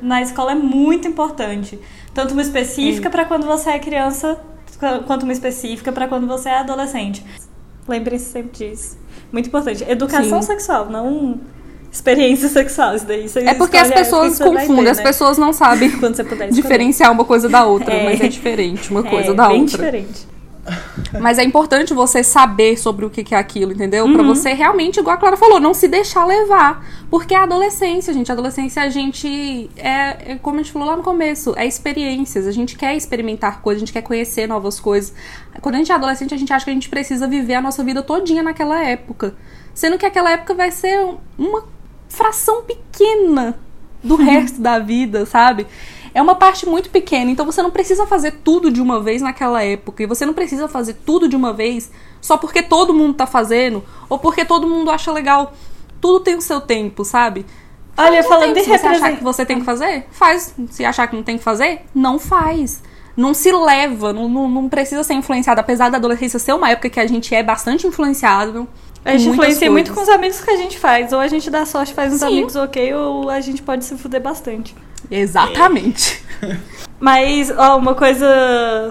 na 0.00 0.22
escola 0.22 0.52
é 0.52 0.54
muito 0.54 1.08
importante. 1.08 1.78
Tanto 2.14 2.32
uma 2.32 2.42
específica 2.42 3.10
para 3.10 3.24
quando 3.24 3.46
você 3.46 3.70
é 3.70 3.78
criança, 3.78 4.38
quanto 5.06 5.22
uma 5.24 5.32
específica 5.32 5.92
para 5.92 6.08
quando 6.08 6.26
você 6.26 6.48
é 6.48 6.58
adolescente. 6.58 7.24
Lembrem-se 7.88 8.26
sempre 8.26 8.66
disso. 8.70 8.96
Muito 9.32 9.46
importante. 9.48 9.84
Educação 9.88 10.40
Sim. 10.42 10.48
sexual, 10.48 10.88
não 10.90 11.40
experiência 11.90 12.48
sexual. 12.48 12.94
Isso 12.94 13.06
daí 13.06 13.26
É 13.46 13.54
porque 13.54 13.76
as 13.76 13.90
pessoas 13.90 14.38
confundem, 14.38 14.88
as 14.88 14.98
né? 14.98 15.02
pessoas 15.02 15.36
não 15.38 15.52
sabem 15.52 15.90
diferenciar 16.50 17.12
uma 17.12 17.24
coisa 17.24 17.48
da 17.48 17.64
outra, 17.66 17.92
É. 17.92 18.04
mas 18.04 18.20
é 18.20 18.28
diferente 18.28 18.90
uma 18.90 19.02
coisa 19.04 19.30
é, 19.32 19.34
da 19.34 19.48
bem 19.48 19.60
outra. 19.62 19.76
diferente. 19.76 20.31
Mas 21.20 21.38
é 21.38 21.44
importante 21.44 21.92
você 21.92 22.22
saber 22.22 22.76
sobre 22.76 23.04
o 23.04 23.10
que 23.10 23.34
é 23.34 23.38
aquilo, 23.38 23.72
entendeu? 23.72 24.04
Uhum. 24.04 24.14
Pra 24.14 24.22
você 24.22 24.52
realmente, 24.52 25.00
igual 25.00 25.16
a 25.16 25.18
Clara 25.18 25.36
falou, 25.36 25.58
não 25.58 25.74
se 25.74 25.88
deixar 25.88 26.24
levar. 26.24 26.86
Porque 27.10 27.34
é 27.34 27.38
a 27.38 27.42
adolescência, 27.42 28.14
gente. 28.14 28.30
A 28.30 28.34
adolescência, 28.34 28.82
a 28.82 28.88
gente. 28.88 29.68
É, 29.76 30.32
é 30.32 30.38
como 30.40 30.58
a 30.58 30.62
gente 30.62 30.72
falou 30.72 30.88
lá 30.88 30.96
no 30.96 31.02
começo, 31.02 31.52
é 31.56 31.66
experiências. 31.66 32.46
A 32.46 32.52
gente 32.52 32.76
quer 32.76 32.96
experimentar 32.96 33.60
coisas, 33.60 33.82
a 33.82 33.84
gente 33.84 33.92
quer 33.92 34.02
conhecer 34.02 34.46
novas 34.46 34.78
coisas. 34.78 35.12
Quando 35.60 35.74
a 35.74 35.78
gente 35.78 35.90
é 35.90 35.94
adolescente, 35.94 36.32
a 36.32 36.38
gente 36.38 36.52
acha 36.52 36.64
que 36.64 36.70
a 36.70 36.74
gente 36.74 36.88
precisa 36.88 37.26
viver 37.26 37.54
a 37.54 37.60
nossa 37.60 37.82
vida 37.82 38.02
todinha 38.02 38.42
naquela 38.42 38.82
época. 38.84 39.34
Sendo 39.74 39.98
que 39.98 40.06
aquela 40.06 40.30
época 40.30 40.54
vai 40.54 40.70
ser 40.70 41.16
uma 41.36 41.64
fração 42.08 42.62
pequena 42.62 43.58
do 44.02 44.14
resto 44.16 44.60
da 44.60 44.78
vida, 44.78 45.26
sabe? 45.26 45.66
É 46.14 46.20
uma 46.20 46.34
parte 46.34 46.66
muito 46.66 46.90
pequena, 46.90 47.30
então 47.30 47.46
você 47.46 47.62
não 47.62 47.70
precisa 47.70 48.06
fazer 48.06 48.32
tudo 48.44 48.70
de 48.70 48.82
uma 48.82 49.00
vez 49.00 49.22
naquela 49.22 49.62
época. 49.62 50.02
E 50.02 50.06
você 50.06 50.26
não 50.26 50.34
precisa 50.34 50.68
fazer 50.68 50.94
tudo 51.06 51.28
de 51.28 51.34
uma 51.34 51.52
vez 51.52 51.90
só 52.20 52.36
porque 52.36 52.62
todo 52.62 52.92
mundo 52.92 53.14
tá 53.14 53.26
fazendo 53.26 53.82
ou 54.08 54.18
porque 54.18 54.44
todo 54.44 54.66
mundo 54.66 54.90
acha 54.90 55.10
legal. 55.10 55.54
Tudo 56.00 56.20
tem 56.20 56.34
o 56.34 56.42
seu 56.42 56.60
tempo, 56.60 57.04
sabe? 57.04 57.46
Olha, 57.96 58.22
falando 58.24 58.54
tempo. 58.54 58.58
de 58.58 58.64
Se 58.64 58.78
você 58.78 58.86
achar 58.86 59.16
que 59.16 59.24
você 59.24 59.46
tem 59.46 59.58
que 59.58 59.64
fazer, 59.64 60.06
faz. 60.10 60.54
Se 60.70 60.84
achar 60.84 61.06
que 61.06 61.16
não 61.16 61.22
tem 61.22 61.38
que 61.38 61.44
fazer, 61.44 61.82
não 61.94 62.18
faz. 62.18 62.82
Não 63.16 63.34
se 63.34 63.52
leva, 63.52 64.12
não, 64.12 64.28
não, 64.28 64.48
não 64.48 64.68
precisa 64.68 65.04
ser 65.04 65.14
influenciado. 65.14 65.60
Apesar 65.60 65.90
da 65.90 65.98
adolescência 65.98 66.38
ser 66.38 66.54
uma 66.54 66.70
época 66.70 66.88
que 66.88 66.98
a 66.98 67.06
gente 67.06 67.34
é 67.34 67.42
bastante 67.42 67.86
influenciável. 67.86 68.66
A 69.04 69.16
gente 69.16 69.30
influencia 69.30 69.70
muito 69.70 69.90
com 69.90 69.96
coisas. 69.96 70.12
os 70.12 70.18
amigos 70.18 70.40
que 70.40 70.50
a 70.50 70.56
gente 70.56 70.78
faz. 70.78 71.12
Ou 71.12 71.18
a 71.18 71.28
gente 71.28 71.50
dá 71.50 71.66
sorte, 71.66 71.92
faz 71.92 72.12
uns 72.12 72.20
Sim. 72.20 72.26
amigos 72.26 72.56
ok, 72.56 72.94
ou 72.94 73.28
a 73.28 73.40
gente 73.40 73.62
pode 73.62 73.84
se 73.84 73.96
fuder 73.96 74.22
bastante. 74.22 74.74
Exatamente. 75.12 76.20
Mas, 76.98 77.52
ó, 77.56 77.76
uma 77.78 77.94
coisa, 77.94 78.26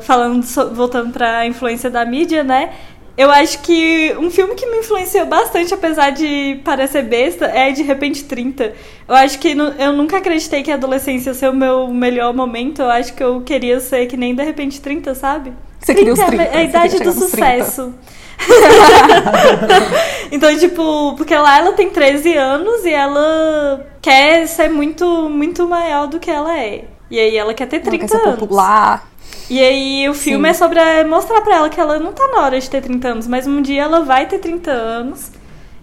falando, 0.01 0.43
voltando 0.73 1.11
pra 1.13 1.45
influência 1.45 1.89
da 1.89 2.05
mídia, 2.05 2.43
né? 2.43 2.71
Eu 3.17 3.29
acho 3.29 3.59
que 3.61 4.15
um 4.19 4.29
filme 4.31 4.55
que 4.55 4.65
me 4.65 4.79
influenciou 4.79 5.25
bastante, 5.25 5.73
apesar 5.73 6.11
de 6.11 6.59
parecer 6.63 7.03
besta, 7.03 7.45
é 7.45 7.71
De 7.71 7.83
Repente 7.83 8.23
30. 8.23 8.73
Eu 9.07 9.15
acho 9.15 9.37
que 9.39 9.49
eu 9.77 9.93
nunca 9.93 10.17
acreditei 10.17 10.63
que 10.63 10.71
a 10.71 10.75
adolescência 10.75 11.29
ia 11.29 11.33
ser 11.33 11.49
o 11.49 11.53
meu 11.53 11.87
melhor 11.89 12.33
momento. 12.33 12.81
Eu 12.81 12.89
acho 12.89 13.13
que 13.13 13.23
eu 13.23 13.41
queria 13.41 13.79
ser 13.79 14.05
que 14.07 14.15
nem 14.17 14.33
De 14.33 14.43
Repente 14.43 14.79
30, 14.81 15.13
sabe? 15.13 15.51
Você 15.79 15.93
queria 15.93 16.13
os 16.13 16.19
é 16.19 16.23
a- 16.23 16.27
30, 16.27 16.43
É 16.43 16.47
a 16.47 16.51
você 16.51 16.63
idade 16.63 16.97
do 16.99 17.05
nos 17.05 17.31
30. 17.31 17.93
então, 20.31 20.57
tipo, 20.57 21.15
porque 21.15 21.35
lá 21.35 21.59
ela 21.59 21.73
tem 21.73 21.89
13 21.89 22.35
anos 22.35 22.85
e 22.85 22.91
ela 22.93 23.85
quer 24.01 24.47
ser 24.47 24.69
muito, 24.69 25.05
muito 25.29 25.67
maior 25.67 26.07
do 26.07 26.19
que 26.19 26.29
ela 26.29 26.57
é. 26.57 26.85
E 27.09 27.19
aí 27.19 27.35
ela 27.35 27.53
quer 27.53 27.67
ter 27.67 27.77
Ela 27.77 27.85
30 27.85 28.07
quer 28.07 28.07
ser 28.17 28.23
anos. 28.27 28.39
popular. 28.39 29.07
E 29.49 29.59
aí 29.61 30.07
o 30.09 30.13
filme 30.13 30.45
Sim. 30.45 30.51
é 30.51 30.53
sobre 30.53 31.03
mostrar 31.03 31.41
pra 31.41 31.57
ela 31.57 31.69
que 31.69 31.79
ela 31.79 31.99
não 31.99 32.13
tá 32.13 32.27
na 32.29 32.41
hora 32.41 32.59
de 32.59 32.69
ter 32.69 32.81
30 32.81 33.07
anos, 33.07 33.27
mas 33.27 33.45
um 33.45 33.61
dia 33.61 33.83
ela 33.83 34.01
vai 34.01 34.25
ter 34.25 34.39
30 34.39 34.71
anos 34.71 35.29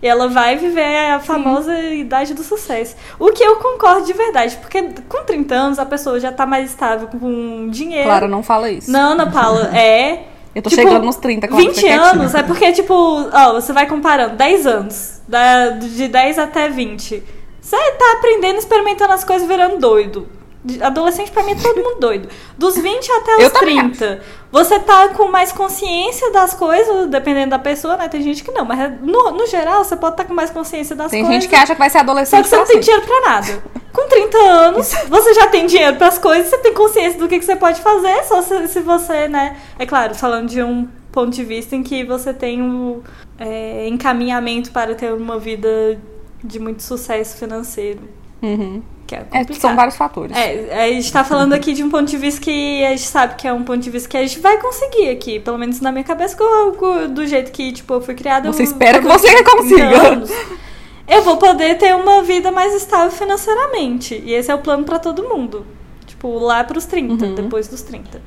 e 0.00 0.06
ela 0.06 0.28
vai 0.28 0.56
viver 0.56 1.10
a 1.10 1.20
famosa 1.20 1.78
idade 1.78 2.32
do 2.32 2.42
sucesso. 2.42 2.96
O 3.18 3.30
que 3.30 3.42
eu 3.42 3.56
concordo 3.56 4.06
de 4.06 4.12
verdade, 4.14 4.56
porque 4.56 4.82
com 5.08 5.22
30 5.24 5.54
anos 5.54 5.78
a 5.78 5.84
pessoa 5.84 6.18
já 6.18 6.32
tá 6.32 6.46
mais 6.46 6.70
estável 6.70 7.08
com 7.08 7.68
dinheiro. 7.68 8.04
Clara, 8.04 8.26
não 8.28 8.42
fala 8.42 8.70
isso. 8.70 8.90
Não, 8.90 9.12
Ana 9.12 9.30
Paula, 9.30 9.70
é. 9.76 10.22
Eu 10.54 10.62
tô 10.62 10.70
tipo, 10.70 10.82
chegando 10.82 11.04
nos 11.04 11.16
30, 11.16 11.46
Clara, 11.46 11.62
20 11.62 11.74
fica 11.74 11.86
quietinha. 11.86 12.10
anos 12.10 12.34
é 12.34 12.42
porque, 12.42 12.72
tipo, 12.72 12.94
ó, 12.94 13.52
você 13.52 13.72
vai 13.72 13.86
comparando 13.86 14.36
10 14.36 14.66
anos, 14.66 15.20
da, 15.28 15.70
de 15.70 16.08
10 16.08 16.38
até 16.38 16.68
20. 16.68 17.22
Você 17.60 17.76
tá 17.76 18.14
aprendendo, 18.18 18.58
experimentando 18.58 19.12
as 19.12 19.24
coisas, 19.24 19.46
virando 19.46 19.78
doido. 19.78 20.37
Adolescente, 20.82 21.30
pra 21.30 21.42
mim, 21.42 21.52
é 21.52 21.54
todo 21.54 21.76
mundo 21.76 22.00
doido. 22.00 22.28
Dos 22.56 22.76
20 22.76 23.10
até 23.12 23.36
os 23.36 23.42
Eu 23.44 23.50
também 23.50 23.90
30. 23.90 24.20
Você 24.50 24.78
tá 24.80 25.08
com 25.08 25.28
mais 25.28 25.52
consciência 25.52 26.30
das 26.32 26.54
coisas, 26.54 27.08
dependendo 27.08 27.50
da 27.50 27.58
pessoa, 27.58 27.96
né? 27.96 28.08
Tem 28.08 28.22
gente 28.22 28.42
que 28.42 28.50
não, 28.50 28.64
mas 28.64 29.00
no, 29.00 29.30
no 29.30 29.46
geral, 29.46 29.84
você 29.84 29.96
pode 29.96 30.14
estar 30.14 30.24
com 30.24 30.34
mais 30.34 30.50
consciência 30.50 30.96
das 30.96 31.10
Tem 31.10 31.22
coisas. 31.22 31.42
gente 31.42 31.50
que 31.50 31.56
acha 31.56 31.74
que 31.74 31.78
vai 31.78 31.90
ser 31.90 31.98
Só 31.98 32.04
adolescente 32.04 32.42
que 32.42 32.48
você 32.48 32.56
não 32.56 32.64
tem 32.66 32.80
dinheiro 32.80 33.06
pra 33.06 33.20
nada. 33.20 33.62
Com 33.92 34.08
30 34.08 34.38
anos, 34.38 34.92
você 35.08 35.34
já 35.34 35.46
tem 35.48 35.66
dinheiro 35.66 35.96
pras 35.96 36.18
coisas, 36.18 36.46
você 36.46 36.58
tem 36.58 36.72
consciência 36.72 37.18
do 37.18 37.28
que, 37.28 37.38
que 37.38 37.44
você 37.44 37.56
pode 37.56 37.80
fazer, 37.80 38.24
só 38.24 38.42
se, 38.42 38.68
se 38.68 38.80
você, 38.80 39.28
né? 39.28 39.56
É 39.78 39.84
claro, 39.84 40.14
falando 40.14 40.48
de 40.48 40.62
um 40.62 40.88
ponto 41.10 41.30
de 41.30 41.44
vista 41.44 41.74
em 41.74 41.82
que 41.82 42.04
você 42.04 42.32
tem 42.32 42.62
um 42.62 43.02
é, 43.38 43.88
encaminhamento 43.88 44.70
para 44.70 44.94
ter 44.94 45.12
uma 45.12 45.38
vida 45.38 45.98
de 46.42 46.58
muito 46.58 46.82
sucesso 46.82 47.36
financeiro. 47.36 48.17
Uhum. 48.42 48.82
Que 49.06 49.14
é, 49.14 49.26
É, 49.32 49.52
são 49.54 49.74
vários 49.74 49.96
fatores. 49.96 50.36
É, 50.36 50.84
a 50.84 50.88
gente 50.92 51.10
tá 51.12 51.24
falando 51.24 51.52
aqui 51.54 51.72
de 51.72 51.82
um 51.82 51.88
ponto 51.90 52.04
de 52.04 52.16
vista 52.18 52.40
que 52.40 52.84
a 52.84 52.90
gente 52.90 53.02
sabe 53.06 53.34
que 53.36 53.48
é 53.48 53.52
um 53.52 53.64
ponto 53.64 53.78
de 53.80 53.88
vista 53.90 54.08
que 54.08 54.16
a 54.16 54.20
gente 54.26 54.38
vai 54.38 54.58
conseguir 54.60 55.08
aqui. 55.08 55.40
Pelo 55.40 55.56
menos 55.58 55.80
na 55.80 55.90
minha 55.90 56.04
cabeça, 56.04 56.36
do 57.10 57.26
jeito 57.26 57.50
que, 57.50 57.72
tipo, 57.72 57.94
eu 57.94 58.00
fui 58.02 58.14
criada. 58.14 58.52
Você 58.52 58.62
eu- 58.62 58.64
espera 58.66 59.00
que 59.00 59.06
você 59.06 59.42
consiga. 59.44 60.08
anos, 60.12 60.30
Eu 61.06 61.22
vou 61.22 61.38
poder 61.38 61.78
ter 61.78 61.96
uma 61.96 62.22
vida 62.22 62.52
mais 62.52 62.74
estável 62.74 63.10
financeiramente. 63.10 64.22
E 64.26 64.34
esse 64.34 64.50
é 64.50 64.54
o 64.54 64.58
plano 64.58 64.84
pra 64.84 64.98
todo 64.98 65.24
mundo. 65.26 65.64
Tipo, 66.06 66.38
lá 66.38 66.62
pros 66.64 66.84
30, 66.84 67.24
Uhum. 67.24 67.34
depois 67.34 67.66
dos 67.66 67.80
30. 67.80 68.20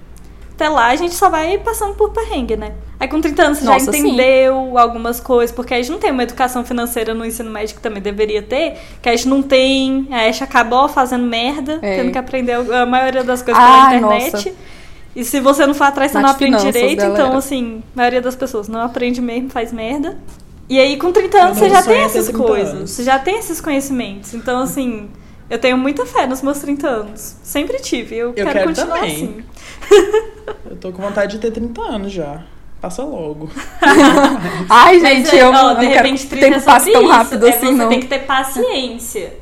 Até 0.62 0.70
lá 0.70 0.88
a 0.89 0.95
gente 0.95 1.16
só 1.16 1.28
vai 1.28 1.57
passando 1.57 1.95
por 1.95 2.12
perrengue, 2.12 2.55
né? 2.55 2.74
Aí 2.99 3.07
com 3.07 3.20
30 3.20 3.41
anos 3.43 3.57
você 3.57 3.66
Nossa, 3.66 3.86
já 3.88 3.91
sim. 3.93 3.97
entendeu 4.09 4.78
algumas 4.78 5.20
coisas, 5.20 5.55
porque 5.55 5.74
a 5.74 5.78
gente 5.78 5.89
não 5.89 5.97
tem 5.97 6.12
uma 6.12 6.22
educação 6.22 6.64
financeira 6.64 7.16
no 7.16 7.26
ensino 7.26 7.49
médio 7.49 7.76
que 7.76 7.82
também 7.82 7.99
deveria 7.99 8.43
ter, 8.43 8.78
que 9.01 9.09
a 9.09 9.16
gente 9.16 9.28
não 9.28 9.41
tem, 9.41 10.07
a 10.12 10.26
gente 10.32 10.43
acabou 10.43 10.88
fazendo 10.88 11.26
merda, 11.26 11.80
É. 11.82 11.95
tendo 11.97 12.12
que 12.12 12.18
aprender 12.20 12.53
a 12.53 12.86
maioria 12.86 13.24
das 13.24 13.41
coisas 13.41 13.59
Ai, 13.64 13.99
pela 13.99 14.14
internet. 14.18 14.34
nossa. 14.34 14.51
E 15.16 15.26
se 15.26 15.39
você 15.39 15.66
não 15.66 15.74
for 15.74 15.86
atrás, 15.86 16.12
você 16.12 16.20
Nas 16.20 16.24
não 16.26 16.36
aprende 16.36 16.57
finanças, 16.57 16.74
direito. 16.80 16.99
galera. 16.99 17.24
Então, 17.24 17.38
assim, 17.38 17.82
a 17.95 17.97
maioria 17.97 18.22
das 18.22 18.36
pessoas 18.36 18.68
não 18.68 18.82
aprende 18.82 19.20
mesmo, 19.20 19.49
faz 19.49 19.74
merda. 19.74 20.16
E 20.70 20.80
aí, 20.80 20.95
com 20.95 21.12
30 21.12 21.38
anos, 21.41 21.57
você 21.57 21.70
já 21.72 21.82
tem 21.82 22.01
essas 22.01 22.28
30 22.28 22.38
coisas. 22.43 22.74
anos. 22.76 22.91
Você 22.91 23.03
já 23.03 23.18
tem 23.18 23.39
esses 23.39 23.59
conhecimentos. 23.59 24.36
Então, 24.36 24.62
assim, 24.62 25.09
eu 25.52 25.60
tenho 25.60 25.78
muita 25.78 26.06
fé 26.06 26.26
nos 26.26 26.41
meus 26.41 26.60
30 26.60 26.88
anos. 26.88 27.36
Sempre 27.43 27.78
tive. 27.80 28.16
Eu, 28.16 28.34
quero, 28.34 28.52
quero 28.52 28.68
continuar 28.70 28.99
também. 28.99 29.14
assim. 29.14 29.43
Eu 30.70 30.78
tô 30.78 30.93
com 30.93 31.02
vontade 31.02 31.34
de 31.34 31.39
ter 31.39 31.52
30 31.52 31.82
anos 31.82 32.12
já. 32.14 32.41
Passa 32.80 33.04
logo. 33.04 33.49
Ai, 34.70 34.97
Mas, 34.99 35.02
gente, 35.02 35.36
é, 35.38 35.43
eu 35.43 35.49
ó, 35.49 35.52
não 35.52 35.76
de 35.76 35.88
quero 35.88 36.04
repente, 36.04 36.26
que 36.26 36.36
o 36.36 36.39
30 36.39 36.45
é 36.45 36.49
tempo 36.52 36.66
passe 36.66 36.86
sobre 36.86 36.93
tão 36.93 37.04
isso. 37.04 37.12
rápido 37.12 37.45
é 37.45 37.49
assim, 37.49 37.66
você 37.68 37.72
não. 37.74 37.89
tem 37.89 37.99
que 37.99 38.08
ter 38.08 38.20
paciência. 38.20 39.34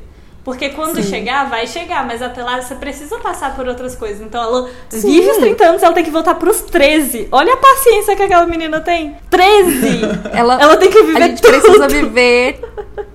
Porque 0.42 0.70
quando 0.70 1.02
chegar, 1.02 1.48
vai 1.50 1.66
chegar, 1.66 2.06
mas 2.06 2.22
até 2.22 2.42
lá 2.42 2.60
você 2.60 2.74
precisa 2.74 3.18
passar 3.18 3.54
por 3.54 3.68
outras 3.68 3.94
coisas. 3.94 4.22
Então 4.22 4.42
ela 4.42 4.70
vive 4.90 5.30
os 5.30 5.36
30 5.36 5.64
anos, 5.64 5.82
ela 5.82 5.94
tem 5.94 6.02
que 6.02 6.10
voltar 6.10 6.34
pros 6.36 6.62
13. 6.62 7.28
Olha 7.30 7.52
a 7.52 7.56
paciência 7.58 8.16
que 8.16 8.22
aquela 8.22 8.46
menina 8.46 8.80
tem. 8.80 9.14
13! 9.28 10.00
Ela, 10.32 10.60
Ela 10.60 10.76
tem 10.76 10.90
que 10.90 11.02
viver 11.02 11.22
a 11.22 11.28
gente 11.28 11.42
tudo. 11.42 11.60
precisa 11.60 11.88
viver 11.88 12.60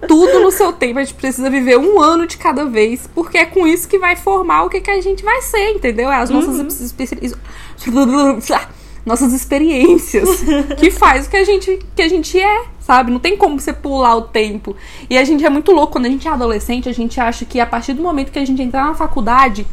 tudo 0.07 0.39
no 0.39 0.51
seu 0.51 0.71
tempo. 0.71 0.99
A 0.99 1.03
gente 1.03 1.15
precisa 1.15 1.49
viver 1.49 1.77
um 1.77 1.99
ano 1.99 2.27
de 2.27 2.37
cada 2.37 2.65
vez. 2.65 3.09
Porque 3.13 3.37
é 3.37 3.45
com 3.45 3.65
isso 3.65 3.87
que 3.87 3.97
vai 3.97 4.15
formar 4.15 4.63
o 4.63 4.69
que, 4.69 4.79
que 4.79 4.91
a 4.91 5.01
gente 5.01 5.23
vai 5.23 5.41
ser, 5.41 5.71
entendeu? 5.71 6.11
É 6.11 6.17
as 6.17 6.29
nossas 6.29 6.57
Uhum. 6.57 6.67
nossas 9.05 9.33
experiências 9.33 10.29
que 10.77 10.89
faz 10.89 11.27
o 11.27 11.29
que 11.29 11.37
a 11.37 11.43
gente 11.43 11.79
que 11.95 12.01
a 12.01 12.07
gente 12.07 12.39
é, 12.39 12.63
sabe? 12.85 13.11
Não 13.11 13.19
tem 13.19 13.35
como 13.35 13.59
você 13.59 13.73
pular 13.73 14.15
o 14.15 14.21
tempo. 14.23 14.75
E 15.09 15.17
a 15.17 15.23
gente 15.23 15.45
é 15.45 15.49
muito 15.49 15.71
louco 15.71 15.93
quando 15.93 16.05
a 16.05 16.09
gente 16.09 16.27
é 16.27 16.31
adolescente, 16.31 16.87
a 16.87 16.93
gente 16.93 17.19
acha 17.19 17.45
que 17.45 17.59
a 17.59 17.65
partir 17.65 17.93
do 17.93 18.01
momento 18.03 18.31
que 18.31 18.39
a 18.39 18.45
gente 18.45 18.61
entrar 18.61 18.85
na 18.85 18.93
faculdade, 18.95 19.65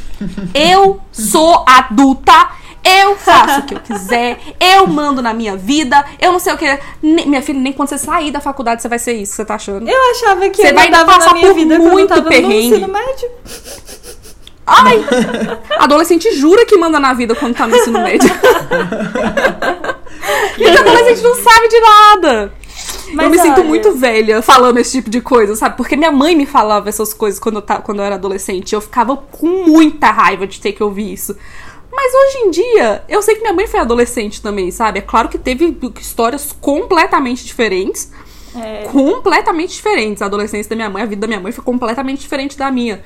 eu 0.54 1.00
sou 1.12 1.64
adulta, 1.66 2.48
eu 2.82 3.16
faço 3.16 3.60
o 3.60 3.62
que 3.64 3.74
eu 3.74 3.80
quiser, 3.80 4.38
eu 4.60 4.86
mando 4.86 5.20
na 5.20 5.34
minha 5.34 5.56
vida, 5.56 6.04
eu 6.20 6.32
não 6.32 6.38
sei 6.38 6.52
o 6.52 6.56
que. 6.56 6.78
Nem- 7.02 7.26
minha 7.26 7.42
filha, 7.42 7.58
nem 7.58 7.72
quando 7.72 7.88
você 7.88 7.98
sair 7.98 8.30
da 8.30 8.40
faculdade 8.40 8.80
você 8.80 8.88
vai 8.88 8.98
ser 8.98 9.14
isso, 9.14 9.34
você 9.34 9.44
tá 9.44 9.56
achando? 9.56 9.88
Eu 9.88 10.10
achava 10.12 10.48
que 10.48 10.62
Você 10.62 10.70
eu 10.70 10.74
vai 10.74 10.88
passar 10.90 11.34
por 11.34 11.52
vida 11.54 11.76
quando 11.76 11.86
eu 11.88 11.92
muito 11.92 12.08
tava 12.08 12.20
no 12.22 12.28
perrengue. 12.28 12.68
ensino 12.76 12.88
médio. 12.88 13.28
Ai! 14.68 15.04
Adolescente 15.78 16.32
jura 16.36 16.64
que 16.66 16.76
manda 16.76 16.98
na 16.98 17.12
vida 17.12 17.34
quando 17.34 17.54
tá 17.54 17.66
no 17.68 17.76
ensino 17.76 18.00
médio. 18.00 18.28
e 20.58 20.66
adolescente 20.66 21.22
não 21.22 21.34
sabe 21.34 21.68
de 21.68 21.80
nada. 21.80 22.52
Mas 23.12 23.24
eu 23.26 23.30
me 23.30 23.38
sinto 23.38 23.60
olha- 23.60 23.64
muito 23.68 23.92
velha 23.92 24.42
falando 24.42 24.78
esse 24.78 24.92
tipo 24.98 25.08
de 25.08 25.20
coisa, 25.20 25.54
sabe? 25.56 25.76
Porque 25.76 25.96
minha 25.96 26.10
mãe 26.10 26.34
me 26.34 26.44
falava 26.46 26.88
essas 26.88 27.14
coisas 27.14 27.38
quando 27.38 27.56
eu, 27.56 27.62
ta- 27.62 27.80
quando 27.80 27.98
eu 28.00 28.04
era 28.04 28.16
adolescente. 28.16 28.74
Eu 28.74 28.80
ficava 28.80 29.16
com 29.16 29.46
muita 29.66 30.10
raiva 30.10 30.46
de 30.46 30.60
ter 30.60 30.72
que 30.72 30.82
ouvir 30.82 31.12
isso. 31.12 31.36
Mas 31.92 32.12
hoje 32.12 32.38
em 32.46 32.50
dia, 32.50 33.04
eu 33.08 33.22
sei 33.22 33.36
que 33.36 33.40
minha 33.42 33.52
mãe 33.54 33.66
foi 33.66 33.80
adolescente 33.80 34.42
também, 34.42 34.70
sabe? 34.70 34.98
É 34.98 35.02
claro 35.02 35.28
que 35.28 35.38
teve 35.38 35.76
histórias 36.00 36.52
completamente 36.60 37.44
diferentes. 37.44 38.12
É. 38.54 38.88
Completamente 38.90 39.74
diferentes. 39.74 40.20
A 40.20 40.26
adolescência 40.26 40.68
da 40.70 40.76
minha 40.76 40.90
mãe, 40.90 41.02
a 41.02 41.06
vida 41.06 41.20
da 41.22 41.26
minha 41.26 41.40
mãe 41.40 41.52
foi 41.52 41.64
completamente 41.64 42.20
diferente 42.20 42.56
da 42.58 42.70
minha. 42.70 43.02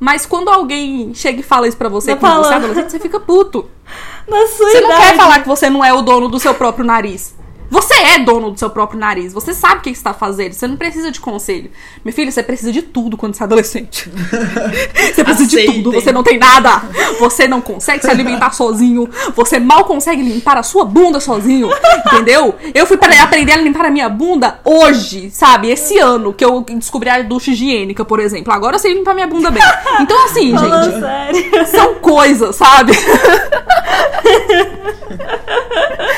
Mas 0.00 0.26
quando 0.26 0.48
alguém 0.50 1.12
chega 1.14 1.40
e 1.40 1.42
fala 1.42 1.66
isso 1.68 1.76
pra 1.76 1.88
você, 1.88 2.12
Não 2.12 2.18
quando 2.18 2.34
você 2.36 2.40
é 2.40 2.42
fala. 2.52 2.56
adolescente, 2.56 2.90
você 2.90 2.98
fica 3.00 3.20
puto. 3.20 3.68
Na 4.28 4.46
sua 4.46 4.70
Você 4.70 4.80
não 4.80 4.88
idade. 4.90 5.02
quer 5.10 5.16
falar 5.16 5.40
que 5.40 5.48
você 5.48 5.68
não 5.70 5.84
é 5.84 5.92
o 5.92 6.02
dono 6.02 6.28
do 6.28 6.38
seu 6.38 6.54
próprio 6.54 6.84
nariz. 6.84 7.34
Você 7.70 7.94
é 7.94 8.18
dono 8.18 8.50
do 8.50 8.58
seu 8.58 8.70
próprio 8.70 9.00
nariz. 9.00 9.32
Você 9.32 9.52
sabe 9.52 9.78
o 9.78 9.80
que 9.80 9.90
está 9.90 10.14
fazendo. 10.14 10.52
Você 10.52 10.66
não 10.66 10.76
precisa 10.76 11.10
de 11.10 11.20
conselho. 11.20 11.70
Meu 12.04 12.14
filho, 12.14 12.30
você 12.30 12.42
precisa 12.42 12.70
de 12.70 12.82
tudo 12.82 13.16
quando 13.16 13.34
você 13.34 13.42
é 13.42 13.46
adolescente. 13.46 14.10
Você 15.14 15.22
precisa 15.24 15.48
de 15.48 15.56
Aceitem. 15.58 15.82
tudo. 15.82 15.92
Você 15.92 16.12
não 16.12 16.22
tem 16.22 16.38
nada. 16.38 16.82
Você 17.20 17.46
não 17.46 17.60
consegue 17.60 18.02
se 18.02 18.10
alimentar 18.10 18.50
sozinho. 18.54 19.08
Você 19.34 19.58
mal 19.58 19.84
consegue 19.84 20.22
limpar 20.22 20.56
a 20.56 20.62
sua 20.62 20.84
bunda 20.84 21.20
sozinho. 21.20 21.68
Entendeu? 22.06 22.54
Eu 22.74 22.86
fui 22.86 22.96
para 22.96 23.22
aprender 23.22 23.52
a 23.52 23.56
limpar 23.56 23.86
a 23.86 23.90
minha 23.90 24.08
bunda 24.08 24.60
hoje, 24.64 25.30
sabe? 25.30 25.70
Esse 25.70 25.98
ano 25.98 26.32
que 26.32 26.44
eu 26.44 26.60
descobri 26.62 27.08
a 27.08 27.22
ducha 27.22 27.50
higiênica, 27.52 28.04
por 28.04 28.20
exemplo. 28.20 28.52
Agora 28.52 28.76
eu 28.76 28.80
sei 28.80 28.94
limpar 28.94 29.14
minha 29.14 29.26
bunda 29.26 29.50
bem. 29.50 29.62
Então, 30.00 30.24
assim, 30.24 30.56
gente. 30.56 31.00
sério. 31.00 31.66
São 31.66 31.94
coisas, 31.96 32.56
sabe? 32.56 32.92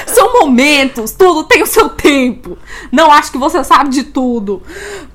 São 0.07 0.33
momentos, 0.41 1.13
tudo 1.13 1.45
tem 1.45 1.63
o 1.63 1.67
seu 1.67 1.89
tempo. 1.89 2.57
Não 2.93 3.11
acho 3.11 3.31
que 3.33 3.39
você 3.39 3.63
sabe 3.65 3.91
de 3.91 4.05
tudo. 4.05 4.63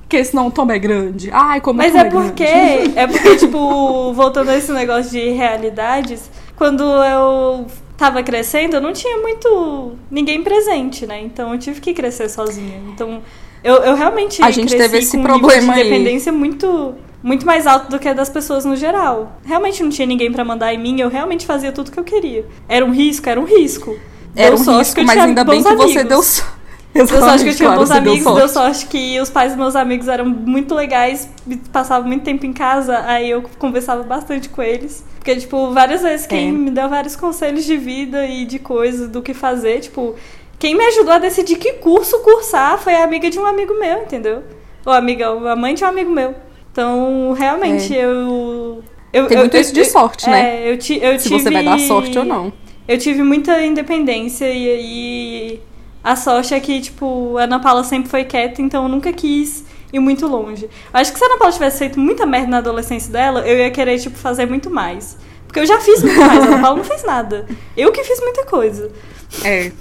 Porque 0.01 0.23
senão 0.25 0.47
o 0.47 0.51
tombo 0.51 0.71
é 0.73 0.79
grande. 0.79 1.29
Ai, 1.31 1.61
como 1.61 1.77
Mas 1.77 1.93
tom 1.93 1.99
é 1.99 2.03
porque, 2.05 2.43
grande. 2.43 2.99
é 2.99 3.07
porque, 3.07 3.35
tipo, 3.37 4.11
voltando 4.13 4.49
a 4.49 4.57
esse 4.57 4.71
negócio 4.71 5.11
de 5.11 5.29
realidades, 5.29 6.29
quando 6.55 6.83
eu 6.83 7.65
tava 7.97 8.21
crescendo, 8.21 8.75
eu 8.75 8.81
não 8.81 8.91
tinha 8.93 9.17
muito 9.19 9.93
ninguém 10.09 10.43
presente, 10.43 11.05
né? 11.05 11.21
Então 11.21 11.53
eu 11.53 11.59
tive 11.59 11.79
que 11.79 11.93
crescer 11.93 12.27
sozinha. 12.29 12.81
Então 12.93 13.21
eu, 13.63 13.75
eu 13.75 13.95
realmente 13.95 14.43
A 14.43 14.51
gente 14.51 14.75
teve 14.75 14.97
esse 14.97 15.11
com 15.11 15.19
um 15.19 15.23
problema 15.23 15.59
nível 15.59 15.73
de 15.75 15.81
aí. 15.81 15.87
independência 15.87 16.31
muito 16.31 16.95
muito 17.23 17.45
mais 17.45 17.67
alto 17.67 17.89
do 17.91 17.99
que 17.99 18.07
a 18.07 18.13
das 18.13 18.29
pessoas 18.29 18.65
no 18.65 18.75
geral. 18.75 19.39
Realmente 19.45 19.83
não 19.83 19.89
tinha 19.91 20.07
ninguém 20.07 20.31
pra 20.31 20.43
mandar 20.43 20.73
em 20.73 20.77
mim, 20.79 20.99
eu 20.99 21.07
realmente 21.07 21.45
fazia 21.45 21.71
tudo 21.71 21.91
que 21.91 21.99
eu 21.99 22.03
queria. 22.03 22.45
Era 22.67 22.83
um 22.83 22.91
risco, 22.91 23.29
era 23.29 23.39
um 23.39 23.45
risco. 23.45 23.95
Era 24.35 24.55
Deu 24.55 24.73
um 24.73 24.77
risco, 24.79 24.99
eu 24.99 25.05
mas 25.05 25.17
ainda 25.19 25.43
bem 25.43 25.63
que 25.63 25.75
você 25.75 26.03
deu 26.03 26.21
sorte. 26.23 26.51
Deu 26.93 27.07
sorte 27.07 27.43
que 27.45 27.49
eu 27.51 27.55
tinha 27.55 27.67
Claro, 27.69 27.79
bons 27.79 27.89
deu 27.89 27.97
amigos, 27.99 28.23
sorte. 28.23 28.37
deu 28.39 28.49
sorte 28.49 28.85
que 28.87 29.19
os 29.21 29.29
pais 29.29 29.51
dos 29.53 29.57
meus 29.59 29.75
amigos 29.77 30.09
eram 30.09 30.25
muito 30.25 30.75
legais, 30.75 31.29
passavam 31.71 32.05
muito 32.05 32.23
tempo 32.25 32.45
em 32.45 32.51
casa, 32.51 33.01
aí 33.05 33.29
eu 33.29 33.43
conversava 33.57 34.03
bastante 34.03 34.49
com 34.49 34.61
eles. 34.61 35.01
Porque, 35.15 35.33
tipo, 35.37 35.71
várias 35.71 36.01
vezes 36.01 36.27
quem 36.27 36.49
É. 36.49 36.51
me 36.51 36.69
deu 36.69 36.89
vários 36.89 37.15
conselhos 37.15 37.63
de 37.63 37.77
vida 37.77 38.25
e 38.27 38.43
de 38.43 38.59
coisas, 38.59 39.07
do 39.07 39.21
que 39.21 39.33
fazer, 39.33 39.79
tipo, 39.79 40.15
quem 40.59 40.75
me 40.75 40.83
ajudou 40.87 41.13
a 41.13 41.17
decidir 41.17 41.55
que 41.55 41.73
curso 41.73 42.19
cursar 42.19 42.77
foi 42.77 42.93
a 42.93 43.05
amiga 43.05 43.29
de 43.29 43.39
um 43.39 43.45
amigo 43.45 43.73
meu, 43.79 44.01
entendeu? 44.01 44.43
Ou 44.85 44.91
amiga, 44.91 45.27
a 45.29 45.55
mãe 45.55 45.73
de 45.73 45.85
um 45.85 45.87
amigo 45.87 46.11
meu. 46.11 46.35
Então, 46.73 47.33
realmente, 47.37 47.93
eu. 47.95 48.83
eu 49.13 49.27
Tem 49.27 49.37
eu- 49.37 49.43
muito 49.43 49.55
eu- 49.55 49.61
isso 49.61 49.73
de 49.73 49.79
eu- 49.79 49.85
sorte, 49.85 50.29
né? 50.29 50.65
É, 50.65 50.71
eu, 50.73 50.77
ti, 50.77 50.99
eu 51.01 51.17
Se 51.17 51.29
tive... 51.29 51.41
você 51.41 51.49
vai 51.51 51.63
dar 51.63 51.79
sorte 51.79 52.17
ou 52.19 52.25
não. 52.25 52.51
Eu 52.87 52.97
tive 52.97 53.23
muita 53.23 53.61
independência 53.63 54.45
e 54.51 54.69
aí 54.69 55.61
a 56.03 56.15
sorte 56.15 56.53
é 56.53 56.59
que, 56.59 56.81
tipo, 56.81 57.37
a 57.37 57.43
Ana 57.43 57.59
Paula 57.59 57.83
sempre 57.83 58.09
foi 58.09 58.23
quieta, 58.23 58.61
então 58.61 58.83
eu 58.83 58.89
nunca 58.89 59.13
quis 59.13 59.63
ir 59.93 59.99
muito 59.99 60.25
longe. 60.27 60.65
Eu 60.65 60.99
acho 60.99 61.11
que 61.13 61.19
se 61.19 61.23
a 61.23 61.27
Ana 61.27 61.37
Paula 61.37 61.53
tivesse 61.53 61.77
feito 61.79 61.99
muita 61.99 62.25
merda 62.25 62.47
na 62.47 62.57
adolescência 62.57 63.11
dela, 63.11 63.41
eu 63.47 63.57
ia 63.57 63.69
querer, 63.71 63.99
tipo, 63.99 64.17
fazer 64.17 64.45
muito 64.47 64.69
mais. 64.69 65.17
Porque 65.45 65.59
eu 65.59 65.65
já 65.65 65.79
fiz 65.79 66.01
muito 66.03 66.17
mais, 66.19 66.43
a 66.43 66.47
Ana 66.47 66.59
Paula 66.61 66.77
não 66.77 66.83
fez 66.83 67.03
nada. 67.03 67.45
Eu 67.77 67.91
que 67.91 68.03
fiz 68.03 68.19
muita 68.21 68.45
coisa. 68.45 68.91
É. 69.43 69.71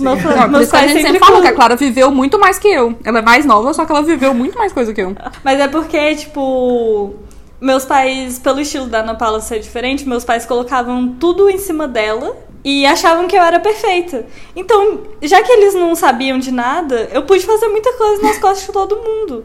Meus, 0.00 0.22
Não, 0.24 0.48
meus 0.48 0.68
pais 0.68 0.90
gente 0.90 1.02
sempre 1.02 1.12
sempre 1.12 1.18
falou 1.20 1.40
que 1.40 1.46
a 1.46 1.50
falam- 1.52 1.54
Clara 1.56 1.76
viveu 1.76 2.10
muito 2.10 2.38
mais 2.40 2.58
que 2.58 2.66
eu. 2.66 2.96
Ela 3.04 3.20
é 3.20 3.22
mais 3.22 3.46
nova, 3.46 3.72
só 3.72 3.84
que 3.86 3.92
ela 3.92 4.02
viveu 4.02 4.34
muito 4.34 4.58
mais 4.58 4.72
coisa 4.72 4.92
que 4.92 5.00
eu. 5.00 5.14
Mas 5.44 5.60
é 5.60 5.68
porque, 5.68 6.16
tipo, 6.16 7.14
meus 7.60 7.84
pais, 7.84 8.38
pelo 8.38 8.60
estilo 8.60 8.86
da 8.86 9.00
Ana 9.00 9.14
Paula 9.14 9.40
ser 9.40 9.60
diferente, 9.60 10.08
meus 10.08 10.24
pais 10.24 10.46
colocavam 10.46 11.16
tudo 11.20 11.50
em 11.50 11.58
cima 11.58 11.86
dela 11.86 12.36
e 12.64 12.86
achavam 12.86 13.26
que 13.26 13.36
eu 13.36 13.42
era 13.42 13.60
perfeita. 13.60 14.26
Então, 14.56 15.02
já 15.22 15.42
que 15.42 15.52
eles 15.52 15.74
não 15.74 15.94
sabiam 15.94 16.38
de 16.38 16.50
nada, 16.50 17.08
eu 17.12 17.22
pude 17.22 17.44
fazer 17.44 17.68
muita 17.68 17.92
coisa 17.94 18.22
nas 18.22 18.38
costas 18.38 18.66
de 18.66 18.72
todo 18.72 18.96
mundo. 18.96 19.44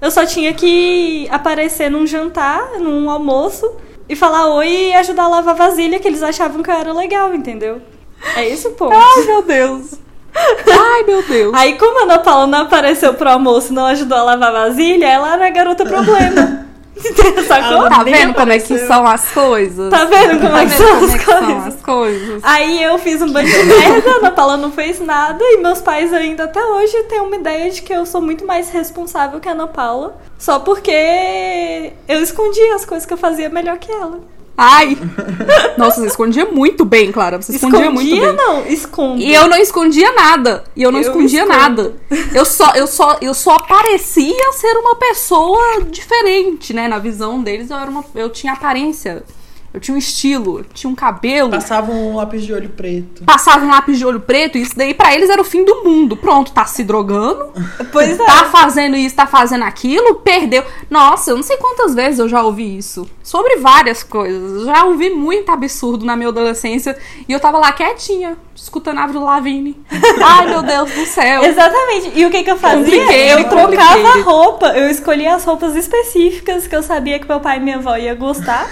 Eu 0.00 0.10
só 0.10 0.24
tinha 0.24 0.52
que 0.52 1.26
aparecer 1.30 1.90
num 1.90 2.06
jantar, 2.06 2.78
num 2.78 3.10
almoço, 3.10 3.72
e 4.08 4.14
falar 4.14 4.54
oi 4.54 4.90
e 4.90 4.94
ajudar 4.94 5.24
a 5.24 5.28
lavar 5.28 5.54
vasilha, 5.54 5.98
que 5.98 6.06
eles 6.06 6.22
achavam 6.22 6.62
que 6.62 6.70
eu 6.70 6.74
era 6.74 6.92
legal, 6.92 7.34
entendeu? 7.34 7.80
É 8.36 8.46
esse 8.46 8.68
o 8.68 8.72
ponto. 8.72 8.94
Ai, 8.94 9.24
meu 9.24 9.42
Deus. 9.42 9.94
Ai, 10.34 11.02
meu 11.04 11.22
Deus. 11.22 11.54
Aí, 11.54 11.78
como 11.78 12.00
a 12.00 12.02
Ana 12.02 12.18
Paula 12.18 12.46
não 12.46 12.60
apareceu 12.62 13.14
pro 13.14 13.30
almoço 13.30 13.72
e 13.72 13.74
não 13.74 13.86
ajudou 13.86 14.18
a 14.18 14.22
lavar 14.22 14.52
vasilha, 14.52 15.06
ela 15.06 15.34
era 15.34 15.46
a 15.46 15.50
garota 15.50 15.84
problema. 15.84 16.66
Sacou? 17.46 17.88
Tá 17.88 18.02
vendo 18.02 18.34
como 18.34 18.52
é 18.52 18.58
que 18.58 18.78
são 18.78 19.06
as 19.06 19.30
coisas? 19.30 19.90
Tá 19.90 20.04
vendo 20.06 20.40
como 20.40 20.52
Tá 20.52 20.62
é 20.62 20.66
que 20.66 20.72
vendo 20.72 20.88
como 20.88 21.04
as 21.06 21.14
é 21.14 21.18
que 21.18 21.24
são 21.24 21.38
coisas? 21.46 21.66
as 21.66 21.82
coisas? 21.82 22.40
Aí 22.42 22.82
eu 22.82 22.98
fiz 22.98 23.20
um 23.22 23.30
bando 23.32 23.48
de 23.48 23.62
merda, 23.64 24.10
a 24.10 24.14
Ana 24.16 24.30
Paula 24.30 24.56
não 24.56 24.72
fez 24.72 24.98
nada 25.00 25.38
e 25.42 25.58
meus 25.58 25.80
pais 25.80 26.12
ainda 26.12 26.44
até 26.44 26.64
hoje 26.64 27.02
têm 27.04 27.20
uma 27.20 27.36
ideia 27.36 27.70
de 27.70 27.82
que 27.82 27.92
eu 27.92 28.06
sou 28.06 28.20
muito 28.20 28.46
mais 28.46 28.70
responsável 28.70 29.38
que 29.40 29.48
a 29.48 29.52
Ana 29.52 29.66
Paula, 29.66 30.16
só 30.38 30.58
porque 30.58 31.92
eu 32.08 32.22
escondia 32.22 32.74
as 32.74 32.84
coisas 32.84 33.06
que 33.06 33.12
eu 33.12 33.18
fazia 33.18 33.48
melhor 33.48 33.78
que 33.78 33.90
ela. 33.92 34.20
Ai! 34.56 34.96
Nossa, 35.76 36.00
você 36.00 36.06
escondia 36.06 36.46
muito 36.46 36.84
bem, 36.84 37.12
Clara. 37.12 37.40
Você 37.40 37.56
escondia, 37.56 37.90
muito 37.90 38.08
bem. 38.08 38.32
não, 38.32 38.66
escondo. 38.66 39.20
E 39.20 39.32
eu 39.34 39.46
não 39.48 39.58
escondia 39.58 40.12
nada. 40.12 40.64
E 40.74 40.82
eu 40.82 40.90
não 40.90 41.00
Eu 41.00 41.08
escondia 41.10 41.42
escondo. 41.42 41.58
nada. 41.58 41.94
Eu 42.32 42.44
só, 42.44 42.70
eu, 42.74 42.86
só, 42.86 43.18
eu 43.20 43.34
só 43.34 43.58
parecia 43.58 44.52
ser 44.52 44.72
uma 44.78 44.96
pessoa 44.96 45.82
diferente, 45.90 46.72
né? 46.72 46.88
Na 46.88 46.98
visão 46.98 47.42
deles, 47.42 47.70
eu, 47.70 47.76
era 47.76 47.90
uma, 47.90 48.04
eu 48.14 48.30
tinha 48.30 48.54
aparência. 48.54 49.22
Eu 49.76 49.80
tinha 49.80 49.94
um 49.94 49.98
estilo, 49.98 50.60
eu 50.60 50.64
tinha 50.72 50.90
um 50.90 50.94
cabelo. 50.94 51.50
Passava 51.50 51.92
um 51.92 52.16
lápis 52.16 52.46
de 52.46 52.50
olho 52.50 52.70
preto. 52.70 53.22
Passava 53.24 53.62
um 53.62 53.68
lápis 53.68 53.98
de 53.98 54.06
olho 54.06 54.20
preto, 54.20 54.56
e 54.56 54.62
isso 54.62 54.74
daí 54.74 54.94
pra 54.94 55.14
eles 55.14 55.28
era 55.28 55.38
o 55.38 55.44
fim 55.44 55.66
do 55.66 55.84
mundo. 55.84 56.16
Pronto, 56.16 56.50
tá 56.50 56.64
se 56.64 56.82
drogando, 56.82 57.52
Pois 57.92 58.18
é. 58.18 58.24
tá 58.24 58.46
fazendo 58.46 58.96
isso, 58.96 59.14
tá 59.14 59.26
fazendo 59.26 59.64
aquilo, 59.64 60.14
perdeu. 60.14 60.64
Nossa, 60.88 61.32
eu 61.32 61.36
não 61.36 61.42
sei 61.42 61.58
quantas 61.58 61.94
vezes 61.94 62.18
eu 62.18 62.26
já 62.26 62.42
ouvi 62.42 62.78
isso. 62.78 63.06
Sobre 63.22 63.56
várias 63.56 64.02
coisas. 64.02 64.62
Eu 64.62 64.64
Já 64.64 64.84
ouvi 64.84 65.10
muito 65.10 65.52
absurdo 65.52 66.06
na 66.06 66.16
minha 66.16 66.30
adolescência. 66.30 66.96
E 67.28 67.32
eu 67.34 67.38
tava 67.38 67.58
lá 67.58 67.70
quietinha, 67.70 68.38
escutando 68.54 68.96
a 68.96 69.04
Avril 69.04 69.24
Lavigne. 69.24 69.78
Ai, 70.24 70.48
meu 70.48 70.62
Deus 70.62 70.90
do 70.90 71.04
céu. 71.04 71.44
Exatamente. 71.44 72.12
E 72.14 72.24
o 72.24 72.30
que, 72.30 72.42
que 72.42 72.50
eu 72.50 72.56
fazia? 72.56 72.98
Complicated, 72.98 73.42
eu 73.42 73.48
trocava 73.50 74.22
roupa, 74.22 74.68
eu 74.68 74.88
escolhia 74.88 75.34
as 75.34 75.44
roupas 75.44 75.76
específicas 75.76 76.66
que 76.66 76.74
eu 76.74 76.82
sabia 76.82 77.18
que 77.18 77.28
meu 77.28 77.40
pai 77.40 77.58
e 77.58 77.60
minha 77.60 77.76
avó 77.76 77.94
ia 77.94 78.14
gostar. 78.14 78.70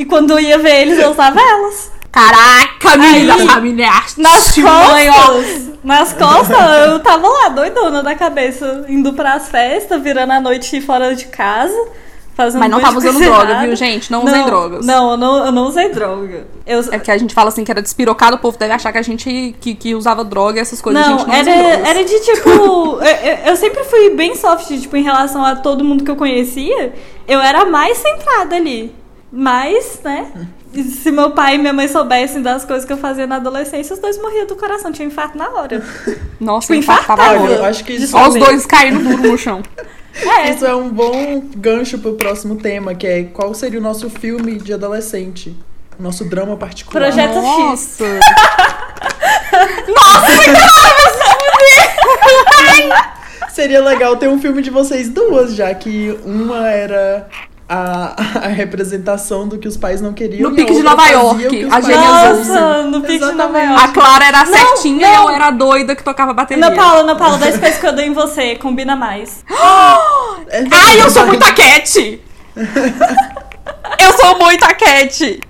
E 0.00 0.04
quando 0.06 0.30
eu 0.30 0.40
ia 0.40 0.58
ver 0.58 0.80
eles, 0.80 0.98
eu 0.98 1.10
usava 1.10 1.38
elas. 1.38 1.90
Caraca, 2.10 2.96
menina, 2.96 3.34
Aí, 3.34 3.60
menina 3.60 3.82
é 3.82 4.20
Nas 4.20 4.48
arte, 4.48 4.62
mãe, 4.62 5.10
ó. 5.10 5.12
costas, 5.12 5.62
nas 5.84 6.12
costas, 6.14 6.88
eu 6.88 6.98
tava 7.00 7.28
lá, 7.28 7.48
doidona 7.50 8.02
da 8.02 8.14
cabeça, 8.14 8.84
indo 8.88 9.12
pras 9.12 9.48
festas, 9.48 10.02
virando 10.02 10.32
a 10.32 10.40
noite 10.40 10.80
fora 10.80 11.14
de 11.14 11.26
casa, 11.26 11.76
Fazendo 12.34 12.60
Mas 12.60 12.70
não 12.70 12.80
tava 12.80 12.96
usando 12.96 13.18
droga, 13.20 13.60
viu, 13.60 13.76
gente? 13.76 14.10
Não 14.10 14.24
usem 14.24 14.44
drogas. 14.46 14.86
Não, 14.86 15.10
eu 15.10 15.16
não, 15.18 15.44
eu 15.46 15.52
não 15.52 15.66
usei 15.66 15.90
droga. 15.90 16.46
Eu, 16.66 16.80
É 16.90 16.98
que 16.98 17.10
a 17.10 17.18
gente 17.18 17.34
fala 17.34 17.48
assim 17.50 17.64
que 17.64 17.70
era 17.70 17.82
despirocado, 17.82 18.36
o 18.36 18.38
povo 18.38 18.56
deve 18.56 18.72
achar 18.72 18.90
que 18.92 18.96
a 18.98 19.02
gente 19.02 19.54
que, 19.60 19.74
que 19.74 19.94
usava 19.94 20.24
droga 20.24 20.58
e 20.58 20.62
essas 20.62 20.80
coisas. 20.80 21.04
a 21.04 21.10
Não, 21.10 21.18
gente 21.18 21.28
não 21.28 21.34
era, 21.34 21.50
era 21.50 22.02
de 22.04 22.18
tipo. 22.20 22.48
eu- 23.02 23.38
eu 23.50 23.56
sempre 23.56 23.84
fui 23.84 24.10
bem 24.10 24.34
soft, 24.36 24.68
tipo, 24.68 24.96
em 24.96 25.02
relação 25.02 25.44
a 25.44 25.56
todo 25.56 25.84
mundo 25.84 26.02
que 26.02 26.10
eu 26.10 26.16
conhecia. 26.16 26.94
Eu 27.28 27.40
era 27.40 27.66
mais 27.66 27.98
centrada 27.98 28.56
ali. 28.56 28.94
Mas, 29.32 30.00
né? 30.02 30.30
Se 30.72 31.10
meu 31.10 31.32
pai 31.32 31.56
e 31.56 31.58
minha 31.58 31.72
mãe 31.72 31.88
soubessem 31.88 32.42
das 32.42 32.64
coisas 32.64 32.84
que 32.84 32.92
eu 32.92 32.96
fazia 32.96 33.26
na 33.26 33.36
adolescência, 33.36 33.94
os 33.94 34.00
dois 34.00 34.20
morriam 34.20 34.46
do 34.46 34.56
coração, 34.56 34.92
tinha 34.92 35.06
infarto 35.06 35.36
na 35.36 35.48
hora. 35.50 35.82
Nossa, 36.38 36.68
tipo, 36.68 36.78
infartava. 36.78 37.22
Olha, 37.22 37.54
eu 37.54 37.64
acho 37.64 37.84
que 37.84 37.92
isso, 37.92 38.16
Ó, 38.16 38.28
os 38.28 38.34
dois 38.34 38.66
caindo 38.66 39.02
duro 39.02 39.32
no 39.32 39.38
chão. 39.38 39.62
É, 40.12 40.50
isso 40.50 40.66
é 40.66 40.74
um 40.74 40.90
bom 40.90 41.40
gancho 41.56 41.96
pro 41.96 42.14
próximo 42.14 42.56
tema, 42.56 42.96
que 42.96 43.06
é 43.06 43.22
qual 43.22 43.54
seria 43.54 43.78
o 43.78 43.82
nosso 43.82 44.10
filme 44.10 44.58
de 44.58 44.74
adolescente? 44.74 45.56
O 45.98 46.02
nosso 46.02 46.28
drama 46.28 46.56
particular. 46.56 47.04
Projeto 47.04 47.36
X. 47.36 47.42
Nossa. 47.60 48.04
Seria 53.50 53.82
legal 53.82 54.16
ter 54.16 54.28
um 54.28 54.40
filme 54.40 54.62
de 54.62 54.70
vocês 54.70 55.08
duas, 55.08 55.54
já 55.54 55.74
que 55.74 56.18
uma 56.24 56.68
era 56.68 57.28
a, 57.72 58.16
a 58.46 58.48
representação 58.48 59.46
do 59.46 59.56
que 59.56 59.68
os 59.68 59.76
pais 59.76 60.00
não 60.00 60.12
queriam. 60.12 60.50
No 60.50 60.58
e 60.58 60.60
a 60.60 60.64
Pique 60.66 60.76
de 60.76 60.82
Nova 60.82 61.06
York, 61.06 61.68
a. 61.70 61.76
Olsen. 61.76 61.96
Nossa, 61.96 62.82
no 62.82 63.00
pique 63.00 63.24
de 63.24 63.32
Nova. 63.32 63.60
York. 63.60 63.84
A 63.84 63.88
Clara 63.88 64.24
era 64.24 64.40
a 64.40 64.46
certinha 64.46 65.06
e 65.06 65.16
não. 65.16 65.22
eu 65.22 65.30
era 65.30 65.46
a 65.46 65.50
doida 65.52 65.94
que 65.94 66.02
tocava 66.02 66.34
bateria. 66.34 66.66
Ana 66.66 66.74
Paula, 66.74 67.00
Ana 67.02 67.14
Paula, 67.14 67.38
10 67.38 67.58
coisas 67.58 67.78
que 67.78 67.86
eu 67.86 67.92
dei 67.92 68.06
em 68.06 68.12
você, 68.12 68.56
combina 68.56 68.96
mais. 68.96 69.44
É 70.48 70.64
Ai, 70.68 71.00
eu 71.00 71.08
sou 71.10 71.24
muito 71.26 71.44
a 71.44 71.52
Cat! 71.52 72.20
eu 74.00 74.12
sou 74.18 74.36
muito 74.40 74.64
a 74.64 74.74
Cat! 74.74 75.40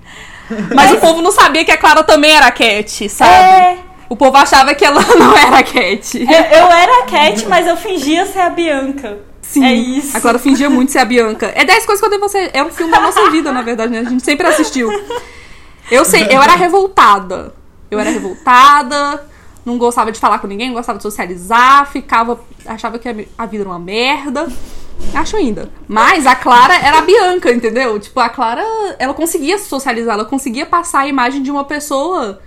Mas 0.75 0.93
o 0.93 0.99
povo 0.99 1.23
não 1.23 1.33
sabia 1.33 1.64
que 1.64 1.71
a 1.71 1.79
Clara 1.79 2.03
também 2.03 2.33
era 2.33 2.49
a 2.49 2.53
Cat, 2.53 3.09
sabe? 3.09 3.33
É, 3.33 3.79
O 4.11 4.16
povo 4.16 4.37
achava 4.37 4.75
que 4.75 4.85
ela 4.85 5.01
não 5.18 5.35
era 5.35 5.61
a 5.61 5.62
Cat. 5.62 6.18
eu, 6.18 6.59
eu 6.59 6.71
era 6.71 7.03
a 7.03 7.07
Cat, 7.07 7.47
mas 7.49 7.66
eu 7.66 7.79
fingia 7.79 8.27
ser 8.27 8.41
a 8.41 8.51
Bianca. 8.51 9.30
Sim. 9.51 9.64
É 9.64 9.74
isso. 9.74 10.16
A 10.16 10.20
Clara 10.20 10.38
fingia 10.38 10.70
muito 10.70 10.92
ser 10.92 11.01
a 11.01 11.05
Bianca. 11.05 11.53
É 11.57 11.64
10 11.64 11.84
coisas 11.84 12.01
que 12.01 12.07
eu 12.07 12.11
dei 12.11 12.20
você. 12.20 12.51
É 12.53 12.62
um 12.62 12.70
filme 12.70 12.92
da 12.92 13.01
nossa 13.01 13.30
vida, 13.30 13.51
na 13.51 13.62
verdade, 13.62 13.92
né? 13.92 13.98
A 13.98 14.05
gente 14.05 14.24
sempre 14.24 14.46
assistiu. 14.46 14.88
Eu 15.90 16.05
sei, 16.05 16.28
eu 16.30 16.40
era 16.40 16.55
revoltada. 16.55 17.53
Eu 17.90 17.98
era 17.98 18.11
revoltada, 18.11 19.26
não 19.66 19.76
gostava 19.76 20.12
de 20.12 20.20
falar 20.20 20.38
com 20.38 20.46
ninguém, 20.46 20.68
não 20.68 20.76
gostava 20.76 20.98
de 20.98 21.03
socializar, 21.03 21.90
ficava. 21.90 22.38
achava 22.64 22.96
que 22.96 23.09
a 23.09 23.46
vida 23.46 23.64
era 23.64 23.68
uma 23.68 23.78
merda. 23.80 24.46
Acho 25.12 25.36
ainda. 25.36 25.68
Mas 25.88 26.28
a 26.28 26.36
Clara 26.36 26.76
era 26.76 26.98
a 26.98 27.03
Bianca, 27.03 27.51
entendeu? 27.51 27.98
Tipo, 27.98 28.20
a 28.20 28.28
Clara, 28.28 28.62
ela 29.01 29.14
conseguia 29.14 29.59
socializar, 29.59 30.14
ela 30.14 30.24
conseguia 30.24 30.64
passar 30.64 31.01
a 31.01 31.09
imagem 31.09 31.42
de 31.42 31.51
uma 31.51 31.64
pessoa 31.64 32.40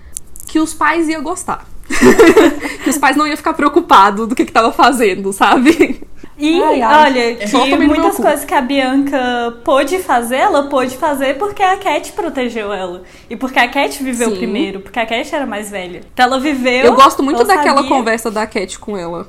que 0.47 0.57
os 0.57 0.73
pais 0.73 1.09
iam 1.09 1.21
gostar. 1.21 1.67
que 2.81 2.89
os 2.89 2.97
pais 2.97 3.17
não 3.17 3.27
iam 3.27 3.35
ficar 3.35 3.53
preocupados 3.53 4.25
do 4.25 4.35
que, 4.35 4.45
que 4.45 4.53
tava 4.53 4.71
fazendo, 4.71 5.33
sabe? 5.33 6.01
E 6.37 6.61
Ai, 6.63 6.81
ai. 6.81 7.05
olha, 7.11 7.35
que 7.35 7.55
no 7.55 7.77
meu 7.77 7.87
muitas 7.89 8.17
coisas 8.17 8.43
que 8.43 8.53
a 8.53 8.61
Bianca 8.61 9.55
pôde 9.63 9.99
fazer, 9.99 10.37
ela 10.37 10.63
pôde 10.63 10.97
fazer 10.97 11.37
porque 11.37 11.61
a 11.61 11.77
Cat 11.77 12.11
protegeu 12.13 12.73
ela. 12.73 13.03
E 13.29 13.35
porque 13.35 13.59
a 13.59 13.67
Cat 13.67 14.01
viveu 14.03 14.29
Sim. 14.31 14.37
primeiro, 14.37 14.79
porque 14.79 14.99
a 14.99 15.05
Cat 15.05 15.33
era 15.35 15.45
mais 15.45 15.69
velha. 15.69 16.01
Então 16.13 16.25
ela 16.25 16.39
viveu. 16.39 16.85
Eu 16.85 16.95
gosto 16.95 17.21
muito 17.21 17.41
ela 17.41 17.55
daquela 17.55 17.77
sabia. 17.83 17.89
conversa 17.89 18.31
da 18.31 18.47
Cat 18.47 18.79
com 18.79 18.97
ela. 18.97 19.27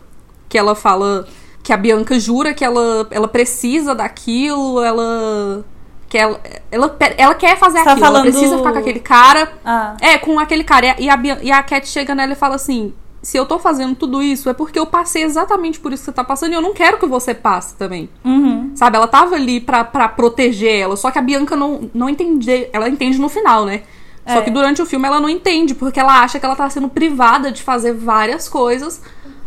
Que 0.48 0.56
ela 0.56 0.74
fala 0.74 1.26
que 1.62 1.72
a 1.72 1.76
Bianca 1.76 2.18
jura 2.18 2.54
que 2.54 2.64
ela, 2.64 3.06
ela 3.10 3.28
precisa 3.28 3.94
daquilo, 3.94 4.82
ela. 4.82 5.64
Que 6.08 6.16
ela, 6.18 6.40
ela, 6.70 6.96
ela 7.18 7.34
quer 7.34 7.58
fazer 7.58 7.78
Você 7.78 7.84
tá 7.84 7.92
aquilo, 7.92 8.06
ela 8.06 8.16
falando- 8.18 8.30
precisa 8.30 8.56
ficar 8.58 8.72
com 8.72 8.78
aquele 8.78 9.00
cara. 9.00 9.52
Ah. 9.64 9.96
É, 10.00 10.16
com 10.16 10.38
aquele 10.38 10.64
cara. 10.64 10.94
E 10.98 11.10
a, 11.10 11.20
e 11.42 11.50
a 11.52 11.62
Cat 11.62 11.86
chega 11.88 12.14
nela 12.14 12.32
e 12.32 12.36
fala 12.36 12.54
assim: 12.54 12.94
se 13.24 13.36
eu 13.36 13.44
tô 13.46 13.58
fazendo 13.58 13.96
tudo 13.96 14.22
isso, 14.22 14.48
é 14.48 14.52
porque 14.54 14.78
eu 14.78 14.86
passei 14.86 15.24
exatamente 15.24 15.80
por 15.80 15.92
isso 15.92 16.02
que 16.02 16.06
você 16.06 16.12
tá 16.12 16.22
passando 16.22 16.52
e 16.52 16.54
eu 16.54 16.60
não 16.62 16.72
quero 16.74 16.98
que 16.98 17.06
você 17.06 17.34
passe 17.34 17.74
também. 17.74 18.08
Uhum. 18.24 18.70
Sabe? 18.76 18.96
Ela 18.96 19.08
tava 19.08 19.34
ali 19.34 19.60
pra, 19.60 19.82
pra 19.82 20.08
proteger 20.08 20.78
ela, 20.80 20.96
só 20.96 21.10
que 21.10 21.18
a 21.18 21.22
Bianca 21.22 21.56
não, 21.56 21.90
não 21.92 22.08
entende. 22.08 22.68
Ela 22.72 22.88
entende 22.88 23.18
no 23.18 23.28
final, 23.28 23.64
né? 23.64 23.82
Só 24.26 24.38
É. 24.38 24.42
que 24.42 24.50
durante 24.50 24.80
o 24.80 24.86
filme 24.86 25.06
ela 25.06 25.18
não 25.20 25.28
entende, 25.28 25.74
porque 25.74 25.98
ela 25.98 26.20
acha 26.22 26.38
que 26.38 26.46
ela 26.46 26.54
tá 26.56 26.68
sendo 26.70 26.88
privada 26.88 27.50
de 27.50 27.62
fazer 27.62 27.92
várias 27.92 28.48
coisas. 28.48 29.02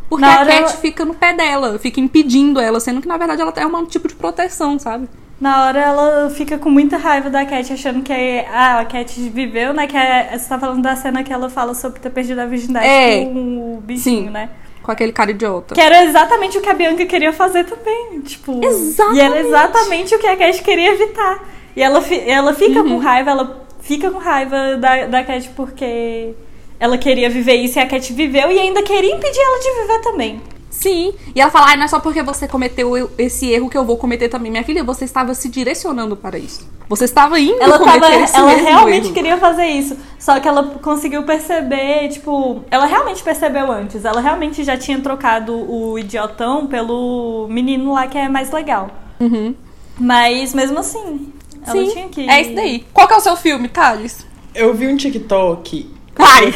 Porque 0.10 0.22
Na 0.26 0.42
a 0.42 0.46
Cat 0.46 0.52
ela- 0.52 0.68
fica 0.70 1.04
no 1.06 1.14
pé 1.14 1.34
dela, 1.34 1.78
fica 1.80 2.00
impedindo 2.00 2.60
ela, 2.60 2.80
sendo 2.80 3.02
que 3.02 3.08
na 3.08 3.18
verdade 3.18 3.42
ela 3.42 3.54
é 3.56 3.66
um 3.66 3.86
tipo 3.86 4.08
de 4.08 4.16
proteção, 4.16 4.80
sabe? 4.80 5.10
Na 5.40 5.66
hora 5.66 5.80
ela 5.80 6.30
fica 6.32 6.58
com 6.58 6.70
muita 6.70 6.98
raiva 6.98 7.30
da 7.30 7.46
Cat, 7.46 7.72
achando 7.72 8.02
que 8.02 8.12
ah, 8.52 8.80
a 8.80 8.86
Cat 8.86 9.20
viveu, 9.30 9.72
né? 9.74 9.86
Que 9.86 9.96
é, 9.96 10.36
você 10.38 10.50
tá 10.50 10.58
falando 10.58 10.82
da 10.82 10.96
cena 10.96 11.24
que 11.24 11.32
ela 11.32 11.48
fala 11.50 11.76
sobre 11.76 12.00
ter 12.00 12.10
perdido 12.10 12.40
a 12.40 12.46
virgindade 12.46 12.88
É. 12.88 13.24
com 13.26 13.76
o 13.78 13.82
bichinho, 13.82 14.26
Sim. 14.26 14.30
né? 14.32 14.50
Com 14.82 14.92
aquele 14.92 15.12
cara 15.12 15.30
idiota. 15.32 15.76
Que 15.76 15.82
era 15.82 16.04
exatamente 16.06 16.58
o 16.58 16.62
que 16.62 16.70
a 16.70 16.74
Bianca 16.74 17.06
queria 17.06 17.32
fazer 17.34 17.66
também. 17.66 18.20
Tipo. 18.22 18.54
E 18.54 18.66
era 18.66 18.74
Exatamente. 18.76 19.48
exatamente 19.48 20.16
o 20.16 20.20
que 20.20 20.28
a 20.28 20.38
Cat 20.38 20.64
queria 20.64 20.92
evitar. 20.94 21.40
E 21.76 21.84
ela, 21.84 22.02
ela 22.26 22.54
fica 22.54 22.82
Uhum. 22.82 22.90
com 22.90 22.98
raiva, 22.98 23.30
ela 23.32 23.68
fica 23.82 24.10
com 24.10 24.18
raiva 24.18 24.76
da, 24.78 25.06
da 25.06 25.24
Cat 25.24 25.50
porque 25.56 26.34
ela 26.80 26.98
queria 26.98 27.30
viver 27.30 27.54
isso 27.56 27.78
e 27.78 27.82
a 27.82 27.86
Cat 27.86 28.12
viveu 28.14 28.52
e 28.52 28.58
ainda 28.60 28.82
queria 28.82 29.14
impedir 29.14 29.40
ela 29.40 29.60
de 29.60 29.82
viver 29.82 30.02
também. 30.02 30.42
Sim. 30.80 31.12
E 31.36 31.42
ela 31.42 31.50
fala, 31.50 31.70
ai, 31.70 31.76
não 31.78 31.86
é 31.86 31.88
só 31.88 32.00
porque 32.00 32.22
você 32.22 32.48
cometeu 32.48 32.96
eu- 32.96 33.10
esse 33.18 33.50
erro 33.52 33.68
que 33.68 33.76
eu 33.78 33.84
vou 33.84 33.98
cometer 33.98 34.30
também. 34.30 34.52
Minha 34.52 34.64
filha, 34.64 34.84
você 34.84 35.06
estava 35.06 35.34
se 35.34 35.50
direcionando 35.50 36.16
para 36.16 36.38
isso. 36.38 36.70
Você 36.88 37.06
estava 37.06 37.40
indo 37.40 37.60
Ela, 37.60 37.80
cometer 37.80 38.00
tava, 38.00 38.16
esse 38.16 38.36
ela 38.38 38.52
realmente 38.52 39.06
erro. 39.06 39.14
queria 39.16 39.38
fazer 39.38 39.66
isso. 39.66 39.98
Só 40.20 40.40
que 40.40 40.48
ela 40.48 40.64
conseguiu 40.82 41.24
perceber, 41.24 42.10
tipo, 42.10 42.64
ela 42.70 42.86
realmente 42.86 43.24
percebeu 43.24 43.72
antes. 43.72 44.06
Ela 44.06 44.22
realmente 44.22 44.64
já 44.64 44.78
tinha 44.78 45.00
trocado 45.00 45.52
o 45.54 45.98
idiotão 45.98 46.68
pelo 46.68 47.48
menino 47.50 47.94
lá 47.94 48.06
que 48.08 48.18
é 48.18 48.30
mais 48.30 48.52
legal. 48.52 48.90
Uhum. 49.20 49.56
Mas 50.00 50.54
mesmo 50.54 50.78
assim, 50.80 51.34
ela 51.66 51.76
Sim, 51.76 51.90
tinha 51.92 52.08
que. 52.10 52.30
é 52.30 52.42
isso 52.42 52.54
daí. 52.54 52.86
Qual 52.94 53.08
que 53.08 53.14
é 53.16 53.18
o 53.18 53.22
seu 53.22 53.36
filme, 53.36 53.68
Thales? 53.68 54.26
Eu 54.54 54.74
vi 54.76 54.88
um 54.88 54.96
TikTok. 54.96 55.97
Ai. 56.20 56.54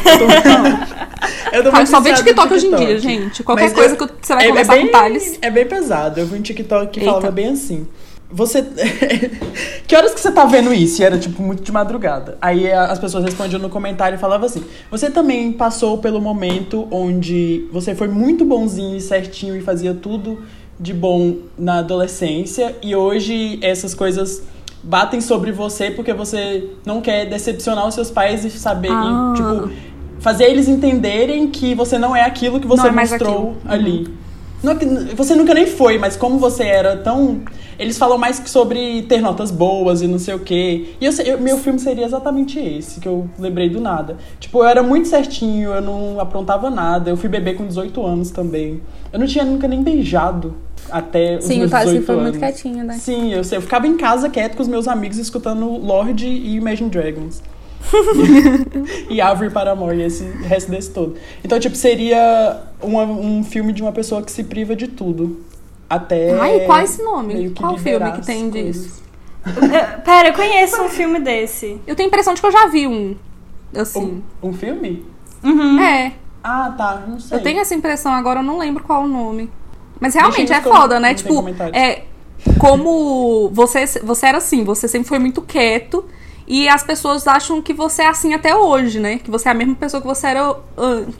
Eu 1.52 1.62
tô 1.64 1.72
muito 1.72 1.88
só 1.88 2.00
vê 2.00 2.12
TikTok 2.14 2.52
hoje 2.54 2.66
em 2.66 2.74
dia, 2.76 2.98
gente. 2.98 3.42
Qualquer 3.42 3.64
Mas 3.64 3.72
coisa 3.72 3.94
eu- 3.94 4.08
que 4.08 4.14
você 4.26 4.34
vai 4.34 4.44
é- 4.44 4.48
conversar 4.48 4.72
é 4.74 4.76
bem, 4.76 4.84
com 4.86 4.88
o 4.96 5.00
Thales. 5.00 5.38
É 5.42 5.50
bem 5.50 5.66
pesado. 5.66 6.20
Eu 6.20 6.26
vi 6.26 6.38
um 6.38 6.42
TikTok 6.42 6.86
que 6.90 7.00
Eita. 7.00 7.10
falava 7.12 7.30
bem 7.30 7.48
assim. 7.50 7.86
Você. 8.30 8.62
que 9.86 9.94
horas 9.94 10.14
que 10.14 10.20
você 10.20 10.32
tá 10.32 10.44
vendo 10.46 10.72
isso? 10.72 11.02
E 11.02 11.04
era 11.04 11.18
tipo 11.18 11.42
muito 11.42 11.62
de 11.62 11.70
madrugada. 11.70 12.38
Aí 12.40 12.70
a- 12.72 12.86
as 12.86 12.98
pessoas 12.98 13.24
respondiam 13.24 13.60
no 13.60 13.68
comentário 13.68 14.16
e 14.16 14.18
falavam 14.18 14.46
assim: 14.46 14.64
Você 14.90 15.10
também 15.10 15.52
passou 15.52 15.98
pelo 15.98 16.20
momento 16.20 16.88
onde 16.90 17.66
você 17.70 17.94
foi 17.94 18.08
muito 18.08 18.44
bonzinho 18.44 18.96
e 18.96 19.00
certinho 19.00 19.54
e 19.56 19.60
fazia 19.60 19.92
tudo 19.94 20.42
de 20.80 20.94
bom 20.94 21.36
na 21.58 21.78
adolescência 21.78 22.74
e 22.82 22.96
hoje 22.96 23.58
essas 23.62 23.94
coisas 23.94 24.42
batem 24.82 25.20
sobre 25.20 25.52
você 25.52 25.90
porque 25.90 26.12
você 26.12 26.68
não 26.84 27.00
quer 27.00 27.26
decepcionar 27.26 27.86
os 27.86 27.94
seus 27.94 28.10
pais 28.10 28.44
e 28.44 28.50
saber, 28.50 28.88
e, 28.88 28.92
Ah. 28.92 29.32
tipo, 29.36 29.70
fazer 30.18 30.44
eles 30.44 30.68
entenderem 30.68 31.48
que 31.48 31.74
você 31.74 31.98
não 31.98 32.14
é 32.14 32.22
aquilo 32.22 32.60
que 32.60 32.66
você 32.66 32.82
Não 32.90 32.98
é 32.98 33.00
mostrou. 33.02 33.38
Uhum. 33.40 33.54
ali. 33.66 34.08
Não, 34.62 34.76
que- 34.76 34.86
você 35.16 35.34
nunca 35.34 35.52
nem 35.54 35.66
foi, 35.66 35.98
mas 35.98 36.16
como 36.16 36.38
você 36.38 36.62
era 36.64 36.96
tão. 36.96 37.40
Eles 37.78 37.98
falam 37.98 38.16
mais 38.16 38.38
que 38.38 38.48
sobre 38.48 39.02
ter 39.02 39.20
notas 39.20 39.50
boas 39.50 40.02
e 40.02 40.06
não 40.06 40.20
sei 40.20 40.34
o 40.34 40.38
quê. 40.38 40.90
E 41.00 41.04
eu, 41.04 41.12
eu- 41.24 41.40
meu 41.40 41.58
filme 41.58 41.80
seria 41.80 42.04
exatamente 42.04 42.60
esse, 42.60 43.00
que 43.00 43.08
eu 43.08 43.28
lembrei 43.40 43.68
do 43.68 43.80
nada. 43.80 44.16
Tipo, 44.38 44.58
eu 44.60 44.66
era 44.66 44.80
muito 44.80 45.08
certinho, 45.08 45.72
eu 45.72 45.80
não 45.80 46.20
aprontava 46.20 46.70
nada. 46.70 47.10
Eu 47.10 47.16
fui 47.16 47.28
beber 47.28 47.56
com 47.56 47.66
18 47.66 48.04
anos 48.06 48.30
também. 48.30 48.80
Eu 49.12 49.18
não 49.18 49.26
tinha 49.26 49.44
nunca 49.44 49.66
nem 49.66 49.82
beijado 49.82 50.54
até 50.90 51.36
os 51.38 51.44
Sim, 51.44 51.58
meus 51.58 51.68
o 51.68 51.70
Thales 51.70 51.88
18 51.90 52.06
foi 52.06 52.14
anos. 52.14 52.26
muito 52.28 52.38
quietinho, 52.38 52.84
né? 52.84 52.94
Sim, 52.94 53.32
eu, 53.32 53.42
sei, 53.44 53.58
eu 53.58 53.62
ficava 53.62 53.86
em 53.86 53.96
casa 53.96 54.28
quieto 54.28 54.56
com 54.56 54.62
os 54.62 54.68
meus 54.68 54.86
amigos 54.88 55.18
escutando 55.18 55.66
Lorde 55.66 56.26
e 56.26 56.56
Imagine 56.56 56.90
Dragons. 56.90 57.42
e 59.10 59.20
Árvore 59.20 59.50
para 59.50 59.72
Amor 59.72 59.94
e 59.94 60.02
esse 60.02 60.24
resto 60.24 60.70
desse 60.70 60.90
todo. 60.90 61.16
Então, 61.44 61.58
tipo, 61.58 61.74
seria 61.76 62.62
uma- 62.80 63.02
um 63.04 63.42
filme 63.42 63.72
de 63.72 63.82
uma 63.82 63.92
pessoa 63.92 64.22
que 64.22 64.30
se 64.30 64.44
priva 64.44 64.74
de 64.76 64.88
tudo. 64.88 65.40
Até. 65.90 66.38
Ai, 66.38 66.60
qual 66.60 66.78
é 66.78 66.84
esse 66.84 67.02
nome? 67.02 67.50
Qual 67.50 67.76
filme 67.76 68.12
que 68.12 68.24
tem 68.24 68.48
disso? 68.48 69.02
É, 69.46 69.82
Pera, 70.00 70.28
eu 70.28 70.32
conheço 70.34 70.80
um 70.80 70.88
filme 70.88 71.18
desse. 71.20 71.78
Eu 71.86 71.94
tenho 71.96 72.06
a 72.06 72.10
impressão 72.10 72.32
de 72.32 72.40
que 72.40 72.46
eu 72.46 72.52
já 72.52 72.66
vi 72.68 72.86
um. 72.86 73.14
Assim. 73.76 74.22
Um, 74.42 74.48
um 74.50 74.52
filme? 74.52 75.04
Uhum. 75.42 75.80
É, 75.80 76.12
Ah, 76.42 76.72
tá. 76.76 77.02
Não 77.06 77.18
sei. 77.18 77.36
eu 77.38 77.42
tenho 77.42 77.60
essa 77.60 77.74
impressão, 77.74 78.12
agora 78.12 78.40
eu 78.40 78.44
não 78.44 78.56
lembro 78.58 78.82
qual 78.84 79.02
o 79.04 79.08
nome. 79.08 79.50
Mas 80.02 80.14
realmente 80.14 80.52
é 80.52 80.60
foda, 80.60 80.98
né? 81.00 81.14
Tipo, 81.14 81.34
é. 81.76 82.02
Como 82.58 83.48
você, 83.52 83.86
você 84.02 84.26
era 84.26 84.38
assim, 84.38 84.64
você 84.64 84.88
sempre 84.88 85.08
foi 85.08 85.18
muito 85.20 85.40
quieto. 85.42 86.04
E 86.46 86.68
as 86.68 86.82
pessoas 86.82 87.26
acham 87.28 87.62
que 87.62 87.72
você 87.72 88.02
é 88.02 88.08
assim 88.08 88.34
até 88.34 88.54
hoje, 88.54 88.98
né? 88.98 89.18
Que 89.18 89.30
você 89.30 89.48
é 89.48 89.52
a 89.52 89.54
mesma 89.54 89.76
pessoa 89.76 90.00
que 90.00 90.06
você 90.08 90.26
era, 90.26 90.54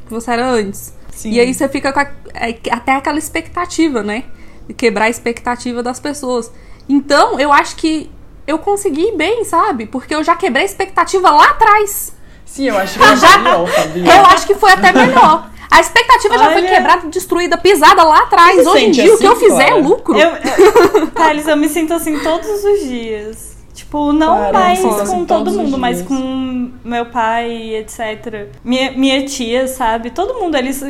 que 0.07 0.11
você 0.13 0.31
era 0.33 0.47
antes. 0.51 0.93
Sim. 1.13 1.31
E 1.31 1.41
aí 1.41 1.55
você 1.55 1.69
fica 1.69 1.93
com 1.93 2.01
a- 2.01 2.11
é, 2.35 2.59
até 2.71 2.97
aquela 2.97 3.19
expectativa, 3.19 4.03
né? 4.03 4.25
De 4.67 4.75
quebrar 4.75 5.05
a 5.05 5.11
expectativa 5.11 5.81
das 5.83 6.01
pessoas. 6.01 6.51
Então, 6.89 7.39
eu 7.39 7.53
acho 7.53 7.77
que 7.77 8.11
eu 8.47 8.59
consegui 8.59 9.13
bem, 9.17 9.45
sabe? 9.45 9.87
Porque 9.87 10.13
eu 10.15 10.25
já 10.25 10.35
quebrei 10.35 10.65
a 10.65 10.67
expectativa 10.67 11.31
lá 11.31 11.51
atrás. 11.51 12.13
Sim, 12.45 12.65
eu 12.69 12.77
acho 12.79 12.99
que 12.99 13.17
Já- 13.17 13.39
melhor, 13.39 13.69
sabia? 13.71 14.15
Eu 14.17 14.27
acho 14.27 14.47
que 14.47 14.55
foi 14.57 14.73
até 14.73 14.93
melhor. 14.93 15.49
A 15.73 15.81
expectativa 15.81 16.37
já 16.37 16.51
foi 16.51 16.61
Olha. 16.63 16.69
quebrada, 16.69 17.09
destruída, 17.09 17.57
pisada 17.57 18.03
lá 18.05 18.25
atrás. 18.25 18.57
Você 18.63 18.69
Hoje 18.69 18.85
em 18.85 18.91
dia, 18.91 19.15
o 19.15 19.19
que 19.19 19.25
eu 19.25 19.33
assim, 19.33 19.45
fizer 19.49 19.71
é 19.71 19.75
lucro. 19.75 20.19
Eu, 20.19 20.31
eu, 20.31 21.07
Thales, 21.17 21.49
eu 21.49 21.57
me 21.57 21.69
sinto 21.69 21.95
assim 21.95 22.19
todos 22.21 22.63
os 22.63 22.81
dias. 22.87 23.57
Tipo, 23.73 24.13
não 24.13 24.37
Clara, 24.37 24.53
mais 24.53 24.79
sinto 24.79 24.95
com 24.95 25.01
assim 25.01 25.25
todo 25.25 25.51
mundo, 25.51 25.79
mas 25.79 26.03
com 26.03 26.71
meu 26.85 27.07
pai, 27.07 27.75
etc. 27.77 28.49
Minha, 28.63 28.93
minha 28.93 29.25
tia, 29.25 29.67
sabe? 29.67 30.11
Todo 30.11 30.35
mundo, 30.35 30.57
eles. 30.57 30.85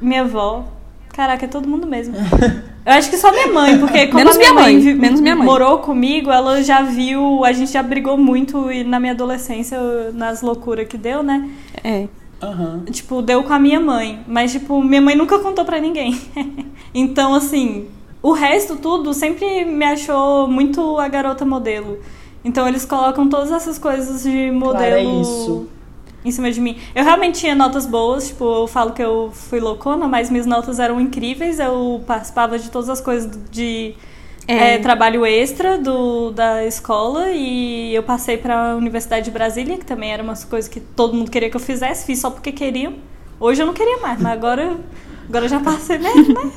Minha 0.00 0.20
avó. 0.22 0.64
Caraca, 1.14 1.46
é 1.46 1.48
todo 1.48 1.66
mundo 1.66 1.86
mesmo. 1.86 2.14
Eu 2.84 2.92
acho 2.94 3.10
que 3.10 3.18
só 3.18 3.30
minha 3.32 3.48
mãe, 3.48 3.78
porque 3.78 4.06
como 4.06 4.18
Menos 4.18 4.36
a 4.36 4.38
minha 4.38 4.52
minha 4.52 4.62
mãe, 4.64 4.78
vi- 4.78 4.94
menos 4.94 5.20
minha 5.20 5.36
mãe. 5.36 5.44
morou 5.44 5.78
comigo, 5.80 6.30
ela 6.30 6.62
já 6.62 6.80
viu, 6.80 7.44
a 7.44 7.52
gente 7.52 7.70
já 7.70 7.82
brigou 7.82 8.16
muito 8.16 8.72
e 8.72 8.82
na 8.82 8.98
minha 8.98 9.12
adolescência, 9.12 9.78
nas 10.14 10.40
loucuras 10.40 10.86
que 10.88 10.96
deu, 10.96 11.22
né? 11.22 11.50
É. 11.84 12.06
Aham. 12.42 12.84
Tipo, 12.90 13.20
deu 13.22 13.42
com 13.42 13.52
a 13.52 13.58
minha 13.58 13.80
mãe. 13.80 14.20
Mas, 14.26 14.52
tipo, 14.52 14.82
minha 14.82 15.00
mãe 15.00 15.14
nunca 15.16 15.38
contou 15.38 15.64
pra 15.64 15.80
ninguém. 15.80 16.18
então, 16.94 17.34
assim, 17.34 17.86
o 18.22 18.32
resto 18.32 18.76
tudo 18.76 19.12
sempre 19.12 19.64
me 19.64 19.84
achou 19.84 20.46
muito 20.48 20.98
a 20.98 21.08
garota 21.08 21.44
modelo. 21.44 21.98
Então, 22.44 22.68
eles 22.68 22.84
colocam 22.84 23.28
todas 23.28 23.50
essas 23.50 23.78
coisas 23.78 24.22
de 24.22 24.50
modelo 24.50 24.72
Claro, 24.72 24.94
é 24.94 25.02
isso. 25.02 25.68
em 26.24 26.30
cima 26.30 26.50
de 26.50 26.60
mim. 26.60 26.76
Eu 26.94 27.04
realmente 27.04 27.40
tinha 27.40 27.54
notas 27.54 27.84
boas, 27.86 28.28
tipo, 28.28 28.44
eu 28.44 28.66
falo 28.66 28.92
que 28.92 29.02
eu 29.02 29.30
fui 29.32 29.58
loucona, 29.60 30.06
mas 30.06 30.30
minhas 30.30 30.46
notas 30.46 30.78
eram 30.78 31.00
incríveis. 31.00 31.58
Eu 31.58 32.02
participava 32.06 32.58
de 32.58 32.70
todas 32.70 32.88
as 32.88 33.00
coisas 33.00 33.30
de 33.50 33.94
É. 34.48 34.74
é, 34.74 34.78
trabalho 34.78 35.26
extra 35.26 35.76
do, 35.76 36.30
da 36.30 36.64
escola 36.64 37.30
e 37.30 37.94
eu 37.94 38.02
passei 38.02 38.38
para 38.38 38.72
a 38.72 38.76
Universidade 38.76 39.26
de 39.26 39.30
Brasília, 39.30 39.76
que 39.76 39.84
também 39.84 40.10
era 40.12 40.22
umas 40.22 40.42
coisas 40.42 40.68
que 40.70 40.80
todo 40.80 41.12
mundo 41.14 41.30
queria 41.30 41.50
que 41.50 41.56
eu 41.56 41.60
fizesse, 41.60 42.06
fiz 42.06 42.18
só 42.18 42.30
porque 42.30 42.50
queriam. 42.50 42.94
Hoje 43.38 43.60
eu 43.62 43.66
não 43.66 43.74
queria 43.74 43.98
mais, 43.98 44.18
mas 44.20 44.32
agora, 44.32 44.76
agora 45.28 45.44
eu 45.44 45.48
já 45.50 45.60
passei 45.60 45.98
mesmo, 45.98 46.32
né? 46.34 46.50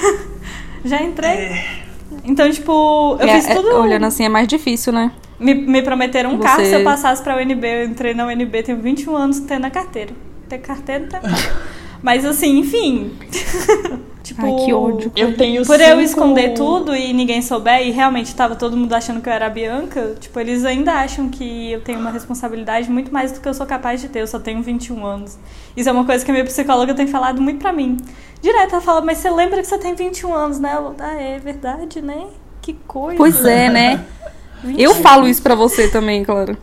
já 0.84 1.02
entrei. 1.02 1.60
Então, 2.24 2.50
tipo, 2.50 3.16
eu 3.20 3.26
É, 3.28 3.34
fiz 3.36 3.50
é, 3.50 3.54
tudo. 3.54 3.68
olhando 3.76 4.06
assim 4.06 4.24
é 4.24 4.28
mais 4.28 4.48
difícil, 4.48 4.92
né? 4.92 5.12
Me, 5.38 5.52
me 5.54 5.82
prometeram 5.82 6.30
um 6.32 6.36
Você- 6.38 6.42
carro 6.44 6.64
se 6.64 6.72
eu 6.72 6.82
passasse 6.84 7.22
pra 7.22 7.36
UNB. 7.36 7.64
Eu 7.66 7.84
entrei 7.84 8.14
na 8.14 8.24
UNB, 8.26 8.62
tenho 8.62 8.78
21 8.80 9.14
anos 9.14 9.40
tendo 9.40 9.66
a 9.66 9.70
carteira. 9.70 10.12
Ter 10.48 10.58
carteira, 10.58 11.00
não 11.02 11.08
tem 11.10 11.20
carro. 11.20 11.56
Mas 12.02 12.24
assim, 12.24 12.58
enfim. 12.60 13.12
tipo, 14.26 14.44
Ai, 14.44 14.64
que 14.64 14.72
ódio. 14.72 15.12
Eu 15.16 15.36
tenho 15.36 15.64
Por 15.64 15.80
eu 15.80 15.86
cinco- 15.88 16.00
esconder 16.02 16.54
tudo 16.54 16.94
e 16.94 17.12
ninguém 17.12 17.40
souber, 17.40 17.86
e 17.86 17.90
realmente 17.90 18.34
tava 18.34 18.56
todo 18.56 18.76
mundo 18.76 18.92
achando 18.92 19.20
que 19.20 19.28
eu 19.28 19.32
era 19.32 19.46
a 19.46 19.50
Bianca, 19.50 20.14
tipo, 20.20 20.38
eles 20.40 20.64
ainda 20.64 20.92
acham 20.94 21.28
que 21.28 21.70
eu 21.72 21.80
tenho 21.80 21.98
uma 22.00 22.10
responsabilidade 22.10 22.90
muito 22.90 23.12
mais 23.12 23.32
do 23.32 23.40
que 23.40 23.48
eu 23.48 23.54
sou 23.54 23.66
capaz 23.66 24.00
de 24.00 24.08
ter. 24.08 24.20
Eu 24.20 24.26
só 24.26 24.38
tenho 24.38 24.62
21 24.62 25.04
anos. 25.06 25.38
Isso 25.76 25.88
é 25.88 25.92
uma 25.92 26.04
coisa 26.04 26.24
que 26.24 26.30
a 26.30 26.34
minha 26.34 26.44
psicóloga 26.44 26.92
tem 26.94 27.06
falado 27.06 27.40
muito 27.40 27.58
pra 27.60 27.72
mim. 27.72 27.96
Direto, 28.42 28.72
ela 28.74 28.82
fala, 28.82 29.00
mas 29.00 29.18
você 29.18 29.30
lembra 29.30 29.60
que 29.60 29.66
você 29.66 29.78
tem 29.78 29.94
21 29.94 30.34
anos, 30.34 30.58
né? 30.58 30.72
Eu, 30.76 30.94
ah, 30.98 31.14
é 31.20 31.38
verdade, 31.38 32.02
né? 32.02 32.26
Que 32.60 32.74
coisa. 32.86 33.16
Pois 33.16 33.44
é, 33.44 33.68
né? 33.70 34.04
Eu 34.76 34.94
falo 34.96 35.28
isso 35.28 35.42
pra 35.42 35.54
você 35.54 35.88
também, 35.88 36.24
Clara. 36.24 36.58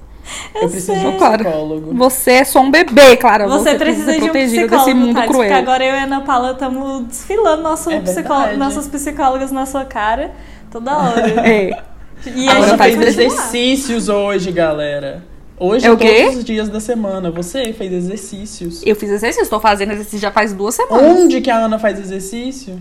Eu 0.56 0.70
preciso 0.70 0.94
de 0.94 1.00
sei. 1.02 1.10
um 1.10 1.18
Claro. 1.18 1.44
psicólogo. 1.44 1.94
Você 1.96 2.32
é 2.32 2.44
só 2.44 2.62
um 2.62 2.72
bebê, 2.72 3.18
Clara. 3.18 3.48
Você, 3.48 3.76
precisa 3.76 4.06
ser 4.06 4.18
de 4.18 4.22
um 4.22 4.24
protegida 4.26 4.62
psicólogo, 4.68 4.86
desse 4.86 4.98
mundo 4.98 5.16
Thales, 5.16 5.30
cruel. 5.32 5.48
porque 5.50 5.62
agora 5.62 5.84
eu 5.86 5.94
e 5.96 6.00
a 6.00 6.04
Ana 6.04 6.22
Paula 6.22 6.52
estamos 6.52 7.08
desfilando 7.08 7.62
nosso 7.64 7.92
É 7.92 8.00
psicó- 8.00 8.48
nossas 8.58 8.88
psicólogas 8.88 9.52
na 9.52 9.66
sua 9.66 9.86
cara 9.86 10.32
toda 10.72 10.96
hora. 10.98 11.24
É. 11.48 11.84
E 12.26 12.48
A 12.48 12.52
a 12.52 12.56
Ana 12.56 12.68
gente 12.68 12.78
continuar. 12.78 13.08
exercícios 13.08 14.08
hoje, 14.10 14.50
galera. 14.52 15.26
Hoje, 15.60 15.86
É 15.86 15.92
o 15.92 15.98
quê? 15.98 16.24
todos 16.24 16.38
os 16.40 16.44
dias 16.46 16.68
da 16.70 16.80
semana. 16.80 17.30
Você 17.32 17.74
fez 17.74 17.92
exercícios. 17.94 18.82
Eu 18.86 18.96
fiz 18.96 19.10
exercício, 19.12 19.44
estou 19.44 19.60
fazendo 19.60 19.92
exercício 19.92 20.20
já 20.20 20.32
faz 20.32 20.52
duas 20.54 20.74
semanas. 20.74 21.06
Onde 21.22 21.42
que 21.42 21.50
a 21.52 21.58
Ana 21.58 21.78
faz 21.78 22.00
exercício? 22.00 22.80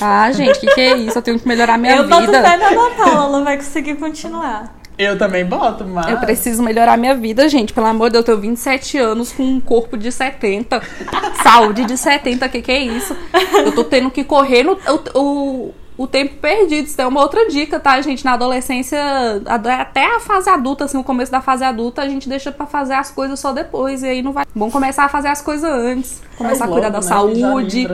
Ah, 0.00 0.30
gente, 0.32 0.56
o 0.56 0.60
que, 0.60 0.66
que 0.74 0.80
é 0.80 0.96
isso? 0.96 1.16
Eu 1.18 1.22
tenho 1.22 1.38
que 1.38 1.46
melhorar 1.46 1.78
minha 1.78 1.96
Eu 1.96 2.08
boto 2.08 2.26
fé 2.32 2.38
vida. 2.38 2.56
na 2.56 2.66
Ana 2.68 2.90
Paula, 2.96 3.36
ela 3.36 3.44
vai 3.44 3.56
conseguir 3.56 3.94
continuar. 3.96 4.74
Eu 5.02 5.18
também 5.18 5.44
boto, 5.44 5.84
mas. 5.84 6.08
Eu 6.08 6.18
preciso 6.18 6.62
melhorar 6.62 6.96
minha 6.96 7.14
vida, 7.14 7.48
gente. 7.48 7.72
Pelo 7.72 7.86
amor 7.86 8.08
de 8.08 8.12
Deus, 8.14 8.28
eu 8.28 8.36
tenho 8.36 8.40
27 8.50 8.98
anos 8.98 9.32
com 9.32 9.42
um 9.42 9.60
corpo 9.60 9.96
de 9.96 10.12
70. 10.12 10.80
Saúde 11.42 11.84
de 11.84 11.96
70, 11.96 12.48
que 12.48 12.62
que 12.62 12.72
é 12.72 12.80
isso? 12.80 13.16
Eu 13.64 13.72
tô 13.72 13.84
tendo 13.84 14.10
que 14.10 14.22
correr 14.24 14.62
no 14.62 14.72
o, 14.72 15.18
o, 15.18 15.74
o 15.98 16.06
tempo 16.06 16.36
perdido. 16.36 16.86
Isso 16.86 17.00
é 17.00 17.06
uma 17.06 17.20
outra 17.20 17.48
dica, 17.48 17.80
tá, 17.80 18.00
gente? 18.00 18.24
Na 18.24 18.34
adolescência, 18.34 18.98
até 19.46 20.16
a 20.16 20.20
fase 20.20 20.48
adulta, 20.48 20.84
assim, 20.84 20.98
o 20.98 21.04
começo 21.04 21.32
da 21.32 21.40
fase 21.40 21.64
adulta, 21.64 22.02
a 22.02 22.08
gente 22.08 22.28
deixa 22.28 22.52
pra 22.52 22.66
fazer 22.66 22.94
as 22.94 23.10
coisas 23.10 23.38
só 23.40 23.52
depois. 23.52 24.02
E 24.02 24.06
aí 24.06 24.22
não 24.22 24.32
vai. 24.32 24.44
Bom 24.54 24.70
começar 24.70 25.04
a 25.04 25.08
fazer 25.08 25.28
as 25.28 25.42
coisas 25.42 25.68
antes. 25.68 26.22
Começar 26.36 26.58
Faz 26.58 26.70
a 26.70 26.72
cuidar 26.72 26.88
logo, 26.88 26.92
da 26.92 27.00
né, 27.00 27.06
saúde. 27.06 27.88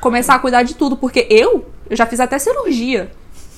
começar 0.00 0.34
a 0.34 0.38
cuidar 0.38 0.62
de 0.62 0.74
tudo, 0.74 0.96
porque 0.96 1.26
eu, 1.30 1.66
eu 1.90 1.96
já 1.96 2.06
fiz 2.06 2.20
até 2.20 2.38
cirurgia. 2.38 3.10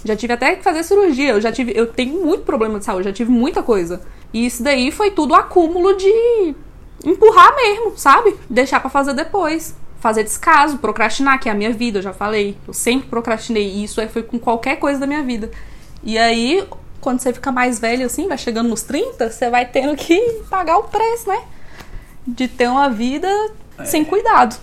Já 0.04 0.16
tive 0.16 0.32
até 0.32 0.56
que 0.56 0.62
fazer 0.62 0.82
cirurgia. 0.82 1.32
Eu 1.32 1.40
já 1.40 1.50
tive, 1.50 1.72
eu 1.74 1.86
tenho 1.86 2.24
muito 2.24 2.44
problema 2.44 2.78
de 2.78 2.84
saúde, 2.84 3.04
já 3.04 3.12
tive 3.12 3.30
muita 3.30 3.62
coisa. 3.62 4.00
E 4.32 4.46
isso 4.46 4.62
daí 4.62 4.90
foi 4.90 5.10
tudo 5.10 5.34
acúmulo 5.34 5.96
de 5.96 6.54
empurrar 7.04 7.54
mesmo, 7.56 7.96
sabe? 7.96 8.36
Deixar 8.48 8.80
pra 8.80 8.90
fazer 8.90 9.14
depois. 9.14 9.74
Fazer 10.00 10.22
descaso, 10.22 10.78
procrastinar, 10.78 11.40
que 11.40 11.48
é 11.48 11.52
a 11.52 11.54
minha 11.54 11.72
vida, 11.72 11.98
eu 11.98 12.02
já 12.02 12.12
falei. 12.12 12.56
Eu 12.66 12.72
sempre 12.72 13.08
procrastinei. 13.08 13.68
E 13.68 13.84
isso 13.84 14.00
aí 14.00 14.08
foi 14.08 14.22
com 14.22 14.38
qualquer 14.38 14.76
coisa 14.76 15.00
da 15.00 15.06
minha 15.06 15.22
vida. 15.22 15.50
E 16.04 16.16
aí, 16.16 16.64
quando 17.00 17.20
você 17.20 17.32
fica 17.32 17.50
mais 17.50 17.78
velho 17.78 18.06
assim, 18.06 18.28
vai 18.28 18.38
chegando 18.38 18.68
nos 18.68 18.82
30, 18.82 19.30
você 19.30 19.50
vai 19.50 19.66
tendo 19.66 19.96
que 19.96 20.42
pagar 20.48 20.78
o 20.78 20.84
preço, 20.84 21.28
né? 21.28 21.42
De 22.26 22.46
ter 22.46 22.68
uma 22.68 22.88
vida 22.88 23.28
sem 23.84 24.04
cuidado. 24.04 24.56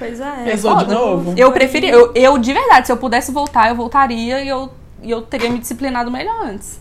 Pois 0.00 0.18
é. 0.20 0.44
Pesou 0.44 0.74
de 0.78 0.86
novo? 0.92 1.34
Eu 1.36 1.52
preferia, 1.52 1.90
eu, 1.92 2.10
eu 2.14 2.36
de 2.38 2.52
verdade, 2.52 2.86
se 2.86 2.92
eu 2.92 2.96
pudesse 2.96 3.30
voltar, 3.30 3.68
eu 3.68 3.76
voltaria 3.76 4.42
e 4.42 4.48
eu, 4.48 4.68
e 5.02 5.10
eu 5.10 5.22
teria 5.22 5.48
me 5.50 5.58
disciplinado 5.60 6.10
melhor 6.10 6.46
antes. 6.46 6.80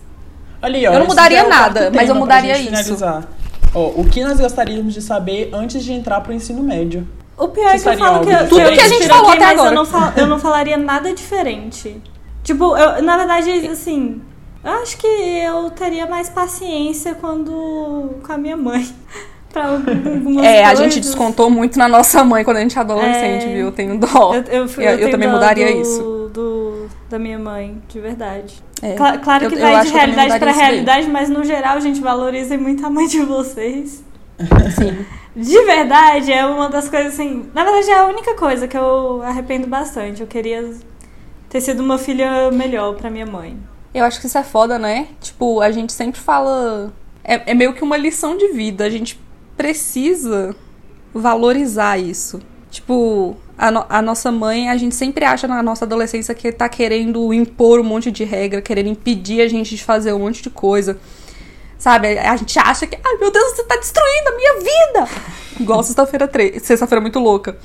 Ali, 0.62 0.88
ó, 0.88 0.94
Eu 0.94 1.00
não 1.00 1.06
mudaria 1.08 1.40
é 1.42 1.46
o 1.46 1.50
nada, 1.50 1.92
mas 1.94 2.10
eu 2.10 2.16
mudaria 2.16 2.58
isso. 2.58 2.66
finalizar. 2.68 3.28
Ó, 3.76 3.88
o 3.96 4.06
que 4.10 4.24
nós 4.24 4.40
gostaríamos 4.40 4.94
de 4.94 5.02
saber 5.02 5.52
antes 5.54 5.84
de 5.84 5.94
entrar 5.94 6.22
pro 6.22 6.34
ensino 6.34 6.64
médio? 6.64 7.08
O 7.38 7.48
pior 7.50 7.68
é 7.76 7.80
que 7.80 7.88
eu 7.88 7.98
falo 7.98 8.26
que 8.26 8.32
eu, 8.32 8.50
Tudo 8.50 8.72
que 8.72 8.82
a 8.82 8.88
gente 8.88 9.08
falou 9.08 9.30
aqui, 9.32 9.38
até 9.38 9.46
mas 9.46 9.54
agora. 9.60 9.70
Eu 9.72 9.76
não, 9.76 9.86
fal- 9.86 10.14
eu 10.18 10.28
não 10.28 10.40
falaria 10.40 10.78
nada 10.78 11.14
diferente. 11.14 12.02
Tipo, 12.44 12.76
eu, 12.76 13.02
na 13.04 13.16
verdade, 13.18 13.50
assim, 13.68 14.22
eu 14.64 14.72
acho 14.82 14.98
que 14.98 15.08
eu 15.08 15.70
teria 15.72 16.06
mais 16.08 16.30
paciência 16.30 17.14
quando 17.16 18.16
com 18.26 18.34
a 18.34 18.38
minha 18.38 18.58
mãe. 18.58 18.90
Pra 19.52 19.68
algumas 19.74 20.46
É, 20.46 20.64
a 20.64 20.68
coisas. 20.70 20.94
gente 20.94 21.00
descontou 21.02 21.50
muito 21.50 21.78
na 21.78 21.88
nossa 21.88 22.24
mãe 22.24 22.44
quando 22.44 22.58
a 22.58 22.62
gente 22.62 22.78
é 22.78 22.82
adolescente, 22.82 23.46
É. 23.46 23.54
viu? 23.56 23.66
Eu 23.68 23.72
tenho 23.72 23.98
dó. 23.98 24.34
Eu, 24.50 24.66
eu, 24.66 24.82
Eu- 24.82 25.00
eu 25.00 25.12
também 25.12 25.30
mudaria 25.30 25.72
do- 25.74 25.82
isso. 25.82 26.30
Do, 26.34 26.88
da 27.10 27.18
minha 27.18 27.40
mãe, 27.40 27.82
de 27.88 28.00
verdade. 28.00 28.62
É. 28.82 28.94
Cla- 28.94 29.18
claro 29.18 29.50
que 29.50 29.56
eu 29.56 29.60
vai 29.60 29.84
de 29.86 29.92
realidade 29.92 30.40
daí. 30.40 30.54
realidade, 30.54 31.10
mas 31.10 31.28
no 31.30 31.44
geral, 31.44 31.82
gente, 31.82 32.00
valorizem 32.00 32.58
muito 32.58 32.86
a 32.86 32.90
mãe 32.90 33.08
de 33.08 33.20
vocês. 33.22 34.04
Sim. 34.78 35.06
De 35.36 35.66
verdade, 35.66 36.32
é 36.32 36.46
uma 36.46 36.70
das 36.70 36.88
coisas 36.88 37.14
assim. 37.14 37.46
Na 37.54 37.64
verdade, 37.64 37.90
é 37.90 37.98
a 37.98 38.06
única 38.06 38.36
coisa 38.36 38.68
que 38.68 38.78
eu 38.78 39.22
arrependo 39.24 39.68
bastante. 39.68 40.22
Eu 40.22 40.28
queria 40.28 40.70
ter 41.50 41.62
sido 41.62 41.82
uma 41.82 41.98
filha 41.98 42.52
melhor 42.52 42.96
pra 42.96 43.10
minha 43.10 43.26
mãe. 43.26 43.58
Eu 43.94 44.06
acho 44.06 44.20
que 44.22 44.28
isso 44.28 44.38
é 44.38 44.44
foda, 44.44 44.78
né? 44.78 45.08
Tipo, 45.20 45.62
a 45.62 45.72
gente 45.72 45.92
sempre 45.94 46.20
fala. 46.20 46.94
É, 47.24 47.52
é 47.52 47.54
meio 47.54 47.74
que 47.74 47.84
uma 47.84 47.98
lição 47.98 48.38
de 48.38 48.50
vida. 48.50 48.84
A 48.86 48.90
gente 48.90 49.20
precisa 49.60 50.56
valorizar 51.14 51.98
isso. 51.98 52.40
Tipo, 52.72 53.36
a, 53.58 53.70
no- 53.70 53.86
a 53.90 54.02
nossa 54.02 54.32
mãe, 54.32 54.70
a 54.70 54.78
gente 54.78 54.96
sempre 54.96 55.26
acha 55.26 55.50
na 55.50 55.62
nossa 55.62 55.84
adolescência 55.84 56.34
que 56.34 56.50
tá 56.50 56.70
querendo 56.70 57.34
impor 57.34 57.82
um 57.82 57.84
monte 57.84 58.10
de 58.10 58.24
regra, 58.24 58.62
querendo 58.62 58.88
impedir 58.88 59.42
a 59.42 59.50
gente 59.50 59.76
de 59.76 59.84
fazer 59.84 60.14
um 60.14 60.20
monte 60.20 60.42
de 60.42 60.50
coisa. 60.50 60.98
Sabe? 61.78 62.18
A 62.20 62.38
gente 62.38 62.58
acha 62.58 62.88
que, 62.88 62.98
ai 63.04 63.18
meu 63.18 63.32
Deus, 63.32 63.52
você 63.54 63.64
tá 63.64 63.76
destruindo 63.76 64.30
a 64.30 64.36
minha 64.38 64.54
vida! 64.60 65.10
Igual 65.60 65.84
sexta-feira 65.84 66.26
3, 66.26 66.64
sexta-feira 66.64 67.02
muito 67.02 67.20
louca. 67.20 67.58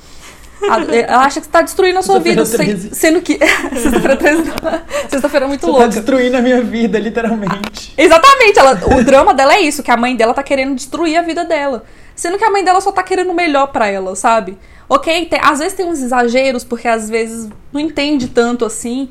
A- 0.69 0.95
Ela 0.95 1.25
acha 1.25 1.39
que 1.39 1.45
você 1.45 1.51
tá 1.51 1.61
destruindo 1.61 1.99
a 1.99 2.01
sua 2.01 2.19
vida, 2.19 2.45
sem- 2.45 2.57
13. 2.57 2.95
sendo 2.95 3.21
que. 3.21 3.37
Sexta-feira 3.77 4.15
13 4.17 4.43
não. 4.43 5.09
Sexta-feira 5.09 5.47
muito 5.47 5.61
Você 5.61 5.65
tá 5.67 5.71
louca. 5.71 5.87
destruindo 5.89 6.37
a 6.37 6.41
minha 6.41 6.61
vida, 6.61 6.97
literalmente. 6.99 7.93
Exatamente, 7.97 8.59
ela, 8.59 8.79
o 8.97 9.03
drama 9.03 9.33
dela 9.33 9.53
é 9.55 9.61
isso, 9.61 9.83
que 9.83 9.91
a 9.91 9.97
mãe 9.97 10.15
dela 10.15 10.33
tá 10.33 10.43
querendo 10.43 10.75
destruir 10.75 11.17
a 11.17 11.21
vida 11.21 11.43
dela. 11.45 11.83
Sendo 12.15 12.37
que 12.37 12.43
a 12.45 12.49
mãe 12.51 12.63
dela 12.63 12.79
só 12.81 12.91
tá 12.91 13.03
querendo 13.03 13.31
o 13.31 13.33
melhor 13.33 13.67
pra 13.67 13.87
ela, 13.87 14.15
sabe? 14.15 14.57
Ok, 14.87 15.25
tem- 15.25 15.39
às 15.43 15.59
vezes 15.59 15.73
tem 15.73 15.85
uns 15.85 16.01
exageros, 16.01 16.63
porque 16.63 16.87
às 16.87 17.09
vezes 17.09 17.49
não 17.73 17.79
entende 17.81 18.27
tanto 18.27 18.63
assim, 18.65 19.09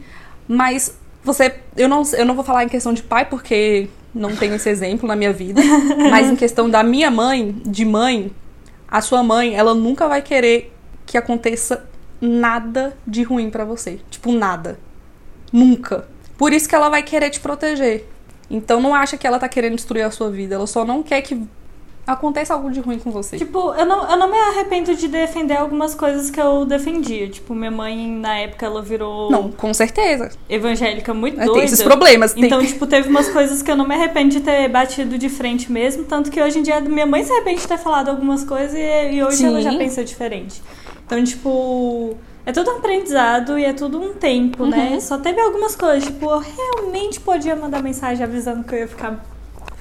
mas 0.48 0.96
você. 1.22 1.54
Eu 1.76 1.88
não, 1.88 2.02
eu 2.16 2.24
não 2.24 2.34
vou 2.34 2.44
falar 2.44 2.64
em 2.64 2.68
questão 2.68 2.92
de 2.92 3.02
pai, 3.02 3.24
porque 3.26 3.88
não 4.14 4.34
tenho 4.36 4.54
esse 4.54 4.68
exemplo 4.68 5.06
na 5.08 5.16
minha 5.16 5.32
vida, 5.32 5.60
mas 6.10 6.28
em 6.30 6.36
questão 6.36 6.70
da 6.70 6.82
minha 6.82 7.10
mãe, 7.10 7.54
de 7.66 7.84
mãe, 7.84 8.30
a 8.88 9.00
sua 9.00 9.22
mãe, 9.22 9.54
ela 9.56 9.74
nunca 9.74 10.06
vai 10.06 10.22
querer 10.22 10.72
que 11.06 11.16
aconteça 11.18 11.84
nada 12.20 12.96
de 13.06 13.22
ruim 13.22 13.50
pra 13.50 13.64
você. 13.64 14.00
Tipo, 14.10 14.32
nada. 14.32 14.78
Nunca. 15.52 16.06
Por 16.36 16.52
isso 16.52 16.68
que 16.68 16.74
ela 16.74 16.88
vai 16.88 17.02
querer 17.02 17.30
te 17.30 17.40
proteger. 17.40 18.06
Então 18.50 18.80
não 18.80 18.94
acha 18.94 19.16
que 19.16 19.26
ela 19.26 19.38
tá 19.38 19.48
querendo 19.48 19.76
destruir 19.76 20.02
a 20.02 20.10
sua 20.10 20.30
vida. 20.30 20.54
Ela 20.54 20.66
só 20.66 20.84
não 20.84 21.02
quer 21.02 21.22
que 21.22 21.40
aconteça 22.06 22.52
algo 22.52 22.70
de 22.70 22.80
ruim 22.80 22.98
com 22.98 23.10
você. 23.10 23.38
Tipo, 23.38 23.72
eu 23.74 23.86
não, 23.86 24.10
eu 24.10 24.16
não 24.18 24.30
me 24.30 24.36
arrependo 24.36 24.94
de 24.94 25.08
defender 25.08 25.56
algumas 25.56 25.94
coisas 25.94 26.30
que 26.30 26.38
eu 26.40 26.66
defendia. 26.66 27.28
Tipo, 27.30 27.54
minha 27.54 27.70
mãe, 27.70 28.06
na 28.10 28.36
época, 28.36 28.66
ela 28.66 28.82
virou 28.82 29.30
Não, 29.30 29.50
com 29.50 29.72
certeza. 29.72 30.30
evangélica 30.48 31.14
muito 31.14 31.36
doida. 31.36 31.52
Tem 31.54 31.64
esses 31.64 31.82
problemas. 31.82 32.34
tem- 32.34 32.44
Então, 32.44 32.64
tipo, 32.64 32.86
teve 32.86 33.08
umas 33.08 33.28
coisas 33.30 33.62
que 33.62 33.70
eu 33.70 33.76
não 33.76 33.88
me 33.88 33.94
arrependo 33.94 34.30
de 34.30 34.40
ter 34.40 34.68
batido 34.68 35.16
de 35.16 35.28
frente 35.30 35.72
mesmo. 35.72 36.04
Tanto 36.04 36.30
que 36.30 36.40
hoje 36.42 36.58
em 36.58 36.62
dia 36.62 36.78
minha 36.80 37.06
mãe 37.06 37.24
se 37.24 37.32
arrepende 37.32 37.62
de 37.62 37.68
ter 37.68 37.78
falado 37.78 38.10
algumas 38.10 38.44
coisas 38.44 38.74
e, 38.74 39.12
e 39.14 39.24
hoje 39.24 39.38
Sim. 39.38 39.46
ela 39.46 39.62
já 39.62 39.74
pensa 39.74 40.04
diferente. 40.04 40.62
Então, 41.06 41.22
tipo, 41.22 42.16
é 42.46 42.52
tudo 42.52 42.70
um 42.70 42.76
aprendizado 42.78 43.58
e 43.58 43.64
é 43.64 43.72
tudo 43.72 44.00
um 44.00 44.14
tempo, 44.14 44.66
né? 44.66 44.90
Uhum. 44.92 45.00
Só 45.00 45.18
teve 45.18 45.40
algumas 45.40 45.76
coisas, 45.76 46.04
tipo, 46.04 46.26
eu 46.30 46.38
realmente 46.38 47.20
podia 47.20 47.54
mandar 47.54 47.82
mensagem 47.82 48.24
avisando 48.24 48.64
que 48.64 48.74
eu 48.74 48.78
ia 48.80 48.88
ficar 48.88 49.24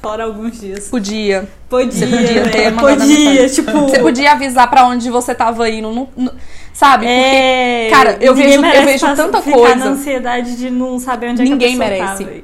fora 0.01 0.25
alguns 0.25 0.59
dias. 0.59 0.89
Podia. 0.89 1.47
Podia, 1.69 1.91
Você 1.91 2.05
podia 2.07 2.49
ter 2.49 2.63
né? 2.65 2.69
mandado 2.71 2.99
Podia, 2.99 3.49
tipo. 3.49 3.71
Você 3.71 3.99
podia 3.99 4.31
avisar 4.33 4.69
pra 4.69 4.85
onde 4.85 5.09
você 5.09 5.33
tava 5.33 5.69
indo. 5.69 5.91
não- 5.91 6.09
não- 6.17 6.33
sabe? 6.73 7.05
Porque 7.05 7.19
É, 7.19 7.87
cara, 7.89 8.17
eu 8.19 8.35
ninguém 8.35 8.59
vejo- 8.61 8.75
eu 8.75 8.83
vejo 8.85 9.15
tanta 9.15 9.41
ficar 9.41 9.57
coisa. 9.57 9.75
na 9.75 9.85
ansiedade 9.91 10.57
de 10.57 10.69
não 10.69 10.99
saber 10.99 11.29
onde 11.29 11.43
Ninguém 11.43 11.75
é 11.75 11.77
que 11.77 11.83
a 11.83 11.87
pessoa 11.87 11.99
merece. 12.07 12.23
véi. 12.25 12.43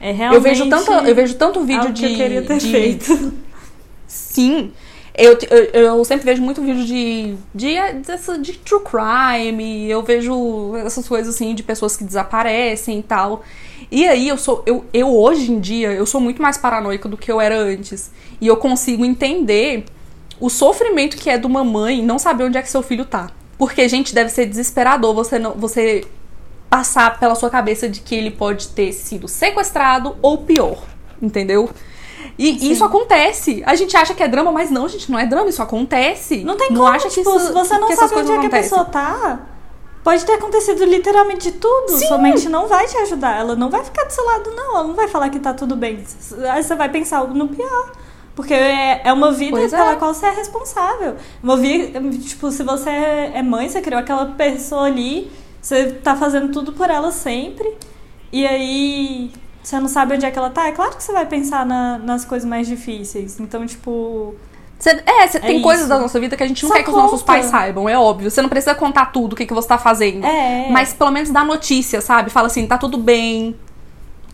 é 0.00 0.10
realmente 0.12 0.36
eu 0.36 0.42
vejo 0.42 0.68
tanto, 0.68 0.92
eu 0.92 1.14
vejo 1.14 1.34
tanto 1.36 1.60
vídeo 1.64 1.92
de. 1.92 2.06
que 2.06 2.12
eu 2.12 2.16
queria 2.16 2.42
ter 2.42 2.58
de- 2.58 2.70
feito. 2.70 3.32
Sim. 4.06 4.72
Eu, 5.14 5.36
eu, 5.50 5.96
eu 5.98 6.04
sempre 6.06 6.24
vejo 6.24 6.40
muito 6.42 6.62
vídeo 6.62 6.84
de, 6.86 7.34
de, 7.54 7.74
dessa- 8.02 8.38
de 8.38 8.54
true 8.54 8.80
crime, 8.82 9.88
eu 9.90 10.02
vejo 10.02 10.74
essas 10.76 11.06
coisas 11.06 11.34
assim 11.34 11.54
de 11.54 11.62
pessoas 11.62 11.96
que 11.96 12.02
desaparecem 12.04 12.98
e 13.00 13.02
tal. 13.02 13.42
E 13.90 14.08
aí 14.08 14.28
eu 14.28 14.38
sou. 14.38 14.62
Eu, 14.64 14.84
eu 14.92 15.14
hoje 15.14 15.52
em 15.52 15.60
dia, 15.60 15.92
eu 15.92 16.06
sou 16.06 16.18
muito 16.20 16.40
mais 16.40 16.56
paranoica 16.56 17.08
do 17.10 17.16
que 17.18 17.30
eu 17.30 17.40
era 17.40 17.58
antes. 17.58 18.10
E 18.40 18.46
eu 18.46 18.56
consigo 18.56 19.04
entender 19.04 19.84
o 20.40 20.48
sofrimento 20.48 21.16
que 21.16 21.28
é 21.28 21.36
de 21.36 21.46
uma 21.46 21.62
mãe 21.62 22.02
não 22.02 22.18
saber 22.18 22.44
onde 22.44 22.56
é 22.56 22.62
que 22.62 22.70
seu 22.70 22.82
filho 22.82 23.04
tá. 23.04 23.30
Porque, 23.58 23.86
gente, 23.88 24.14
deve 24.14 24.30
ser 24.30 24.46
desesperador 24.46 25.14
você 25.14 25.38
não. 25.38 25.52
Você 25.52 26.04
passar 26.70 27.20
pela 27.20 27.34
sua 27.34 27.50
cabeça 27.50 27.86
de 27.86 28.00
que 28.00 28.14
ele 28.14 28.30
pode 28.30 28.68
ter 28.68 28.92
sido 28.94 29.28
sequestrado 29.28 30.16
ou 30.22 30.38
pior, 30.38 30.82
entendeu? 31.20 31.68
E 32.38 32.70
isso 32.72 32.84
acontece. 32.84 33.62
A 33.66 33.74
gente 33.74 33.96
acha 33.96 34.14
que 34.14 34.22
é 34.22 34.28
drama, 34.28 34.50
mas 34.50 34.70
não, 34.70 34.88
gente, 34.88 35.10
não 35.10 35.18
é 35.18 35.26
drama, 35.26 35.48
isso 35.48 35.62
acontece. 35.62 36.44
Não 36.44 36.56
tem 36.56 36.70
não 36.70 36.82
como, 36.82 36.88
acha 36.88 37.08
que 37.08 37.14
tipo, 37.14 37.36
isso, 37.36 37.46
se 37.46 37.52
você 37.52 37.78
não 37.78 37.88
que 37.88 37.96
sabe 37.96 38.14
onde 38.16 38.32
é 38.32 38.38
que 38.38 38.46
a 38.46 38.50
pessoa 38.50 38.84
tá, 38.84 39.40
pode 40.02 40.24
ter 40.24 40.32
acontecido 40.32 40.84
literalmente 40.84 41.52
tudo. 41.52 41.98
Sua 41.98 42.18
mente 42.18 42.48
não 42.48 42.66
vai 42.66 42.86
te 42.86 42.96
ajudar. 42.98 43.38
Ela 43.38 43.56
não 43.56 43.70
vai 43.70 43.84
ficar 43.84 44.04
do 44.04 44.10
seu 44.10 44.24
lado, 44.24 44.50
não. 44.50 44.76
Ela 44.76 44.84
não 44.84 44.94
vai 44.94 45.08
falar 45.08 45.28
que 45.28 45.38
tá 45.38 45.54
tudo 45.54 45.76
bem. 45.76 46.04
Aí 46.50 46.62
você 46.62 46.74
vai 46.74 46.88
pensar 46.88 47.18
algo 47.18 47.34
no 47.34 47.48
pior. 47.48 47.92
Porque 48.34 48.54
é 48.54 49.02
é 49.04 49.12
uma 49.12 49.30
vida 49.30 49.58
Pois 49.58 49.72
é. 49.72 49.76
pela 49.76 49.96
qual 49.96 50.14
você 50.14 50.26
é 50.26 50.30
responsável. 50.30 51.16
Uma 51.42 51.56
vida, 51.56 52.00
tipo, 52.18 52.50
se 52.50 52.62
você 52.62 52.90
é 52.90 53.42
mãe, 53.42 53.68
você 53.68 53.80
criou 53.80 54.00
aquela 54.00 54.26
pessoa 54.26 54.86
ali, 54.86 55.30
você 55.60 55.92
tá 55.92 56.16
fazendo 56.16 56.50
tudo 56.50 56.72
por 56.72 56.88
ela 56.88 57.12
sempre. 57.12 57.76
E 58.32 58.46
aí 58.46 59.30
você 59.62 59.78
não 59.78 59.88
sabe 59.88 60.14
onde 60.14 60.26
é 60.26 60.30
que 60.30 60.38
ela 60.38 60.50
tá. 60.50 60.66
É 60.66 60.72
claro 60.72 60.96
que 60.96 61.02
você 61.02 61.12
vai 61.12 61.26
pensar 61.26 61.64
na- 61.64 61.98
nas 61.98 62.24
coisas 62.24 62.48
mais 62.48 62.66
difíceis. 62.66 63.38
Então, 63.40 63.64
tipo. 63.66 64.34
Cê- 64.78 65.00
é, 65.06 65.26
cê- 65.28 65.38
tem 65.38 65.56
isso. 65.56 65.62
coisas 65.62 65.88
da 65.88 65.96
nossa 65.98 66.18
vida 66.18 66.36
que 66.36 66.42
a 66.42 66.46
gente 66.48 66.60
não 66.64 66.70
Só 66.70 66.74
quer 66.76 66.82
que 66.82 66.90
os 66.90 66.96
nossos 66.96 67.20
conta. 67.20 67.24
pais 67.32 67.46
saibam, 67.46 67.88
é 67.88 67.96
óbvio. 67.96 68.28
Você 68.30 68.42
não 68.42 68.48
precisa 68.48 68.74
contar 68.74 69.06
tudo, 69.06 69.34
o 69.34 69.36
que, 69.36 69.46
que 69.46 69.54
você 69.54 69.68
tá 69.68 69.78
fazendo. 69.78 70.24
É. 70.26 70.68
Mas 70.70 70.92
pelo 70.92 71.12
menos 71.12 71.30
dá 71.30 71.44
notícia, 71.44 72.00
sabe? 72.00 72.30
Fala 72.30 72.48
assim, 72.48 72.66
tá 72.66 72.76
tudo 72.76 72.98
bem. 72.98 73.54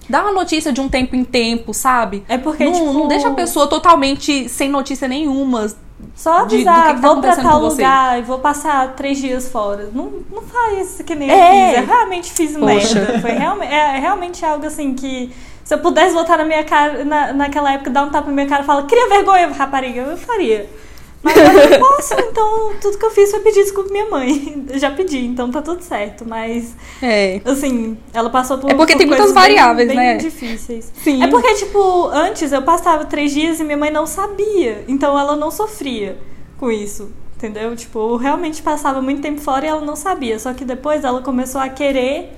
Dá 0.09 0.23
uma 0.23 0.33
notícia 0.33 0.73
de 0.73 0.81
um 0.81 0.89
tempo 0.89 1.15
em 1.15 1.23
tempo, 1.23 1.75
sabe? 1.75 2.25
É 2.27 2.39
porque, 2.39 2.65
não, 2.65 2.73
tipo, 2.73 2.93
não 2.95 3.07
deixa 3.09 3.29
a 3.29 3.33
pessoa 3.35 3.67
totalmente 3.67 4.49
sem 4.49 4.71
notícia 4.71 5.07
nenhuma. 5.07 5.67
Só 6.15 6.45
de- 6.45 6.57
avisar, 6.57 6.95
que 6.97 7.01
tá 7.03 7.09
vou 7.09 7.21
pra 7.21 7.37
tal 7.37 7.61
lugar 7.61 8.19
e 8.19 8.23
vou 8.23 8.39
passar 8.39 8.95
três 8.95 9.19
dias 9.19 9.49
fora. 9.49 9.89
Não, 9.93 10.11
não 10.33 10.43
faz 10.43 10.91
isso 10.93 11.05
que 11.05 11.15
nem 11.15 11.31
É. 11.31 11.35
eu 11.35 11.69
fiz. 11.71 11.79
Eu 11.81 11.87
realmente 11.97 12.33
fiz 12.33 12.57
Poxa. 12.57 12.95
merda. 13.01 13.19
Foi 13.21 13.31
realmente, 13.33 13.73
é 13.73 13.99
realmente 13.99 14.45
algo 14.45 14.67
assim 14.67 14.95
que. 14.95 15.33
Se 15.65 15.75
eu 15.75 15.79
pudesse 15.81 16.15
voltar 16.15 16.39
na 16.39 16.45
minha 16.45 16.65
cara, 16.65 17.05
na, 17.05 17.33
naquela 17.33 17.73
época, 17.73 17.91
dar 17.91 18.05
um 18.05 18.09
tapa 18.11 18.29
na 18.29 18.33
minha 18.33 18.47
cara 18.47 18.63
e 18.63 18.67
falar, 18.67 18.83
cria 18.85 19.09
vergonha, 19.09 19.49
rapariga, 19.49 20.01
eu 20.03 20.17
faria. 20.17 20.69
Mas 21.23 21.37
eu 21.37 21.53
não 21.71 21.79
posso, 21.81 22.15
então 22.15 22.73
tudo 22.81 22.97
que 22.97 23.05
eu 23.05 23.11
fiz 23.11 23.31
foi 23.31 23.41
pedir 23.41 23.63
desculpa 23.65 23.91
minha 23.91 24.09
mãe. 24.09 24.65
Eu 24.71 24.79
já 24.79 24.91
pedi, 24.91 25.25
então 25.27 25.51
tá 25.51 25.61
tudo 25.61 25.83
certo. 25.83 26.25
Mas, 26.27 26.77
É. 27.03 27.41
assim, 27.45 27.99
ela 28.15 28.31
passou 28.31 28.59
por 28.59 28.71
É 28.71 28.75
porque 28.75 28.93
por 28.93 28.99
tem 28.99 29.07
muitas 29.07 29.27
coisas 29.33 29.43
bem- 29.43 29.57
variáveis, 29.57 29.89
bem 29.89 29.97
né? 29.97 30.17
difíceis. 30.17 30.93
Sim. 31.03 31.23
É 31.23 31.27
porque, 31.27 31.55
tipo, 31.55 32.07
antes 32.09 32.53
eu 32.53 32.63
passava 32.63 33.05
três 33.05 33.33
dias 33.33 33.59
e 33.59 33.65
minha 33.65 33.77
mãe 33.77 33.91
não 33.91 34.07
sabia. 34.07 34.85
Então 34.87 35.19
ela 35.19 35.35
não 35.35 35.51
sofria 35.51 36.17
com 36.57 36.71
isso. 36.71 37.11
Entendeu? 37.37 37.75
Tipo, 37.77 37.99
eu 38.01 38.17
realmente 38.17 38.61
passava 38.63 39.01
muito 39.01 39.21
tempo 39.23 39.41
fora 39.41 39.65
e 39.65 39.69
ela 39.69 39.81
não 39.81 39.95
sabia. 39.97 40.39
Só 40.41 40.53
que 40.53 40.65
depois 40.65 41.05
ela 41.05 41.21
começou 41.23 41.61
a 41.61 41.69
querer 41.69 42.33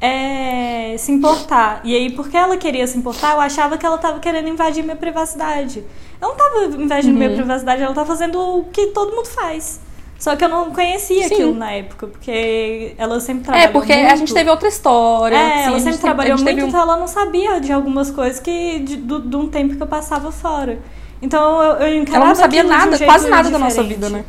é, 0.00 0.94
se 0.98 1.12
importar. 1.12 1.80
E 1.84 1.94
aí, 1.94 2.10
porque 2.10 2.36
ela 2.36 2.56
queria 2.56 2.86
se 2.86 2.96
importar, 2.96 3.32
eu 3.34 3.40
achava 3.40 3.76
que 3.76 3.84
ela 3.84 3.98
tava 3.98 4.18
querendo 4.18 4.48
invadir 4.48 4.82
minha 4.82 4.96
privacidade. 4.96 5.84
Ela 6.20 6.30
não 6.32 6.36
tava 6.36 6.82
invadindo 6.82 7.16
minha 7.16 7.30
Uhum. 7.30 7.36
privacidade, 7.36 7.82
ela 7.82 7.94
tava 7.94 8.06
fazendo 8.06 8.38
o 8.40 8.64
que 8.64 8.88
todo 8.88 9.14
mundo 9.14 9.26
faz. 9.28 9.80
Só 10.18 10.36
que 10.36 10.44
eu 10.44 10.48
não 10.50 10.70
conhecia 10.70 11.26
Sim. 11.28 11.34
aquilo 11.34 11.54
na 11.54 11.72
época, 11.72 12.06
porque 12.06 12.94
ela 12.98 13.18
sempre 13.20 13.40
É, 13.42 13.44
trabalhou 13.46 13.72
porque 13.72 13.94
muito. 13.96 14.12
a 14.12 14.16
gente 14.16 14.34
teve 14.34 14.50
outra 14.50 14.68
história. 14.68 15.34
É, 15.34 15.38
assim, 15.40 15.62
ela 15.62 15.70
gente 15.78 15.82
sempre 15.84 15.98
trabalhou 16.00 16.38
muito, 16.38 16.62
um- 16.64 16.68
então 16.68 16.80
ela 16.80 16.96
não 16.98 17.06
sabia 17.06 17.58
de 17.58 17.72
algumas 17.72 18.10
coisas 18.10 18.38
que 18.38 18.80
de, 18.80 18.96
do, 18.96 19.18
de 19.20 19.36
um 19.36 19.48
tempo 19.48 19.76
que 19.76 19.82
eu 19.82 19.86
passava 19.86 20.30
fora. 20.30 20.78
Então 21.22 21.62
eu, 21.62 21.72
eu 21.86 21.96
encarava 22.02 22.24
Ela 22.24 22.28
não 22.28 22.34
sabia 22.34 22.60
de 22.60 22.66
um 22.66 22.70
nada, 22.70 22.96
jeito 22.98 23.08
quase 23.10 23.30
nada 23.30 23.48
da 23.50 23.58
nossa 23.58 23.82
diferente. 23.82 23.94
vida, 23.94 24.08
né? 24.10 24.24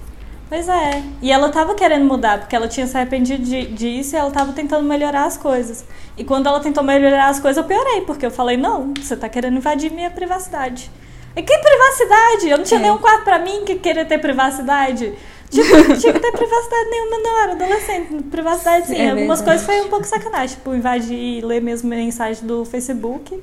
Pois 0.52 0.68
é. 0.68 1.02
E 1.22 1.32
ela 1.32 1.48
tava 1.48 1.74
querendo 1.76 2.04
mudar, 2.04 2.40
porque 2.40 2.54
ela 2.54 2.68
tinha 2.68 2.86
se 2.86 2.98
arrependido 2.98 3.42
de- 3.42 3.68
disso 3.68 4.18
e 4.18 4.20
ela 4.20 4.30
tava 4.32 4.52
tentando 4.52 4.84
melhorar 4.86 5.24
as 5.24 5.38
coisas. 5.38 5.86
E 6.18 6.26
quando 6.26 6.48
ela 6.48 6.60
tentou 6.60 6.84
melhorar 6.84 7.30
as 7.30 7.40
coisas, 7.40 7.56
eu 7.56 7.64
piorei, 7.64 8.02
porque 8.02 8.26
eu 8.26 8.32
falei, 8.32 8.58
não, 8.58 8.94
você 9.00 9.16
tá 9.16 9.30
querendo 9.30 9.56
invadir 9.56 9.90
minha 9.94 10.12
privacidade. 10.12 10.92
E 11.38 11.42
que 11.42 11.58
privacidade? 11.58 12.50
Eu 12.50 12.58
não 12.58 12.66
tinha 12.66 12.82
É. 12.82 12.84
nenhum 12.84 12.98
quarto 12.98 13.24
pra 13.24 13.40
mim 13.40 13.64
que 13.66 13.76
queria 13.76 14.04
ter 14.04 14.18
privacidade. 14.18 15.14
Tipo, 15.50 15.70
não 15.88 15.98
tinha 15.98 16.12
que 16.14 16.20
ter 16.20 16.32
privacidade 16.34 16.90
nenhuma, 16.90 17.18
não, 17.20 17.42
era 17.44 17.52
adolescente. 17.54 18.24
Privacidade, 18.24 18.88
sim. 18.88 18.96
É 18.98 19.12
Algumas 19.12 19.40
verdade. 19.40 19.44
coisas 19.46 19.66
foi 19.66 19.88
um 19.88 19.90
pouco 19.90 20.06
sacanagem, 20.06 20.58
tipo, 20.58 20.76
invadir 20.76 21.18
e 21.18 21.40
ler 21.40 21.62
mesmo 21.62 21.90
mensagem 21.90 22.46
do 22.46 22.66
Facebook. 22.66 23.42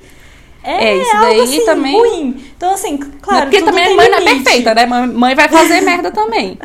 É, 0.70 0.97
isso 0.97 1.16
algo 1.16 1.27
daí 1.28 1.40
assim, 1.40 1.65
também- 1.65 1.97
ruim. 1.99 2.45
Então, 2.57 2.74
assim, 2.74 2.97
claro, 2.99 3.43
porque 3.47 3.62
também 3.62 3.95
mãe 3.97 4.09
não 4.11 4.19
é 4.19 4.20
limite. 4.20 4.45
perfeita, 4.45 4.74
né? 4.74 4.86
Mãe 4.86 5.07
mãe 5.07 5.35
vai 5.35 5.49
fazer 5.49 5.81
merda 5.81 6.11
também. 6.11 6.59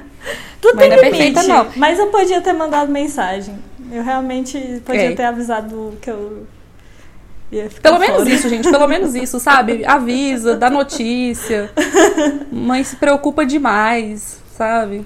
Tudo 0.62 0.76
Mas 0.76 0.88
tem 0.88 0.90
não 0.90 0.98
é 0.98 1.10
limite. 1.10 1.34
perfeita, 1.34 1.44
não. 1.44 1.68
Mas 1.76 2.00
eu 2.00 2.08
podia 2.08 2.42
ter 2.42 2.54
mandado 2.54 2.92
mensagem. 2.92 3.56
Eu 3.92 4.02
realmente 4.04 4.82
podia 4.86 5.12
É. 5.12 5.16
ter 5.16 5.24
avisado 5.24 5.98
que 6.02 6.10
eu 6.10 6.48
ia 7.52 7.70
ficar 7.70 7.90
Pelo 7.90 8.00
menos 8.00 8.18
fora. 8.24 8.30
isso, 8.30 8.50
gente. 8.50 8.72
Pelo 8.72 8.88
menos 8.88 9.14
isso, 9.14 9.40
sabe? 9.40 9.84
Avisa, 9.88 10.56
dá 10.56 10.70
notícia. 10.70 11.70
Mãe 12.52 12.84
se 12.84 12.96
preocupa 12.96 13.46
demais, 13.46 14.40
sabe? 14.58 15.06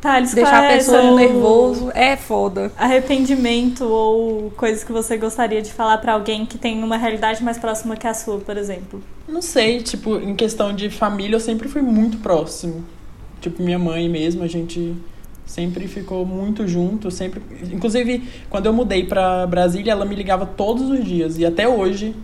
Thales, 0.00 0.32
Deixar 0.32 0.50
qual 0.50 0.64
a 0.64 0.68
pessoa 0.68 1.02
seu 1.02 1.14
nervoso 1.16 1.90
é 1.92 2.16
foda. 2.16 2.70
Arrependimento 2.76 3.84
ou 3.84 4.50
coisas 4.52 4.84
que 4.84 4.92
você 4.92 5.16
gostaria 5.16 5.60
de 5.60 5.72
falar 5.72 5.98
pra 5.98 6.12
alguém 6.12 6.46
que 6.46 6.56
tem 6.56 6.82
uma 6.82 6.96
realidade 6.96 7.42
mais 7.42 7.58
próxima 7.58 7.96
que 7.96 8.06
a 8.06 8.14
sua, 8.14 8.38
por 8.38 8.56
exemplo? 8.56 9.02
Não 9.26 9.42
sei, 9.42 9.82
tipo, 9.82 10.16
em 10.16 10.36
questão 10.36 10.72
de 10.72 10.88
família, 10.88 11.36
eu 11.36 11.40
sempre 11.40 11.68
fui 11.68 11.82
muito 11.82 12.18
próximo. 12.18 12.84
Tipo, 13.40 13.62
minha 13.62 13.78
mãe 13.78 14.08
mesmo, 14.08 14.44
a 14.44 14.46
gente 14.46 14.96
sempre 15.44 15.88
ficou 15.88 16.24
muito 16.24 16.68
junto, 16.68 17.10
sempre... 17.10 17.42
Inclusive, 17.72 18.28
quando 18.48 18.66
eu 18.66 18.72
mudei 18.72 19.04
pra 19.04 19.46
Brasília, 19.46 19.92
ela 19.92 20.04
me 20.04 20.14
ligava 20.14 20.46
todos 20.46 20.88
os 20.90 21.04
dias. 21.04 21.38
E 21.38 21.44
até 21.44 21.66
hoje, 21.66 22.14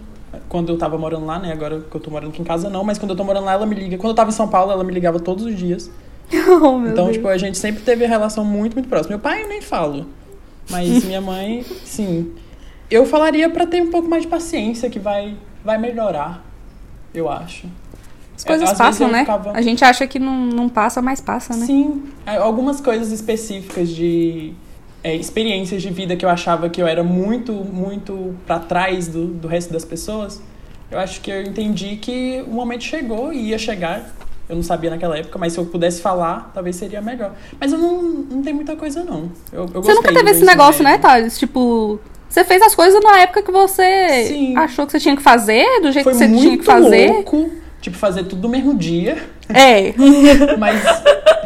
quando 0.49 0.71
eu 0.71 0.79
tava 0.79 0.97
morando 0.97 1.27
lá, 1.27 1.39
né? 1.39 1.53
Agora 1.53 1.81
que 1.81 1.97
eu 1.97 2.01
tô 2.01 2.11
morando 2.11 2.31
aqui 2.31 2.41
em 2.41 2.45
casa, 2.45 2.71
não. 2.71 2.85
Mas 2.85 2.99
quando 2.99 3.11
eu 3.11 3.17
tô 3.17 3.25
morando 3.25 3.45
lá, 3.45 3.53
ela 3.53 3.67
me 3.67 3.75
liga. 3.75 3.97
Quando 3.97 4.11
eu 4.11 4.17
tava 4.17 4.31
em 4.31 4.33
São 4.33 4.49
Paulo, 4.49 4.71
ela 4.71 4.85
me 4.85 4.93
ligava 4.93 5.19
todos 5.19 5.45
os 5.45 5.57
dias. 5.57 5.91
Oh, 6.63 6.79
meu 6.79 6.93
então, 6.93 7.05
Deus. 7.07 7.17
tipo, 7.17 7.29
a 7.29 7.37
gente 7.39 7.57
sempre 7.59 7.83
teve 7.83 8.07
relação 8.07 8.45
muito, 8.45 8.75
muito 8.75 8.89
próxima. 8.89 9.11
Meu 9.17 9.19
pai 9.19 9.43
eu 9.43 9.49
nem 9.49 9.61
falo. 9.61 10.07
Mas 10.71 11.03
minha 11.05 11.21
mãe, 11.21 11.65
sim. 11.85 12.33
Eu 12.91 13.07
falaria 13.07 13.49
pra 13.51 13.67
ter 13.67 13.83
um 13.83 13.91
pouco 13.91 14.09
mais 14.09 14.23
de 14.23 14.29
paciência, 14.29 14.89
que 14.91 14.99
vai, 14.99 15.37
vai 15.65 15.79
melhorar. 15.79 16.45
Eu 17.15 17.29
acho. 17.31 17.67
As 18.37 18.45
coisas 18.45 18.65
às 18.71 18.77
vezes 18.79 18.99
passam, 18.99 19.09
né? 19.11 19.21
ficava- 19.21 19.53
A 19.53 19.63
gente 19.63 19.85
acha 19.85 20.07
que 20.07 20.19
não, 20.19 20.35
não 20.47 20.69
passa, 20.69 21.01
mas 21.01 21.21
passa, 21.21 21.57
né? 21.57 21.67
Sim, 21.67 22.03
é, 22.27 22.37
algumas 22.37 22.81
coisas 22.81 23.13
específicas 23.13 23.89
de 23.89 24.53
é, 25.05 25.15
experiências 25.15 25.81
de 25.83 25.91
vida 25.91 26.17
que 26.17 26.25
eu 26.25 26.29
achava 26.29 26.69
que 26.69 26.83
eu 26.83 26.87
era 26.87 27.05
muito, 27.05 27.53
muito 27.53 28.35
pra 28.47 28.59
trás 28.59 29.07
do, 29.07 29.27
do 29.29 29.47
resto 29.47 29.73
das 29.73 29.85
pessoas. 29.85 30.43
Eu 30.91 30.99
acho 30.99 31.21
que 31.21 31.31
eu 31.31 31.43
entendi 31.43 31.97
que 31.97 32.43
o 32.47 32.51
momento 32.51 32.83
chegou 32.85 33.33
e 33.33 33.51
ia 33.51 33.59
chegar. 33.59 34.13
Eu 34.49 34.57
não 34.57 34.63
sabia 34.63 34.91
naquela 34.91 35.17
época, 35.17 35.39
mas 35.39 35.53
se 35.55 35.59
eu 35.59 35.65
pudesse 35.65 36.03
falar, 36.03 36.51
talvez 36.53 36.77
seria 36.77 37.01
melhor. 37.01 37.33
Mas 37.59 37.73
eu 37.73 37.79
não, 37.79 38.03
não 38.03 38.43
tenho 38.43 38.57
muita 38.57 38.77
coisa, 38.77 39.03
não. 39.03 39.31
Eu, 39.53 39.67
eu 39.73 39.83
Você 39.83 39.95
nunca 39.95 40.13
teve 40.13 40.31
esse 40.31 40.45
negócio, 40.45 40.83
né, 40.85 40.91
médio. 40.93 41.03
Thales? 41.03 41.39
Tipo, 41.39 41.99
Você 42.29 42.45
fez 42.45 42.61
as 42.63 42.75
coisas 42.75 43.03
na 43.03 43.21
época 43.21 43.43
que 43.43 43.51
você 43.51 44.25
Sim. 44.29 44.57
achou 44.57 44.85
que 44.87 44.93
você 44.93 45.01
tinha 45.01 45.17
que 45.17 45.23
fazer, 45.23 45.65
do 45.81 45.91
jeito 45.93 46.05
Foi 46.05 46.13
que 46.13 46.19
você 46.19 46.29
tinha 46.29 46.59
que 46.59 46.65
fazer. 46.65 47.11
louco, 47.11 47.51
tipo, 47.81 47.97
fazer 47.97 48.25
tudo 48.25 48.43
no 48.43 48.49
mesmo 48.51 48.75
dia. 48.75 49.17
É. 49.49 49.95
Mas 50.59 50.83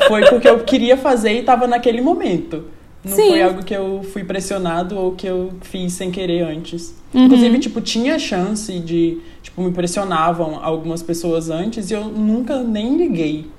foi 0.09 0.25
porque 0.29 0.49
eu 0.49 0.59
queria 0.61 0.97
fazer 0.97 1.33
e 1.39 1.43
tava 1.43 1.67
naquele 1.69 2.01
momento. 2.01 2.65
Não 3.05 3.15
Sim. 3.15 3.29
foi 3.29 3.43
algo 3.43 3.63
que 3.65 3.75
eu 3.75 4.03
fui 4.13 4.25
pressionado 4.25 4.99
ou 4.99 5.13
que 5.13 5.27
eu 5.27 5.53
fiz 5.63 5.93
sem 5.93 6.11
querer 6.11 6.43
antes. 6.43 6.95
Uhum. 7.15 7.27
Inclusive, 7.27 7.59
tipo, 7.61 7.81
tinha 7.81 8.19
chance 8.19 8.77
de. 8.81 9.19
Tipo, 9.59 9.63
me 9.69 9.73
pressionavam 9.73 10.61
algumas 10.63 11.03
pessoas 11.03 11.51
antes 11.51 11.91
e 11.91 11.95
eu 11.95 12.05
nunca 12.05 12.63
nem 12.63 12.97
liguei. 12.97 13.51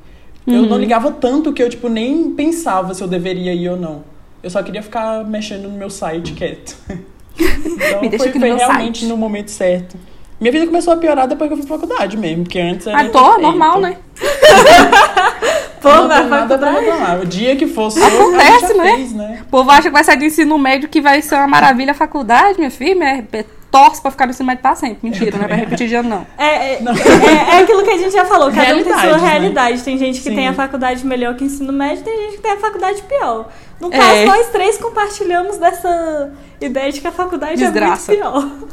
Eu 0.47 0.61
Uhum. 0.61 0.65
não 0.69 0.77
ligava 0.79 1.11
tanto 1.11 1.51
que 1.51 1.61
eu, 1.61 1.69
tipo, 1.69 1.89
nem 1.89 2.31
pensava 2.31 2.93
se 2.93 3.03
eu 3.03 3.07
deveria 3.07 3.53
ir 3.53 3.67
ou 3.69 3.75
não. 3.77 4.03
Eu 4.41 4.49
só 4.49 4.63
queria 4.63 4.81
ficar 4.81 5.25
mexendo 5.25 5.63
no 5.67 5.77
meu 5.77 5.89
site 5.89 6.31
quieto. 6.33 6.77
Então 7.39 8.01
Me 8.01 8.17
foi, 8.17 8.27
no 8.27 8.33
foi 8.33 8.49
meu 8.49 8.57
realmente 8.57 8.99
site. 8.99 9.09
no 9.09 9.15
momento 9.15 9.49
certo. 9.49 9.95
Minha 10.41 10.51
vida 10.51 10.65
começou 10.65 10.91
a 10.93 10.97
piorar 10.97 11.25
depois 11.27 11.47
que 11.49 11.53
eu 11.53 11.57
fui 11.57 11.65
pra 11.67 11.77
faculdade 11.79 12.17
mesmo, 12.17 12.43
porque 12.43 12.59
antes 12.59 12.85
era. 12.87 12.99
Ah, 12.99 13.09
tô, 13.09 13.37
normal, 13.37 13.79
né? 13.79 13.95
Pô, 15.81 15.89
não 15.89 16.07
nada 16.07 16.27
pra 16.27 16.39
faculdade. 16.71 16.85
reclamar. 16.85 17.19
O 17.21 17.25
dia 17.25 17.55
que 17.55 17.65
fosse 17.67 18.01
Acontece, 18.03 18.73
né? 18.73 18.95
fez, 18.95 19.13
né? 19.13 19.39
O 19.47 19.49
povo 19.49 19.69
acha 19.71 19.83
que 19.83 19.89
vai 19.91 20.03
sair 20.03 20.17
do 20.17 20.25
ensino 20.25 20.57
médio 20.57 20.89
que 20.89 20.99
vai 20.99 21.21
ser 21.21 21.35
uma 21.35 21.47
maravilha 21.47 21.91
a 21.91 21.95
faculdade, 21.95 22.57
minha 22.57 22.71
filha. 22.71 23.03
É, 23.31 23.45
torce 23.71 24.01
pra 24.01 24.11
ficar 24.11 24.25
no 24.25 24.31
ensino 24.31 24.47
médio 24.47 24.61
pra 24.61 24.75
sempre. 24.75 24.99
Mentira, 25.09 25.37
não 25.37 25.45
é 25.45 25.47
pra 25.47 25.55
repetir 25.57 25.87
de 25.87 25.95
ano, 25.95 26.09
não. 26.09 26.27
É, 26.37 26.45
é, 26.45 26.79
é, 26.83 27.55
é 27.55 27.59
aquilo 27.59 27.83
que 27.83 27.89
a 27.91 27.97
gente 27.97 28.11
já 28.11 28.25
falou, 28.25 28.51
cada 28.51 28.75
um 28.75 28.83
tem 28.83 28.85
sua 28.85 28.95
Realidades, 29.01 29.21
né? 29.21 29.29
realidade. 29.29 29.81
Tem 29.83 29.97
gente 29.97 30.17
que 30.21 30.29
Sim. 30.29 30.35
tem 30.35 30.47
a 30.47 30.53
faculdade 30.53 31.05
melhor 31.05 31.35
que 31.35 31.43
o 31.43 31.47
ensino 31.47 31.71
médio, 31.71 32.03
tem 32.03 32.17
gente 32.23 32.35
que 32.37 32.41
tem 32.41 32.51
a 32.51 32.57
faculdade 32.57 33.01
pior. 33.03 33.49
No 33.79 33.87
É. 33.93 33.97
caso, 33.97 34.25
nós 34.25 34.47
três 34.49 34.77
compartilhamos 34.77 35.57
dessa 35.57 36.31
ideia 36.59 36.91
de 36.91 36.99
que 37.01 37.07
a 37.07 37.11
faculdade 37.11 37.55
Desgraça. 37.57 38.13
é 38.13 38.17
muito 38.23 38.31
pior. 38.31 38.69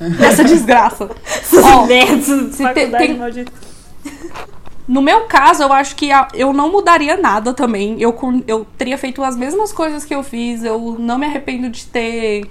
Essa 0.26 0.42
desgraça. 0.44 1.04
Ó, 1.62 1.86
de 1.86 2.22
se 2.22 2.56
tem- 2.56 2.66
faculdade 2.66 3.06
tem- 3.06 3.16
maldita. 3.16 3.52
No 4.88 5.00
meu 5.00 5.22
caso, 5.22 5.62
eu 5.62 5.72
acho 5.72 5.94
que 5.94 6.10
a- 6.10 6.26
eu 6.34 6.52
não 6.52 6.70
mudaria 6.70 7.16
nada 7.16 7.54
também. 7.54 7.96
Eu, 8.00 8.18
eu 8.48 8.66
teria 8.76 8.98
feito 8.98 9.22
as 9.22 9.36
mesmas 9.36 9.72
coisas 9.72 10.04
que 10.04 10.12
eu 10.14 10.22
fiz. 10.24 10.64
Eu 10.64 10.96
não 10.98 11.18
me 11.18 11.24
arrependo 11.26 11.70
de 11.70 11.86
ter 11.86 12.50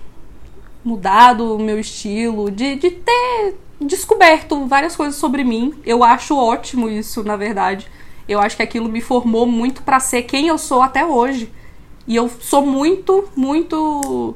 mudado 0.83 1.55
o 1.55 1.59
meu 1.59 1.79
estilo, 1.79 2.49
de, 2.49 2.75
de 2.75 2.91
ter 2.91 3.55
descoberto 3.79 4.65
várias 4.67 4.95
coisas 4.95 5.15
sobre 5.15 5.43
mim. 5.43 5.73
Eu 5.85 6.03
acho 6.03 6.35
ótimo 6.35 6.89
isso, 6.89 7.23
na 7.23 7.35
verdade. 7.35 7.87
Eu 8.27 8.39
acho 8.39 8.55
que 8.55 8.63
aquilo 8.63 8.89
me 8.89 9.01
formou 9.01 9.45
muito 9.45 9.81
pra 9.83 9.99
ser 9.99 10.23
quem 10.23 10.47
eu 10.47 10.57
sou 10.57 10.81
até 10.81 11.05
hoje. 11.05 11.51
E 12.07 12.15
eu 12.15 12.29
sou 12.29 12.65
muito, 12.65 13.25
muito, 13.35 14.35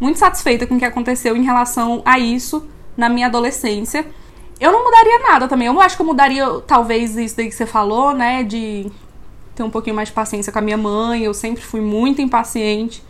muito 0.00 0.18
satisfeita 0.18 0.66
com 0.66 0.76
o 0.76 0.78
que 0.78 0.84
aconteceu 0.84 1.36
em 1.36 1.42
relação 1.42 2.02
a 2.04 2.18
isso 2.18 2.66
na 2.96 3.08
minha 3.08 3.26
adolescência. 3.26 4.06
Eu 4.60 4.72
não 4.72 4.84
mudaria 4.84 5.18
nada 5.18 5.48
também. 5.48 5.66
Eu 5.66 5.72
não 5.72 5.80
acho 5.80 5.96
que 5.96 6.02
eu 6.02 6.06
mudaria, 6.06 6.46
talvez, 6.66 7.16
isso 7.16 7.36
daí 7.36 7.48
que 7.48 7.54
você 7.54 7.66
falou, 7.66 8.14
né? 8.14 8.42
De 8.42 8.90
ter 9.54 9.62
um 9.62 9.70
pouquinho 9.70 9.96
mais 9.96 10.08
de 10.08 10.14
paciência 10.14 10.52
com 10.52 10.58
a 10.58 10.62
minha 10.62 10.76
mãe. 10.76 11.24
Eu 11.24 11.34
sempre 11.34 11.62
fui 11.62 11.80
muito 11.80 12.22
impaciente. 12.22 13.02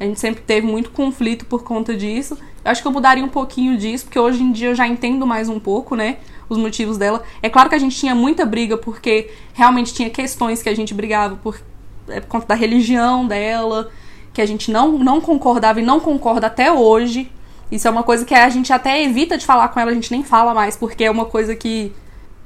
A 0.00 0.04
gente 0.04 0.20
sempre 0.20 0.42
teve 0.42 0.66
muito 0.66 0.90
conflito 0.90 1.44
por 1.46 1.62
conta 1.64 1.96
disso. 1.96 2.38
Eu 2.64 2.70
acho 2.70 2.80
que 2.82 2.86
eu 2.88 2.92
mudaria 2.92 3.24
um 3.24 3.28
pouquinho 3.28 3.76
disso, 3.76 4.04
porque 4.04 4.18
hoje 4.18 4.42
em 4.42 4.52
dia 4.52 4.68
eu 4.68 4.74
já 4.74 4.86
entendo 4.86 5.26
mais 5.26 5.48
um 5.48 5.58
pouco, 5.58 5.96
né? 5.96 6.18
Os 6.48 6.56
motivos 6.56 6.96
dela. 6.96 7.22
É 7.42 7.48
claro 7.50 7.68
que 7.68 7.74
a 7.74 7.78
gente 7.78 7.96
tinha 7.96 8.14
muita 8.14 8.46
briga, 8.46 8.76
porque 8.76 9.30
realmente 9.54 9.92
tinha 9.92 10.08
questões 10.08 10.62
que 10.62 10.68
a 10.68 10.74
gente 10.76 10.94
brigava 10.94 11.36
por, 11.36 11.60
é, 12.08 12.20
por 12.20 12.28
conta 12.28 12.46
da 12.46 12.54
religião 12.54 13.26
dela, 13.26 13.90
que 14.32 14.40
a 14.40 14.46
gente 14.46 14.70
não, 14.70 14.92
não 14.98 15.20
concordava 15.20 15.80
e 15.80 15.82
não 15.84 15.98
concorda 15.98 16.46
até 16.46 16.70
hoje. 16.72 17.30
Isso 17.70 17.86
é 17.86 17.90
uma 17.90 18.02
coisa 18.04 18.24
que 18.24 18.34
a 18.34 18.48
gente 18.48 18.72
até 18.72 19.02
evita 19.02 19.36
de 19.36 19.44
falar 19.44 19.68
com 19.68 19.80
ela, 19.80 19.90
a 19.90 19.94
gente 19.94 20.10
nem 20.12 20.22
fala 20.22 20.54
mais, 20.54 20.76
porque 20.76 21.04
é 21.04 21.10
uma 21.10 21.24
coisa 21.26 21.54
que 21.56 21.92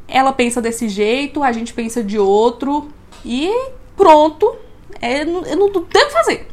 ela 0.08 0.32
pensa 0.32 0.60
desse 0.60 0.88
jeito, 0.88 1.42
a 1.42 1.52
gente 1.52 1.72
pensa 1.74 2.02
de 2.02 2.18
outro, 2.18 2.88
e 3.24 3.50
pronto. 3.96 4.56
É, 5.00 5.24
não- 5.24 5.44
eu 5.44 5.56
não 5.56 5.70
tenho 5.70 5.84
o 5.84 5.88
que 5.88 6.10
fazer. 6.10 6.48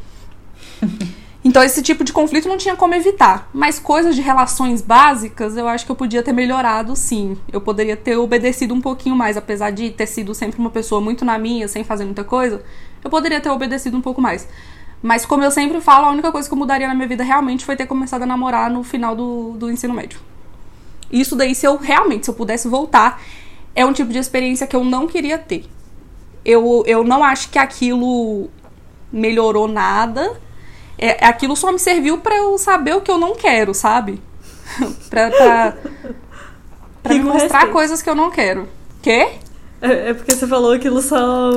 Então 1.41 1.63
esse 1.63 1.81
tipo 1.81 2.03
de 2.03 2.11
conflito 2.11 2.49
não 2.49 2.57
tinha 2.57 2.75
como 2.75 2.93
evitar. 2.93 3.49
Mas 3.53 3.79
coisas 3.79 4.13
de 4.13 4.21
relações 4.21 4.81
básicas, 4.81 5.55
eu 5.55 5.69
acho 5.69 5.85
que 5.85 5.91
eu 5.91 5.95
podia 5.95 6.21
ter 6.21 6.33
melhorado 6.33 6.95
sim. 6.97 7.37
Eu 7.51 7.61
poderia 7.61 7.95
ter 7.95 8.17
obedecido 8.17 8.73
um 8.73 8.81
pouquinho 8.81 9.15
mais, 9.15 9.37
apesar 9.37 9.71
de 9.71 9.89
ter 9.89 10.05
sido 10.05 10.35
sempre 10.35 10.59
uma 10.59 10.69
pessoa 10.69 10.99
muito 10.99 11.23
na 11.23 11.37
minha, 11.39 11.67
sem 11.67 11.81
fazer 11.83 12.03
muita 12.03 12.25
coisa. 12.25 12.61
Eu 13.01 13.09
poderia 13.09 13.39
ter 13.39 13.49
obedecido 13.49 13.95
um 13.95 14.01
pouco 14.01 14.21
mais. 14.21 14.47
Mas 15.01 15.25
como 15.25 15.43
eu 15.43 15.49
sempre 15.49 15.79
falo, 15.79 16.07
a 16.07 16.11
única 16.11 16.31
coisa 16.31 16.47
que 16.47 16.53
eu 16.53 16.57
mudaria 16.57 16.87
na 16.87 16.93
minha 16.93 17.07
vida 17.07 17.23
realmente 17.23 17.63
foi 17.63 17.75
ter 17.75 17.87
começado 17.87 18.23
a 18.23 18.25
namorar 18.25 18.69
no 18.69 18.83
final 18.83 19.15
do, 19.15 19.53
do 19.53 19.71
ensino 19.71 19.93
médio. 19.93 20.19
Isso 21.09 21.35
daí, 21.35 21.55
se 21.55 21.65
eu 21.65 21.77
realmente, 21.77 22.25
se 22.25 22.31
eu 22.31 22.35
pudesse 22.35 22.67
voltar, 22.67 23.21
é 23.73 23.85
um 23.85 23.93
tipo 23.93 24.11
de 24.11 24.17
experiência 24.19 24.67
que 24.67 24.75
eu 24.75 24.83
não 24.83 25.07
queria 25.07 25.37
ter. 25.37 25.65
Eu, 26.43 26.83
eu 26.85 27.03
não 27.03 27.23
acho 27.23 27.49
que 27.49 27.57
aquilo 27.57 28.49
melhorou 29.11 29.67
nada. 29.67 30.39
É, 31.01 31.25
aquilo 31.25 31.55
só 31.55 31.71
me 31.71 31.79
serviu 31.79 32.17
pra 32.17 32.35
eu 32.35 32.57
saber 32.57 32.93
o 32.95 33.01
que 33.01 33.09
eu 33.09 33.17
não 33.17 33.33
quero, 33.35 33.73
sabe? 33.73 34.21
pra 35.09 35.31
pra, 35.31 35.73
pra 37.01 37.13
me 37.13 37.21
mostrar 37.21 37.41
respeito. 37.59 37.71
coisas 37.71 38.01
que 38.01 38.09
eu 38.09 38.15
não 38.15 38.29
quero. 38.29 38.67
Quê? 39.01 39.29
É, 39.81 40.09
é 40.09 40.13
porque 40.13 40.33
você 40.35 40.45
falou 40.45 40.73
aquilo 40.73 41.01
só, 41.01 41.51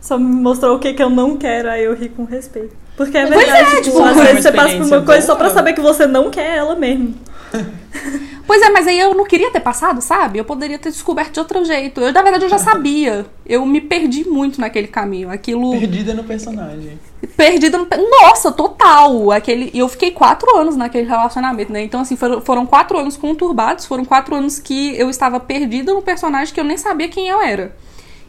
só 0.00 0.18
me 0.18 0.24
mostrou 0.42 0.76
o 0.76 0.78
que, 0.78 0.94
que 0.94 1.02
eu 1.02 1.10
não 1.10 1.36
quero, 1.36 1.68
aí 1.68 1.84
eu 1.84 1.94
ri 1.94 2.08
com 2.08 2.24
respeito. 2.24 2.74
Porque 2.96 3.16
é 3.18 3.26
Pois 3.26 3.46
verdade, 3.46 3.76
é, 3.76 3.80
tipo, 3.82 3.82
tipo, 3.82 4.02
às 4.02 4.16
vezes 4.16 4.42
você 4.42 4.52
passa 4.52 4.76
por 4.76 4.86
uma 4.86 5.02
coisa 5.02 5.26
só 5.26 5.34
pra 5.34 5.44
boa. 5.48 5.54
saber 5.54 5.72
que 5.74 5.80
você 5.80 6.06
não 6.06 6.30
quer 6.30 6.56
ela 6.56 6.74
mesmo. 6.74 7.14
Pois 8.52 8.60
é, 8.60 8.70
mas 8.70 8.86
aí 8.86 8.98
eu 8.98 9.14
não 9.14 9.24
queria 9.24 9.50
ter 9.50 9.60
passado, 9.60 10.00
sabe? 10.00 10.38
Eu 10.38 10.44
poderia 10.44 10.78
ter 10.78 10.90
descoberto 10.90 11.34
de 11.34 11.40
outro 11.40 11.64
jeito. 11.64 12.00
Eu, 12.00 12.12
na 12.12 12.22
verdade, 12.22 12.44
eu 12.44 12.50
já 12.50 12.58
sabia. 12.58 13.24
Eu 13.46 13.64
me 13.64 13.80
perdi 13.80 14.28
muito 14.28 14.60
naquele 14.60 14.88
caminho. 14.88 15.30
Aquilo. 15.30 15.70
Perdida 15.70 16.12
no 16.12 16.24
personagem. 16.24 16.98
Perdida 17.36 17.78
no. 17.78 17.86
Nossa, 18.20 18.50
total! 18.50 19.30
Aquele... 19.30 19.70
E 19.72 19.78
eu 19.78 19.88
fiquei 19.88 20.10
quatro 20.10 20.56
anos 20.56 20.76
naquele 20.76 21.08
relacionamento, 21.08 21.72
né? 21.72 21.82
Então, 21.82 22.00
assim, 22.00 22.16
foram, 22.16 22.40
foram 22.40 22.66
quatro 22.66 22.98
anos 22.98 23.16
conturbados, 23.16 23.86
foram 23.86 24.04
quatro 24.04 24.34
anos 24.34 24.58
que 24.58 24.94
eu 24.98 25.08
estava 25.08 25.38
perdida 25.38 25.94
no 25.94 26.02
personagem 26.02 26.52
que 26.52 26.60
eu 26.60 26.64
nem 26.64 26.76
sabia 26.76 27.08
quem 27.08 27.28
eu 27.28 27.40
era. 27.40 27.74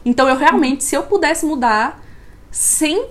Então, 0.04 0.28
eu 0.28 0.36
realmente, 0.36 0.84
se 0.84 0.94
eu 0.94 1.02
pudesse 1.02 1.44
mudar, 1.44 2.02
sem. 2.50 3.04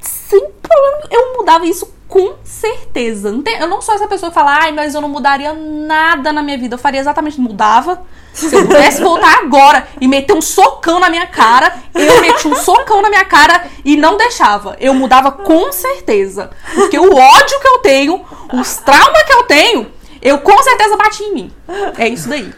Sem 0.00 0.50
problema, 0.62 1.08
eu 1.10 1.36
mudava 1.36 1.66
isso 1.66 1.92
com 2.12 2.34
certeza. 2.44 3.32
Não 3.32 3.40
tem- 3.40 3.58
eu 3.58 3.66
não 3.66 3.80
sou 3.80 3.94
essa 3.94 4.06
pessoa 4.06 4.30
que 4.30 4.34
fala, 4.34 4.58
ai, 4.64 4.70
mas 4.72 4.94
eu 4.94 5.00
não 5.00 5.08
mudaria 5.08 5.54
nada 5.54 6.30
na 6.30 6.42
minha 6.42 6.58
vida. 6.58 6.74
Eu 6.74 6.78
faria 6.78 7.00
exatamente, 7.00 7.40
mudava. 7.40 8.02
Se 8.34 8.54
eu 8.54 8.66
pudesse 8.66 9.00
voltar 9.02 9.38
agora 9.38 9.88
e 9.98 10.06
meter 10.06 10.34
um 10.34 10.42
socão 10.42 11.00
na 11.00 11.08
minha 11.08 11.26
cara, 11.26 11.72
eu 11.94 12.20
metia 12.20 12.50
um 12.50 12.54
socão 12.56 13.00
na 13.00 13.08
minha 13.08 13.24
cara 13.24 13.64
e 13.82 13.96
não 13.96 14.18
deixava. 14.18 14.76
Eu 14.78 14.92
mudava 14.92 15.32
com 15.32 15.72
certeza. 15.72 16.50
Porque 16.74 16.98
o 16.98 17.14
ódio 17.16 17.60
que 17.60 17.68
eu 17.68 17.78
tenho, 17.78 18.22
os 18.52 18.76
traumas 18.76 19.22
que 19.22 19.32
eu 19.32 19.42
tenho, 19.44 19.90
eu 20.20 20.38
com 20.38 20.62
certeza 20.62 20.96
bati 20.98 21.22
em 21.24 21.34
mim. 21.34 21.52
É 21.96 22.08
isso 22.08 22.28
daí. 22.28 22.52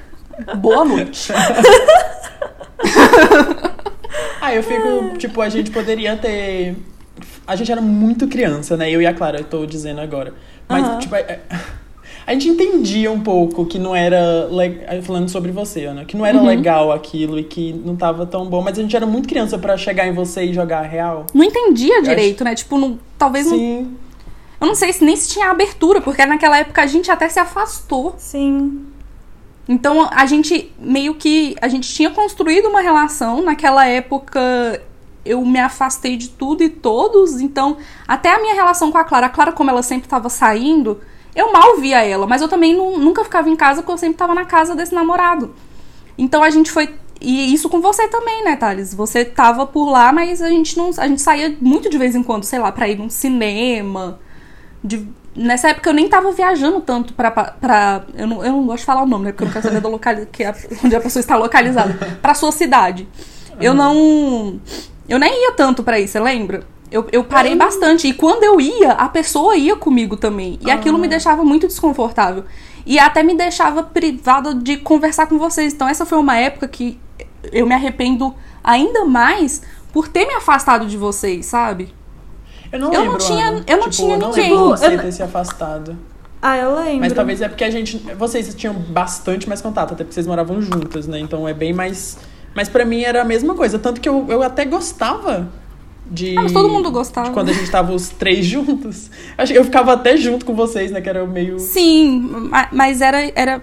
Boa 0.56 0.85
noite. 0.85 1.32
Ah, 4.40 4.55
eu 4.55 4.62
fico, 4.62 5.16
tipo, 5.16 5.40
a 5.40 5.48
gente 5.48 5.70
poderia 5.70 6.16
ter. 6.16 6.76
A 7.46 7.56
gente 7.56 7.70
era 7.70 7.80
muito 7.80 8.26
criança, 8.28 8.76
né? 8.76 8.90
Eu 8.90 9.02
e 9.02 9.06
a 9.06 9.12
Clara, 9.12 9.38
eu 9.40 9.44
tô 9.44 9.66
dizendo 9.66 10.00
agora. 10.00 10.32
Mas, 10.68 10.84
Aham. 10.84 10.98
tipo, 10.98 11.14
a, 11.14 11.20
a 12.26 12.32
gente 12.32 12.48
entendia 12.48 13.12
um 13.12 13.20
pouco 13.20 13.66
que 13.66 13.78
não 13.78 13.94
era. 13.94 14.48
le- 14.50 15.02
Falando 15.02 15.28
sobre 15.28 15.52
você, 15.52 15.84
Ana, 15.84 16.04
que 16.06 16.16
não 16.16 16.24
era 16.24 16.40
legal 16.40 16.90
aquilo 16.90 17.38
e 17.38 17.44
que 17.44 17.72
não 17.72 17.96
tava 17.96 18.24
tão 18.24 18.46
bom. 18.46 18.62
Mas 18.62 18.78
a 18.78 18.82
gente 18.82 18.96
era 18.96 19.04
muito 19.06 19.28
criança 19.28 19.58
pra 19.58 19.76
chegar 19.76 20.06
em 20.06 20.12
você 20.12 20.44
e 20.44 20.54
jogar 20.54 20.78
a 20.78 20.86
real. 20.86 21.26
Não 21.34 21.44
entendia 21.44 22.00
direito, 22.02 22.42
né? 22.44 22.54
Tipo, 22.54 22.78
não, 22.78 22.98
talvez 23.18 23.46
não. 23.46 23.56
Sim. 23.58 23.96
Eu 24.60 24.66
não 24.68 24.74
sei 24.74 24.92
se 24.94 25.04
nem 25.04 25.14
se 25.14 25.28
tinha 25.28 25.50
abertura, 25.50 26.00
porque 26.00 26.24
naquela 26.24 26.56
época 26.58 26.80
a 26.82 26.86
gente 26.86 27.10
até 27.10 27.28
se 27.28 27.38
afastou. 27.38 28.14
Sim. 28.16 28.86
Então 29.68 30.08
a 30.10 30.24
gente 30.24 30.72
meio 30.78 31.14
que. 31.14 31.54
A 31.60 31.68
gente 31.68 31.92
tinha 31.92 32.08
construído 32.10 32.66
uma 32.68 32.80
relação. 32.80 33.42
Naquela 33.42 33.86
época 33.86 34.80
eu 35.24 35.44
me 35.44 35.59
afastei 35.59 36.16
de 36.16 36.28
tudo 36.28 36.62
e 36.62 36.68
todos. 36.68 37.40
Então, 37.40 37.76
até 38.06 38.34
a 38.34 38.40
minha 38.40 38.55
relação 38.55 38.90
com 38.92 38.98
a 38.98 39.05
Clara, 39.05 39.26
a 39.26 39.30
Clara, 39.30 39.52
como 39.52 39.70
ela 39.70 39.82
sempre 39.82 40.09
tava 40.09 40.28
saindo, 40.28 41.01
eu 41.34 41.52
mal 41.52 41.76
via 41.78 42.05
ela, 42.05 42.26
mas 42.26 42.42
eu 42.42 42.48
também 42.48 42.74
nu- 42.76 42.98
nunca 42.98 43.24
ficava 43.24 43.48
em 43.48 43.56
casa 43.56 43.82
porque 43.82 43.92
eu 43.92 43.98
sempre 43.98 44.16
tava 44.16 44.34
na 44.34 44.44
casa 44.44 44.74
desse 44.74 44.94
namorado. 44.94 45.55
Então 46.16 46.42
a 46.42 46.51
gente 46.51 46.70
foi. 46.70 46.94
E 47.20 47.55
isso 47.55 47.68
com 47.70 47.80
você 47.80 48.06
também, 48.09 48.44
né, 48.44 48.55
Thales? 48.56 48.92
Você 48.94 49.24
tava 49.24 49.66
por 49.66 49.88
lá, 49.90 50.12
mas 50.12 50.42
a 50.42 50.48
gente 50.51 50.76
não. 50.76 50.90
A 50.98 51.09
gente 51.09 51.22
saía 51.22 51.56
muito 51.60 51.88
de 51.88 51.96
vez 51.96 52.14
em 52.14 52.22
quando, 52.22 52.44
sei 52.44 52.59
lá, 52.59 52.70
pra 52.70 52.88
ir 52.88 52.98
num 52.98 53.09
cinema. 53.10 54.18
de- 54.82 55.09
nessa 55.34 55.70
época 55.70 55.88
eu 55.90 55.94
nem 55.94 56.06
tava 56.09 56.30
viajando 56.32 56.80
tanto 56.82 57.14
pra. 57.14 57.30
pra- 57.30 57.55
pra 57.59 58.05
eu, 58.14 58.26
não, 58.26 58.44
eu 58.44 58.52
não 58.52 58.66
gosto 58.66 58.80
de 58.80 58.84
falar 58.84 59.02
o 59.02 59.06
nome, 59.06 59.24
né? 59.24 59.32
Porque 59.32 59.44
eu 59.44 59.46
não 59.46 59.52
quero 59.55 59.64
saber 59.66 59.80
do 59.80 59.88
local, 59.88 60.14
que 60.30 60.44
a- 60.44 60.55
onde 60.84 60.94
a 60.94 61.01
pessoa 61.01 61.20
está 61.20 61.36
localizada. 61.36 61.94
Pra 62.20 62.34
sua 62.34 62.52
cidade. 62.52 63.09
Eu 63.59 63.72
não. 63.72 64.60
Eu 65.09 65.18
nem 65.18 65.44
ia 65.44 65.52
tanto 65.52 65.82
pra 65.82 65.98
isso, 66.01 66.12
você 66.12 66.20
lembra? 66.20 66.62
Eu, 66.90 67.06
eu 67.12 67.24
parei 67.24 67.55
bastante. 67.56 68.06
E 68.09 68.14
quando 68.14 68.44
eu 68.44 68.60
ia, 68.60 68.93
a 68.93 69.09
pessoa 69.09 69.56
ia 69.56 69.74
comigo 69.76 70.16
também. 70.16 70.59
E 70.64 70.70
aquilo 70.70 70.97
me 70.98 71.09
deixava 71.09 71.44
muito 71.44 71.66
desconfortável. 71.66 72.44
E 72.86 72.98
até 72.98 73.22
me 73.22 73.35
deixava 73.35 73.82
privada 73.82 74.55
de 74.55 74.76
conversar 74.76 75.26
com 75.26 75.39
vocês. 75.39 75.72
Então, 75.74 75.89
essa 75.89 76.06
foi 76.06 76.18
uma 76.18 76.36
época 76.39 76.68
que 76.68 76.98
eu 77.52 77.66
me 77.66 77.74
arrependo 77.74 78.35
ainda 78.62 79.05
mais 79.05 79.62
por 79.93 80.09
ter 80.09 80.26
me 80.26 80.35
afastado 80.35 80.86
de 80.86 80.97
vocês, 80.97 81.47
sabe? 81.47 81.93
Eu 82.72 82.78
não 82.78 82.93
Eu 82.93 83.01
lembro, 83.01 83.12
não 83.12 83.18
tinha- 83.18 83.48
Ana. 83.48 83.64
eu 83.66 83.76
não 83.76 83.89
Tipo, 83.90 84.05
tinha 84.05 84.16
não 84.16 84.28
ninguém. 84.31 84.51
lembro 84.51 84.68
você 84.68 84.86
Eu- 84.86 84.98
ter 85.01 85.12
se 85.12 85.22
afastado. 85.22 85.98
Ah, 86.40 86.59
eu 86.59 86.74
lembro. 86.76 87.01
Mas 87.01 87.12
talvez 87.12 87.40
é 87.40 87.48
porque 87.48 87.64
a 87.64 87.70
gente. 87.70 87.97
Vocês 88.18 88.55
tinham 88.55 88.74
bastante 88.74 89.48
mais 89.48 89.62
contato, 89.62 89.94
até 89.94 90.05
porque 90.05 90.12
vocês 90.14 90.26
moravam 90.26 90.60
juntas, 90.60 91.06
né? 91.06 91.18
Então 91.18 91.48
é 91.48 91.55
bem 91.55 91.72
mais. 91.72 92.18
Mas 92.55 92.68
pra 92.68 92.85
mim 92.85 93.02
era 93.02 93.22
a 93.22 93.24
mesma 93.24 93.55
coisa. 93.55 93.78
Tanto 93.78 94.01
que 94.01 94.09
eu, 94.09 94.26
eu 94.28 94.43
até 94.43 94.64
gostava 94.64 95.48
de. 96.10 96.36
Ah, 96.39 96.43
mas 96.43 96.52
todo 96.52 96.68
mundo 96.68 96.90
gostava. 96.90 97.28
de 97.28 97.35
quando 97.35 97.48
a 97.48 97.52
gente 97.52 97.70
tava 97.70 97.93
os 97.93 98.09
três 98.10 98.44
juntos. 98.47 99.10
Acho 99.36 99.52
que 99.52 99.59
Eu 99.59 99.64
ficava 99.64 99.93
até 99.93 100.16
junto 100.16 100.44
com 100.44 100.55
vocês, 100.55 100.90
né? 100.90 101.01
Que 101.01 101.09
era 101.09 101.24
meio. 101.26 101.59
Sim, 101.59 102.20
ma- 102.51 102.68
mas 102.72 103.01
era. 103.01 103.31
era 103.35 103.62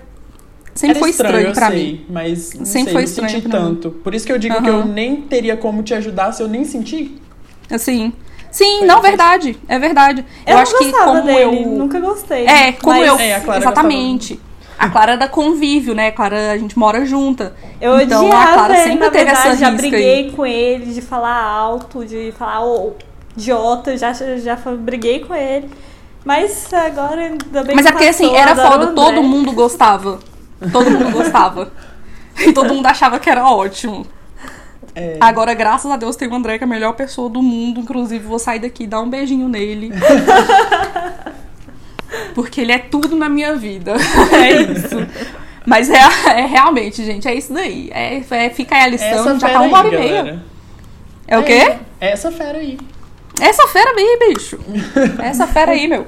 sempre 0.73 0.91
Era 0.91 0.99
foi 0.99 1.09
estranho, 1.09 1.47
eu 1.47 1.53
pra 1.53 1.67
sei, 1.69 1.83
mim. 1.93 2.05
Mas 2.09 2.53
não 2.53 2.65
Sempre 2.65 2.83
sei, 2.85 2.93
foi 2.93 3.01
não 3.01 3.09
estranho 3.09 3.29
senti 3.31 3.49
pra 3.49 3.59
mim. 3.59 3.65
tanto. 3.75 3.91
Por 3.91 4.13
isso 4.15 4.25
que 4.25 4.31
eu 4.31 4.37
digo 4.37 4.61
que 4.61 4.69
Aham. 4.69 4.79
eu 4.79 4.85
nem 4.85 5.21
teria 5.21 5.55
como 5.57 5.83
te 5.83 5.93
ajudar 5.93 6.31
se 6.31 6.41
eu 6.43 6.47
nem 6.47 6.63
senti. 6.65 7.15
Assim. 7.69 8.11
Sim, 8.51 8.79
Foi- 8.79 8.87
não, 8.87 9.01
verdade. 9.01 9.57
É 9.69 9.79
verdade. 9.79 10.25
Eu, 10.45 10.51
Eu, 10.51 10.55
não 10.55 10.61
acho 10.63 10.77
que 10.77 10.83
gostava 10.91 11.05
como 11.21 11.23
dele, 11.25 11.41
eu. 11.63 11.67
nunca 11.69 11.99
gostei. 12.01 12.45
É, 12.45 12.73
como 12.73 12.97
Mas 12.97 13.07
eu. 13.07 13.17
É, 13.17 13.35
a 13.35 13.39
Clara 13.39 13.61
exatamente. 13.61 14.39
A 14.81 14.89
Clara 14.89 15.11
é 15.11 15.17
da 15.17 15.27
convívio, 15.27 15.93
né? 15.93 16.07
A 16.07 16.11
Clara, 16.11 16.53
a 16.53 16.57
gente 16.57 16.77
mora 16.77 17.05
junta. 17.05 17.53
Eu 17.79 18.01
então 18.01 18.23
a 18.23 18.25
odiava 18.25 18.53
Clara 18.53 18.73
ele, 18.73 18.83
sempre 18.83 19.05
na 19.05 19.11
teve 19.11 19.25
verdade, 19.25 19.47
essa 19.47 19.57
já 19.57 19.71
briguei 19.71 20.15
aí. 20.15 20.31
com 20.31 20.43
ele, 20.43 20.91
de 20.91 21.01
falar 21.03 21.39
alto, 21.39 22.03
de 22.03 22.31
falar 22.31 22.65
ô, 22.65 22.95
idiota, 23.37 23.95
já, 23.95 24.11
já 24.11 24.55
briguei 24.55 25.19
com 25.19 25.35
ele. 25.35 25.69
Mas 26.25 26.73
agora 26.73 27.21
ainda 27.21 27.63
bem 27.63 27.75
Mas 27.75 27.85
que 27.85 27.89
é 27.89 27.91
porque 27.91 28.07
assim, 28.07 28.23
passou, 28.23 28.39
era 28.39 28.51
adoro 28.51 28.67
o 28.67 28.87
foda, 28.87 28.93
todo 28.93 29.21
mundo 29.21 29.51
gostava. 29.51 30.19
Todo 30.71 30.89
mundo 30.89 31.11
gostava. 31.11 31.71
E 32.39 32.51
todo 32.51 32.73
mundo 32.73 32.87
achava 32.87 33.19
que 33.19 33.29
era 33.29 33.47
ótimo. 33.47 34.03
É. 34.95 35.17
Agora, 35.21 35.53
graças 35.53 35.91
a 35.91 35.95
Deus, 35.95 36.15
tem 36.15 36.27
o 36.27 36.33
André, 36.33 36.57
que 36.57 36.63
é 36.63 36.67
a 36.67 36.69
melhor 36.69 36.93
pessoa 36.93 37.29
do 37.29 37.41
mundo. 37.41 37.81
Inclusive, 37.81 38.25
vou 38.25 38.39
sair 38.39 38.59
daqui 38.59 38.85
e 38.85 38.87
dar 38.87 39.01
um 39.01 39.09
beijinho 39.09 39.47
nele. 39.47 39.91
Porque 42.33 42.61
ele 42.61 42.71
é 42.71 42.79
tudo 42.79 43.15
na 43.15 43.29
minha 43.29 43.55
vida. 43.55 43.93
É 44.33 44.61
isso. 44.61 45.07
Mas 45.65 45.89
é, 45.89 45.99
é 46.39 46.45
realmente, 46.45 47.05
gente, 47.05 47.27
é 47.27 47.35
isso 47.35 47.53
daí. 47.53 47.89
É, 47.93 48.17
é- 48.29 48.49
fica 48.49 48.75
aí 48.75 48.81
a 48.81 48.87
lição, 48.87 49.07
Essa 49.07 49.39
já 49.39 49.49
tá 49.49 49.61
uma 49.61 49.77
hora 49.77 49.87
aí, 49.89 49.93
e 49.93 49.97
meia. 49.99 50.15
galera. 50.23 50.43
É 51.27 51.37
o 51.37 51.43
quê? 51.43 51.77
É 51.99 52.11
essa 52.11 52.31
fera 52.31 52.57
aí. 52.57 52.79
Essa 53.39 53.67
fera 53.67 53.91
aí, 53.91 54.19
bicho. 54.27 54.59
Essa 55.21 55.47
fera 55.47 55.71
aí, 55.71 55.87
meu. 55.87 56.07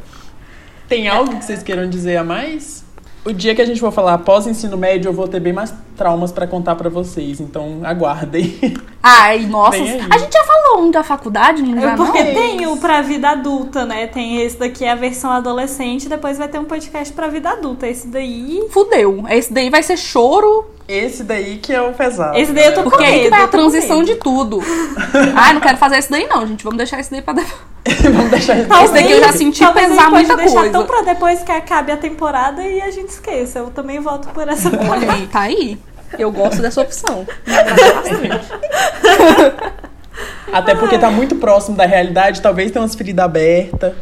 Tem 0.88 1.08
algo 1.08 1.38
que 1.38 1.46
vocês 1.46 1.64
queiram 1.64 1.90
dizer 1.90 2.18
a 2.18 2.24
mais? 2.24 2.83
O 3.26 3.32
dia 3.32 3.56
que 3.56 3.62
a 3.62 3.66
gente 3.66 3.80
for 3.80 3.92
falar 3.92 4.18
pós 4.18 4.46
ensino 4.48 4.76
médio, 4.76 5.08
eu 5.08 5.14
vou 5.14 5.30
ter 5.30 5.40
bem 5.40 5.54
mais 5.54 5.74
traumas 5.96 6.30
pra 6.30 6.46
contar 6.46 6.76
pra 6.76 6.90
vocês, 6.90 7.40
então 7.40 7.80
aguardem. 7.84 8.58
Ai, 9.02 9.46
nossa. 9.46 9.78
A 9.78 10.18
gente 10.18 10.34
já 10.34 10.44
falou 10.44 10.86
um 10.86 10.92
da 10.92 11.04
faculdade, 11.04 11.62
não 11.64 11.80
já 11.80 11.94
É 11.94 11.96
porque 11.96 12.22
não? 12.22 12.34
tem 12.34 12.68
o 12.68 12.76
pra 12.78 13.02
vida 13.02 13.30
adulta, 13.30 13.86
né? 13.86 14.08
Tem 14.08 14.42
esse 14.42 14.58
daqui, 14.58 14.86
a 14.86 14.96
versão 14.96 15.32
adolescente, 15.32 16.10
depois 16.10 16.38
vai 16.38 16.50
ter 16.50 16.60
um 16.60 16.66
podcast 16.66 17.14
pra 17.14 17.30
vida 17.30 17.50
adulta. 17.52 17.88
Esse 17.88 18.08
daí. 18.08 18.68
Fudeu. 18.70 19.24
Esse 19.30 19.54
daí 19.54 19.70
vai 19.70 19.84
ser 19.84 19.96
choro, 19.96 20.66
Esse 20.86 21.24
daí 21.24 21.58
que 21.60 21.72
é 21.72 21.82
o 21.82 21.94
pesado. 21.94 22.38
Esse 22.38 22.52
daí 22.52 22.66
eu 22.66 22.74
tô 22.74 22.84
porque 22.84 23.06
aí 23.06 23.12
que 23.14 23.18
medo, 23.20 23.30
vai 23.30 23.40
eu 23.40 23.46
a 23.46 23.48
com 23.48 23.58
transição 23.58 24.04
de 24.04 24.16
tudo. 24.16 24.60
Ai, 25.36 25.54
não 25.54 25.62
quero 25.62 25.78
fazer 25.78 25.98
esse 25.98 26.12
daí 26.12 26.28
não, 26.28 26.46
gente. 26.46 26.64
Vamos 26.64 26.78
deixar 26.78 27.00
esse 27.00 27.10
daí 27.10 27.22
pra 27.22 27.34
depois. 27.34 27.73
Vamos 28.04 28.32
deixar 28.32 28.60
isso. 28.60 28.74
Esse 28.74 28.94
daqui 28.94 29.12
eu 29.12 29.20
já 29.20 29.34
senti 29.34 29.60
talvez 29.60 29.90
pesar 29.90 30.10
muita 30.10 30.38
deixar 30.38 30.54
coisa. 30.54 30.72
tão 30.72 30.86
pra 30.86 31.02
depois 31.02 31.44
que 31.44 31.52
acabe 31.52 31.92
a 31.92 31.98
temporada 31.98 32.64
e 32.64 32.82
a 32.82 32.90
gente 32.92 33.10
esqueça. 33.10 33.60
Eu 33.60 33.72
também 33.72 34.00
voto 34.00 34.30
por 34.30 34.48
essa 34.48 34.70
Olha 34.90 35.12
aí, 35.12 35.28
tá 35.28 35.42
aí. 35.42 35.78
Eu 36.18 36.32
gosto 36.32 36.62
dessa 36.62 36.82
opção. 36.82 37.28
Até 40.54 40.76
porque 40.76 40.98
tá 41.00 41.10
muito 41.10 41.36
próximo 41.36 41.76
da 41.76 41.86
realidade, 41.86 42.42
talvez 42.42 42.72
tenha 42.72 42.84
umas 42.84 42.96
feridas 42.96 43.26
abertas. 43.26 43.94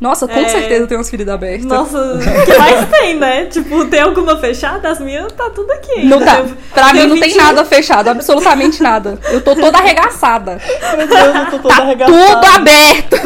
Nossa, 0.00 0.26
com 0.26 0.38
É. 0.38 0.48
certeza 0.48 0.86
tem 0.86 0.98
umas 0.98 1.08
feridas 1.08 1.34
abertas. 1.34 1.64
Nossa, 1.64 1.96
o 1.98 2.18
que 2.44 2.58
mais 2.58 2.88
tem, 2.90 3.16
né? 3.16 3.46
Tipo, 3.46 3.84
tem 3.86 4.00
alguma 4.00 4.36
fechada? 4.36 4.90
As 4.90 4.98
minhas 4.98 5.32
tá 5.32 5.48
tudo 5.50 5.70
aqui. 5.72 6.04
Não 6.04 6.20
tá. 6.22 6.36
Tem- 6.42 6.56
Pra 6.74 6.92
mim 6.92 6.98
tem 7.00 7.08
não 7.08 7.16
tem 7.20 7.28
21. 7.30 7.42
nada 7.44 7.64
fechado, 7.64 8.08
absolutamente 8.08 8.82
nada. 8.82 9.18
Eu 9.30 9.40
tô 9.40 9.54
toda 9.54 9.78
arregaçada. 9.78 10.60
Meu 10.96 11.06
Deus, 11.06 11.34
eu 11.36 11.46
tô 11.52 11.58
toda 11.60 11.74
Tá 11.76 11.82
arregaçada. 11.82 12.34
tudo 12.34 12.46
aberto. 12.56 13.16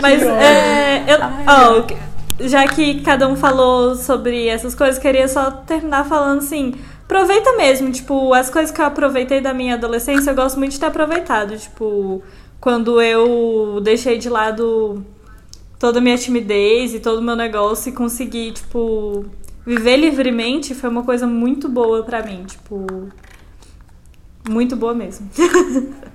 Mas, 0.00 0.22
Que 0.22 0.28
é, 0.28 1.04
eu, 1.08 1.18
ó, 1.46 1.82
já 2.40 2.66
que 2.68 3.00
cada 3.02 3.26
um 3.28 3.36
falou 3.36 3.94
sobre 3.96 4.46
essas 4.48 4.74
coisas, 4.74 4.98
queria 4.98 5.26
só 5.28 5.50
terminar 5.50 6.04
falando 6.04 6.38
assim. 6.38 6.74
Aproveita 7.04 7.52
mesmo, 7.56 7.90
tipo, 7.92 8.34
as 8.34 8.50
coisas 8.50 8.70
que 8.72 8.80
eu 8.80 8.84
aproveitei 8.84 9.40
da 9.40 9.54
minha 9.54 9.74
adolescência, 9.74 10.30
eu 10.30 10.34
gosto 10.34 10.58
muito 10.58 10.72
de 10.72 10.80
ter 10.80 10.86
aproveitado. 10.86 11.56
Tipo, 11.56 12.20
quando 12.60 13.00
eu 13.00 13.80
deixei 13.82 14.18
de 14.18 14.28
lado 14.28 15.04
toda 15.78 15.98
a 15.98 16.02
minha 16.02 16.16
timidez 16.18 16.94
e 16.94 17.00
todo 17.00 17.18
o 17.18 17.22
meu 17.22 17.36
negócio 17.36 17.88
e 17.90 17.92
consegui, 17.92 18.52
tipo, 18.52 19.24
viver 19.64 19.96
livremente, 19.96 20.74
foi 20.74 20.88
uma 20.88 21.02
coisa 21.02 21.26
muito 21.26 21.68
boa 21.68 22.02
pra 22.02 22.22
mim, 22.22 22.44
tipo, 22.46 22.86
muito 24.48 24.76
boa 24.76 24.94
mesmo. 24.94 25.28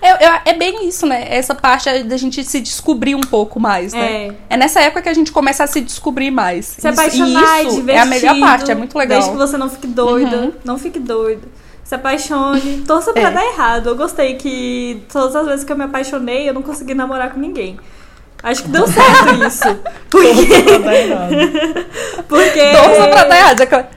Eu- 0.00 0.14
eu- 0.28 0.40
é 0.44 0.54
bem 0.54 0.86
isso, 0.88 1.04
né? 1.06 1.26
Essa 1.28 1.56
parte 1.56 2.04
da 2.04 2.16
gente 2.16 2.44
se 2.44 2.60
descobrir 2.60 3.16
um 3.16 3.20
pouco 3.20 3.58
mais, 3.58 3.92
né? 3.92 4.28
É. 4.28 4.34
É 4.50 4.56
nessa 4.56 4.80
época 4.80 5.02
que 5.02 5.08
a 5.08 5.12
gente 5.12 5.32
começa 5.32 5.64
a 5.64 5.66
se 5.66 5.80
descobrir 5.80 6.30
mais. 6.30 6.66
Se 6.66 6.86
apaixonar, 6.86 7.64
e 7.64 7.66
isso 7.66 7.76
divertido. 7.80 7.90
é 7.90 7.98
a 7.98 8.04
melhor 8.04 8.38
parte, 8.38 8.70
é 8.70 8.76
muito 8.76 8.96
legal. 8.96 9.18
Desde 9.18 9.32
que 9.32 9.36
você 9.36 9.56
não 9.56 9.68
fique 9.68 9.88
doida. 9.88 10.36
Uhum. 10.36 10.52
Não 10.64 10.78
fique 10.78 11.00
doida. 11.00 11.48
Se 11.88 11.94
apaixone. 11.94 12.84
Torça 12.86 13.14
pra 13.14 13.22
É. 13.22 13.30
dar 13.30 13.46
errado. 13.46 13.88
Eu 13.88 13.96
gostei 13.96 14.34
que 14.34 15.02
todas 15.10 15.34
as 15.34 15.46
vezes 15.46 15.64
que 15.64 15.72
eu 15.72 15.76
me 15.76 15.84
apaixonei, 15.84 16.46
eu 16.46 16.52
não 16.52 16.60
consegui 16.60 16.92
namorar 16.92 17.32
com 17.32 17.40
ninguém. 17.40 17.80
Acho 18.42 18.62
que 18.64 18.68
deu 18.68 18.86
certo 18.86 19.34
isso. 19.42 19.64
Porque. 20.10 20.62
Pra 20.64 20.78
dar 20.78 20.94
errado. 20.94 21.34
porque 22.28 22.72
Torça 22.72 23.08
pra 23.08 23.24
dar 23.24 23.36
errado. 23.38 23.62
é 23.62 23.88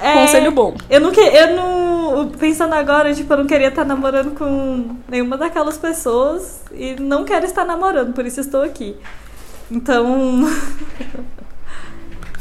é, 0.00 0.12
Conselho 0.14 0.50
bom. 0.50 0.76
Eu 0.90 1.00
não, 1.00 1.12
que, 1.12 1.20
eu 1.20 1.54
não. 1.54 2.28
Pensando 2.40 2.72
agora, 2.74 3.14
tipo, 3.14 3.32
eu 3.32 3.36
não 3.38 3.46
queria 3.46 3.68
estar 3.68 3.84
namorando 3.84 4.36
com 4.36 4.96
nenhuma 5.08 5.36
daquelas 5.36 5.78
pessoas. 5.78 6.60
E 6.72 6.96
não 6.98 7.24
quero 7.24 7.46
estar 7.46 7.64
namorando, 7.64 8.12
por 8.14 8.26
isso 8.26 8.40
estou 8.40 8.62
aqui. 8.62 8.96
Então. 9.70 10.42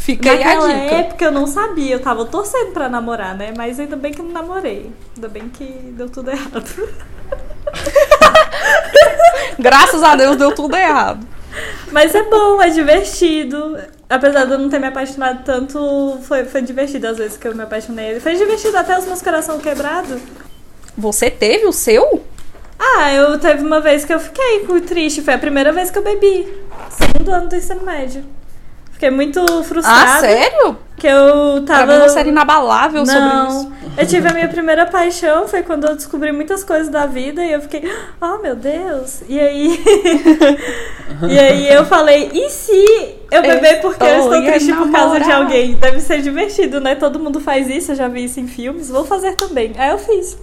Fica 0.08 0.32
aí 0.32 0.42
a 0.42 0.46
Naquela 0.56 0.74
dica. 0.74 0.96
época 0.96 1.26
eu 1.26 1.32
não 1.34 1.46
sabia, 1.46 1.96
eu 1.96 2.00
tava 2.00 2.24
torcendo 2.24 2.72
pra 2.72 2.88
namorar, 2.88 3.36
né? 3.36 3.54
Mas 3.58 3.78
ainda 3.78 3.98
bem 3.98 4.14
que 4.14 4.22
eu 4.22 4.26
não 4.26 4.32
namorei. 4.32 4.90
Ainda 5.14 5.28
bem 5.28 5.50
que 5.50 5.66
deu 5.66 6.10
tudo 6.10 6.32
errado. 6.32 6.64
Graças 9.60 10.02
a 10.04 10.16
Deus 10.16 10.38
deu 10.38 10.56
tudo 10.56 10.78
errado. 10.78 11.28
Mas 11.92 12.16
é 12.16 12.24
bom, 12.24 12.62
é 12.62 12.70
divertido. 12.70 13.78
Apesar 14.10 14.46
de 14.46 14.54
eu 14.54 14.60
não 14.60 14.70
ter 14.70 14.80
me 14.80 14.88
apaixonado 14.88 15.44
tanto, 15.44 16.18
foi, 16.24 16.46
foi 16.46 16.62
divertido 16.62 17.08
às 17.08 17.18
vezes 17.18 17.36
que 17.36 17.46
eu 17.46 17.54
me 17.54 17.64
apaixonei. 17.64 18.18
Foi 18.22 18.34
divertido 18.34 18.78
até 18.78 18.98
os 18.98 19.06
meus 19.06 19.22
coração 19.22 19.60
quebrados. 19.60 20.22
Você 20.98 21.30
teve 21.30 21.66
o 21.66 21.74
seu? 21.74 22.24
Ah, 22.80 23.12
eu 23.12 23.38
teve 23.40 23.62
uma 23.62 23.82
vez 23.82 24.06
que 24.06 24.14
eu 24.14 24.22
fiquei 24.22 24.64
triste. 24.88 25.22
Foi 25.22 25.34
a 25.34 25.38
primeira 25.38 25.74
vez 25.74 25.92
que 25.92 25.98
eu 25.98 26.04
bebi. 26.04 26.48
Segundo 26.92 27.30
ano 27.30 27.50
do 27.50 27.58
ensino 27.58 27.84
médio. 27.84 28.37
Fiquei 28.98 29.12
muito 29.12 29.46
frustrada. 29.64 30.12
Ah, 30.16 30.20
sério? 30.20 30.76
Que 30.98 31.06
eu 31.06 31.62
Pra 31.64 31.78
tava. 31.82 31.94
mim 32.00 32.00
você 32.10 32.18
era 32.18 32.30
inabalável 32.30 33.06
sobre 33.06 33.22
Não, 33.22 33.48
isso. 33.48 33.72
eu 33.96 34.08
tive 34.08 34.28
a 34.28 34.34
minha 34.34 34.48
primeira 34.48 34.88
paixão, 34.88 35.48
foi 35.48 35.62
quando 35.62 35.86
eu 35.86 35.96
descobri 35.96 36.32
muitas 36.32 36.64
coisas 36.64 36.90
da 36.90 37.06
vida 37.06 37.46
e 37.46 37.54
eu 37.54 37.62
fiquei, 37.62 37.84
oh 38.20 38.40
meu 38.40 38.56
Deus! 38.56 39.22
E 39.30 39.40
aí, 39.40 39.80
e 41.30 41.38
aí 41.38 41.72
eu 41.72 41.86
falei, 41.86 42.32
e 42.34 42.50
se 42.50 43.16
eu 43.30 43.44
beber 43.44 43.82
porque 43.82 44.04
eu 44.04 44.18
estou 44.18 44.42
triste 44.42 44.74
por 44.74 44.92
causa 44.92 45.20
de 45.20 45.32
alguém? 45.32 45.76
Deve 45.76 46.00
ser 46.00 46.24
divertido, 46.24 46.80
né? 46.82 46.96
Todo 46.96 47.20
mundo 47.20 47.40
faz 47.40 47.70
isso, 47.70 47.92
eu 47.92 47.96
já 47.96 48.08
vi 48.08 48.24
isso 48.24 48.40
em 48.40 48.48
filmes, 48.48 48.90
vou 48.90 49.06
fazer 49.06 49.36
também. 49.36 49.74
Aí 49.78 49.92
eu 49.92 50.00
fiz. 50.00 50.36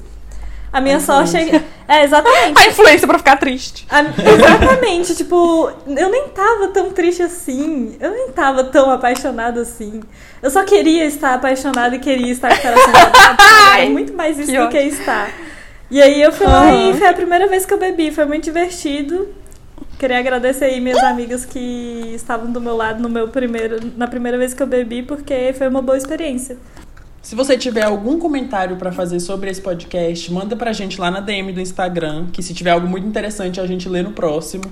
A 0.75 0.81
minha 0.81 0.97
A 0.97 1.01
sorte 1.01 1.37
é. 1.37 1.63
É, 1.87 2.03
exatamente. 2.03 2.59
A 2.61 2.67
influência 2.69 3.07
pra 3.07 3.17
ficar 3.19 3.37
triste. 3.37 3.87
A- 3.89 4.03
exatamente, 4.03 5.15
tipo, 5.17 5.71
eu 5.87 6.11
nem 6.11 6.29
tava 6.31 6.69
tão 6.69 6.91
triste 6.91 7.23
assim. 7.23 7.97
Eu 8.01 8.11
nem 8.11 8.31
tava 8.33 8.65
tão 8.65 8.91
apaixonada 8.91 9.61
assim. 9.61 10.03
Eu 10.43 10.51
só 10.51 10.65
queria 10.65 11.05
estar 11.07 11.35
apaixonada 11.35 11.95
e 11.95 12.01
queria 12.01 12.33
estar 12.33 12.49
com 12.49 12.57
o 12.57 12.61
coração 12.61 12.93
quebrado. 12.93 13.43
Era 13.79 13.91
muito 13.91 14.13
mais 14.15 14.37
isso 14.37 14.51
Que 14.51 14.59
do 14.59 14.69
que 14.69 14.79
estar. 14.79 15.31
E 15.89 16.03
aí 16.03 16.21
eu 16.21 16.33
fui 16.33 16.47
lá 16.47 16.75
e 16.75 16.93
foi 16.95 17.07
a 17.07 17.13
primeira 17.15 17.47
vez 17.47 17.65
que 17.65 17.73
eu 17.73 17.79
bebi, 17.79 18.11
foi 18.11 18.25
muito 18.25 18.43
divertido. 18.43 19.29
Queria 19.97 20.19
agradecer 20.19 20.65
aí 20.65 20.81
minhas 20.81 20.99
amigas 21.05 21.45
que 21.45 22.13
estavam 22.17 22.51
do 22.51 22.61
meu 22.61 22.77
lado 22.77 23.01
no 23.01 23.09
meu 23.09 23.29
primeiro, 23.29 23.79
na 23.97 24.09
primeira 24.09 24.37
vez 24.37 24.53
que 24.53 24.61
eu 24.63 24.67
bebi, 24.67 25.05
porque 25.05 25.55
foi 25.57 25.69
uma 25.69 25.81
boa 25.81 25.97
experiência. 25.97 26.59
Se 27.25 27.35
você 27.35 27.57
tiver 27.57 27.83
algum 27.85 28.19
comentário 28.19 28.77
pra 28.77 28.93
fazer 28.93 29.19
sobre 29.19 29.51
esse 29.51 29.61
podcast, 29.61 30.31
manda 30.31 30.55
pra 30.55 30.73
gente 30.75 31.01
lá 31.01 31.11
na 31.11 31.21
DM 31.21 31.53
do 31.53 31.61
Instagram, 31.61 32.27
que 32.31 32.43
se 32.43 32.53
tiver 32.53 32.71
algo 32.71 32.87
muito 32.87 33.07
interessante 33.07 33.59
a 33.59 33.67
gente 33.67 33.89
lê 33.89 34.03
no 34.03 34.13
próximo, 34.13 34.65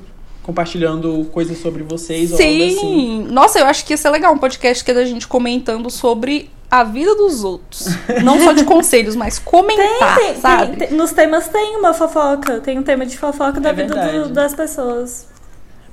compartilhando 0.43 1.25
coisas 1.33 1.57
sobre 1.59 1.83
vocês 1.83 2.31
ou 2.31 2.37
algo 2.39 2.49
assim. 2.63 2.79
Sim! 2.79 3.27
Nossa, 3.31 3.59
eu 3.59 3.65
acho 3.65 3.87
que 3.87 3.95
ia 3.95 3.97
ser 3.97 4.11
legal 4.11 4.35
um 4.35 4.39
podcast 4.39 4.85
que 4.85 4.91
é 4.91 4.95
da 4.95 5.05
gente 5.05 5.27
comentando 5.27 5.89
sobre 5.89 6.51
a 6.71 6.85
vida 6.85 7.15
dos 7.17 7.43
outros. 7.43 7.87
Não 8.23 8.39
só 8.41 8.53
de 8.53 8.65
conselhos, 8.65 9.17
mas 9.17 9.39
comentar, 9.39 10.17
Tem, 10.19 10.33
tem, 10.33 10.41
sabe? 10.41 10.77
tem- 10.77 10.89
tem- 10.89 10.97
nos 10.99 11.11
temas 11.13 11.49
tem 11.49 11.77
uma 11.79 11.95
fofoca. 11.95 12.61
Tem 12.61 12.79
um 12.79 12.83
tema 12.83 13.07
de 13.07 13.17
fofoca 13.17 13.61
da 13.61 13.71
É 13.71 13.73
vida 13.73 13.95
do- 13.95 14.29
das 14.29 14.55
pessoas. 14.55 15.27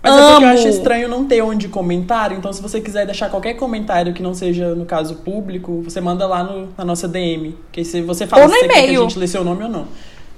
Mas 0.01 0.13
é 0.13 0.17
porque 0.17 0.31
eu 0.31 0.37
Amo. 0.37 0.57
acho 0.57 0.67
estranho 0.69 1.09
não 1.09 1.25
ter 1.25 1.41
onde 1.41 1.67
comentar, 1.67 2.31
então 2.31 2.53
se 2.53 2.61
você 2.61 2.79
quiser 2.79 3.05
deixar 3.05 3.29
qualquer 3.29 3.55
comentário 3.55 4.13
que 4.13 4.23
não 4.23 4.33
seja, 4.33 4.73
no 4.73 4.85
caso, 4.85 5.15
público, 5.15 5.81
você 5.83 5.99
manda 5.99 6.25
lá 6.25 6.41
no- 6.43 6.69
na 6.77 6.85
nossa 6.85 7.05
DM. 7.07 7.57
Que 7.71 7.83
se 7.83 8.01
você 8.01 8.25
fala 8.25 8.43
Ou 8.43 8.47
no 8.47 8.53
se 8.53 8.61
você 8.61 8.67
quer 8.69 8.83
que 8.87 8.95
a 8.95 8.99
gente 9.01 9.19
lê 9.19 9.27
seu 9.27 9.43
nome 9.43 9.63
ou 9.63 9.69
não. 9.69 9.87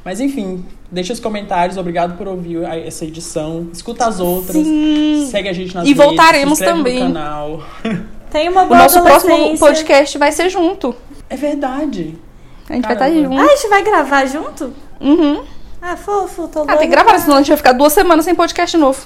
Mas 0.03 0.19
enfim, 0.19 0.65
deixa 0.91 1.13
os 1.13 1.19
comentários, 1.19 1.77
obrigado 1.77 2.17
por 2.17 2.27
ouvir 2.27 2.65
a- 2.65 2.75
essa 2.75 3.05
edição. 3.05 3.67
Escuta 3.71 4.07
as 4.07 4.19
outras. 4.19 4.55
Sim. 4.65 5.27
Segue 5.29 5.47
a 5.47 5.53
gente 5.53 5.75
nas 5.75 5.85
E 5.85 5.89
redes, 5.89 6.03
voltaremos 6.03 6.57
se 6.57 6.65
também. 6.65 6.95
no 7.03 7.13
canal. 7.13 7.63
Tem 8.31 8.49
uma 8.49 8.63
O 8.63 8.67
boa 8.67 8.79
nosso 8.79 8.99
próximo 9.03 9.59
podcast 9.59 10.17
vai 10.17 10.31
ser 10.31 10.49
junto. 10.49 10.95
É 11.29 11.35
verdade. 11.35 12.15
A 12.67 12.73
gente 12.73 12.81
vai 12.87 12.95
Caramba. 12.95 13.05
estar 13.17 13.29
junto. 13.29 13.39
Ah, 13.39 13.43
a 13.43 13.55
gente 13.55 13.69
vai 13.69 13.83
gravar 13.83 14.25
junto? 14.25 14.73
Uhum. 14.99 15.43
Ah, 15.81 15.95
fofo, 15.97 16.47
tô 16.47 16.61
Ah, 16.63 16.77
tem 16.77 16.79
que 16.81 16.87
gravar, 16.87 17.11
pra- 17.11 17.19
senão 17.19 17.35
a 17.37 17.39
gente 17.39 17.47
vai 17.49 17.57
ficar 17.57 17.71
duas 17.73 17.91
semanas 17.91 18.23
sem 18.25 18.35
podcast 18.35 18.77
novo. 18.77 18.99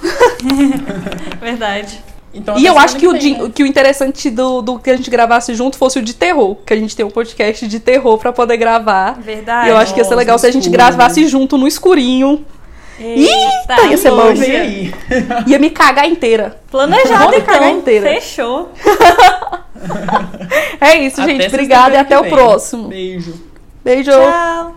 Verdade. 1.39 2.03
Então, 2.34 2.57
E 2.57 2.65
eu 2.65 2.77
acho 2.77 2.99
semana 2.99 3.18
que 3.19 3.27
o, 3.31 3.43
né? 3.45 3.52
que 3.56 3.64
o 3.64 3.65
interessante 3.65 4.30
do, 4.30 4.61
do 4.61 4.77
que 4.77 4.89
a 4.89 4.97
gente 4.97 5.10
gravasse 5.10 5.53
junto 5.56 5.77
fosse 5.77 5.99
o 5.99 6.02
de 6.02 6.14
terror. 6.14 6.57
Que 6.65 6.73
a 6.73 6.77
gente 6.77 6.93
tem 6.93 7.06
um 7.06 7.10
podcast 7.10 7.65
de 7.65 7.80
terror 7.80 8.18
pra 8.18 8.34
poder 8.34 8.57
gravar. 8.57 9.14
Verdade. 9.22 9.68
E 9.68 9.72
eu 9.72 9.77
acho 9.77 9.93
que 9.93 10.02
ia 10.02 10.03
ser 10.03 10.10
nossa, 10.10 10.19
legal 10.19 10.38
se 10.38 10.45
a 10.45 10.52
gente 10.52 10.64
escuro. 10.64 10.77
gravasse 10.77 11.26
junto 11.27 11.57
no 11.57 11.65
escurinho. 11.65 12.45
Eita, 12.99 13.81
ia 13.89 13.97
ser 13.97 14.10
bom. 14.11 14.30
Aí. 14.30 14.93
Ia 15.47 15.60
me 15.60 15.69
cagar 15.69 16.07
inteira. 16.10 16.60
Planejado 16.72 17.26
Vamos 17.31 17.43
cagar 17.45 17.68
então. 17.69 17.77
inteira. 17.80 18.10
Fechou. 18.10 18.72
É 20.81 20.97
isso, 20.97 21.22
gente. 21.23 21.45
Até 21.45 21.47
Obrigada 21.47 21.95
e 21.95 21.97
até 21.97 22.15
que 22.15 22.19
o 22.22 22.23
vem. 22.23 22.31
próximo. 22.31 22.88
Beijo. 22.88 23.34
Beijo. 23.84 24.11
Tchau. 24.11 24.73